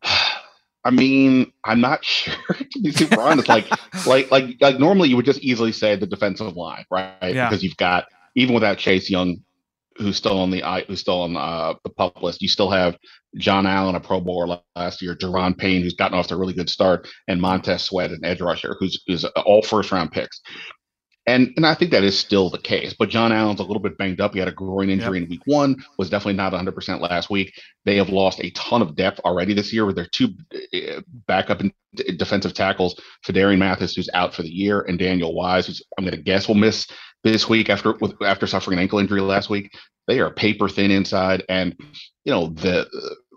I 0.84 0.90
mean, 0.90 1.52
I'm 1.62 1.80
not 1.80 2.04
sure 2.04 2.34
to 2.54 2.80
be 2.80 2.90
super 2.90 3.20
honest. 3.20 3.48
Like, 3.48 3.70
like, 4.06 4.30
like, 4.32 4.56
like 4.60 4.80
normally 4.80 5.08
you 5.08 5.14
would 5.14 5.24
just 5.24 5.40
easily 5.40 5.70
say 5.70 5.94
the 5.94 6.08
defensive 6.08 6.56
line, 6.56 6.84
right? 6.90 7.14
Yeah. 7.22 7.48
Because 7.48 7.62
you've 7.62 7.76
got 7.76 8.06
even 8.34 8.52
without 8.52 8.78
Chase 8.78 9.08
Young, 9.08 9.36
who's 9.96 10.16
still 10.16 10.40
on 10.40 10.50
the 10.50 10.62
who's 10.88 11.00
still 11.00 11.20
on 11.20 11.36
uh, 11.36 11.74
the 11.84 11.90
pup 11.90 12.20
list. 12.20 12.42
You 12.42 12.48
still 12.48 12.70
have 12.70 12.96
John 13.36 13.66
Allen, 13.66 13.94
a 13.94 14.00
Pro 14.00 14.20
Bowler 14.20 14.60
last 14.76 15.02
year, 15.02 15.14
Daron 15.14 15.56
Payne, 15.56 15.82
who's 15.82 15.94
gotten 15.94 16.18
off 16.18 16.28
to 16.28 16.34
a 16.34 16.38
really 16.38 16.52
good 16.52 16.70
start, 16.70 17.08
and 17.28 17.40
Montez 17.40 17.82
Sweat, 17.82 18.10
an 18.10 18.24
edge 18.24 18.40
rusher, 18.40 18.76
who's 18.78 19.02
who's 19.06 19.24
all 19.24 19.62
first 19.62 19.92
round 19.92 20.12
picks. 20.12 20.40
And 21.26 21.52
and 21.56 21.64
I 21.64 21.74
think 21.74 21.92
that 21.92 22.02
is 22.02 22.18
still 22.18 22.50
the 22.50 22.58
case. 22.58 22.94
But 22.98 23.08
John 23.08 23.32
Allen's 23.32 23.60
a 23.60 23.64
little 23.64 23.82
bit 23.82 23.96
banged 23.96 24.20
up. 24.20 24.32
He 24.32 24.40
had 24.40 24.48
a 24.48 24.52
groin 24.52 24.90
injury 24.90 25.18
yep. 25.18 25.24
in 25.24 25.30
week 25.30 25.42
one, 25.44 25.76
was 25.96 26.10
definitely 26.10 26.34
not 26.34 26.52
100% 26.52 27.00
last 27.00 27.30
week. 27.30 27.52
They 27.84 27.96
have 27.96 28.08
lost 28.08 28.40
a 28.40 28.50
ton 28.50 28.82
of 28.82 28.96
depth 28.96 29.20
already 29.20 29.54
this 29.54 29.72
year 29.72 29.86
with 29.86 29.94
their 29.94 30.06
two 30.06 30.30
uh, 30.74 31.00
backup 31.28 31.60
and 31.60 31.72
defensive 32.16 32.54
tackles, 32.54 33.00
Phidarian 33.24 33.58
Mathis, 33.58 33.94
who's 33.94 34.10
out 34.14 34.34
for 34.34 34.42
the 34.42 34.50
year, 34.50 34.80
and 34.80 34.98
Daniel 34.98 35.32
Wise, 35.32 35.68
who's 35.68 35.80
I'm 35.96 36.04
going 36.04 36.16
to 36.16 36.22
guess 36.22 36.48
will 36.48 36.56
miss 36.56 36.88
this 37.22 37.48
week 37.48 37.70
after 37.70 37.92
with, 38.00 38.20
after 38.22 38.48
suffering 38.48 38.78
an 38.78 38.82
ankle 38.82 38.98
injury 38.98 39.20
last 39.20 39.48
week. 39.48 39.72
They 40.08 40.18
are 40.18 40.32
paper 40.32 40.68
thin 40.68 40.90
inside, 40.90 41.44
and 41.48 41.76
you 42.24 42.32
know 42.32 42.48
the 42.48 42.88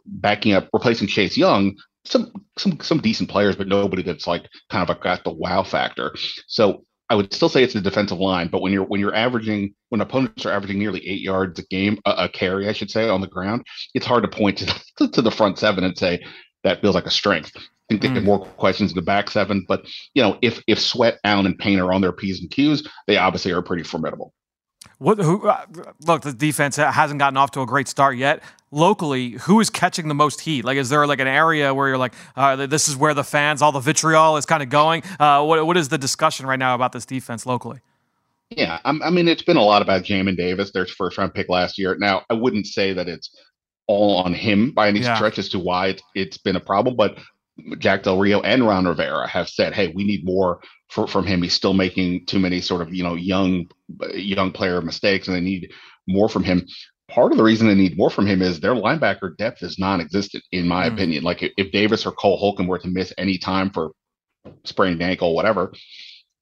backing 0.06 0.54
up, 0.54 0.70
replacing 0.74 1.08
Chase 1.08 1.38
Young. 1.38 1.76
Some 2.06 2.32
some 2.58 2.80
some 2.82 3.00
decent 3.00 3.30
players, 3.30 3.56
but 3.56 3.68
nobody 3.68 4.04
that's 4.04 4.28
like 4.28 4.48
kind 4.70 4.88
of 4.88 5.00
got 5.02 5.24
the 5.24 5.32
wow 5.32 5.64
factor. 5.64 6.16
So 6.48 6.86
I 7.10 7.16
would 7.16 7.34
still 7.34 7.50
say 7.50 7.64
it's 7.64 7.74
the 7.74 7.82
defensive 7.82 8.20
line, 8.20 8.48
but 8.48 8.62
when 8.62 8.72
you're 8.72 8.84
when 8.84 9.00
you're 9.00 9.16
averaging 9.16 9.74
when 9.90 10.02
opponents 10.02 10.46
are 10.46 10.52
averaging 10.52 10.80
nearly 10.80 11.08
eight 11.08 11.22
yards 11.22 11.60
a 11.60 11.64
game, 11.64 12.00
a, 12.06 12.12
a 12.12 12.30
carry, 12.30 12.68
I 12.68 12.74
should 12.74 12.90
say, 12.90 13.10
on 13.10 13.22
the 13.22 13.28
ground, 13.28 13.66
it's 13.94 14.06
hard 14.06 14.24
to 14.24 14.30
point 14.30 14.60
to 14.60 14.66
the, 14.66 15.08
to 15.14 15.22
the 15.22 15.32
front 15.32 15.60
seven 15.60 15.84
and 15.84 15.98
say 15.98 16.24
that 16.64 16.82
feels 16.82 16.96
like 16.96 17.06
a 17.06 17.12
strength. 17.12 17.52
I 17.56 17.62
think 17.90 18.02
they 18.02 18.08
mm. 18.08 18.16
have 18.16 18.24
more 18.24 18.40
questions 18.40 18.92
in 18.92 18.96
the 18.96 19.04
back 19.04 19.30
seven, 19.30 19.66
but 19.68 19.86
you 20.16 20.24
know, 20.24 20.40
if 20.42 20.62
if 20.68 20.80
Sweat, 20.80 21.20
Allen, 21.24 21.46
and 21.46 21.58
Payne 21.58 21.80
are 21.80 21.94
on 21.94 22.02
their 22.02 22.12
p's 22.12 22.42
and 22.42 22.50
q's, 22.50 22.88
they 23.06 23.18
obviously 23.18 23.52
are 23.52 23.62
pretty 23.62 23.84
formidable. 23.84 24.34
What? 24.98 25.20
Who? 25.20 25.48
Uh, 25.48 25.66
look, 26.06 26.22
the 26.22 26.34
defense 26.34 26.78
hasn't 26.78 27.20
gotten 27.20 27.38
off 27.38 27.52
to 27.52 27.62
a 27.62 27.66
great 27.66 27.88
start 27.88 28.18
yet. 28.18 28.42
Locally, 28.76 29.32
who 29.32 29.62
is 29.62 29.70
catching 29.70 30.10
the 30.10 30.14
most 30.14 30.42
heat? 30.42 30.66
Like, 30.66 30.76
is 30.76 30.90
there 30.90 31.08
like 31.08 31.22
an 31.22 31.30
area 31.30 31.74
where 31.74 31.88
you're 31.88 31.98
like, 31.98 32.14
uh, 32.36 32.68
this 32.68 32.90
is 32.90 32.98
where 32.98 33.14
the 33.14 33.24
fans, 33.24 33.62
all 33.62 33.72
the 33.72 33.80
vitriol 33.80 34.36
is 34.36 34.46
kind 34.46 34.62
of 34.62 34.68
going? 34.68 35.02
Uh, 35.18 35.46
what 35.46 35.66
What 35.66 35.78
is 35.78 35.88
the 35.88 35.98
discussion 35.98 36.46
right 36.46 36.60
now 36.60 36.76
about 36.76 36.92
this 36.92 37.06
defense 37.06 37.46
locally? 37.46 37.80
Yeah, 38.50 38.80
I'm, 38.84 39.02
i 39.02 39.10
mean, 39.10 39.30
it's 39.30 39.44
been 39.44 39.56
a 39.56 39.64
lot 39.64 39.82
about 39.82 40.04
Jamin 40.04 40.36
Davis, 40.36 40.72
their 40.72 40.86
first 40.86 41.18
round 41.18 41.34
pick 41.34 41.48
last 41.48 41.78
year. 41.78 41.96
Now, 41.98 42.24
I 42.30 42.34
wouldn't 42.34 42.68
say 42.68 42.92
that 42.92 43.08
it's 43.08 43.34
all 43.88 44.18
on 44.18 44.34
him 44.34 44.72
by 44.72 44.90
any 44.90 45.00
yeah. 45.00 45.16
stretch 45.16 45.40
as 45.40 45.48
to 45.50 45.60
why 45.60 45.88
it's, 45.88 46.04
it's 46.14 46.38
been 46.38 46.58
a 46.58 46.60
problem, 46.60 46.98
but 46.98 47.18
Jack 47.80 48.04
Del 48.04 48.18
Rio 48.18 48.42
and 48.42 48.68
Ron 48.68 48.86
Rivera 48.86 49.26
have 49.28 49.48
said, 49.48 49.74
"Hey, 49.74 49.94
we 49.96 50.04
need 50.04 50.26
more 50.26 50.60
for, 50.90 51.08
from 51.08 51.26
him. 51.26 51.42
He's 51.42 51.54
still 51.54 51.74
making 51.74 52.26
too 52.26 52.40
many 52.40 52.60
sort 52.60 52.82
of 52.82 52.94
you 52.94 53.04
know 53.04 53.16
young 53.16 53.68
young 54.14 54.52
player 54.52 54.82
mistakes, 54.82 55.28
and 55.28 55.36
they 55.38 55.42
need 55.42 55.72
more 56.08 56.28
from 56.28 56.44
him." 56.44 56.68
Part 57.08 57.32
of 57.32 57.38
the 57.38 57.44
reason 57.44 57.68
they 57.68 57.76
need 57.76 57.98
more 57.98 58.10
from 58.10 58.26
him 58.26 58.42
is 58.42 58.60
their 58.60 58.74
linebacker 58.74 59.38
depth 59.38 59.62
is 59.62 59.78
non-existent, 59.78 60.44
in 60.52 60.68
my 60.68 60.90
mm. 60.90 60.94
opinion. 60.94 61.24
Like 61.24 61.44
if 61.44 61.72
Davis 61.72 62.06
or 62.06 62.12
Cole 62.12 62.38
Holcomb 62.38 62.68
were 62.68 62.80
to 62.80 62.88
miss 62.88 63.14
any 63.18 63.38
time 63.38 63.70
for 63.70 63.92
sprained 64.64 65.02
ankle, 65.02 65.36
whatever, 65.36 65.72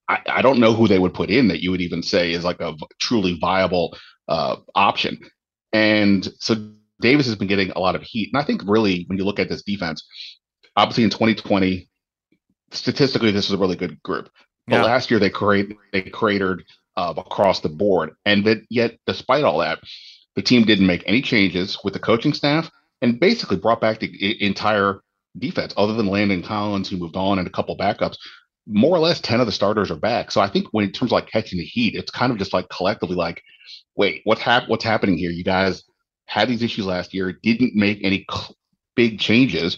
I, 0.07 0.21
I 0.27 0.41
don't 0.41 0.59
know 0.59 0.73
who 0.73 0.87
they 0.87 0.99
would 0.99 1.13
put 1.13 1.29
in 1.29 1.47
that 1.49 1.61
you 1.61 1.71
would 1.71 1.81
even 1.81 2.03
say 2.03 2.31
is 2.31 2.43
like 2.43 2.61
a 2.61 2.75
truly 2.99 3.37
viable 3.39 3.97
uh, 4.27 4.57
option. 4.75 5.19
And 5.71 6.27
so 6.39 6.71
Davis 7.01 7.25
has 7.25 7.35
been 7.35 7.47
getting 7.47 7.71
a 7.71 7.79
lot 7.79 7.95
of 7.95 8.03
heat, 8.03 8.29
and 8.33 8.41
I 8.41 8.45
think 8.45 8.61
really 8.65 9.05
when 9.07 9.17
you 9.17 9.25
look 9.25 9.39
at 9.39 9.49
this 9.49 9.63
defense, 9.63 10.05
obviously 10.75 11.03
in 11.03 11.09
2020, 11.09 11.89
statistically, 12.71 13.31
this 13.31 13.49
was 13.49 13.57
a 13.57 13.61
really 13.61 13.75
good 13.75 14.01
group. 14.03 14.29
But 14.67 14.75
yeah. 14.75 14.83
last 14.83 15.11
year 15.11 15.19
they 15.19 15.29
create 15.29 15.75
they 15.91 16.03
cratered 16.03 16.63
uh, 16.95 17.13
across 17.17 17.59
the 17.59 17.69
board, 17.69 18.11
and 18.25 18.45
that 18.45 18.59
yet 18.69 18.97
despite 19.05 19.43
all 19.43 19.59
that, 19.59 19.79
the 20.35 20.41
team 20.41 20.63
didn't 20.65 20.87
make 20.87 21.03
any 21.05 21.21
changes 21.21 21.77
with 21.83 21.93
the 21.93 21.99
coaching 21.99 22.33
staff 22.33 22.69
and 23.01 23.19
basically 23.19 23.57
brought 23.57 23.81
back 23.81 23.99
the 23.99 24.43
entire 24.43 25.01
defense, 25.37 25.73
other 25.77 25.93
than 25.93 26.07
Landon 26.07 26.43
Collins 26.43 26.89
who 26.89 26.97
moved 26.97 27.15
on 27.15 27.39
and 27.39 27.47
a 27.47 27.51
couple 27.51 27.77
backups. 27.77 28.17
More 28.65 28.95
or 28.95 28.99
less, 28.99 29.19
ten 29.19 29.41
of 29.41 29.45
the 29.45 29.51
starters 29.51 29.91
are 29.91 29.97
back. 29.97 30.31
So 30.31 30.39
I 30.39 30.47
think 30.47 30.67
when 30.71 30.85
in 30.85 30.91
terms 30.91 31.11
of 31.11 31.13
like 31.13 31.29
catching 31.29 31.59
the 31.59 31.65
heat, 31.65 31.95
it's 31.95 32.11
kind 32.11 32.31
of 32.31 32.37
just 32.37 32.53
like 32.53 32.69
collectively 32.69 33.15
like, 33.15 33.41
wait, 33.95 34.21
what's 34.23 34.41
hap- 34.41 34.69
what's 34.69 34.85
happening 34.85 35.17
here? 35.17 35.31
You 35.31 35.43
guys 35.43 35.83
had 36.27 36.47
these 36.47 36.63
issues 36.63 36.85
last 36.85 37.13
year, 37.13 37.37
didn't 37.43 37.75
make 37.75 37.99
any 38.03 38.25
cl- 38.31 38.55
big 38.95 39.19
changes, 39.19 39.77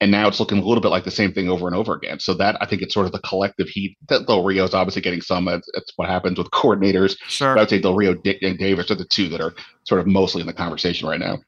and 0.00 0.10
now 0.10 0.28
it's 0.28 0.40
looking 0.40 0.58
a 0.58 0.64
little 0.64 0.82
bit 0.82 0.88
like 0.88 1.04
the 1.04 1.10
same 1.10 1.32
thing 1.32 1.48
over 1.48 1.66
and 1.66 1.74
over 1.74 1.94
again. 1.94 2.20
So 2.20 2.34
that 2.34 2.56
I 2.60 2.66
think 2.66 2.82
it's 2.82 2.92
sort 2.92 3.06
of 3.06 3.12
the 3.12 3.18
collective 3.20 3.68
heat. 3.68 3.96
That 4.08 4.26
Del 4.26 4.44
Rio 4.44 4.64
is 4.64 4.74
obviously 4.74 5.02
getting 5.02 5.22
some. 5.22 5.46
That's, 5.46 5.68
that's 5.74 5.92
what 5.96 6.08
happens 6.08 6.38
with 6.38 6.50
coordinators. 6.52 7.16
Sure. 7.28 7.56
I 7.56 7.62
would 7.62 7.70
say 7.70 7.80
Del 7.80 7.94
Rio, 7.94 8.14
Dick, 8.14 8.38
and 8.42 8.58
Davis 8.58 8.90
are 8.90 8.94
the 8.94 9.06
two 9.06 9.28
that 9.30 9.40
are 9.40 9.54
sort 9.84 10.00
of 10.00 10.06
mostly 10.06 10.42
in 10.42 10.46
the 10.46 10.52
conversation 10.52 11.08
right 11.08 11.20
now. 11.20 11.38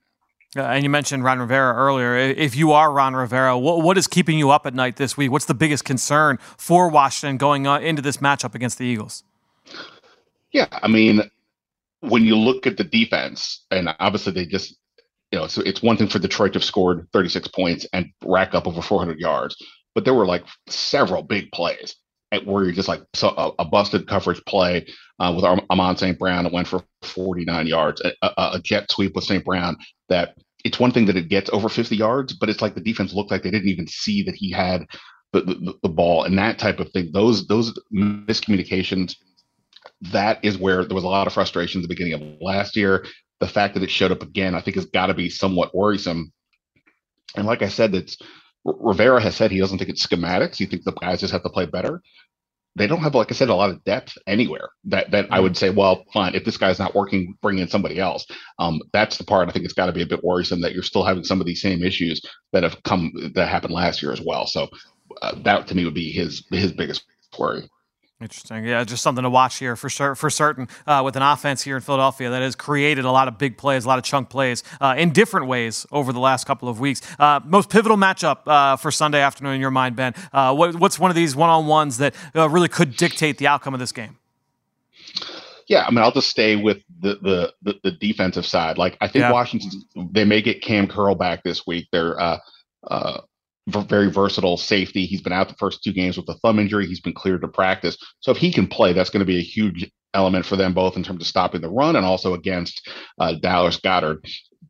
Uh, 0.57 0.63
and 0.63 0.83
you 0.83 0.89
mentioned 0.89 1.23
Ron 1.25 1.41
Rivera 1.41 1.75
earlier. 1.75 2.17
If 2.17 2.57
you 2.57 2.73
are 2.73 2.91
Ron 2.91 3.15
Rivera, 3.15 3.59
what, 3.59 3.83
what 3.83 3.99
is 3.99 4.07
keeping 4.07 4.39
you 4.39 4.51
up 4.51 4.65
at 4.65 4.75
night 4.75 4.97
this 4.97 5.15
week? 5.15 5.31
What's 5.31 5.45
the 5.45 5.55
biggest 5.55 5.85
concern 5.85 6.39
for 6.57 6.89
Washington 6.89 7.37
going 7.37 7.67
uh, 7.67 7.79
into 7.81 8.01
this 8.01 8.17
matchup 8.17 8.55
against 8.55 8.79
the 8.79 8.87
Eagles? 8.87 9.25
Yeah, 10.53 10.67
I 10.71 10.89
mean, 10.89 11.21
when 12.01 12.25
you 12.25 12.35
look 12.35 12.67
at 12.67 12.79
the 12.79 12.85
defense, 12.85 13.67
and 13.71 13.91
obviously 14.01 14.33
they 14.33 14.47
just 14.47 14.79
you 15.33 15.39
know, 15.39 15.47
so 15.47 15.63
it's 15.65 15.83
one 15.83 15.97
thing 15.97 16.09
for 16.09 16.19
Detroit 16.19 16.53
to 16.55 16.59
have 16.59 16.65
scored 16.65 17.07
36 17.13 17.49
points 17.49 17.87
and 17.93 18.07
rack 18.25 18.55
up 18.55 18.67
over 18.67 18.81
400 18.81 19.19
yards, 19.19 19.57
but 19.95 20.05
there 20.05 20.15
were 20.15 20.27
like 20.27 20.45
several 20.69 21.23
big 21.23 21.51
plays 21.53 21.95
where 22.45 22.65
you're 22.65 22.73
just 22.73 22.89
like 22.89 23.03
a, 23.23 23.51
a 23.59 23.65
busted 23.65 24.07
coverage 24.07 24.43
play 24.45 24.87
uh, 25.19 25.33
with 25.35 25.45
Amon 25.45 25.97
St. 25.97 26.19
Brown 26.19 26.45
that 26.45 26.53
went 26.53 26.69
for 26.69 26.83
49 27.03 27.67
yards, 27.67 28.03
a, 28.03 28.13
a, 28.23 28.51
a 28.55 28.61
jet 28.63 28.91
sweep 28.91 29.15
with 29.15 29.25
St. 29.25 29.45
Brown 29.45 29.77
that 30.09 30.35
it's 30.65 30.79
one 30.79 30.93
thing 30.93 31.07
that 31.07 31.17
it 31.17 31.29
gets 31.29 31.49
over 31.51 31.69
50 31.69 31.97
yards, 31.97 32.33
but 32.35 32.49
it's 32.49 32.61
like 32.61 32.75
the 32.75 32.81
defense 32.81 33.15
looked 33.15 33.31
like 33.31 33.43
they 33.43 33.51
didn't 33.51 33.69
even 33.69 33.87
see 33.87 34.23
that 34.25 34.35
he 34.35 34.51
had 34.51 34.87
the, 35.33 35.41
the, 35.43 35.75
the 35.83 35.89
ball 35.89 36.25
and 36.25 36.39
that 36.39 36.59
type 36.59 36.81
of 36.81 36.91
thing. 36.91 37.11
Those 37.13 37.47
those 37.47 37.79
miscommunications 37.93 39.15
that 40.01 40.39
is 40.45 40.59
where 40.59 40.85
there 40.85 40.95
was 40.95 41.05
a 41.05 41.09
lot 41.09 41.27
of 41.27 41.33
frustration 41.33 41.81
at 41.81 41.83
the 41.83 41.95
beginning 41.95 42.15
of 42.15 42.23
last 42.41 42.77
year 42.77 43.05
the 43.41 43.49
fact 43.49 43.75
that 43.75 43.83
it 43.83 43.91
showed 43.91 44.13
up 44.13 44.23
again, 44.23 44.55
I 44.55 44.61
think, 44.61 44.77
has 44.77 44.87
got 44.87 45.07
to 45.07 45.15
be 45.15 45.31
somewhat 45.31 45.75
worrisome. 45.75 46.33
And 47.37 47.47
like 47.47 47.63
I 47.63 47.69
said, 47.69 47.93
that's 47.93 48.17
Rivera 48.65 49.21
has 49.21 49.37
said 49.37 49.51
he 49.51 49.61
doesn't 49.61 49.79
think 49.79 49.91
it's 49.91 50.07
schematics. 50.07 50.57
He 50.57 50.67
thinks 50.67 50.85
the 50.85 50.93
guys 50.93 51.21
just 51.21 51.33
have 51.33 51.43
to 51.43 51.51
play 51.51 51.67
better. 51.67 52.03
They 52.77 52.87
don't 52.87 53.01
have, 53.01 53.15
like 53.15 53.33
I 53.33 53.35
said, 53.35 53.49
a 53.49 53.55
lot 53.55 53.71
of 53.71 53.83
depth 53.85 54.17
anywhere. 54.27 54.69
That 54.85 55.11
that 55.11 55.27
I 55.31 55.41
would 55.41 55.57
say, 55.57 55.71
well, 55.71 56.05
fine. 56.13 56.35
If 56.35 56.45
this 56.45 56.57
guy's 56.57 56.79
not 56.79 56.95
working, 56.95 57.37
bring 57.43 57.59
in 57.59 57.69
somebody 57.69 57.99
else. 57.99 58.27
Um, 58.59 58.81
that's 58.93 59.19
the 59.19 59.25
part 59.25 59.49
I 59.49 59.53
think 59.53 59.65
it's 59.65 59.75
got 59.75 59.87
to 59.87 59.93
be 59.93 60.03
a 60.03 60.07
bit 60.07 60.23
worrisome 60.23 60.61
that 60.61 60.75
you're 60.75 60.83
still 60.83 61.05
having 61.05 61.25
some 61.25 61.41
of 61.41 61.47
these 61.47 61.63
same 61.63 61.83
issues 61.83 62.21
that 62.53 62.63
have 62.63 62.81
come 62.85 63.13
that 63.35 63.49
happened 63.49 63.75
last 63.75 64.03
year 64.03 64.13
as 64.13 64.21
well. 64.21 64.47
So 64.47 64.69
uh, 65.23 65.35
that 65.43 65.67
to 65.69 65.75
me 65.75 65.85
would 65.85 65.95
be 65.95 66.11
his 66.13 66.47
his 66.51 66.73
biggest 66.73 67.05
worry. 67.39 67.69
Interesting. 68.21 68.65
Yeah, 68.65 68.83
just 68.83 69.05
something 69.05 69.23
to 69.23 69.31
watch 69.31 69.59
here 69.59 69.77
for 69.77 69.89
sure, 69.89 70.17
for 70.17 70.29
certain. 70.29 70.67
Uh, 70.89 71.03
with 71.05 71.15
an 71.15 71.23
offense 71.23 71.63
here 71.63 71.77
in 71.77 71.83
Philadelphia 71.83 72.31
that 72.31 72.43
has 72.43 72.57
created 72.57 73.05
a 73.05 73.13
lot 73.13 73.29
of 73.29 73.39
big 73.39 73.57
plays, 73.57 73.85
a 73.85 73.89
lot 73.89 73.97
of 73.99 74.03
chunk 74.05 74.29
plays 74.29 74.65
uh, 74.81 74.97
in 74.99 75.13
different 75.13 75.47
ways 75.47 75.87
over 75.93 76.13
the 76.13 76.19
last 76.19 76.45
couple 76.45 76.69
of 76.69 76.81
weeks. 76.81 77.01
Uh, 77.21 77.39
most 77.45 77.71
pivotal 77.71 77.97
matchup 77.97 78.39
uh, 78.49 78.75
for 78.75 78.91
Sunday 78.91 79.21
afternoon 79.21 79.55
in 79.55 79.61
your 79.61 79.71
mind, 79.71 79.95
Ben? 79.95 80.15
Uh, 80.33 80.53
what, 80.53 80.75
what's 80.75 80.99
one 80.99 81.13
of 81.13 81.15
these 81.15 81.37
one-on-ones 81.37 81.99
that 81.99 82.13
uh, 82.35 82.49
really 82.49 82.69
could 82.69 82.97
dictate 82.97 83.39
the 83.39 83.47
outcome 83.47 83.73
of 83.73 83.79
this 83.79 83.93
game? 83.93 84.17
Yeah, 85.69 85.85
I 85.87 85.91
mean, 85.91 85.99
I'll 85.99 86.11
just 86.11 86.31
stay 86.31 86.57
with 86.57 86.79
the 87.01 87.19
the 87.23 87.53
the, 87.63 87.79
the 87.85 87.91
defensive 87.93 88.47
side. 88.47 88.79
Like, 88.79 88.97
I 89.01 89.07
think 89.07 89.23
Yeah. 89.23 89.33
Washington 89.33 89.71
they 90.11 90.25
may 90.25 90.43
get 90.43 90.61
Cam 90.63 90.89
Curl 90.89 91.15
back 91.15 91.45
this 91.45 91.67
week. 91.67 91.87
They're 91.93 92.19
uh, 92.21 92.39
uh, 92.91 93.21
very 93.69 94.11
versatile 94.11 94.57
safety. 94.57 95.05
He's 95.07 95.21
been 95.21 95.33
out 95.33 95.49
the 95.49 95.55
first 95.55 95.83
two 95.83 95.93
games 95.93 96.17
with 96.17 96.29
a 96.29 96.35
thumb 96.35 96.59
injury. 96.59 96.87
He's 96.87 97.01
been 97.01 97.13
cleared 97.15 97.43
to 97.43 97.49
practice. 97.49 97.97
So 98.21 98.31
if 98.31 98.39
he 98.39 98.53
can 98.53 98.67
play, 98.67 98.93
that's 98.93 99.11
going 99.11 99.21
to 99.21 99.27
be 99.27 99.39
a 99.39 99.43
huge 99.43 99.91
element 100.15 100.47
for 100.47 100.57
them 100.57 100.73
both 100.73 100.97
in 100.97 101.03
terms 101.05 101.21
of 101.21 101.27
stopping 101.27 101.61
the 101.61 101.69
run 101.69 101.97
and 101.97 102.05
also 102.07 102.35
against 102.35 102.89
uh, 103.21 103.35
Dallas 103.41 103.79
Goedert. 103.79 104.19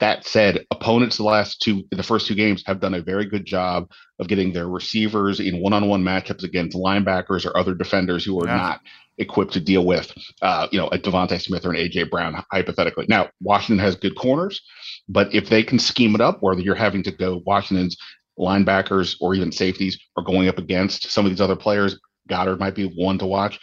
That 0.01 0.25
said, 0.27 0.65
opponents 0.71 1.17
the 1.17 1.25
last 1.25 1.61
two, 1.63 1.85
the 1.91 2.03
first 2.03 2.27
two 2.27 2.35
games 2.35 2.63
have 2.67 2.81
done 2.81 2.95
a 2.95 3.03
very 3.03 3.25
good 3.25 3.45
job 3.45 3.91
of 4.19 4.29
getting 4.29 4.53
their 4.53 4.69
receivers 4.69 5.41
in 5.41 5.61
one-on-one 5.61 6.03
matchups 6.05 6.45
against 6.45 6.77
linebackers 6.77 7.47
or 7.47 7.57
other 7.57 7.75
defenders 7.75 8.25
who 8.25 8.41
are 8.41 8.47
Yeah. 8.47 8.57
not 8.57 8.81
equipped 9.21 9.53
to 9.55 9.61
deal 9.61 9.85
with, 9.85 10.13
uh, 10.43 10.69
you 10.71 10.79
know, 10.79 10.87
a 10.89 10.99
DeVonta 10.99 11.41
Smith 11.41 11.67
or 11.67 11.71
an 11.71 11.77
AJ 11.77 12.09
Brown, 12.09 12.41
hypothetically. 12.53 13.07
Now, 13.09 13.29
Washington 13.41 13.85
has 13.85 13.97
good 13.97 14.15
corners, 14.17 14.61
but 15.09 15.35
if 15.35 15.49
they 15.49 15.65
can 15.65 15.81
scheme 15.81 16.15
it 16.15 16.21
up, 16.21 16.39
whether 16.41 16.61
you're 16.61 16.77
having 16.77 17.03
to 17.03 17.11
go 17.11 17.43
Washington's 17.45 17.97
linebackers 18.39 19.17
or 19.21 19.35
even 19.35 19.53
safeties 19.53 19.99
are 20.17 20.23
going 20.25 20.49
up 20.49 20.59
against 20.59 21.11
some 21.11 21.27
of 21.27 21.31
these 21.33 21.41
other 21.41 21.57
players, 21.57 21.99
Goedert 22.29 22.59
might 22.59 22.75
be 22.75 22.85
one 22.87 23.19
to 23.19 23.27
watch. 23.27 23.59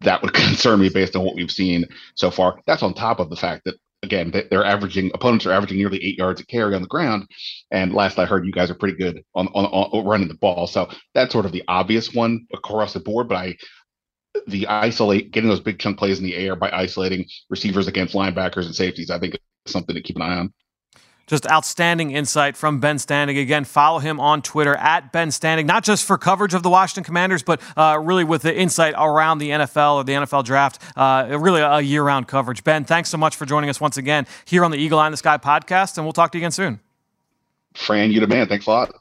That 0.00 0.22
would 0.22 0.32
concern 0.34 0.80
me 0.80 0.88
based 0.88 1.16
on 1.16 1.24
what 1.24 1.34
we've 1.36 1.50
seen 1.50 1.86
so 2.16 2.30
far. 2.30 2.60
That's 2.66 2.82
on 2.82 2.94
top 2.94 3.20
of 3.20 3.30
the 3.30 3.36
fact 3.36 3.64
that 3.66 3.76
again 4.02 4.30
they- 4.32 4.46
they're 4.50 4.64
averaging 4.64 5.10
opponents 5.14 5.46
are 5.46 5.52
averaging 5.52 5.78
nearly 5.78 6.04
eight 6.04 6.18
yards 6.18 6.40
a 6.40 6.46
carry 6.46 6.74
on 6.74 6.82
the 6.82 6.88
ground, 6.88 7.26
and 7.70 7.94
last 7.94 8.18
I 8.18 8.26
heard, 8.26 8.46
you 8.46 8.52
guys 8.52 8.70
are 8.70 8.74
pretty 8.74 8.98
good 8.98 9.22
on 9.34 9.48
on, 9.48 9.66
on 9.66 10.06
running 10.06 10.28
the 10.28 10.34
ball. 10.34 10.66
So 10.66 10.88
that's 11.14 11.32
sort 11.32 11.46
of 11.46 11.52
the 11.52 11.64
obvious 11.68 12.12
one 12.14 12.46
across 12.54 12.92
the 12.94 13.00
board. 13.00 13.28
But 13.28 13.36
I 13.36 13.56
the 14.46 14.66
isolate 14.66 15.30
getting 15.32 15.50
those 15.50 15.60
big 15.60 15.78
chunk 15.78 15.98
plays 15.98 16.18
in 16.18 16.24
the 16.24 16.34
air 16.36 16.56
by 16.56 16.70
isolating 16.72 17.26
receivers 17.50 17.86
against 17.88 18.14
linebackers 18.14 18.66
and 18.66 18.74
safeties, 18.74 19.10
I 19.10 19.18
think 19.18 19.34
is 19.34 19.72
something 19.72 19.94
to 19.94 20.02
keep 20.02 20.16
an 20.16 20.22
eye 20.22 20.38
on. 20.38 20.52
Just 21.26 21.50
outstanding 21.50 22.10
insight 22.10 22.56
from 22.56 22.80
Ben 22.80 22.96
Standig. 22.96 23.40
Again, 23.40 23.64
follow 23.64 23.98
him 23.98 24.20
on 24.20 24.42
Twitter 24.42 24.74
at 24.76 25.12
Ben 25.12 25.28
Standig, 25.28 25.66
not 25.66 25.84
just 25.84 26.04
for 26.04 26.18
coverage 26.18 26.54
of 26.54 26.62
the 26.62 26.70
Washington 26.70 27.04
Commanders, 27.04 27.42
but 27.42 27.60
uh, 27.76 27.98
really 28.02 28.24
with 28.24 28.42
the 28.42 28.54
insight 28.54 28.94
around 28.96 29.38
the 29.38 29.50
NFL 29.50 29.96
or 29.96 30.04
the 30.04 30.12
NFL 30.12 30.44
draft. 30.44 30.78
Uh, 30.96 31.36
really 31.38 31.60
a 31.60 31.80
year 31.80 32.02
round 32.02 32.28
coverage. 32.28 32.64
Ben, 32.64 32.84
thanks 32.84 33.08
so 33.08 33.16
much 33.16 33.36
for 33.36 33.46
joining 33.46 33.70
us 33.70 33.80
once 33.80 33.96
again 33.96 34.26
here 34.44 34.64
on 34.64 34.70
the 34.70 34.78
Eagle 34.78 34.98
Eye 34.98 35.06
in 35.06 35.12
the 35.12 35.16
Sky 35.16 35.38
podcast, 35.38 35.96
and 35.96 36.04
we'll 36.04 36.12
talk 36.12 36.32
to 36.32 36.38
you 36.38 36.42
again 36.42 36.52
soon. 36.52 36.80
Fran, 37.74 38.10
you 38.12 38.20
the 38.20 38.26
man. 38.26 38.48
Thanks 38.48 38.66
a 38.66 38.70
lot. 38.70 38.94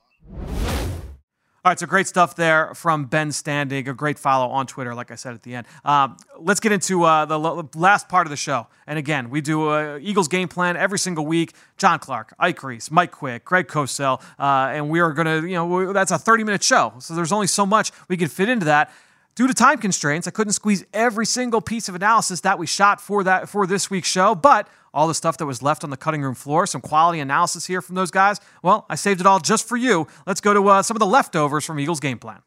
All 1.64 1.70
right, 1.70 1.78
so 1.80 1.86
great 1.86 2.08
stuff 2.08 2.36
there 2.36 2.74
from 2.74 3.06
Ben 3.06 3.30
Standig. 3.30 3.88
A 3.88 3.94
great 3.94 4.18
follow 4.18 4.48
on 4.52 4.66
Twitter, 4.66 4.96
like 4.96 5.12
I 5.12 5.16
said 5.16 5.36
at 5.36 5.44
the 5.44 5.54
end. 5.54 5.68
Um, 5.86 6.18
let's 6.40 6.60
get 6.60 6.72
into 6.72 7.04
uh, 7.04 7.26
the 7.26 7.40
l- 7.40 7.70
last 7.76 8.10
part 8.10 8.26
of 8.26 8.32
the 8.32 8.36
show. 8.36 8.66
And 8.88 8.98
again, 8.98 9.30
we 9.30 9.42
do 9.42 9.70
a 9.70 10.00
Eagles 10.00 10.28
game 10.28 10.48
plan 10.48 10.76
every 10.76 10.98
single 10.98 11.24
week. 11.28 11.54
John 11.78 12.00
Clark, 12.00 12.34
Ike 12.40 12.64
Reese, 12.64 12.90
Mike 12.90 13.12
Quick, 13.12 13.46
Greg 13.46 13.68
Cosell, 13.68 14.24
uh, 14.40 14.72
and 14.74 14.90
we 14.90 15.02
are 15.02 15.14
going 15.14 15.28
to, 15.28 15.48
you 15.48 15.54
know, 15.54 15.68
we- 15.68 15.94
that's 15.94 16.10
a 16.10 16.18
30 16.18 16.44
minute 16.46 16.64
show. 16.64 16.94
So 16.98 17.14
there's 17.14 17.32
only 17.32 17.46
so 17.46 17.64
much 17.68 17.92
we 18.08 18.18
can 18.18 18.28
fit 18.28 18.50
into 18.50 18.66
that. 18.66 18.92
Due 19.34 19.48
to 19.48 19.54
time 19.54 19.78
constraints, 19.78 20.28
I 20.28 20.32
couldn't 20.32 20.54
squeeze 20.54 20.84
every 20.94 21.26
single 21.26 21.62
piece 21.62 21.88
of 21.88 21.96
analysis 21.96 22.42
that 22.42 22.60
we 22.60 22.68
shot 22.68 23.00
for 23.00 23.24
that 23.24 23.48
for 23.48 23.66
this 23.66 23.90
week's 23.90 24.10
show, 24.10 24.36
but 24.36 24.68
all 24.94 25.08
the 25.08 25.14
stuff 25.14 25.38
that 25.38 25.46
was 25.46 25.62
left 25.62 25.86
on 25.86 25.90
the 25.90 25.96
cutting 25.96 26.22
room 26.22 26.36
floor, 26.36 26.68
some 26.68 26.82
quality 26.82 27.22
analysis 27.22 27.66
here 27.66 27.82
from 27.82 27.96
those 27.96 28.12
guys. 28.12 28.42
Well, 28.62 28.86
I 28.90 28.96
saved 28.96 29.22
it 29.22 29.26
all 29.26 29.40
just 29.40 29.66
for 29.68 29.78
you. 29.78 30.06
Let's 30.28 30.42
go 30.42 30.54
to 30.54 30.68
uh, 30.68 30.84
some 30.84 30.98
of 30.98 31.00
the 31.00 31.06
leftovers 31.06 31.64
from 31.66 31.80
Eagles 31.80 32.02
game 32.02 32.20
plan. 32.20 32.42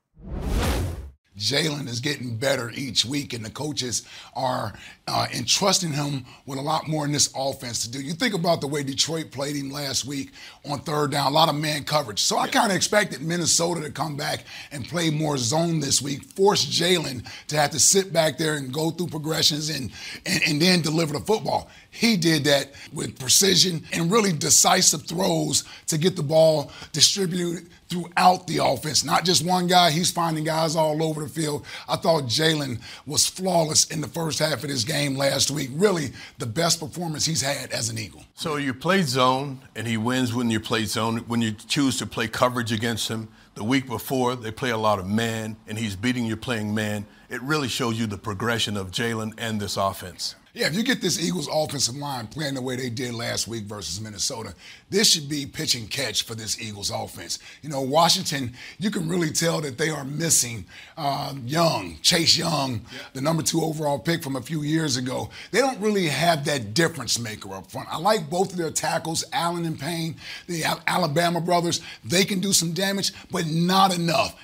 Jalen 1.38 1.88
is 1.88 1.98
getting 2.00 2.36
better 2.36 2.70
each 2.74 3.04
week, 3.04 3.32
and 3.32 3.44
the 3.44 3.50
coaches 3.50 4.06
are 4.36 4.72
uh, 5.08 5.26
entrusting 5.34 5.92
him 5.92 6.24
with 6.46 6.58
a 6.58 6.62
lot 6.62 6.86
more 6.86 7.04
in 7.04 7.12
this 7.12 7.32
offense 7.36 7.82
to 7.82 7.90
do. 7.90 8.00
You 8.00 8.12
think 8.12 8.34
about 8.34 8.60
the 8.60 8.68
way 8.68 8.84
Detroit 8.84 9.32
played 9.32 9.56
him 9.56 9.70
last 9.70 10.04
week 10.04 10.30
on 10.70 10.80
third 10.80 11.10
down, 11.10 11.26
a 11.26 11.34
lot 11.34 11.48
of 11.48 11.56
man 11.56 11.82
coverage. 11.84 12.20
So 12.20 12.38
I 12.38 12.46
kind 12.48 12.70
of 12.70 12.76
expected 12.76 13.20
Minnesota 13.20 13.80
to 13.80 13.90
come 13.90 14.16
back 14.16 14.44
and 14.70 14.86
play 14.86 15.10
more 15.10 15.36
zone 15.36 15.80
this 15.80 16.00
week, 16.00 16.22
force 16.22 16.64
Jalen 16.64 17.26
to 17.48 17.56
have 17.56 17.70
to 17.72 17.80
sit 17.80 18.12
back 18.12 18.38
there 18.38 18.54
and 18.54 18.72
go 18.72 18.90
through 18.90 19.08
progressions 19.08 19.70
and, 19.70 19.90
and, 20.24 20.40
and 20.46 20.62
then 20.62 20.82
deliver 20.82 21.14
the 21.14 21.24
football. 21.24 21.68
He 21.94 22.16
did 22.16 22.42
that 22.44 22.72
with 22.92 23.20
precision 23.20 23.84
and 23.92 24.10
really 24.10 24.32
decisive 24.32 25.06
throws 25.06 25.62
to 25.86 25.96
get 25.96 26.16
the 26.16 26.24
ball 26.24 26.72
distributed 26.90 27.68
throughout 27.88 28.48
the 28.48 28.58
offense. 28.58 29.04
Not 29.04 29.24
just 29.24 29.46
one 29.46 29.68
guy, 29.68 29.92
he's 29.92 30.10
finding 30.10 30.42
guys 30.42 30.74
all 30.74 31.04
over 31.04 31.22
the 31.22 31.28
field. 31.28 31.64
I 31.88 31.94
thought 31.94 32.24
Jalen 32.24 32.80
was 33.06 33.28
flawless 33.28 33.84
in 33.92 34.00
the 34.00 34.08
first 34.08 34.40
half 34.40 34.64
of 34.64 34.70
this 34.70 34.82
game 34.82 35.14
last 35.14 35.52
week. 35.52 35.70
Really 35.72 36.10
the 36.38 36.46
best 36.46 36.80
performance 36.80 37.26
he's 37.26 37.42
had 37.42 37.70
as 37.70 37.90
an 37.90 37.98
Eagle. 37.98 38.24
So 38.34 38.56
you 38.56 38.74
play 38.74 39.02
zone, 39.02 39.60
and 39.76 39.86
he 39.86 39.96
wins 39.96 40.34
when 40.34 40.50
you 40.50 40.58
play 40.58 40.86
zone. 40.86 41.18
When 41.28 41.42
you 41.42 41.52
choose 41.52 41.96
to 41.98 42.06
play 42.06 42.26
coverage 42.26 42.72
against 42.72 43.06
him, 43.06 43.28
the 43.54 43.62
week 43.62 43.86
before 43.86 44.34
they 44.34 44.50
play 44.50 44.70
a 44.70 44.76
lot 44.76 44.98
of 44.98 45.06
man, 45.06 45.56
and 45.68 45.78
he's 45.78 45.94
beating 45.94 46.24
you 46.24 46.36
playing 46.36 46.74
man. 46.74 47.06
It 47.30 47.40
really 47.42 47.68
shows 47.68 48.00
you 48.00 48.08
the 48.08 48.18
progression 48.18 48.76
of 48.76 48.90
Jalen 48.90 49.34
and 49.38 49.60
this 49.60 49.76
offense. 49.76 50.34
Yeah, 50.54 50.68
if 50.68 50.76
you 50.76 50.84
get 50.84 51.00
this 51.00 51.20
Eagles 51.20 51.48
offensive 51.52 51.96
line 51.96 52.28
playing 52.28 52.54
the 52.54 52.62
way 52.62 52.76
they 52.76 52.88
did 52.88 53.12
last 53.12 53.48
week 53.48 53.64
versus 53.64 54.00
Minnesota, 54.00 54.54
this 54.88 55.10
should 55.10 55.28
be 55.28 55.46
pitch 55.46 55.74
and 55.74 55.90
catch 55.90 56.22
for 56.22 56.36
this 56.36 56.62
Eagles 56.62 56.92
offense. 56.92 57.40
You 57.60 57.70
know, 57.70 57.80
Washington, 57.80 58.52
you 58.78 58.92
can 58.92 59.08
really 59.08 59.30
tell 59.30 59.60
that 59.62 59.78
they 59.78 59.90
are 59.90 60.04
missing 60.04 60.64
uh, 60.96 61.34
Young, 61.44 61.98
Chase 62.02 62.36
Young, 62.36 62.82
the 63.14 63.20
number 63.20 63.42
two 63.42 63.62
overall 63.62 63.98
pick 63.98 64.22
from 64.22 64.36
a 64.36 64.40
few 64.40 64.62
years 64.62 64.96
ago. 64.96 65.28
They 65.50 65.58
don't 65.58 65.80
really 65.80 66.06
have 66.06 66.44
that 66.44 66.72
difference 66.72 67.18
maker 67.18 67.52
up 67.52 67.68
front. 67.68 67.88
I 67.92 67.98
like 67.98 68.30
both 68.30 68.52
of 68.52 68.56
their 68.56 68.70
tackles, 68.70 69.24
Allen 69.32 69.64
and 69.64 69.78
Payne, 69.78 70.14
the 70.46 70.62
Al- 70.62 70.82
Alabama 70.86 71.40
brothers. 71.40 71.80
They 72.04 72.24
can 72.24 72.38
do 72.38 72.52
some 72.52 72.74
damage, 72.74 73.12
but 73.32 73.48
not 73.48 73.92
enough. 73.92 74.36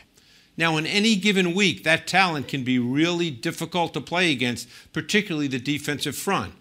Now, 0.61 0.77
in 0.77 0.85
any 0.85 1.17
given 1.17 1.55
week, 1.55 1.85
that 1.85 2.07
talent 2.07 2.47
can 2.47 2.65
be 2.65 2.79
really 2.79 3.31
difficult 3.31 3.95
to 3.95 4.01
play 4.03 4.31
against, 4.31 4.69
particularly 4.93 5.49
the 5.49 5.59
defensive 5.59 6.15
front. 6.15 6.53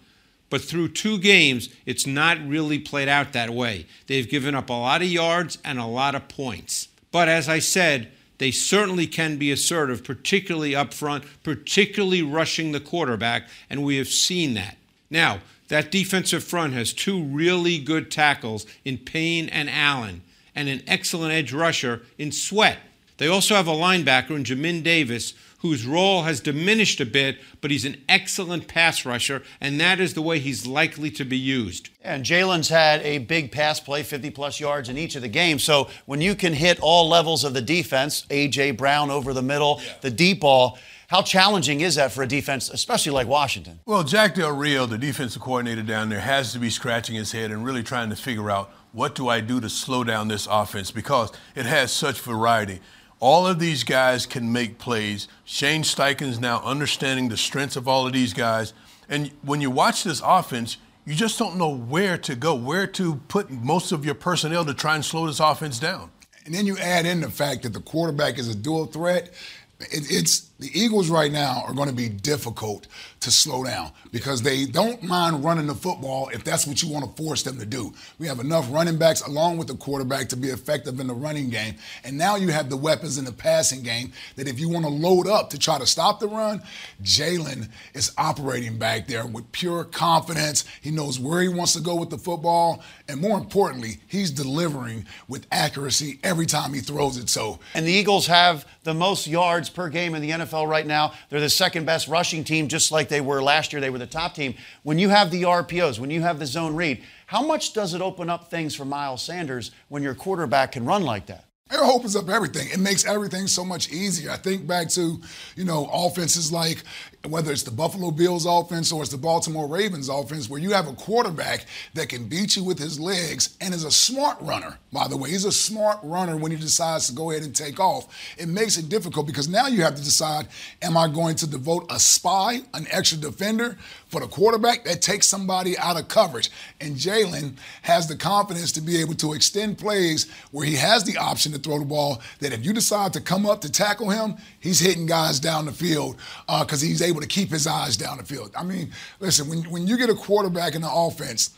But 0.48 0.62
through 0.62 0.88
two 0.88 1.18
games, 1.18 1.68
it's 1.84 2.06
not 2.06 2.38
really 2.48 2.78
played 2.78 3.08
out 3.08 3.34
that 3.34 3.50
way. 3.50 3.84
They've 4.06 4.26
given 4.26 4.54
up 4.54 4.70
a 4.70 4.72
lot 4.72 5.02
of 5.02 5.08
yards 5.08 5.58
and 5.66 5.78
a 5.78 5.84
lot 5.84 6.14
of 6.14 6.28
points. 6.28 6.88
But 7.12 7.28
as 7.28 7.46
I 7.46 7.58
said, 7.58 8.10
they 8.38 8.50
certainly 8.50 9.06
can 9.06 9.36
be 9.36 9.52
assertive, 9.52 10.02
particularly 10.02 10.74
up 10.74 10.94
front, 10.94 11.24
particularly 11.42 12.22
rushing 12.22 12.72
the 12.72 12.80
quarterback, 12.80 13.50
and 13.68 13.84
we 13.84 13.98
have 13.98 14.08
seen 14.08 14.54
that. 14.54 14.78
Now, 15.10 15.40
that 15.68 15.90
defensive 15.90 16.42
front 16.42 16.72
has 16.72 16.94
two 16.94 17.22
really 17.22 17.78
good 17.78 18.10
tackles 18.10 18.64
in 18.82 18.96
Payne 18.96 19.50
and 19.50 19.68
Allen, 19.68 20.22
and 20.54 20.70
an 20.70 20.82
excellent 20.86 21.34
edge 21.34 21.52
rusher 21.52 22.00
in 22.16 22.32
Sweat. 22.32 22.78
They 23.20 23.28
also 23.28 23.54
have 23.54 23.68
a 23.68 23.72
linebacker 23.72 24.30
in 24.30 24.44
Jamin 24.44 24.82
Davis, 24.82 25.34
whose 25.58 25.84
role 25.84 26.22
has 26.22 26.40
diminished 26.40 27.02
a 27.02 27.04
bit, 27.04 27.36
but 27.60 27.70
he's 27.70 27.84
an 27.84 28.02
excellent 28.08 28.66
pass 28.66 29.04
rusher, 29.04 29.42
and 29.60 29.78
that 29.78 30.00
is 30.00 30.14
the 30.14 30.22
way 30.22 30.38
he's 30.38 30.66
likely 30.66 31.10
to 31.10 31.24
be 31.26 31.36
used. 31.36 31.90
And 32.00 32.24
Jalen's 32.24 32.70
had 32.70 33.02
a 33.02 33.18
big 33.18 33.52
pass 33.52 33.78
play, 33.78 34.04
50 34.04 34.30
plus 34.30 34.58
yards 34.58 34.88
in 34.88 34.96
each 34.96 35.16
of 35.16 35.20
the 35.20 35.28
games. 35.28 35.62
So 35.62 35.90
when 36.06 36.22
you 36.22 36.34
can 36.34 36.54
hit 36.54 36.80
all 36.80 37.10
levels 37.10 37.44
of 37.44 37.52
the 37.52 37.60
defense, 37.60 38.24
A.J. 38.30 38.70
Brown 38.70 39.10
over 39.10 39.34
the 39.34 39.42
middle, 39.42 39.82
the 40.00 40.10
deep 40.10 40.40
ball, 40.40 40.78
how 41.08 41.20
challenging 41.20 41.82
is 41.82 41.96
that 41.96 42.12
for 42.12 42.22
a 42.22 42.26
defense, 42.26 42.70
especially 42.70 43.12
like 43.12 43.26
Washington? 43.26 43.80
Well, 43.84 44.02
Jack 44.02 44.36
Del 44.36 44.56
Rio, 44.56 44.86
the 44.86 44.96
defensive 44.96 45.42
coordinator 45.42 45.82
down 45.82 46.08
there, 46.08 46.20
has 46.20 46.54
to 46.54 46.58
be 46.58 46.70
scratching 46.70 47.16
his 47.16 47.32
head 47.32 47.50
and 47.50 47.66
really 47.66 47.82
trying 47.82 48.08
to 48.08 48.16
figure 48.16 48.50
out 48.50 48.72
what 48.92 49.14
do 49.14 49.28
I 49.28 49.40
do 49.40 49.60
to 49.60 49.68
slow 49.68 50.04
down 50.04 50.28
this 50.28 50.48
offense 50.50 50.90
because 50.90 51.30
it 51.54 51.66
has 51.66 51.92
such 51.92 52.18
variety. 52.22 52.80
All 53.20 53.46
of 53.46 53.58
these 53.58 53.84
guys 53.84 54.24
can 54.24 54.50
make 54.50 54.78
plays. 54.78 55.28
Shane 55.44 55.82
Steichen's 55.82 56.40
now 56.40 56.62
understanding 56.64 57.28
the 57.28 57.36
strengths 57.36 57.76
of 57.76 57.86
all 57.86 58.06
of 58.06 58.14
these 58.14 58.32
guys. 58.32 58.72
And 59.10 59.30
when 59.42 59.60
you 59.60 59.70
watch 59.70 60.04
this 60.04 60.22
offense, 60.24 60.78
you 61.04 61.14
just 61.14 61.38
don't 61.38 61.56
know 61.56 61.68
where 61.68 62.16
to 62.16 62.34
go, 62.34 62.54
where 62.54 62.86
to 62.86 63.16
put 63.28 63.50
most 63.50 63.92
of 63.92 64.06
your 64.06 64.14
personnel 64.14 64.64
to 64.64 64.72
try 64.72 64.94
and 64.94 65.04
slow 65.04 65.26
this 65.26 65.40
offense 65.40 65.78
down. 65.78 66.10
And 66.46 66.54
then 66.54 66.64
you 66.66 66.78
add 66.78 67.04
in 67.04 67.20
the 67.20 67.30
fact 67.30 67.62
that 67.64 67.74
the 67.74 67.80
quarterback 67.80 68.38
is 68.38 68.48
a 68.48 68.54
dual 68.54 68.86
threat. 68.86 69.34
It, 69.80 70.10
it's 70.10 70.50
the 70.60 70.70
Eagles 70.78 71.08
right 71.08 71.32
now 71.32 71.64
are 71.66 71.72
going 71.72 71.88
to 71.88 71.94
be 71.94 72.08
difficult 72.10 72.86
to 73.20 73.30
slow 73.30 73.64
down 73.64 73.90
because 74.12 74.42
they 74.42 74.66
don't 74.66 75.02
mind 75.02 75.42
running 75.42 75.66
the 75.66 75.74
football 75.74 76.28
if 76.28 76.44
that's 76.44 76.66
what 76.66 76.82
you 76.82 76.90
want 76.90 77.04
to 77.04 77.22
force 77.22 77.42
them 77.42 77.58
to 77.58 77.64
do. 77.64 77.92
We 78.18 78.26
have 78.26 78.40
enough 78.40 78.70
running 78.70 78.98
backs 78.98 79.22
along 79.22 79.56
with 79.56 79.68
the 79.68 79.74
quarterback 79.74 80.28
to 80.28 80.36
be 80.36 80.48
effective 80.48 81.00
in 81.00 81.06
the 81.06 81.14
running 81.14 81.48
game. 81.48 81.76
And 82.04 82.18
now 82.18 82.36
you 82.36 82.48
have 82.48 82.68
the 82.68 82.76
weapons 82.76 83.16
in 83.16 83.24
the 83.24 83.32
passing 83.32 83.82
game 83.82 84.12
that 84.36 84.48
if 84.48 84.60
you 84.60 84.68
want 84.68 84.84
to 84.84 84.90
load 84.90 85.26
up 85.26 85.48
to 85.50 85.58
try 85.58 85.78
to 85.78 85.86
stop 85.86 86.20
the 86.20 86.28
run, 86.28 86.62
Jalen 87.02 87.70
is 87.94 88.12
operating 88.18 88.78
back 88.78 89.06
there 89.06 89.26
with 89.26 89.50
pure 89.52 89.84
confidence. 89.84 90.66
He 90.82 90.90
knows 90.90 91.18
where 91.18 91.40
he 91.40 91.48
wants 91.48 91.72
to 91.72 91.80
go 91.80 91.94
with 91.94 92.10
the 92.10 92.18
football. 92.18 92.82
And 93.08 93.20
more 93.20 93.38
importantly, 93.38 94.00
he's 94.06 94.30
delivering 94.30 95.06
with 95.26 95.46
accuracy 95.50 96.20
every 96.22 96.46
time 96.46 96.74
he 96.74 96.80
throws 96.80 97.16
it. 97.16 97.30
So, 97.30 97.60
and 97.74 97.86
the 97.86 97.92
Eagles 97.92 98.26
have 98.26 98.66
the 98.82 98.94
most 98.94 99.26
yards 99.26 99.69
per 99.70 99.88
game 99.88 100.14
in 100.14 100.22
the 100.22 100.30
NFL 100.30 100.68
right 100.68 100.86
now. 100.86 101.12
They're 101.28 101.40
the 101.40 101.48
second 101.48 101.86
best 101.86 102.08
rushing 102.08 102.44
team, 102.44 102.68
just 102.68 102.92
like 102.92 103.08
they 103.08 103.20
were 103.20 103.42
last 103.42 103.72
year. 103.72 103.80
They 103.80 103.90
were 103.90 103.98
the 103.98 104.06
top 104.06 104.34
team. 104.34 104.54
When 104.82 104.98
you 104.98 105.08
have 105.08 105.30
the 105.30 105.42
RPOs, 105.42 105.98
when 105.98 106.10
you 106.10 106.20
have 106.20 106.38
the 106.38 106.46
zone 106.46 106.74
read, 106.74 107.02
how 107.26 107.42
much 107.42 107.72
does 107.72 107.94
it 107.94 108.02
open 108.02 108.28
up 108.28 108.50
things 108.50 108.74
for 108.74 108.84
Miles 108.84 109.22
Sanders 109.22 109.70
when 109.88 110.02
your 110.02 110.14
quarterback 110.14 110.72
can 110.72 110.84
run 110.84 111.02
like 111.02 111.26
that? 111.26 111.44
It 111.72 111.78
opens 111.78 112.16
up 112.16 112.28
everything. 112.28 112.68
It 112.72 112.80
makes 112.80 113.06
everything 113.06 113.46
so 113.46 113.64
much 113.64 113.90
easier. 113.90 114.32
I 114.32 114.36
think 114.36 114.66
back 114.66 114.88
to, 114.90 115.20
you 115.54 115.64
know, 115.64 115.88
offenses 115.92 116.50
like 116.50 116.82
whether 117.28 117.52
it's 117.52 117.64
the 117.64 117.70
Buffalo 117.70 118.10
Bills 118.10 118.46
offense 118.46 118.90
or 118.90 119.02
it's 119.02 119.10
the 119.10 119.18
Baltimore 119.18 119.68
Ravens 119.68 120.08
offense, 120.08 120.48
where 120.48 120.60
you 120.60 120.70
have 120.72 120.88
a 120.88 120.94
quarterback 120.94 121.66
that 121.92 122.08
can 122.08 122.28
beat 122.28 122.56
you 122.56 122.64
with 122.64 122.78
his 122.78 122.98
legs 122.98 123.56
and 123.60 123.74
is 123.74 123.84
a 123.84 123.90
smart 123.90 124.38
runner, 124.40 124.78
by 124.90 125.06
the 125.06 125.16
way. 125.16 125.30
He's 125.30 125.44
a 125.44 125.52
smart 125.52 125.98
runner 126.02 126.36
when 126.36 126.50
he 126.50 126.56
decides 126.56 127.08
to 127.08 127.14
go 127.14 127.30
ahead 127.30 127.42
and 127.42 127.54
take 127.54 127.78
off. 127.78 128.08
It 128.38 128.48
makes 128.48 128.78
it 128.78 128.88
difficult 128.88 129.26
because 129.26 129.48
now 129.48 129.66
you 129.66 129.82
have 129.82 129.96
to 129.96 130.02
decide 130.02 130.48
am 130.80 130.96
I 130.96 131.08
going 131.08 131.36
to 131.36 131.46
devote 131.46 131.86
a 131.90 131.98
spy, 131.98 132.60
an 132.72 132.86
extra 132.90 133.18
defender 133.18 133.76
for 134.08 134.20
the 134.20 134.26
quarterback 134.26 134.84
that 134.84 135.02
takes 135.02 135.26
somebody 135.26 135.76
out 135.76 136.00
of 136.00 136.08
coverage? 136.08 136.50
And 136.80 136.96
Jalen 136.96 137.56
has 137.82 138.08
the 138.08 138.16
confidence 138.16 138.72
to 138.72 138.80
be 138.80 138.98
able 138.98 139.14
to 139.16 139.34
extend 139.34 139.76
plays 139.76 140.30
where 140.52 140.64
he 140.64 140.76
has 140.76 141.04
the 141.04 141.18
option 141.18 141.52
to 141.52 141.58
throw 141.58 141.78
the 141.78 141.84
ball 141.84 142.22
that 142.38 142.54
if 142.54 142.64
you 142.64 142.72
decide 142.72 143.12
to 143.12 143.20
come 143.20 143.44
up 143.44 143.60
to 143.60 143.70
tackle 143.70 144.08
him, 144.08 144.36
he's 144.58 144.80
hitting 144.80 145.04
guys 145.04 145.38
down 145.38 145.66
the 145.66 145.72
field 145.72 146.16
because 146.46 146.82
uh, 146.82 146.86
he's 146.86 147.02
able 147.02 147.09
to 147.18 147.26
keep 147.26 147.50
his 147.50 147.66
eyes 147.66 147.96
down 147.96 148.18
the 148.18 148.24
field. 148.24 148.52
I 148.56 148.62
mean, 148.62 148.92
listen, 149.18 149.48
when, 149.48 149.62
when 149.64 149.86
you 149.88 149.98
get 149.98 150.10
a 150.10 150.14
quarterback 150.14 150.76
in 150.76 150.82
the 150.82 150.92
offense 150.92 151.50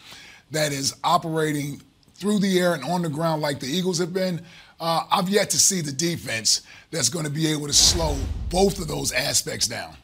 that 0.50 0.72
is 0.72 0.94
operating 1.04 1.82
through 2.14 2.38
the 2.38 2.58
air 2.58 2.72
and 2.72 2.82
on 2.84 3.02
the 3.02 3.10
ground 3.10 3.42
like 3.42 3.60
the 3.60 3.66
Eagles 3.66 3.98
have 3.98 4.14
been, 4.14 4.40
uh, 4.80 5.04
I've 5.10 5.28
yet 5.28 5.50
to 5.50 5.58
see 5.58 5.80
the 5.80 5.92
defense 5.92 6.62
that's 6.90 7.08
going 7.08 7.24
to 7.24 7.30
be 7.30 7.46
able 7.52 7.66
to 7.66 7.72
slow 7.72 8.16
both 8.48 8.78
of 8.78 8.88
those 8.88 9.12
aspects 9.12 9.68
down. 9.68 9.96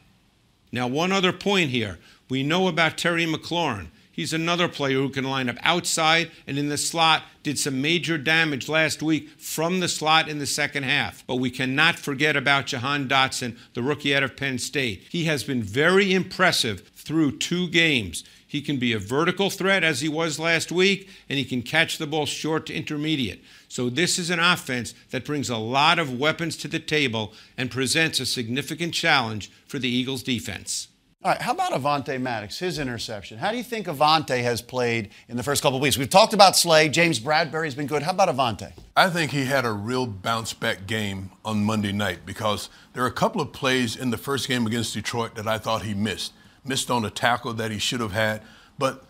Now, 0.71 0.87
one 0.87 1.11
other 1.11 1.33
point 1.33 1.71
here. 1.71 1.97
We 2.29 2.43
know 2.43 2.67
about 2.67 2.97
Terry 2.97 3.25
McLaurin. 3.25 3.87
He's 4.19 4.33
another 4.33 4.67
player 4.67 4.97
who 4.97 5.07
can 5.07 5.23
line 5.23 5.47
up 5.47 5.55
outside 5.61 6.29
and 6.45 6.57
in 6.57 6.67
the 6.67 6.77
slot, 6.77 7.23
did 7.41 7.57
some 7.57 7.81
major 7.81 8.17
damage 8.17 8.67
last 8.67 9.01
week 9.01 9.29
from 9.39 9.79
the 9.79 9.87
slot 9.87 10.27
in 10.27 10.39
the 10.39 10.45
second 10.45 10.83
half. 10.83 11.25
But 11.25 11.37
we 11.37 11.49
cannot 11.49 11.97
forget 11.97 12.35
about 12.35 12.65
Jahan 12.65 13.07
Dotson, 13.07 13.57
the 13.75 13.81
rookie 13.81 14.13
out 14.13 14.23
of 14.23 14.35
Penn 14.35 14.59
State. 14.59 15.05
He 15.09 15.23
has 15.23 15.45
been 15.45 15.63
very 15.63 16.13
impressive 16.13 16.81
through 16.97 17.37
two 17.37 17.69
games. 17.69 18.25
He 18.45 18.59
can 18.59 18.75
be 18.75 18.91
a 18.91 18.99
vertical 18.99 19.49
threat 19.49 19.85
as 19.85 20.01
he 20.01 20.09
was 20.09 20.37
last 20.37 20.69
week, 20.69 21.07
and 21.29 21.39
he 21.39 21.45
can 21.45 21.61
catch 21.61 21.97
the 21.97 22.05
ball 22.05 22.25
short 22.25 22.65
to 22.65 22.73
intermediate. 22.73 23.41
So, 23.69 23.89
this 23.89 24.19
is 24.19 24.29
an 24.29 24.41
offense 24.41 24.93
that 25.11 25.23
brings 25.23 25.49
a 25.49 25.55
lot 25.55 25.97
of 25.97 26.19
weapons 26.19 26.57
to 26.57 26.67
the 26.67 26.79
table 26.79 27.31
and 27.57 27.71
presents 27.71 28.19
a 28.19 28.25
significant 28.25 28.93
challenge 28.93 29.49
for 29.65 29.79
the 29.79 29.87
Eagles' 29.87 30.23
defense. 30.23 30.89
All 31.21 31.33
right, 31.33 31.41
how 31.41 31.51
about 31.51 31.73
Avonte 31.73 32.21
Maddox, 32.21 32.59
his 32.59 32.79
interception? 32.79 33.39
How 33.39 33.51
do 33.51 33.57
you 33.57 33.63
think 33.63 33.87
Avonte 33.87 34.41
has 34.41 34.61
played 34.61 35.09
in 35.27 35.35
the 35.35 35.43
first 35.43 35.61
couple 35.61 35.75
of 35.75 35.81
weeks? 35.81 35.97
We've 35.97 36.09
talked 36.09 36.31
about 36.31 36.55
Slay. 36.55 36.87
James 36.87 37.19
Bradberry's 37.19 37.75
been 37.75 37.87
good. 37.87 38.03
How 38.03 38.11
about 38.11 38.29
Avonte? 38.29 38.71
I 38.95 39.09
think 39.09 39.31
he 39.31 39.43
had 39.43 39.65
a 39.65 39.73
real 39.73 40.07
bounce 40.07 40.53
back 40.53 40.87
game 40.87 41.31
on 41.43 41.65
Monday 41.65 41.91
night 41.91 42.19
because 42.25 42.69
there 42.93 43.03
are 43.03 43.07
a 43.07 43.11
couple 43.11 43.41
of 43.41 43.51
plays 43.51 43.97
in 43.97 44.11
the 44.11 44.17
first 44.17 44.47
game 44.47 44.65
against 44.65 44.93
Detroit 44.93 45.35
that 45.35 45.45
I 45.45 45.57
thought 45.57 45.81
he 45.81 45.93
missed. 45.93 46.31
Missed 46.63 46.89
on 46.89 47.03
a 47.03 47.09
tackle 47.09 47.53
that 47.53 47.69
he 47.69 47.79
should 47.79 47.99
have 47.99 48.13
had. 48.13 48.41
But 48.77 49.03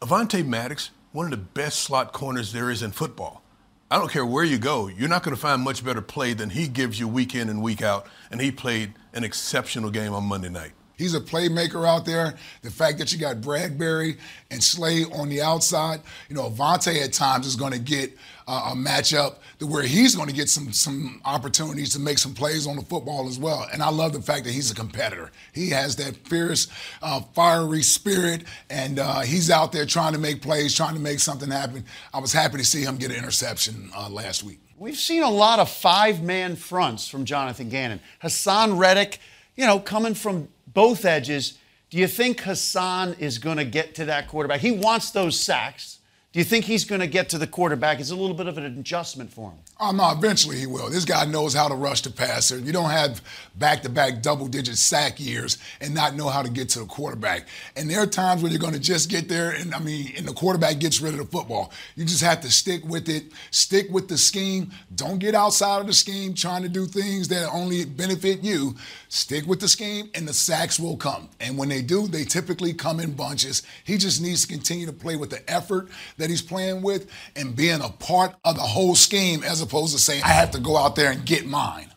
Avonte 0.00 0.44
Maddox, 0.44 0.90
one 1.12 1.26
of 1.26 1.30
the 1.30 1.36
best 1.36 1.78
slot 1.78 2.12
corners 2.12 2.52
there 2.52 2.68
is 2.68 2.82
in 2.82 2.90
football. 2.90 3.44
I 3.92 3.98
don't 3.98 4.10
care 4.10 4.26
where 4.26 4.42
you 4.42 4.58
go, 4.58 4.88
you're 4.88 5.08
not 5.08 5.22
going 5.22 5.36
to 5.36 5.40
find 5.40 5.62
much 5.62 5.84
better 5.84 6.02
play 6.02 6.32
than 6.32 6.50
he 6.50 6.66
gives 6.66 6.98
you 6.98 7.06
week 7.06 7.32
in 7.32 7.48
and 7.48 7.62
week 7.62 7.80
out. 7.80 8.08
And 8.32 8.40
he 8.40 8.50
played 8.50 8.94
an 9.12 9.22
exceptional 9.22 9.92
game 9.92 10.14
on 10.14 10.24
Monday 10.24 10.48
night. 10.48 10.72
He's 10.96 11.14
a 11.14 11.20
playmaker 11.20 11.86
out 11.86 12.04
there. 12.04 12.34
The 12.62 12.70
fact 12.70 12.98
that 12.98 13.12
you 13.12 13.18
got 13.18 13.36
Bradberry 13.36 14.18
and 14.50 14.62
Slay 14.62 15.04
on 15.04 15.28
the 15.28 15.42
outside, 15.42 16.00
you 16.28 16.36
know, 16.36 16.48
Avonte 16.48 17.02
at 17.02 17.12
times 17.12 17.46
is 17.46 17.56
going 17.56 17.72
to 17.72 17.78
get 17.78 18.16
uh, 18.46 18.70
a 18.72 18.76
matchup 18.76 19.36
to 19.58 19.66
where 19.66 19.82
he's 19.82 20.14
going 20.14 20.28
to 20.28 20.34
get 20.34 20.48
some 20.48 20.72
some 20.72 21.20
opportunities 21.24 21.92
to 21.94 21.98
make 21.98 22.18
some 22.18 22.34
plays 22.34 22.66
on 22.66 22.76
the 22.76 22.82
football 22.82 23.26
as 23.26 23.38
well. 23.38 23.66
And 23.72 23.82
I 23.82 23.88
love 23.90 24.12
the 24.12 24.22
fact 24.22 24.44
that 24.44 24.52
he's 24.52 24.70
a 24.70 24.74
competitor. 24.74 25.30
He 25.52 25.70
has 25.70 25.96
that 25.96 26.16
fierce, 26.28 26.68
uh, 27.02 27.20
fiery 27.34 27.82
spirit, 27.82 28.44
and 28.70 28.98
uh, 28.98 29.20
he's 29.20 29.50
out 29.50 29.72
there 29.72 29.86
trying 29.86 30.12
to 30.12 30.18
make 30.18 30.42
plays, 30.42 30.74
trying 30.74 30.94
to 30.94 31.00
make 31.00 31.20
something 31.20 31.50
happen. 31.50 31.84
I 32.12 32.20
was 32.20 32.32
happy 32.32 32.58
to 32.58 32.64
see 32.64 32.82
him 32.82 32.96
get 32.96 33.10
an 33.10 33.16
interception 33.16 33.90
uh, 33.96 34.08
last 34.08 34.44
week. 34.44 34.60
We've 34.76 34.96
seen 34.96 35.22
a 35.22 35.30
lot 35.30 35.60
of 35.60 35.70
five-man 35.70 36.56
fronts 36.56 37.08
from 37.08 37.24
Jonathan 37.24 37.68
Gannon. 37.68 38.00
Haason 38.22 38.76
Reddick, 38.76 39.20
you 39.54 39.66
know, 39.66 39.78
coming 39.78 40.14
from 40.14 40.48
both 40.74 41.04
edges. 41.04 41.58
Do 41.90 41.98
you 41.98 42.08
think 42.08 42.42
Haason 42.42 43.18
is 43.18 43.38
going 43.38 43.56
to 43.56 43.64
get 43.64 43.94
to 43.96 44.04
that 44.06 44.28
quarterback? 44.28 44.60
He 44.60 44.72
wants 44.72 45.10
those 45.10 45.38
sacks. 45.38 45.98
Do 46.34 46.40
you 46.40 46.44
think 46.44 46.64
he's 46.64 46.84
going 46.84 47.00
to 47.00 47.06
get 47.06 47.28
to 47.28 47.38
the 47.38 47.46
quarterback? 47.46 48.00
It's 48.00 48.10
a 48.10 48.16
little 48.16 48.34
bit 48.34 48.48
of 48.48 48.58
an 48.58 48.64
adjustment 48.64 49.32
for 49.32 49.52
him. 49.52 49.58
Oh, 49.78 49.92
no, 49.92 50.10
eventually 50.10 50.56
he 50.56 50.66
will. 50.66 50.90
This 50.90 51.04
guy 51.04 51.24
knows 51.26 51.54
how 51.54 51.68
to 51.68 51.76
rush 51.76 52.00
the 52.00 52.10
passer. 52.10 52.58
You 52.58 52.72
don't 52.72 52.90
have 52.90 53.22
back 53.54 53.82
to 53.82 53.88
back 53.88 54.20
double 54.20 54.48
digit 54.48 54.76
sack 54.76 55.20
years 55.20 55.58
and 55.80 55.94
not 55.94 56.16
know 56.16 56.28
how 56.28 56.42
to 56.42 56.50
get 56.50 56.70
to 56.70 56.80
the 56.80 56.86
quarterback. 56.86 57.46
And 57.76 57.88
there 57.88 58.00
are 58.00 58.06
times 58.06 58.42
when 58.42 58.50
you're 58.50 58.60
going 58.60 58.72
to 58.74 58.80
just 58.80 59.10
get 59.10 59.28
there, 59.28 59.52
and 59.52 59.72
I 59.72 59.78
mean, 59.78 60.12
and 60.16 60.26
the 60.26 60.32
quarterback 60.32 60.80
gets 60.80 61.00
rid 61.00 61.12
of 61.14 61.20
the 61.20 61.26
football. 61.26 61.72
You 61.94 62.04
just 62.04 62.22
have 62.22 62.40
to 62.40 62.50
stick 62.50 62.84
with 62.84 63.08
it, 63.08 63.26
stick 63.52 63.88
with 63.90 64.08
the 64.08 64.18
scheme. 64.18 64.72
Don't 64.96 65.20
get 65.20 65.36
outside 65.36 65.82
of 65.82 65.86
the 65.86 65.92
scheme 65.92 66.34
trying 66.34 66.64
to 66.64 66.68
do 66.68 66.86
things 66.86 67.28
that 67.28 67.48
only 67.52 67.84
benefit 67.84 68.42
you. 68.42 68.74
Stick 69.08 69.46
with 69.46 69.60
the 69.60 69.68
scheme, 69.68 70.10
and 70.16 70.26
the 70.26 70.34
sacks 70.34 70.80
will 70.80 70.96
come. 70.96 71.28
And 71.38 71.56
when 71.56 71.68
they 71.68 71.80
do, 71.80 72.08
they 72.08 72.24
typically 72.24 72.74
come 72.74 72.98
in 72.98 73.12
bunches. 73.12 73.62
He 73.84 73.98
just 73.98 74.20
needs 74.20 74.42
to 74.42 74.48
continue 74.48 74.86
to 74.86 74.92
play 74.92 75.14
with 75.14 75.30
the 75.30 75.48
effort 75.48 75.88
he's 76.30 76.42
playing 76.42 76.82
with 76.82 77.10
and 77.36 77.54
being 77.56 77.80
a 77.80 77.88
part 77.88 78.34
of 78.44 78.56
the 78.56 78.62
whole 78.62 78.94
scheme 78.94 79.42
as 79.42 79.60
opposed 79.60 79.94
to 79.94 80.00
saying, 80.00 80.22
I 80.22 80.28
have 80.28 80.50
to 80.52 80.60
go 80.60 80.76
out 80.76 80.96
there 80.96 81.10
and 81.10 81.24
get 81.24 81.46
mine. 81.46 81.90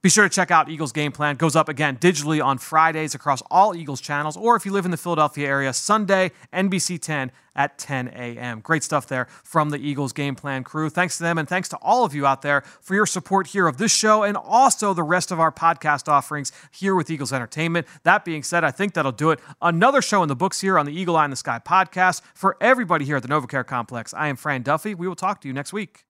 Be 0.00 0.08
sure 0.08 0.22
to 0.22 0.30
check 0.30 0.52
out 0.52 0.68
Eagles 0.68 0.92
Game 0.92 1.10
Plan. 1.10 1.34
Goes 1.34 1.56
up 1.56 1.68
again 1.68 1.96
digitally 1.96 2.42
on 2.42 2.58
Fridays 2.58 3.16
across 3.16 3.42
all 3.50 3.74
Eagles 3.74 4.00
channels, 4.00 4.36
or 4.36 4.54
if 4.54 4.64
you 4.64 4.70
live 4.70 4.84
in 4.84 4.92
the 4.92 4.96
Philadelphia 4.96 5.48
area, 5.48 5.72
Sunday, 5.72 6.30
NBC 6.52 7.02
10 7.02 7.32
at 7.56 7.78
10 7.78 8.12
a.m. 8.14 8.60
Great 8.60 8.84
stuff 8.84 9.08
there 9.08 9.26
from 9.42 9.70
the 9.70 9.76
Eagles 9.76 10.12
Game 10.12 10.36
Plan 10.36 10.62
crew. 10.62 10.88
Thanks 10.88 11.16
to 11.16 11.24
them, 11.24 11.36
and 11.36 11.48
thanks 11.48 11.68
to 11.70 11.76
all 11.82 12.04
of 12.04 12.14
you 12.14 12.26
out 12.26 12.42
there 12.42 12.60
for 12.80 12.94
your 12.94 13.06
support 13.06 13.48
here 13.48 13.66
of 13.66 13.78
this 13.78 13.90
show 13.90 14.22
and 14.22 14.36
also 14.36 14.94
the 14.94 15.02
rest 15.02 15.32
of 15.32 15.40
our 15.40 15.50
podcast 15.50 16.06
offerings 16.06 16.52
here 16.70 16.94
with 16.94 17.10
Eagles 17.10 17.32
Entertainment. 17.32 17.84
That 18.04 18.24
being 18.24 18.44
said, 18.44 18.62
I 18.62 18.70
think 18.70 18.94
that'll 18.94 19.10
do 19.10 19.30
it. 19.30 19.40
Another 19.60 20.00
show 20.00 20.22
in 20.22 20.28
the 20.28 20.36
books 20.36 20.60
here 20.60 20.78
on 20.78 20.86
the 20.86 20.92
Eagle 20.92 21.16
Eye 21.16 21.24
in 21.24 21.30
the 21.30 21.36
Sky 21.36 21.58
podcast. 21.58 22.22
For 22.34 22.56
everybody 22.60 23.04
here 23.04 23.16
at 23.16 23.24
the 23.24 23.28
NovaCare 23.28 23.66
Complex, 23.66 24.14
I 24.14 24.28
am 24.28 24.36
Fran 24.36 24.62
Duffy. 24.62 24.94
We 24.94 25.08
will 25.08 25.16
talk 25.16 25.40
to 25.40 25.48
you 25.48 25.54
next 25.54 25.72
week. 25.72 26.07